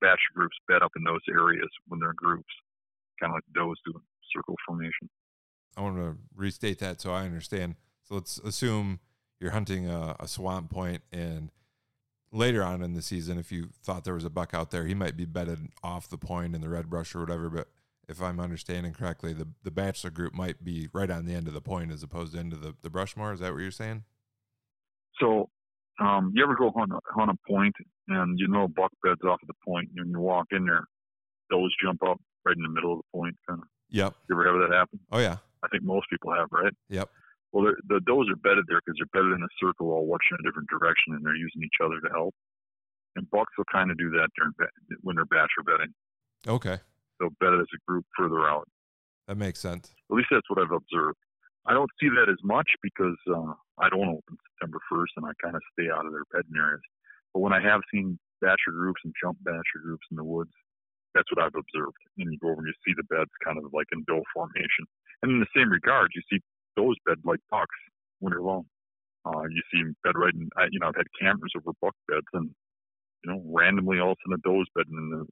bachelor 0.00 0.34
groups 0.34 0.56
bed 0.68 0.82
up 0.82 0.92
in 0.96 1.04
those 1.04 1.20
areas 1.28 1.68
when 1.88 2.00
they're 2.00 2.10
in 2.10 2.16
groups, 2.16 2.54
kind 3.20 3.32
of 3.32 3.36
like 3.36 3.44
does 3.52 3.76
do 3.84 3.92
circle 4.34 4.56
formation. 4.66 5.10
I 5.76 5.82
want 5.82 5.96
to 5.96 6.16
restate 6.34 6.78
that 6.78 7.00
so 7.00 7.12
I 7.12 7.24
understand. 7.24 7.76
So 8.04 8.14
let's 8.14 8.38
assume 8.38 9.00
you're 9.40 9.50
hunting 9.50 9.88
a, 9.88 10.16
a, 10.20 10.28
swamp 10.28 10.70
point 10.70 11.02
and 11.12 11.50
later 12.32 12.62
on 12.62 12.82
in 12.82 12.94
the 12.94 13.02
season, 13.02 13.38
if 13.38 13.52
you 13.52 13.68
thought 13.82 14.04
there 14.04 14.14
was 14.14 14.24
a 14.24 14.30
buck 14.30 14.54
out 14.54 14.70
there, 14.70 14.86
he 14.86 14.94
might 14.94 15.16
be 15.16 15.24
bedded 15.24 15.68
off 15.82 16.08
the 16.08 16.18
point 16.18 16.54
in 16.54 16.60
the 16.60 16.68
red 16.68 16.88
brush 16.88 17.14
or 17.14 17.20
whatever. 17.20 17.50
But 17.50 17.68
if 18.08 18.20
I'm 18.20 18.40
understanding 18.40 18.92
correctly, 18.92 19.32
the, 19.32 19.48
the 19.62 19.70
bachelor 19.70 20.10
group 20.10 20.34
might 20.34 20.64
be 20.64 20.88
right 20.92 21.10
on 21.10 21.26
the 21.26 21.34
end 21.34 21.48
of 21.48 21.54
the 21.54 21.60
point 21.60 21.92
as 21.92 22.02
opposed 22.02 22.34
to 22.34 22.40
into 22.40 22.56
the, 22.56 22.74
the 22.82 22.90
brush 22.90 23.16
more. 23.16 23.32
Is 23.32 23.40
that 23.40 23.52
what 23.52 23.62
you're 23.62 23.70
saying? 23.70 24.04
So, 25.20 25.50
um, 26.00 26.32
you 26.34 26.42
ever 26.42 26.56
go 26.56 26.72
hunt, 26.74 26.92
hunt 27.14 27.30
a 27.30 27.50
point 27.50 27.74
and 28.08 28.38
you 28.38 28.48
know 28.48 28.66
buck 28.66 28.90
beds 29.02 29.20
off 29.24 29.40
of 29.42 29.46
the 29.48 29.54
point 29.64 29.90
and 29.96 30.10
you 30.10 30.18
walk 30.18 30.46
in 30.50 30.64
there, 30.64 30.84
those 31.50 31.74
jump 31.82 32.02
up 32.02 32.20
right 32.44 32.56
in 32.56 32.62
the 32.62 32.68
middle 32.68 32.92
of 32.94 32.98
the 32.98 33.18
point 33.18 33.36
kind 33.48 33.60
of. 33.60 33.68
Yep. 33.90 34.14
You 34.28 34.34
ever 34.34 34.46
have 34.46 34.70
that 34.70 34.76
happen? 34.76 35.00
Oh 35.12 35.18
yeah. 35.18 35.36
I 35.62 35.68
think 35.68 35.84
most 35.84 36.08
people 36.10 36.34
have, 36.34 36.48
right? 36.50 36.72
Yep. 36.88 37.08
Well, 37.52 37.74
the 37.86 38.00
does 38.00 38.26
are 38.32 38.40
bedded 38.42 38.64
there 38.66 38.80
because 38.84 38.96
they're 38.98 39.12
bedded 39.12 39.36
in 39.36 39.44
a 39.44 39.54
circle, 39.60 39.92
all 39.92 40.06
watching 40.06 40.38
a 40.40 40.42
different 40.42 40.70
direction, 40.70 41.14
and 41.14 41.24
they're 41.24 41.36
using 41.36 41.62
each 41.62 41.78
other 41.84 42.00
to 42.00 42.08
help. 42.08 42.34
And 43.14 43.30
bucks 43.30 43.52
will 43.58 43.68
kind 43.70 43.90
of 43.90 43.98
do 43.98 44.08
that 44.10 44.28
during 44.36 44.52
when 45.02 45.16
they're 45.16 45.26
bachelor 45.28 45.68
bedding. 45.68 45.92
Okay. 46.48 46.80
They'll 47.18 47.34
bed 47.40 47.54
it 47.54 47.60
as 47.60 47.72
a 47.74 47.80
group 47.86 48.04
further 48.16 48.48
out. 48.48 48.68
That 49.28 49.36
makes 49.36 49.60
sense. 49.60 49.94
At 50.10 50.16
least 50.16 50.28
that's 50.30 50.48
what 50.50 50.58
I've 50.58 50.72
observed. 50.72 51.18
I 51.66 51.74
don't 51.74 51.90
see 52.00 52.08
that 52.08 52.28
as 52.28 52.42
much 52.42 52.66
because 52.82 53.16
uh, 53.30 53.54
I 53.78 53.88
don't 53.88 54.18
open 54.18 54.34
September 54.50 54.78
1st, 54.90 55.14
and 55.16 55.26
I 55.26 55.32
kind 55.42 55.54
of 55.54 55.62
stay 55.72 55.86
out 55.94 56.06
of 56.06 56.12
their 56.12 56.26
bedding 56.32 56.58
areas. 56.58 56.82
But 57.32 57.40
when 57.40 57.52
I 57.52 57.62
have 57.62 57.80
seen 57.92 58.18
bachelor 58.42 58.74
groups 58.74 59.00
and 59.04 59.14
jump 59.22 59.38
bachelor 59.46 59.86
groups 59.86 60.06
in 60.10 60.16
the 60.18 60.26
woods, 60.26 60.50
that's 61.14 61.30
what 61.30 61.44
I've 61.44 61.54
observed. 61.54 61.96
And 62.18 62.32
you 62.32 62.38
go 62.40 62.50
over 62.50 62.60
and 62.60 62.68
you 62.68 62.76
see 62.82 62.96
the 62.96 63.06
beds 63.06 63.30
kind 63.44 63.58
of 63.58 63.70
like 63.72 63.86
in 63.92 64.02
doe 64.08 64.24
formation. 64.34 64.84
And 65.22 65.30
in 65.30 65.40
the 65.40 65.54
same 65.54 65.70
regard, 65.70 66.10
you 66.14 66.22
see 66.26 66.42
those 66.74 66.96
bed 67.06 67.22
like 67.24 67.40
bucks 67.50 67.78
winter 68.20 68.42
long. 68.42 68.66
Uh, 69.24 69.46
you 69.46 69.62
see 69.70 69.78
them 69.78 69.94
bed 70.02 70.18
right 70.18 70.34
in, 70.34 70.50
you 70.72 70.80
know, 70.80 70.88
I've 70.88 70.98
had 70.98 71.06
cameras 71.20 71.52
over 71.54 71.70
buck 71.80 71.94
beds 72.08 72.26
and, 72.32 72.50
you 73.22 73.30
know, 73.30 73.40
randomly 73.46 74.00
all 74.00 74.12
of 74.12 74.18
a 74.18 74.20
sudden 74.26 74.40
a 74.40 74.42
doe's 74.42 74.66
bedding 74.74 74.98
in 74.98 75.10
the 75.14 75.22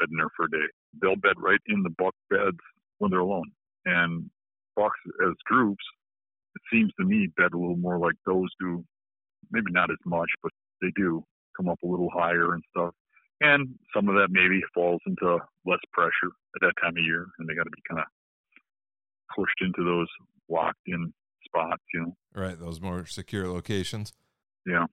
bed 0.00 0.08
in 0.08 0.16
there 0.16 0.32
for 0.32 0.46
a 0.46 0.50
day. 0.50 0.68
They'll 1.00 1.16
bed 1.16 1.36
right 1.38 1.60
in 1.66 1.82
the 1.82 1.94
buck 1.98 2.14
beds 2.30 2.58
when 2.98 3.10
they're 3.10 3.20
alone. 3.20 3.50
And 3.84 4.30
bucks 4.76 4.98
as 5.26 5.34
groups, 5.44 5.84
it 6.54 6.62
seems 6.72 6.92
to 6.98 7.06
me 7.06 7.28
bed 7.36 7.52
a 7.52 7.58
little 7.58 7.76
more 7.76 7.98
like 7.98 8.14
those 8.26 8.48
do. 8.60 8.84
Maybe 9.50 9.70
not 9.70 9.90
as 9.90 9.98
much, 10.06 10.30
but 10.42 10.52
they 10.80 10.88
do 10.96 11.24
come 11.56 11.68
up 11.68 11.78
a 11.84 11.86
little 11.86 12.10
higher 12.12 12.54
and 12.54 12.62
stuff. 12.70 12.94
And 13.40 13.74
some 13.94 14.08
of 14.08 14.14
that 14.14 14.28
maybe 14.30 14.60
falls 14.74 15.00
into 15.06 15.38
less 15.66 15.80
pressure 15.92 16.32
at 16.56 16.60
that 16.62 16.72
time 16.80 16.96
of 16.96 17.04
year, 17.04 17.26
and 17.38 17.48
they 17.48 17.54
got 17.54 17.64
to 17.64 17.70
be 17.70 17.82
kind 17.88 18.00
of 18.00 18.06
pushed 19.36 19.60
into 19.60 19.84
those 19.84 20.08
locked 20.48 20.78
in 20.86 21.12
spots, 21.44 21.82
you 21.92 22.00
know. 22.00 22.16
Right, 22.34 22.58
those 22.58 22.80
more 22.80 23.06
secure 23.06 23.48
locations. 23.48 24.12
Yeah. 24.66 24.86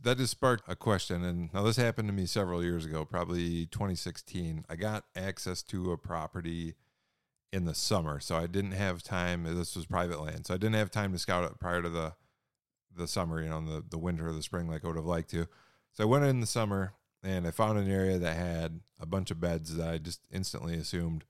That 0.00 0.18
just 0.18 0.30
sparked 0.30 0.64
a 0.68 0.76
question. 0.76 1.24
And 1.24 1.52
now 1.52 1.62
this 1.62 1.76
happened 1.76 2.08
to 2.08 2.14
me 2.14 2.26
several 2.26 2.62
years 2.62 2.84
ago, 2.84 3.04
probably 3.04 3.66
2016. 3.66 4.64
I 4.68 4.76
got 4.76 5.04
access 5.16 5.62
to 5.64 5.90
a 5.90 5.98
property 5.98 6.74
in 7.52 7.64
the 7.64 7.74
summer. 7.74 8.20
So 8.20 8.36
I 8.36 8.46
didn't 8.46 8.72
have 8.72 9.02
time. 9.02 9.44
This 9.44 9.74
was 9.74 9.86
private 9.86 10.20
land. 10.20 10.46
So 10.46 10.54
I 10.54 10.58
didn't 10.58 10.76
have 10.76 10.90
time 10.90 11.12
to 11.12 11.18
scout 11.18 11.44
it 11.44 11.58
prior 11.58 11.82
to 11.82 11.88
the 11.88 12.14
the 12.96 13.06
summer, 13.06 13.40
you 13.40 13.48
know, 13.48 13.60
the, 13.60 13.84
the 13.88 13.98
winter 13.98 14.28
or 14.28 14.32
the 14.32 14.42
spring 14.42 14.68
like 14.68 14.84
I 14.84 14.88
would 14.88 14.96
have 14.96 15.04
liked 15.04 15.30
to. 15.30 15.46
So 15.92 16.02
I 16.02 16.06
went 16.06 16.24
in 16.24 16.40
the 16.40 16.46
summer 16.46 16.94
and 17.22 17.46
I 17.46 17.52
found 17.52 17.78
an 17.78 17.90
area 17.90 18.18
that 18.18 18.36
had 18.36 18.80
a 19.00 19.06
bunch 19.06 19.30
of 19.30 19.40
beds 19.40 19.76
that 19.76 19.88
I 19.88 19.98
just 19.98 20.20
instantly 20.32 20.74
assumed 20.74 21.24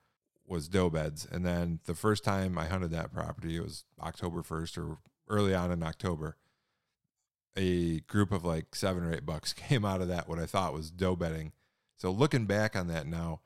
was 0.46 0.68
doe 0.68 0.88
beds. 0.88 1.26
And 1.30 1.44
then 1.44 1.80
the 1.84 1.94
first 1.94 2.24
time 2.24 2.56
I 2.56 2.66
hunted 2.66 2.90
that 2.92 3.12
property, 3.12 3.56
it 3.56 3.62
was 3.62 3.84
October 4.00 4.42
1st 4.42 4.78
or 4.78 4.98
early 5.28 5.54
on 5.54 5.70
in 5.70 5.82
October. 5.82 6.36
A 7.60 8.00
group 8.00 8.30
of 8.30 8.44
like 8.44 8.74
seven 8.76 9.04
or 9.04 9.12
eight 9.12 9.26
bucks 9.26 9.52
came 9.54 9.84
out 9.84 10.00
of 10.00 10.08
that, 10.08 10.28
what 10.28 10.38
I 10.38 10.46
thought 10.46 10.72
was 10.72 10.90
doe 10.90 11.16
betting. 11.16 11.52
So 11.96 12.10
looking 12.10 12.46
back 12.46 12.76
on 12.76 12.86
that 12.88 13.06
now, 13.06 13.40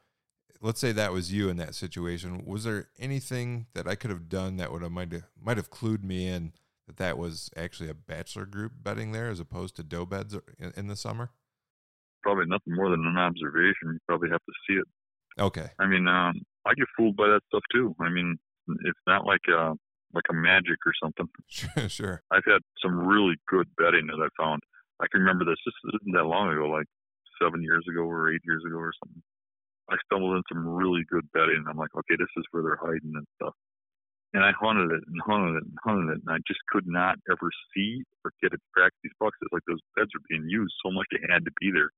let's 0.61 0.81
say 0.81 0.93
that 0.93 1.13
was 1.13 1.33
you 1.33 1.49
in 1.49 1.57
that 1.57 1.75
situation. 1.75 2.45
Was 2.45 2.65
there 2.65 2.89
anything 2.99 3.67
that 3.75 3.89
I 3.89 3.95
could 3.95 4.11
have 4.11 4.29
done 4.29 4.57
that 4.59 4.71
would 4.71 4.83
have 4.83 4.93
might 4.93 5.13
have, 5.13 5.25
might 5.43 5.57
have 5.57 5.71
clued 5.71 6.05
me 6.05 6.29
in 6.29 6.53
that 6.87 6.97
that 6.99 7.17
was 7.17 7.51
actually 7.57 7.89
a 7.89 7.95
bachelor 7.95 8.45
group 8.45 8.73
betting 8.83 9.13
there 9.13 9.29
as 9.29 9.41
opposed 9.41 9.77
to 9.77 9.83
doe 9.83 10.05
beds 10.05 10.37
in, 10.59 10.73
in 10.77 10.87
the 10.89 10.97
summer? 10.97 11.31
Probably 12.23 12.45
nothing 12.47 12.75
more 12.75 12.91
than 12.91 13.05
an 13.05 13.17
observation. 13.17 13.95
You 13.95 13.99
probably 14.07 14.29
have 14.31 14.41
to 14.45 14.53
see 14.69 14.75
it. 14.75 14.87
Okay. 15.41 15.71
I 15.79 15.87
mean, 15.87 16.07
um, 16.07 16.35
I 16.67 16.75
get 16.75 16.87
fooled 16.97 17.17
by 17.17 17.29
that 17.29 17.41
stuff 17.49 17.63
too. 17.73 17.95
I 18.01 18.11
mean, 18.11 18.39
it's 18.85 18.99
not 19.07 19.27
like 19.27 19.41
a 19.49 19.75
like 20.15 20.29
a 20.31 20.35
magic 20.35 20.79
or 20.87 20.93
something. 21.03 21.29
Sure, 21.49 21.89
sure. 21.89 22.23
I've 22.31 22.47
had 22.47 22.61
some 22.83 23.07
really 23.07 23.37
good 23.49 23.69
bedding 23.77 24.07
that 24.09 24.21
I 24.21 24.29
found. 24.41 24.63
I 25.01 25.07
can 25.11 25.21
remember 25.21 25.45
this. 25.45 25.61
This 25.65 25.75
isn't 26.01 26.15
that 26.15 26.25
long 26.25 26.53
ago, 26.53 26.69
like 26.69 26.87
seven 27.41 27.63
years 27.63 27.85
ago 27.89 28.03
or 28.03 28.33
eight 28.33 28.41
years 28.45 28.63
ago 28.65 28.77
or 28.77 28.93
something. 29.03 29.23
I 29.91 29.97
stumbled 30.07 30.37
in 30.37 30.43
some 30.49 30.67
really 30.67 31.03
good 31.11 31.27
bedding. 31.35 31.65
I'm 31.69 31.77
like, 31.77 31.93
okay, 31.93 32.17
this 32.17 32.33
is 32.37 32.45
where 32.53 32.63
they're 32.63 32.81
hiding 32.81 33.13
and 33.13 33.27
stuff. 33.37 33.55
And 34.33 34.41
I 34.45 34.53
hunted 34.57 34.93
it 34.97 35.05
and 35.05 35.21
hunted 35.21 35.61
it 35.61 35.65
and 35.69 35.77
hunted 35.85 36.09
it, 36.17 36.21
and 36.25 36.33
I 36.33 36.41
just 36.49 36.61
could 36.73 36.87
not 36.87 37.21
ever 37.29 37.51
see 37.75 38.01
or 38.25 38.33
get 38.41 38.57
it 38.57 38.63
back 38.73 38.93
these 39.03 39.13
boxes. 39.21 39.53
Like 39.53 39.67
those 39.69 39.85
beds 39.93 40.09
are 40.17 40.25
being 40.29 40.49
used 40.49 40.73
so 40.81 40.89
much; 40.89 41.05
they 41.13 41.21
had 41.29 41.45
to 41.45 41.53
be 41.61 41.69
there 41.69 41.93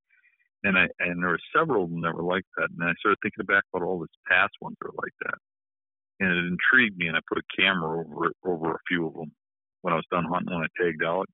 and 0.65 0.79
I 0.79 0.89
and 0.99 1.23
there 1.23 1.31
were 1.31 1.51
several 1.55 1.85
of 1.85 1.91
them 1.91 2.01
that 2.03 2.17
were 2.17 2.25
like 2.25 2.45
that. 2.57 2.73
And 2.73 2.83
I 2.83 2.97
started 2.99 3.19
thinking 3.23 3.45
back 3.45 3.63
about 3.73 3.87
all 3.87 4.01
these 4.01 4.19
past 4.27 4.53
ones 4.61 4.77
that 4.81 4.89
were 4.89 5.03
like 5.05 5.15
that, 5.29 5.39
and 6.21 6.31
it 6.31 6.45
intrigued 6.47 6.97
me. 6.97 7.09
And 7.09 7.17
I 7.17 7.21
put 7.29 7.39
a 7.39 7.61
camera 7.61 8.01
over 8.01 8.33
over 8.45 8.73
a 8.73 8.87
few 8.89 9.07
of 9.07 9.15
them 9.15 9.33
when 9.83 9.93
I 9.93 9.97
was 9.97 10.07
done 10.11 10.25
hunting 10.25 10.55
when 10.55 10.65
I 10.65 10.83
tagged 10.83 11.05
out, 11.05 11.27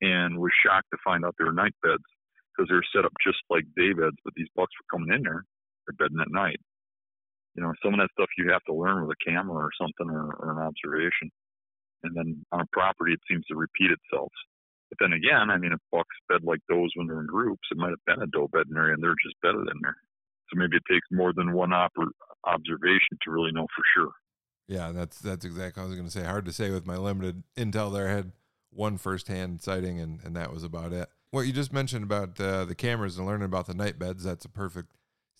and 0.00 0.38
was 0.38 0.52
shocked 0.64 0.88
to 0.92 0.98
find 1.04 1.24
out 1.24 1.34
they 1.38 1.44
were 1.44 1.52
night 1.52 1.74
beds 1.82 2.04
because 2.50 2.68
they 2.68 2.74
were 2.74 2.92
set 2.94 3.04
up 3.04 3.12
just 3.24 3.38
like 3.50 3.64
day 3.76 3.92
beds. 3.92 4.16
But 4.24 4.34
these 4.34 4.50
bucks 4.56 4.72
were 4.78 4.90
coming 4.90 5.14
in 5.14 5.22
there, 5.22 5.44
they're 5.86 5.98
bedding 5.98 6.20
at 6.20 6.32
night. 6.32 6.60
You 7.54 7.62
know, 7.62 7.72
some 7.82 7.94
of 7.94 8.00
that 8.00 8.10
stuff 8.14 8.30
you 8.38 8.50
have 8.52 8.62
to 8.70 8.74
learn 8.74 9.02
with 9.02 9.16
a 9.18 9.24
camera 9.24 9.58
or 9.58 9.70
something 9.74 10.08
or, 10.08 10.30
or 10.38 10.52
an 10.52 10.62
observation. 10.62 11.30
And 12.04 12.14
then 12.14 12.46
on 12.52 12.60
a 12.60 12.70
property, 12.72 13.12
it 13.12 13.20
seems 13.28 13.44
to 13.46 13.56
repeat 13.56 13.90
itself. 13.90 14.30
But 14.90 14.98
then 15.00 15.12
again, 15.12 15.50
I 15.50 15.58
mean, 15.58 15.72
if 15.72 15.80
bucks 15.90 16.14
bed 16.28 16.44
like 16.44 16.60
those 16.68 16.90
when 16.94 17.08
they're 17.08 17.20
in 17.20 17.26
groups, 17.26 17.66
it 17.70 17.78
might 17.78 17.90
have 17.90 18.04
been 18.06 18.22
a 18.22 18.30
doe 18.30 18.48
bedding 18.52 18.76
area 18.76 18.94
and 18.94 19.02
they're 19.02 19.18
just 19.22 19.36
bedded 19.42 19.68
in 19.68 19.78
there. 19.82 19.96
So 20.50 20.58
maybe 20.58 20.76
it 20.76 20.82
takes 20.90 21.06
more 21.10 21.32
than 21.32 21.52
one 21.52 21.72
op- 21.72 21.92
observation 22.44 23.18
to 23.22 23.30
really 23.30 23.52
know 23.52 23.66
for 23.74 23.82
sure. 23.94 24.12
Yeah, 24.66 24.92
that's 24.92 25.18
that's 25.18 25.44
exactly 25.44 25.80
what 25.80 25.86
I 25.86 25.88
was 25.88 25.96
going 25.96 26.08
to 26.08 26.12
say. 26.12 26.24
Hard 26.24 26.44
to 26.44 26.52
say 26.52 26.70
with 26.70 26.86
my 26.86 26.96
limited 26.96 27.42
intel 27.56 27.92
there. 27.92 28.08
I 28.08 28.12
had 28.12 28.32
one 28.70 28.98
firsthand 28.98 29.62
sighting, 29.62 29.98
and, 29.98 30.20
and 30.22 30.36
that 30.36 30.52
was 30.52 30.62
about 30.62 30.92
it. 30.92 31.08
What 31.30 31.46
you 31.46 31.52
just 31.52 31.72
mentioned 31.72 32.04
about 32.04 32.38
uh, 32.40 32.64
the 32.64 32.74
cameras 32.74 33.18
and 33.18 33.26
learning 33.26 33.46
about 33.46 33.66
the 33.66 33.74
night 33.74 33.98
beds, 33.98 34.24
that's 34.24 34.44
a 34.44 34.50
perfect 34.50 34.92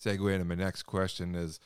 segue 0.02 0.32
into 0.32 0.44
my 0.44 0.54
next 0.54 0.84
question 0.84 1.34
is, 1.34 1.60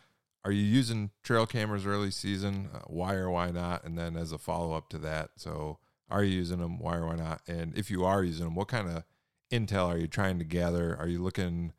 are 0.44 0.52
you 0.52 0.62
using 0.62 1.10
trail 1.22 1.46
cameras 1.46 1.86
early 1.86 2.10
season? 2.10 2.68
Uh, 2.74 2.80
why 2.86 3.14
or 3.14 3.30
why 3.30 3.50
not? 3.50 3.84
And 3.84 3.96
then 3.96 4.16
as 4.16 4.32
a 4.32 4.38
follow-up 4.38 4.88
to 4.90 4.98
that, 4.98 5.30
so 5.36 5.78
are 6.10 6.24
you 6.24 6.34
using 6.34 6.58
them? 6.58 6.78
Why 6.78 6.96
or 6.96 7.06
why 7.06 7.16
not? 7.16 7.42
And 7.46 7.76
if 7.76 7.90
you 7.90 8.04
are 8.04 8.24
using 8.24 8.44
them, 8.44 8.54
what 8.54 8.68
kind 8.68 8.88
of 8.88 9.04
intel 9.52 9.86
are 9.86 9.98
you 9.98 10.08
trying 10.08 10.38
to 10.38 10.44
gather? 10.44 10.96
Are 10.96 11.08
you 11.08 11.22
looking 11.22 11.72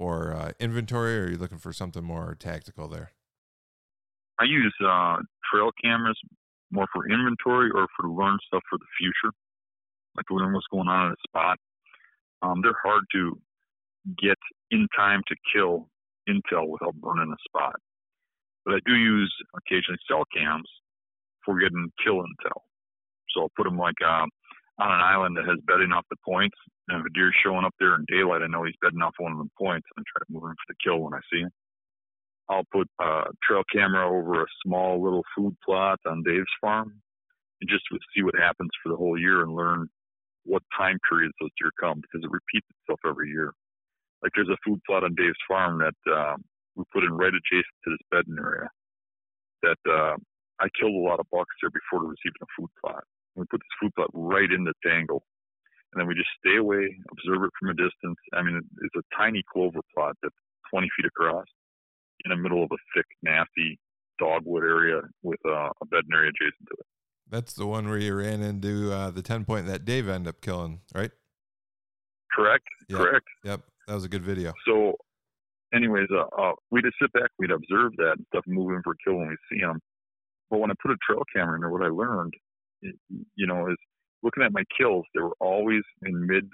for 0.00 0.32
uh, 0.32 0.52
inventory 0.58 1.18
or 1.18 1.24
are 1.24 1.30
you 1.30 1.36
looking 1.36 1.58
for 1.58 1.74
something 1.74 2.02
more 2.02 2.34
tactical 2.34 2.88
there? 2.88 3.12
I 4.40 4.44
use 4.44 4.74
uh, 4.82 5.18
trail 5.52 5.68
cameras 5.84 6.18
more 6.70 6.86
for 6.90 7.04
inventory 7.04 7.68
or 7.68 7.86
for 7.94 8.08
to 8.08 8.10
learn 8.10 8.38
stuff 8.46 8.62
for 8.70 8.78
the 8.78 8.88
future, 8.98 9.30
like 10.16 10.24
to 10.28 10.36
learn 10.36 10.54
what's 10.54 10.72
going 10.72 10.88
on 10.88 11.08
in 11.08 11.12
a 11.12 11.28
spot. 11.28 11.58
Um, 12.40 12.62
they're 12.62 12.80
hard 12.82 13.04
to 13.12 13.38
get 14.16 14.38
in 14.70 14.88
time 14.96 15.20
to 15.28 15.36
kill 15.52 15.90
intel 16.26 16.66
without 16.66 16.94
burning 16.94 17.30
a 17.30 17.40
spot. 17.46 17.76
But 18.64 18.76
I 18.76 18.78
do 18.86 18.94
use 18.94 19.34
occasionally 19.54 20.00
cell 20.08 20.24
cams 20.34 20.68
for 21.44 21.60
getting 21.60 21.92
kill 22.02 22.24
intel. 22.24 22.64
So 23.34 23.42
I'll 23.42 23.52
put 23.54 23.64
them 23.64 23.76
like 23.76 24.00
um, 24.00 24.30
on 24.80 24.92
an 24.92 25.02
island 25.04 25.36
that 25.36 25.44
has 25.44 25.58
bedding 25.66 25.92
off 25.92 26.06
the 26.08 26.16
points. 26.24 26.56
And 26.90 27.00
if 27.00 27.06
a 27.06 27.14
deer's 27.14 27.36
showing 27.44 27.64
up 27.64 27.74
there 27.78 27.94
in 27.94 28.04
daylight, 28.10 28.42
I 28.42 28.50
know 28.50 28.64
he's 28.64 28.74
bedding 28.82 29.00
off 29.00 29.14
one 29.18 29.30
of 29.30 29.38
the 29.38 29.48
points 29.56 29.86
and 29.94 30.02
I 30.02 30.10
try 30.10 30.26
to 30.26 30.32
move 30.32 30.50
him 30.50 30.58
for 30.58 30.74
the 30.74 30.82
kill 30.82 30.98
when 30.98 31.14
I 31.14 31.22
see 31.30 31.46
him. 31.46 31.54
I'll 32.50 32.66
put 32.72 32.90
a 33.00 33.30
trail 33.46 33.62
camera 33.72 34.10
over 34.10 34.42
a 34.42 34.56
small 34.66 34.98
little 35.02 35.22
food 35.36 35.54
plot 35.64 36.00
on 36.04 36.24
Dave's 36.24 36.50
farm 36.60 37.00
and 37.60 37.70
just 37.70 37.84
see 38.10 38.24
what 38.24 38.34
happens 38.34 38.70
for 38.82 38.90
the 38.90 38.96
whole 38.96 39.16
year 39.16 39.42
and 39.42 39.54
learn 39.54 39.86
what 40.44 40.62
time 40.76 40.98
periods 41.08 41.34
those 41.40 41.54
deer 41.60 41.70
come 41.78 42.02
because 42.02 42.26
it 42.26 42.30
repeats 42.34 42.66
itself 42.82 42.98
every 43.06 43.30
year. 43.30 43.54
Like 44.20 44.32
there's 44.34 44.50
a 44.50 44.58
food 44.66 44.80
plot 44.84 45.04
on 45.04 45.14
Dave's 45.14 45.38
farm 45.46 45.78
that 45.78 46.00
um, 46.10 46.42
we 46.74 46.82
put 46.92 47.04
in 47.04 47.12
right 47.12 47.30
adjacent 47.30 47.78
to 47.86 47.90
this 47.94 48.10
bedding 48.10 48.36
area 48.42 48.68
that 49.62 49.78
uh, 49.86 50.18
I 50.58 50.66
killed 50.74 50.98
a 50.98 51.06
lot 51.06 51.20
of 51.20 51.30
bucks 51.30 51.54
there 51.62 51.70
before 51.70 52.02
there 52.02 52.10
was 52.10 52.26
even 52.26 52.42
a 52.42 52.50
food 52.58 52.70
plot. 52.82 53.04
We 53.36 53.46
put 53.46 53.62
this 53.62 53.78
food 53.80 53.94
plot 53.94 54.10
right 54.12 54.50
in 54.50 54.64
the 54.64 54.74
tangle 54.82 55.22
and 55.92 56.00
then 56.00 56.06
we 56.06 56.14
just 56.14 56.30
stay 56.38 56.56
away, 56.56 56.96
observe 57.10 57.42
it 57.44 57.50
from 57.58 57.70
a 57.70 57.74
distance. 57.74 58.18
I 58.32 58.42
mean, 58.42 58.60
it's 58.82 58.94
a 58.96 59.16
tiny 59.16 59.42
clover 59.52 59.80
plot 59.94 60.16
that's 60.22 60.34
20 60.70 60.88
feet 60.96 61.06
across 61.06 61.46
in 62.24 62.30
the 62.30 62.36
middle 62.36 62.62
of 62.62 62.70
a 62.72 62.78
thick, 62.94 63.06
nasty 63.22 63.78
dogwood 64.18 64.62
area 64.62 65.00
with 65.22 65.40
uh, 65.46 65.70
a 65.70 65.86
area 66.12 66.30
adjacent 66.30 66.68
to 66.68 66.74
it. 66.78 66.86
That's 67.28 67.54
the 67.54 67.66
one 67.66 67.88
where 67.88 67.98
you 67.98 68.14
ran 68.14 68.42
into 68.42 68.92
uh, 68.92 69.10
the 69.10 69.22
10 69.22 69.44
point 69.44 69.66
that 69.66 69.84
Dave 69.84 70.08
ended 70.08 70.28
up 70.28 70.40
killing, 70.40 70.80
right? 70.94 71.10
Correct. 72.32 72.66
Yep. 72.88 72.98
Correct. 72.98 73.26
Yep. 73.44 73.60
That 73.88 73.94
was 73.94 74.04
a 74.04 74.08
good 74.08 74.22
video. 74.22 74.52
So, 74.66 74.94
anyways, 75.74 76.08
uh, 76.12 76.26
uh, 76.40 76.52
we 76.70 76.82
just 76.82 76.96
sit 77.00 77.12
back, 77.12 77.30
we'd 77.38 77.50
observe 77.50 77.92
that 77.96 78.14
and 78.16 78.26
stuff, 78.28 78.44
move 78.46 78.72
in 78.72 78.82
for 78.82 78.94
kill 79.04 79.16
when 79.16 79.28
we 79.28 79.36
see 79.50 79.60
them. 79.60 79.80
But 80.50 80.58
when 80.58 80.70
I 80.70 80.74
put 80.82 80.92
a 80.92 80.96
trail 81.04 81.22
camera 81.34 81.54
in 81.54 81.60
there, 81.60 81.70
what 81.70 81.82
I 81.82 81.88
learned, 81.88 82.34
you 82.82 83.46
know, 83.46 83.68
is 83.68 83.76
looking 84.22 84.42
at 84.42 84.52
my 84.52 84.64
kills, 84.76 85.04
they 85.14 85.22
were 85.22 85.36
always 85.40 85.82
in 86.02 86.26
mid 86.26 86.48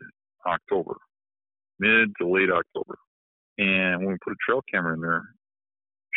October, 0.47 0.97
mid 1.79 2.13
to 2.21 2.29
late 2.29 2.51
October. 2.51 2.99
And 3.59 4.01
when 4.01 4.13
we 4.13 4.19
put 4.23 4.33
a 4.33 4.43
trail 4.47 4.63
camera 4.71 4.95
in 4.95 5.01
there, 5.01 5.23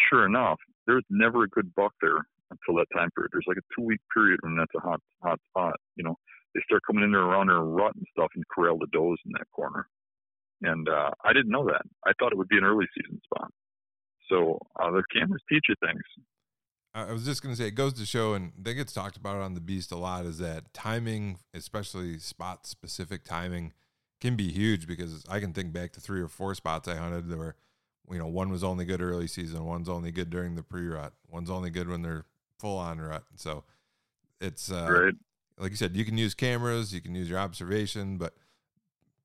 sure 0.09 0.25
enough, 0.25 0.59
there's 0.87 1.05
never 1.09 1.43
a 1.43 1.49
good 1.49 1.73
buck 1.75 1.93
there 2.01 2.25
until 2.51 2.79
that 2.79 2.87
time 2.95 3.09
period. 3.15 3.29
There's 3.31 3.47
like 3.47 3.57
a 3.57 3.67
two 3.75 3.85
week 3.85 4.01
period 4.13 4.39
when 4.41 4.55
that's 4.57 4.73
a 4.75 4.79
hot 4.79 4.99
hot 5.21 5.39
spot. 5.49 5.75
You 5.95 6.03
know, 6.03 6.15
they 6.53 6.61
start 6.65 6.81
coming 6.85 7.03
in 7.03 7.11
there 7.11 7.21
around 7.21 7.49
and 7.49 7.75
rut 7.75 7.95
and 7.95 8.05
stuff 8.11 8.31
and 8.35 8.43
corral 8.53 8.77
the 8.79 8.87
does 8.91 9.17
in 9.25 9.31
that 9.33 9.49
corner. 9.55 9.87
And 10.61 10.89
uh, 10.89 11.11
I 11.23 11.31
didn't 11.31 11.51
know 11.51 11.65
that. 11.65 11.83
I 12.05 12.11
thought 12.19 12.33
it 12.33 12.37
would 12.37 12.49
be 12.49 12.57
an 12.57 12.65
early 12.65 12.85
season 12.97 13.21
spot. 13.23 13.49
So 14.29 14.59
uh, 14.79 14.91
the 14.91 15.03
cameras 15.13 15.41
teach 15.49 15.65
you 15.69 15.75
things. 15.79 16.03
I 17.07 17.13
was 17.13 17.25
just 17.25 17.41
going 17.41 17.53
to 17.53 17.61
say, 17.61 17.67
it 17.67 17.75
goes 17.75 17.93
to 17.93 18.05
show, 18.05 18.33
and 18.33 18.51
that 18.61 18.73
gets 18.73 18.93
talked 18.93 19.17
about 19.17 19.37
on 19.37 19.53
the 19.53 19.61
Beast 19.61 19.91
a 19.91 19.97
lot, 19.97 20.25
is 20.25 20.37
that 20.39 20.73
timing, 20.73 21.39
especially 21.53 22.19
spot 22.19 22.65
specific 22.67 23.23
timing, 23.23 23.73
can 24.19 24.35
be 24.35 24.51
huge 24.51 24.87
because 24.87 25.23
I 25.29 25.39
can 25.39 25.53
think 25.53 25.71
back 25.73 25.93
to 25.93 26.01
three 26.01 26.21
or 26.21 26.27
four 26.27 26.53
spots 26.55 26.87
I 26.87 26.95
hunted 26.95 27.35
where, 27.37 27.55
you 28.11 28.17
know, 28.17 28.27
one 28.27 28.49
was 28.49 28.63
only 28.63 28.85
good 28.85 29.01
early 29.01 29.27
season, 29.27 29.65
one's 29.65 29.89
only 29.89 30.11
good 30.11 30.29
during 30.29 30.55
the 30.55 30.63
pre 30.63 30.87
rut, 30.87 31.13
one's 31.29 31.49
only 31.49 31.69
good 31.69 31.87
when 31.87 32.01
they're 32.01 32.25
full 32.57 32.77
on 32.77 32.99
rut. 32.99 33.23
So 33.35 33.63
it's, 34.41 34.71
uh, 34.71 34.87
right. 34.89 35.13
like 35.57 35.71
you 35.71 35.77
said, 35.77 35.95
you 35.95 36.05
can 36.05 36.17
use 36.17 36.33
cameras, 36.33 36.93
you 36.93 37.01
can 37.01 37.15
use 37.15 37.29
your 37.29 37.39
observation, 37.39 38.17
but 38.17 38.33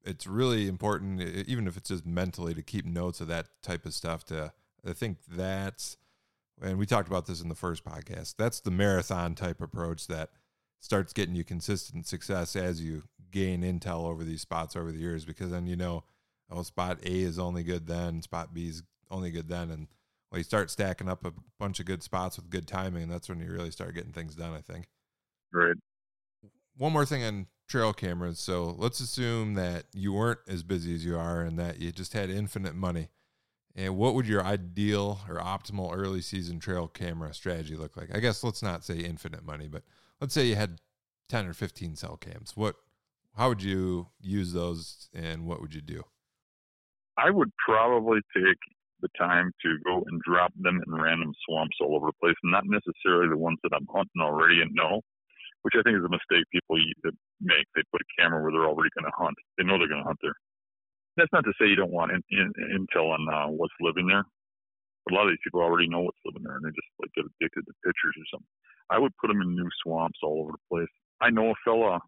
it's 0.05 0.27
really 0.27 0.69
important, 0.69 1.21
even 1.23 1.67
if 1.67 1.77
it's 1.77 1.89
just 1.89 2.07
mentally, 2.07 2.55
to 2.55 2.63
keep 2.63 2.85
notes 2.85 3.21
of 3.21 3.29
that 3.29 3.47
type 3.63 3.87
of 3.87 3.95
stuff. 3.95 4.25
To 4.27 4.53
I 4.87 4.93
think 4.93 5.19
that's, 5.29 5.97
and 6.63 6.79
we 6.79 6.87
talked 6.87 7.09
about 7.09 7.27
this 7.27 7.43
in 7.43 7.49
the 7.49 7.55
first 7.55 7.85
podcast. 7.85 8.35
That's 8.37 8.61
the 8.61 8.71
marathon 8.71 9.35
type 9.35 9.61
approach 9.61 10.07
that 10.09 10.31
starts 10.81 11.13
getting 11.13 11.35
you 11.35 11.45
consistent 11.45 12.07
success 12.07 12.57
as 12.57 12.83
you 12.83 13.05
gain 13.31 13.63
intel 13.63 14.05
over 14.05 14.25
these 14.25 14.43
spots 14.43 14.77
over 14.77 14.93
the 14.93 14.99
years, 14.99 15.25
because 15.25 15.51
then 15.51 15.67
you 15.67 15.77
know, 15.77 16.05
oh, 16.51 16.63
spot 16.63 16.99
A 17.05 17.21
is 17.21 17.39
only 17.39 17.63
good 17.63 17.87
then, 17.87 18.23
spot 18.23 18.55
B 18.55 18.69
is 18.69 18.83
only 19.11 19.31
good 19.31 19.49
then, 19.49 19.71
and 19.71 19.89
well, 20.31 20.39
you 20.39 20.45
start 20.45 20.71
stacking 20.71 21.09
up 21.09 21.25
a 21.25 21.33
bunch 21.59 21.81
of 21.81 21.87
good 21.87 22.03
spots 22.03 22.37
with 22.37 22.51
good 22.51 22.67
timing, 22.67 23.05
and 23.05 23.13
that's 23.13 23.29
when 23.29 23.41
you 23.41 23.51
really 23.51 23.71
start 23.71 23.95
getting 23.95 24.13
things 24.13 24.35
done. 24.35 24.53
I 24.53 24.61
think. 24.61 24.87
Right. 25.53 25.77
One 26.77 26.93
more 26.93 27.07
thing 27.07 27.23
on 27.23 27.47
trail 27.69 27.93
cameras. 27.93 28.39
So 28.39 28.75
let's 28.77 29.01
assume 29.01 29.55
that 29.55 29.85
you 29.95 30.13
weren't 30.13 30.41
as 30.49 30.63
busy 30.63 30.95
as 30.95 31.05
you 31.05 31.17
are 31.17 31.41
and 31.41 31.59
that 31.59 31.81
you 31.81 31.93
just 31.93 32.13
had 32.13 32.31
infinite 32.31 32.75
money. 32.75 33.09
And 33.77 33.97
what 33.97 34.15
would 34.15 34.29
your 34.29 34.45
ideal 34.45 35.21
or 35.29 35.37
optimal 35.37 35.97
early 35.97 36.21
season 36.21 36.61
trail 36.61 36.87
camera 36.87 37.35
strategy 37.35 37.77
look 37.77 37.97
like? 37.97 38.15
I 38.15 38.21
guess 38.21 38.45
let's 38.45 38.63
not 38.63 38.85
say 38.85 38.99
infinite 38.99 39.45
money, 39.45 39.67
but 39.69 39.83
let's 40.21 40.33
say 40.33 40.47
you 40.47 40.55
had 40.55 40.81
10 41.29 41.47
or 41.47 41.55
15 41.55 41.97
cell 41.97 42.17
cams. 42.17 42.53
What 42.55 42.77
how 43.37 43.49
would 43.49 43.63
you 43.63 44.09
use 44.21 44.53
those 44.53 45.09
and 45.13 45.45
what 45.45 45.61
would 45.61 45.75
you 45.75 45.81
do? 45.81 46.05
I 47.19 47.31
would 47.31 47.51
probably 47.67 48.21
take 48.35 48.59
the 49.01 49.09
time 49.19 49.51
to 49.63 49.77
go 49.85 50.05
and 50.07 50.21
drop 50.23 50.53
them 50.57 50.81
in 50.87 50.95
random 50.95 51.33
swamps 51.47 51.77
all 51.81 51.97
over 51.97 52.07
the 52.07 52.19
place, 52.21 52.39
not 52.45 52.65
necessarily 52.67 53.29
the 53.29 53.37
ones 53.37 53.59
that 53.63 53.75
I'm 53.75 53.87
hunting 53.93 54.23
already 54.23 54.63
and 54.63 54.71
know, 54.73 55.03
which 55.63 55.75
I 55.77 55.83
think 55.83 55.99
is 55.99 56.05
a 56.05 56.09
mistake 56.09 56.47
people 56.53 56.79
make. 57.41 57.67
They 57.75 57.83
put 57.91 58.03
a 58.03 58.23
camera 58.23 58.43
where 58.43 58.53
they're 58.53 58.71
already 58.71 58.91
going 58.95 59.11
to 59.11 59.17
hunt. 59.19 59.37
They 59.59 59.65
know 59.65 59.79
they're 59.79 59.91
going 59.91 60.03
to 60.03 60.07
hunt 60.07 60.19
there. 60.23 60.39
That's 61.17 61.33
not 61.33 61.45
to 61.45 61.53
say 61.61 61.69
you 61.69 61.77
don't 61.77 61.93
want 61.93 62.13
in, 62.13 62.23
in, 62.31 62.53
intel 62.75 63.15
on 63.15 63.23
uh, 63.29 63.49
what's 63.51 63.75
living 63.81 64.07
there. 64.07 64.25
A 65.11 65.15
lot 65.15 65.27
of 65.27 65.33
these 65.33 65.45
people 65.45 65.61
already 65.61 65.89
know 65.89 66.01
what's 66.01 66.25
living 66.25 66.43
there, 66.43 66.57
and 66.57 66.65
they 66.65 66.71
just 66.71 66.91
like 67.01 67.13
get 67.15 67.29
addicted 67.29 67.67
to 67.67 67.75
pictures 67.85 68.17
or 68.17 68.27
something. 68.33 68.55
I 68.91 68.99
would 68.99 69.13
put 69.21 69.29
them 69.29 69.43
in 69.43 69.55
new 69.55 69.69
swamps 69.83 70.19
all 70.23 70.43
over 70.43 70.53
the 70.53 70.67
place. 70.71 70.93
I 71.21 71.31
know 71.31 71.51
a 71.53 71.59
fella 71.65 72.01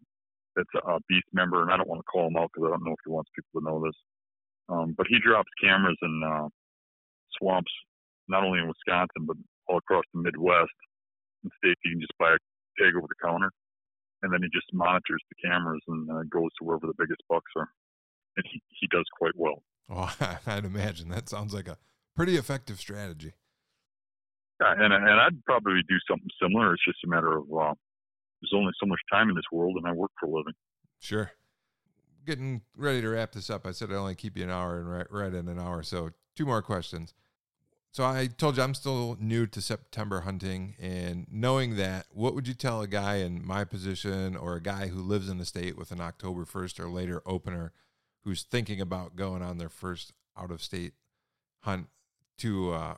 that's 0.55 0.75
a 0.75 0.99
beast 1.07 1.29
member, 1.33 1.61
and 1.61 1.71
I 1.71 1.77
don't 1.77 1.87
want 1.87 2.01
to 2.01 2.11
call 2.11 2.27
him 2.27 2.37
out 2.37 2.49
because 2.53 2.67
I 2.67 2.71
don't 2.73 2.83
know 2.83 2.97
if 2.97 3.03
he 3.05 3.11
wants 3.13 3.31
people 3.35 3.61
to 3.61 3.65
know 3.65 3.79
this. 3.85 3.97
Um, 4.69 4.95
but 4.97 5.07
he 5.07 5.19
drops 5.23 5.49
cameras 5.61 5.97
in 6.01 6.21
uh, 6.25 6.49
swamps, 7.39 7.71
not 8.27 8.43
only 8.43 8.59
in 8.59 8.67
Wisconsin 8.67 9.23
but 9.23 9.37
all 9.67 9.77
across 9.77 10.03
the 10.13 10.21
Midwest 10.21 10.75
and 11.43 11.51
states. 11.63 11.79
You 11.85 11.95
can 11.95 12.01
just 12.01 12.17
buy 12.19 12.35
a 12.35 12.41
tag 12.81 12.97
over 12.97 13.07
the 13.07 13.21
counter 13.23 13.51
and 14.23 14.33
then 14.33 14.41
he 14.41 14.49
just 14.49 14.67
monitors 14.73 15.21
the 15.29 15.49
cameras 15.49 15.81
and 15.87 16.09
uh, 16.09 16.23
goes 16.29 16.49
to 16.57 16.65
wherever 16.65 16.87
the 16.87 16.97
biggest 16.97 17.21
bucks 17.29 17.51
are. 17.55 17.69
And 18.37 18.45
he, 18.51 18.61
he 18.79 18.87
does 18.87 19.05
quite 19.17 19.33
well. 19.35 19.63
Oh, 19.89 20.13
I'd 20.47 20.65
imagine 20.65 21.09
that 21.09 21.29
sounds 21.29 21.53
like 21.53 21.67
a 21.67 21.77
pretty 22.15 22.37
effective 22.37 22.79
strategy. 22.79 23.33
Yeah, 24.61 24.73
and 24.73 24.93
and 24.93 25.19
I'd 25.19 25.43
probably 25.45 25.81
do 25.87 25.95
something 26.09 26.29
similar. 26.41 26.73
It's 26.73 26.85
just 26.85 27.03
a 27.05 27.07
matter 27.07 27.37
of 27.37 27.43
uh, 27.43 27.73
there's 28.41 28.53
only 28.55 28.73
so 28.79 28.87
much 28.87 28.99
time 29.11 29.29
in 29.29 29.35
this 29.35 29.45
world, 29.51 29.75
and 29.77 29.85
I 29.87 29.91
work 29.91 30.11
for 30.19 30.27
a 30.27 30.29
living. 30.31 30.53
Sure. 30.99 31.31
Getting 32.25 32.61
ready 32.75 33.01
to 33.01 33.09
wrap 33.09 33.31
this 33.31 33.49
up. 33.49 33.65
I 33.65 33.71
said 33.71 33.91
I'd 33.91 33.95
only 33.95 34.15
keep 34.15 34.37
you 34.37 34.43
an 34.43 34.49
hour 34.49 34.79
and 34.79 34.91
right, 34.91 35.07
right 35.11 35.33
in 35.33 35.47
an 35.47 35.59
hour. 35.59 35.83
So 35.83 36.09
two 36.35 36.45
more 36.45 36.61
questions. 36.61 37.13
So 37.91 38.03
I 38.03 38.27
told 38.27 38.57
you 38.57 38.63
I'm 38.63 38.73
still 38.73 39.15
new 39.19 39.47
to 39.47 39.61
September 39.61 40.21
hunting, 40.21 40.75
and 40.79 41.25
knowing 41.31 41.77
that, 41.77 42.07
what 42.11 42.35
would 42.35 42.47
you 42.47 42.53
tell 42.53 42.81
a 42.81 42.87
guy 42.87 43.15
in 43.15 43.45
my 43.45 43.63
position 43.63 44.35
or 44.35 44.55
a 44.55 44.61
guy 44.61 44.87
who 44.87 45.01
lives 45.01 45.29
in 45.29 45.37
the 45.37 45.45
state 45.45 45.77
with 45.77 45.91
an 45.91 46.01
October 46.01 46.45
1st 46.45 46.79
or 46.79 46.89
later 46.89 47.23
opener 47.25 47.71
who's 48.23 48.43
thinking 48.43 48.81
about 48.81 49.15
going 49.15 49.41
on 49.41 49.57
their 49.57 49.69
first 49.69 50.13
out 50.37 50.51
of 50.51 50.61
state 50.61 50.93
hunt 51.61 51.87
to 52.37 52.71
uh, 52.71 52.95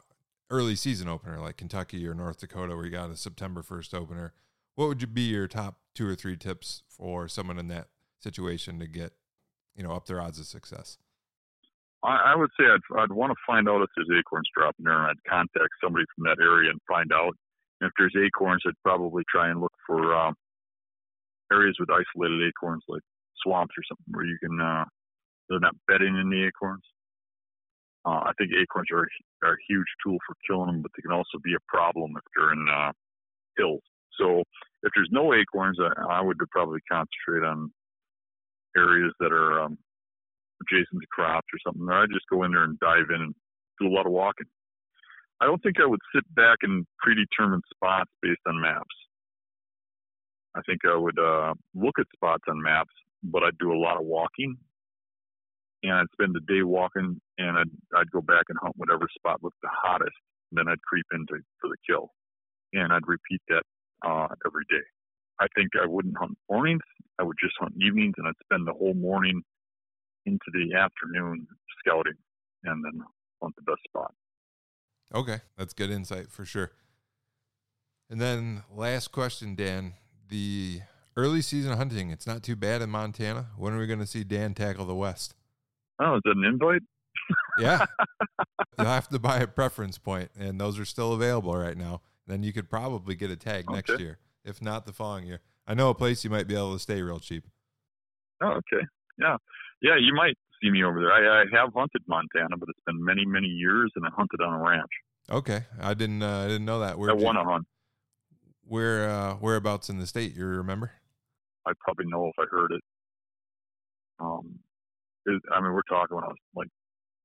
early 0.49 0.75
season 0.75 1.07
opener 1.07 1.39
like 1.39 1.57
Kentucky 1.57 2.05
or 2.07 2.13
North 2.13 2.39
Dakota 2.39 2.75
where 2.75 2.85
you 2.85 2.91
got 2.91 3.09
a 3.09 3.17
September 3.17 3.61
1st 3.61 3.93
opener? 3.93 4.33
What 4.75 4.87
would 4.87 5.01
you 5.01 5.07
be 5.07 5.23
your 5.23 5.47
top 5.47 5.77
two 5.93 6.07
or 6.07 6.15
three 6.15 6.37
tips 6.37 6.83
for 6.87 7.27
someone 7.27 7.59
in 7.59 7.67
that 7.67 7.87
situation 8.19 8.79
to 8.79 8.87
get, 8.87 9.13
you 9.75 9.83
know, 9.83 9.91
up 9.91 10.05
their 10.05 10.21
odds 10.21 10.39
of 10.39 10.45
success? 10.45 10.97
I, 12.03 12.31
I 12.31 12.35
would 12.35 12.49
say 12.57 12.65
I'd, 12.65 12.99
I'd 12.99 13.11
want 13.11 13.31
to 13.31 13.35
find 13.45 13.67
out 13.67 13.81
if 13.81 13.89
there's 13.95 14.09
acorns 14.17 14.47
dropping 14.55 14.85
there, 14.85 14.95
and 14.95 15.11
I'd 15.11 15.29
contact 15.29 15.71
somebody 15.83 16.05
from 16.15 16.23
that 16.25 16.41
area 16.41 16.69
and 16.69 16.79
find 16.87 17.11
out. 17.11 17.35
And 17.81 17.87
if 17.87 17.91
there's 17.97 18.15
acorns, 18.15 18.63
I'd 18.65 18.79
probably 18.83 19.23
try 19.29 19.49
and 19.49 19.59
look 19.59 19.73
for 19.85 20.15
um, 20.15 20.33
areas 21.51 21.75
with 21.79 21.89
isolated 21.89 22.47
acorns, 22.47 22.83
like 22.87 23.01
swamps 23.43 23.75
or 23.77 23.83
something, 23.87 24.13
where 24.13 24.25
you 24.25 24.37
can 24.39 24.59
uh, 24.61 24.85
they're 25.49 25.59
not 25.59 25.75
bedding 25.87 26.15
in 26.15 26.29
the 26.29 26.45
acorns. 26.45 26.83
Uh, 28.05 28.21
I 28.25 28.31
think 28.37 28.51
acorns 28.53 28.87
are, 28.93 29.07
are 29.43 29.53
a 29.53 29.65
huge 29.67 29.87
tool 30.03 30.17
for 30.25 30.35
killing 30.47 30.67
them, 30.67 30.81
but 30.81 30.91
they 30.95 31.01
can 31.01 31.11
also 31.11 31.37
be 31.43 31.53
a 31.53 31.67
problem 31.67 32.13
if 32.15 32.23
they're 32.35 32.53
in 32.53 32.65
uh, 32.69 32.91
hills. 33.57 33.81
So 34.17 34.43
if 34.83 34.91
there's 34.95 35.09
no 35.11 35.33
acorns, 35.33 35.77
I, 35.79 36.19
I 36.19 36.21
would 36.21 36.37
probably 36.51 36.79
concentrate 36.89 37.45
on 37.45 37.71
areas 38.77 39.13
that 39.19 39.31
are 39.31 39.61
um, 39.63 39.77
adjacent 40.61 41.01
to 41.01 41.07
crops 41.11 41.47
or 41.53 41.59
something. 41.65 41.87
Or 41.87 42.03
I'd 42.03 42.13
just 42.13 42.29
go 42.31 42.43
in 42.43 42.51
there 42.51 42.63
and 42.63 42.79
dive 42.79 43.09
in 43.13 43.21
and 43.21 43.35
do 43.79 43.87
a 43.87 43.93
lot 43.93 44.05
of 44.05 44.11
walking. 44.11 44.47
I 45.41 45.45
don't 45.45 45.61
think 45.63 45.77
I 45.81 45.85
would 45.85 46.01
sit 46.13 46.23
back 46.35 46.57
in 46.63 46.85
predetermined 46.99 47.63
spots 47.73 48.11
based 48.21 48.41
on 48.47 48.61
maps. 48.61 48.95
I 50.55 50.61
think 50.65 50.81
I 50.85 50.95
would 50.95 51.19
uh, 51.19 51.53
look 51.75 51.95
at 51.99 52.07
spots 52.13 52.43
on 52.49 52.61
maps, 52.61 52.93
but 53.23 53.43
I'd 53.43 53.57
do 53.57 53.71
a 53.71 53.79
lot 53.79 53.97
of 53.97 54.05
walking 54.05 54.57
and 55.83 55.93
I'd 55.93 56.11
spend 56.13 56.35
the 56.35 56.41
day 56.41 56.63
walking, 56.63 57.19
and 57.37 57.57
I'd 57.57 57.71
I'd 57.95 58.11
go 58.11 58.21
back 58.21 58.45
and 58.49 58.57
hunt 58.61 58.75
whatever 58.77 59.07
spot 59.15 59.43
looked 59.43 59.61
the 59.61 59.69
hottest. 59.71 60.15
Then 60.51 60.67
I'd 60.67 60.81
creep 60.81 61.05
into 61.11 61.41
for 61.61 61.69
the 61.69 61.77
kill, 61.87 62.11
and 62.73 62.91
I'd 62.91 63.07
repeat 63.07 63.41
that 63.49 63.63
uh, 64.05 64.27
every 64.45 64.65
day. 64.69 64.85
I 65.39 65.47
think 65.55 65.69
I 65.81 65.87
wouldn't 65.87 66.17
hunt 66.17 66.37
mornings. 66.49 66.81
I 67.19 67.23
would 67.23 67.37
just 67.41 67.55
hunt 67.59 67.73
evenings, 67.79 68.15
and 68.17 68.27
I'd 68.27 68.33
spend 68.43 68.67
the 68.67 68.73
whole 68.73 68.93
morning 68.93 69.41
into 70.25 70.45
the 70.53 70.75
afternoon 70.75 71.47
scouting, 71.79 72.17
and 72.63 72.83
then 72.83 73.01
hunt 73.41 73.55
the 73.55 73.63
best 73.63 73.81
spot. 73.87 74.13
Okay, 75.13 75.41
that's 75.57 75.73
good 75.73 75.89
insight 75.89 76.29
for 76.29 76.45
sure. 76.45 76.71
And 78.09 78.19
then 78.19 78.63
last 78.73 79.11
question, 79.11 79.55
Dan. 79.55 79.93
The 80.29 80.81
early 81.15 81.41
season 81.41 81.75
hunting, 81.75 82.11
it's 82.11 82.27
not 82.27 82.43
too 82.43 82.55
bad 82.55 82.81
in 82.81 82.89
Montana. 82.89 83.47
When 83.57 83.73
are 83.73 83.79
we 83.79 83.87
going 83.87 83.99
to 83.99 84.07
see 84.07 84.23
Dan 84.23 84.53
tackle 84.53 84.85
the 84.85 84.95
West? 84.95 85.35
Oh, 85.99 86.15
is 86.15 86.21
that 86.25 86.37
an 86.37 86.43
invite? 86.43 86.81
yeah. 87.59 87.85
You'll 88.77 88.87
have 88.87 89.09
to 89.09 89.19
buy 89.19 89.39
a 89.39 89.47
preference 89.47 89.97
point, 89.97 90.31
and 90.39 90.59
those 90.59 90.79
are 90.79 90.85
still 90.85 91.13
available 91.13 91.55
right 91.55 91.77
now. 91.77 92.01
Then 92.27 92.43
you 92.43 92.53
could 92.53 92.69
probably 92.69 93.15
get 93.15 93.31
a 93.31 93.35
tag 93.35 93.65
okay. 93.67 93.75
next 93.75 93.99
year, 93.99 94.19
if 94.45 94.61
not 94.61 94.85
the 94.85 94.93
following 94.93 95.25
year. 95.25 95.41
I 95.67 95.73
know 95.73 95.89
a 95.89 95.95
place 95.95 96.23
you 96.23 96.29
might 96.29 96.47
be 96.47 96.55
able 96.55 96.73
to 96.73 96.79
stay 96.79 97.01
real 97.01 97.19
cheap. 97.19 97.45
Oh, 98.41 98.51
okay. 98.51 98.85
Yeah. 99.17 99.37
Yeah, 99.81 99.97
you 99.99 100.13
might 100.13 100.35
see 100.61 100.69
me 100.69 100.83
over 100.83 100.99
there. 100.99 101.11
I, 101.11 101.41
I 101.41 101.45
have 101.51 101.73
hunted 101.73 102.01
Montana, 102.07 102.57
but 102.57 102.69
it's 102.69 102.79
been 102.85 103.03
many, 103.03 103.25
many 103.25 103.47
years, 103.47 103.91
and 103.95 104.05
I 104.05 104.09
hunted 104.15 104.41
on 104.41 104.53
a 104.53 104.59
ranch. 104.59 104.89
Okay, 105.29 105.65
I 105.79 105.93
didn't. 105.93 106.23
Uh, 106.23 106.39
I 106.39 106.47
didn't 106.47 106.65
know 106.65 106.79
that. 106.79 106.97
Where 106.97 107.11
I 107.11 107.13
want 107.13 107.37
to 107.37 107.43
hunt. 107.43 107.67
Where 108.65 109.09
uh, 109.09 109.33
whereabouts 109.35 109.89
in 109.89 109.99
the 109.99 110.07
state? 110.07 110.35
You 110.35 110.45
remember? 110.45 110.91
I 111.67 111.73
probably 111.79 112.05
know 112.07 112.27
if 112.27 112.33
I 112.39 112.45
heard 112.49 112.71
it. 112.71 112.81
Um, 114.19 114.59
it, 115.25 115.41
I 115.53 115.61
mean, 115.61 115.73
we're 115.73 115.81
talking 115.89 116.15
when 116.15 116.23
I 116.23 116.29
was 116.29 116.37
like 116.55 116.69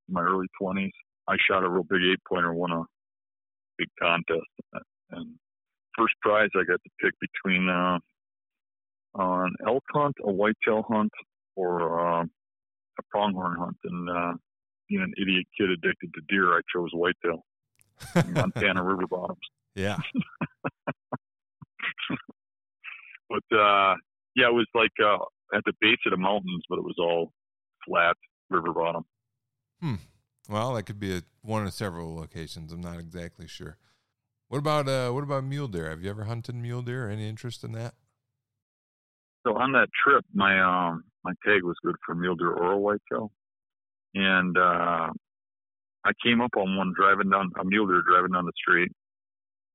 in 0.08 0.14
my 0.14 0.22
early 0.22 0.46
twenties. 0.60 0.92
I 1.28 1.36
shot 1.48 1.64
a 1.64 1.68
real 1.68 1.84
big 1.84 2.02
eight 2.02 2.20
pointer, 2.28 2.52
won 2.52 2.72
a 2.72 2.84
big 3.78 3.88
contest, 4.00 4.46
and 5.10 5.34
first 5.96 6.14
prize 6.20 6.50
I 6.54 6.64
got 6.64 6.80
to 6.82 6.90
pick 7.00 7.14
between 7.20 7.68
uh, 7.68 7.98
an 9.14 9.54
elk 9.66 9.84
hunt, 9.92 10.16
a 10.24 10.32
whitetail 10.32 10.84
hunt, 10.88 11.12
or 11.56 12.00
uh, 12.00 12.24
a 12.24 13.02
pronghorn 13.10 13.56
hunt. 13.58 13.76
And 13.84 14.10
uh, 14.10 14.34
being 14.88 15.02
an 15.02 15.12
idiot 15.20 15.46
kid 15.58 15.70
addicted 15.70 16.12
to 16.14 16.20
deer, 16.28 16.52
I 16.54 16.60
chose 16.74 16.90
whitetail. 16.92 17.44
Montana 18.34 18.82
river 18.82 19.06
bottoms. 19.06 19.38
Yeah. 19.74 19.96
but 23.28 23.56
uh, 23.56 23.94
yeah, 24.36 24.48
it 24.48 24.54
was 24.54 24.66
like 24.74 24.92
uh, 25.02 25.18
at 25.56 25.62
the 25.64 25.72
base 25.80 25.98
of 26.06 26.10
the 26.10 26.16
mountains, 26.16 26.64
but 26.68 26.78
it 26.78 26.84
was 26.84 26.96
all 26.98 27.32
flat 27.86 28.16
river 28.50 28.72
bottom. 28.72 29.04
Hmm. 29.80 29.94
Well, 30.48 30.74
that 30.74 30.84
could 30.84 31.00
be 31.00 31.16
a, 31.16 31.22
one 31.42 31.66
of 31.66 31.72
several 31.72 32.14
locations. 32.14 32.72
I'm 32.72 32.80
not 32.80 32.98
exactly 32.98 33.48
sure. 33.48 33.78
What 34.48 34.58
about 34.58 34.88
uh, 34.88 35.10
what 35.10 35.24
about 35.24 35.44
mule 35.44 35.68
deer? 35.68 35.90
Have 35.90 36.02
you 36.02 36.10
ever 36.10 36.24
hunted 36.24 36.54
mule 36.54 36.82
deer? 36.82 37.08
Any 37.08 37.28
interest 37.28 37.64
in 37.64 37.72
that? 37.72 37.94
So 39.46 39.56
on 39.56 39.72
that 39.72 39.88
trip, 40.04 40.24
my 40.32 40.60
um 40.60 41.04
my 41.24 41.32
tag 41.44 41.62
was 41.64 41.76
good 41.84 41.96
for 42.04 42.14
mule 42.14 42.36
deer 42.36 42.52
or 42.52 42.72
a 42.72 42.78
whitetail, 42.78 43.32
and 44.14 44.56
uh, 44.56 45.08
I 46.04 46.12
came 46.24 46.40
up 46.40 46.52
on 46.56 46.76
one 46.76 46.92
driving 46.96 47.30
down 47.30 47.50
a 47.58 47.64
mule 47.64 47.86
deer 47.86 48.02
driving 48.08 48.32
down 48.32 48.44
the 48.44 48.52
street, 48.56 48.92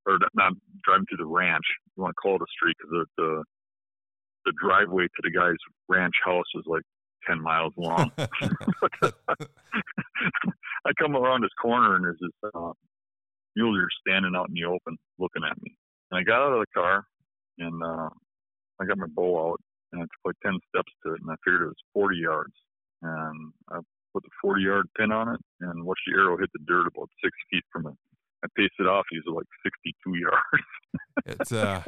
or 0.06 0.18
not 0.34 0.52
driving 0.84 1.06
to 1.10 1.16
the 1.16 1.26
ranch. 1.26 1.64
You 1.96 2.02
want 2.02 2.12
to 2.12 2.20
call 2.20 2.36
it 2.36 2.42
a 2.42 2.46
street 2.56 2.76
because 2.78 3.06
the, 3.16 3.22
the 3.22 3.44
the 4.46 4.52
driveway 4.62 5.04
to 5.04 5.22
the 5.22 5.30
guy's 5.30 5.60
ranch 5.88 6.14
house 6.24 6.46
was 6.54 6.64
like 6.66 6.82
ten 7.26 7.40
miles 7.40 7.72
long. 7.76 8.10
I 10.86 10.92
come 10.98 11.16
around 11.16 11.42
this 11.42 11.50
corner 11.60 11.96
and 11.96 12.04
there's 12.04 12.18
this 12.20 12.50
uh, 12.54 12.72
mule 13.56 13.74
deer 13.74 13.88
standing 14.00 14.34
out 14.36 14.48
in 14.48 14.54
the 14.54 14.64
open 14.64 14.96
looking 15.18 15.42
at 15.48 15.60
me. 15.62 15.76
And 16.10 16.20
I 16.20 16.22
got 16.22 16.42
out 16.42 16.52
of 16.52 16.60
the 16.60 16.66
car 16.74 17.04
and 17.58 17.82
uh, 17.82 18.08
I 18.80 18.84
got 18.86 18.98
my 18.98 19.06
bow 19.06 19.50
out 19.50 19.60
and 19.92 20.02
I 20.02 20.04
took 20.04 20.24
like 20.24 20.36
ten 20.42 20.58
steps 20.68 20.92
to 21.04 21.14
it 21.14 21.20
and 21.20 21.30
I 21.30 21.34
figured 21.44 21.62
it 21.62 21.66
was 21.66 21.84
forty 21.92 22.18
yards. 22.18 22.54
And 23.02 23.52
I 23.70 23.78
put 24.12 24.22
the 24.24 24.30
forty 24.40 24.62
yard 24.62 24.86
pin 24.98 25.12
on 25.12 25.28
it 25.34 25.40
and 25.60 25.84
watched 25.84 26.02
the 26.06 26.18
arrow 26.18 26.36
hit 26.38 26.50
the 26.52 26.60
dirt 26.66 26.86
about 26.86 27.08
six 27.22 27.32
feet 27.50 27.64
from 27.72 27.86
it. 27.88 27.94
I 28.42 28.48
paced 28.56 28.74
it 28.78 28.86
off. 28.86 29.04
He's 29.10 29.22
like 29.26 29.46
62 29.62 30.18
yards. 30.18 30.64
it's 31.26 31.52
uh, 31.52 31.82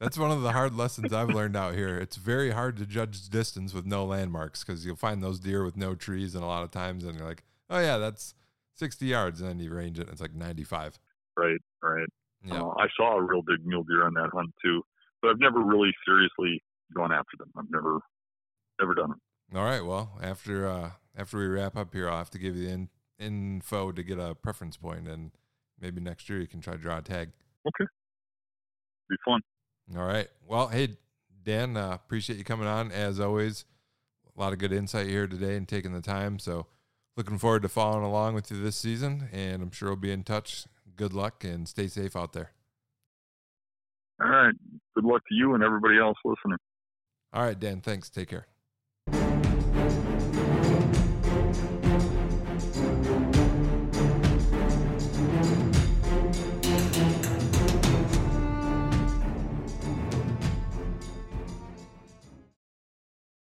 that's 0.00 0.18
one 0.18 0.30
of 0.30 0.42
the 0.42 0.52
hard 0.52 0.74
lessons 0.74 1.12
I've 1.12 1.28
learned 1.28 1.56
out 1.56 1.74
here. 1.74 1.98
It's 1.98 2.16
very 2.16 2.50
hard 2.50 2.76
to 2.78 2.86
judge 2.86 3.28
distance 3.28 3.74
with 3.74 3.86
no 3.86 4.04
landmarks 4.04 4.64
because 4.64 4.86
you'll 4.86 4.96
find 4.96 5.22
those 5.22 5.40
deer 5.40 5.64
with 5.64 5.76
no 5.76 5.94
trees, 5.94 6.34
and 6.34 6.42
a 6.42 6.46
lot 6.46 6.64
of 6.64 6.70
times, 6.70 7.04
and 7.04 7.18
you're 7.18 7.26
like, 7.26 7.44
oh 7.68 7.78
yeah, 7.78 7.98
that's 7.98 8.34
60 8.74 9.06
yards, 9.06 9.40
and 9.40 9.50
then 9.50 9.58
you 9.58 9.72
range 9.72 9.98
it, 9.98 10.02
and 10.02 10.12
it's 10.12 10.20
like 10.20 10.34
95. 10.34 10.98
Right, 11.36 11.60
right. 11.82 12.08
Yeah. 12.44 12.62
Uh, 12.62 12.74
I 12.78 12.86
saw 12.96 13.18
a 13.18 13.22
real 13.22 13.42
big 13.42 13.66
mule 13.66 13.84
deer 13.84 14.06
on 14.06 14.14
that 14.14 14.30
hunt 14.32 14.50
too, 14.64 14.82
but 15.20 15.30
I've 15.30 15.40
never 15.40 15.60
really 15.60 15.92
seriously 16.06 16.62
gone 16.94 17.12
after 17.12 17.36
them. 17.38 17.50
I've 17.56 17.70
never, 17.70 17.98
ever 18.80 18.94
done 18.94 19.12
it. 19.12 19.56
All 19.56 19.64
right. 19.64 19.84
Well, 19.84 20.18
after 20.22 20.68
uh, 20.68 20.90
after 21.16 21.38
we 21.38 21.46
wrap 21.46 21.76
up 21.76 21.92
here, 21.92 22.08
I'll 22.08 22.18
have 22.18 22.30
to 22.30 22.38
give 22.38 22.56
you 22.56 22.66
the 22.66 22.72
in, 22.72 22.88
info 23.18 23.92
to 23.92 24.02
get 24.02 24.18
a 24.18 24.34
preference 24.34 24.76
point 24.76 25.08
and 25.08 25.32
maybe 25.80 26.00
next 26.00 26.28
year 26.28 26.40
you 26.40 26.46
can 26.46 26.60
try 26.60 26.74
to 26.74 26.78
draw 26.78 26.98
a 26.98 27.02
tag. 27.02 27.30
Okay. 27.66 27.88
Be 29.08 29.16
fun. 29.24 29.40
All 29.96 30.06
right. 30.06 30.28
Well, 30.46 30.68
hey, 30.68 30.96
Dan, 31.44 31.76
uh, 31.76 31.92
appreciate 31.92 32.38
you 32.38 32.44
coming 32.44 32.66
on 32.66 32.92
as 32.92 33.20
always. 33.20 33.64
A 34.36 34.40
lot 34.40 34.52
of 34.52 34.58
good 34.58 34.72
insight 34.72 35.06
here 35.06 35.26
today 35.26 35.56
and 35.56 35.66
taking 35.66 35.92
the 35.92 36.00
time. 36.00 36.38
So, 36.38 36.66
looking 37.16 37.38
forward 37.38 37.62
to 37.62 37.68
following 37.68 38.04
along 38.04 38.34
with 38.34 38.50
you 38.50 38.62
this 38.62 38.76
season, 38.76 39.28
and 39.32 39.62
I'm 39.62 39.70
sure 39.70 39.88
we'll 39.88 39.96
be 39.96 40.12
in 40.12 40.22
touch. 40.22 40.66
Good 40.94 41.12
luck 41.12 41.42
and 41.44 41.66
stay 41.66 41.88
safe 41.88 42.14
out 42.14 42.32
there. 42.32 42.52
All 44.20 44.28
right. 44.28 44.54
Good 44.94 45.04
luck 45.04 45.22
to 45.28 45.34
you 45.34 45.54
and 45.54 45.62
everybody 45.62 45.98
else 45.98 46.16
listening. 46.24 46.58
All 47.32 47.42
right, 47.42 47.58
Dan. 47.58 47.80
Thanks. 47.80 48.10
Take 48.10 48.28
care. 48.28 48.46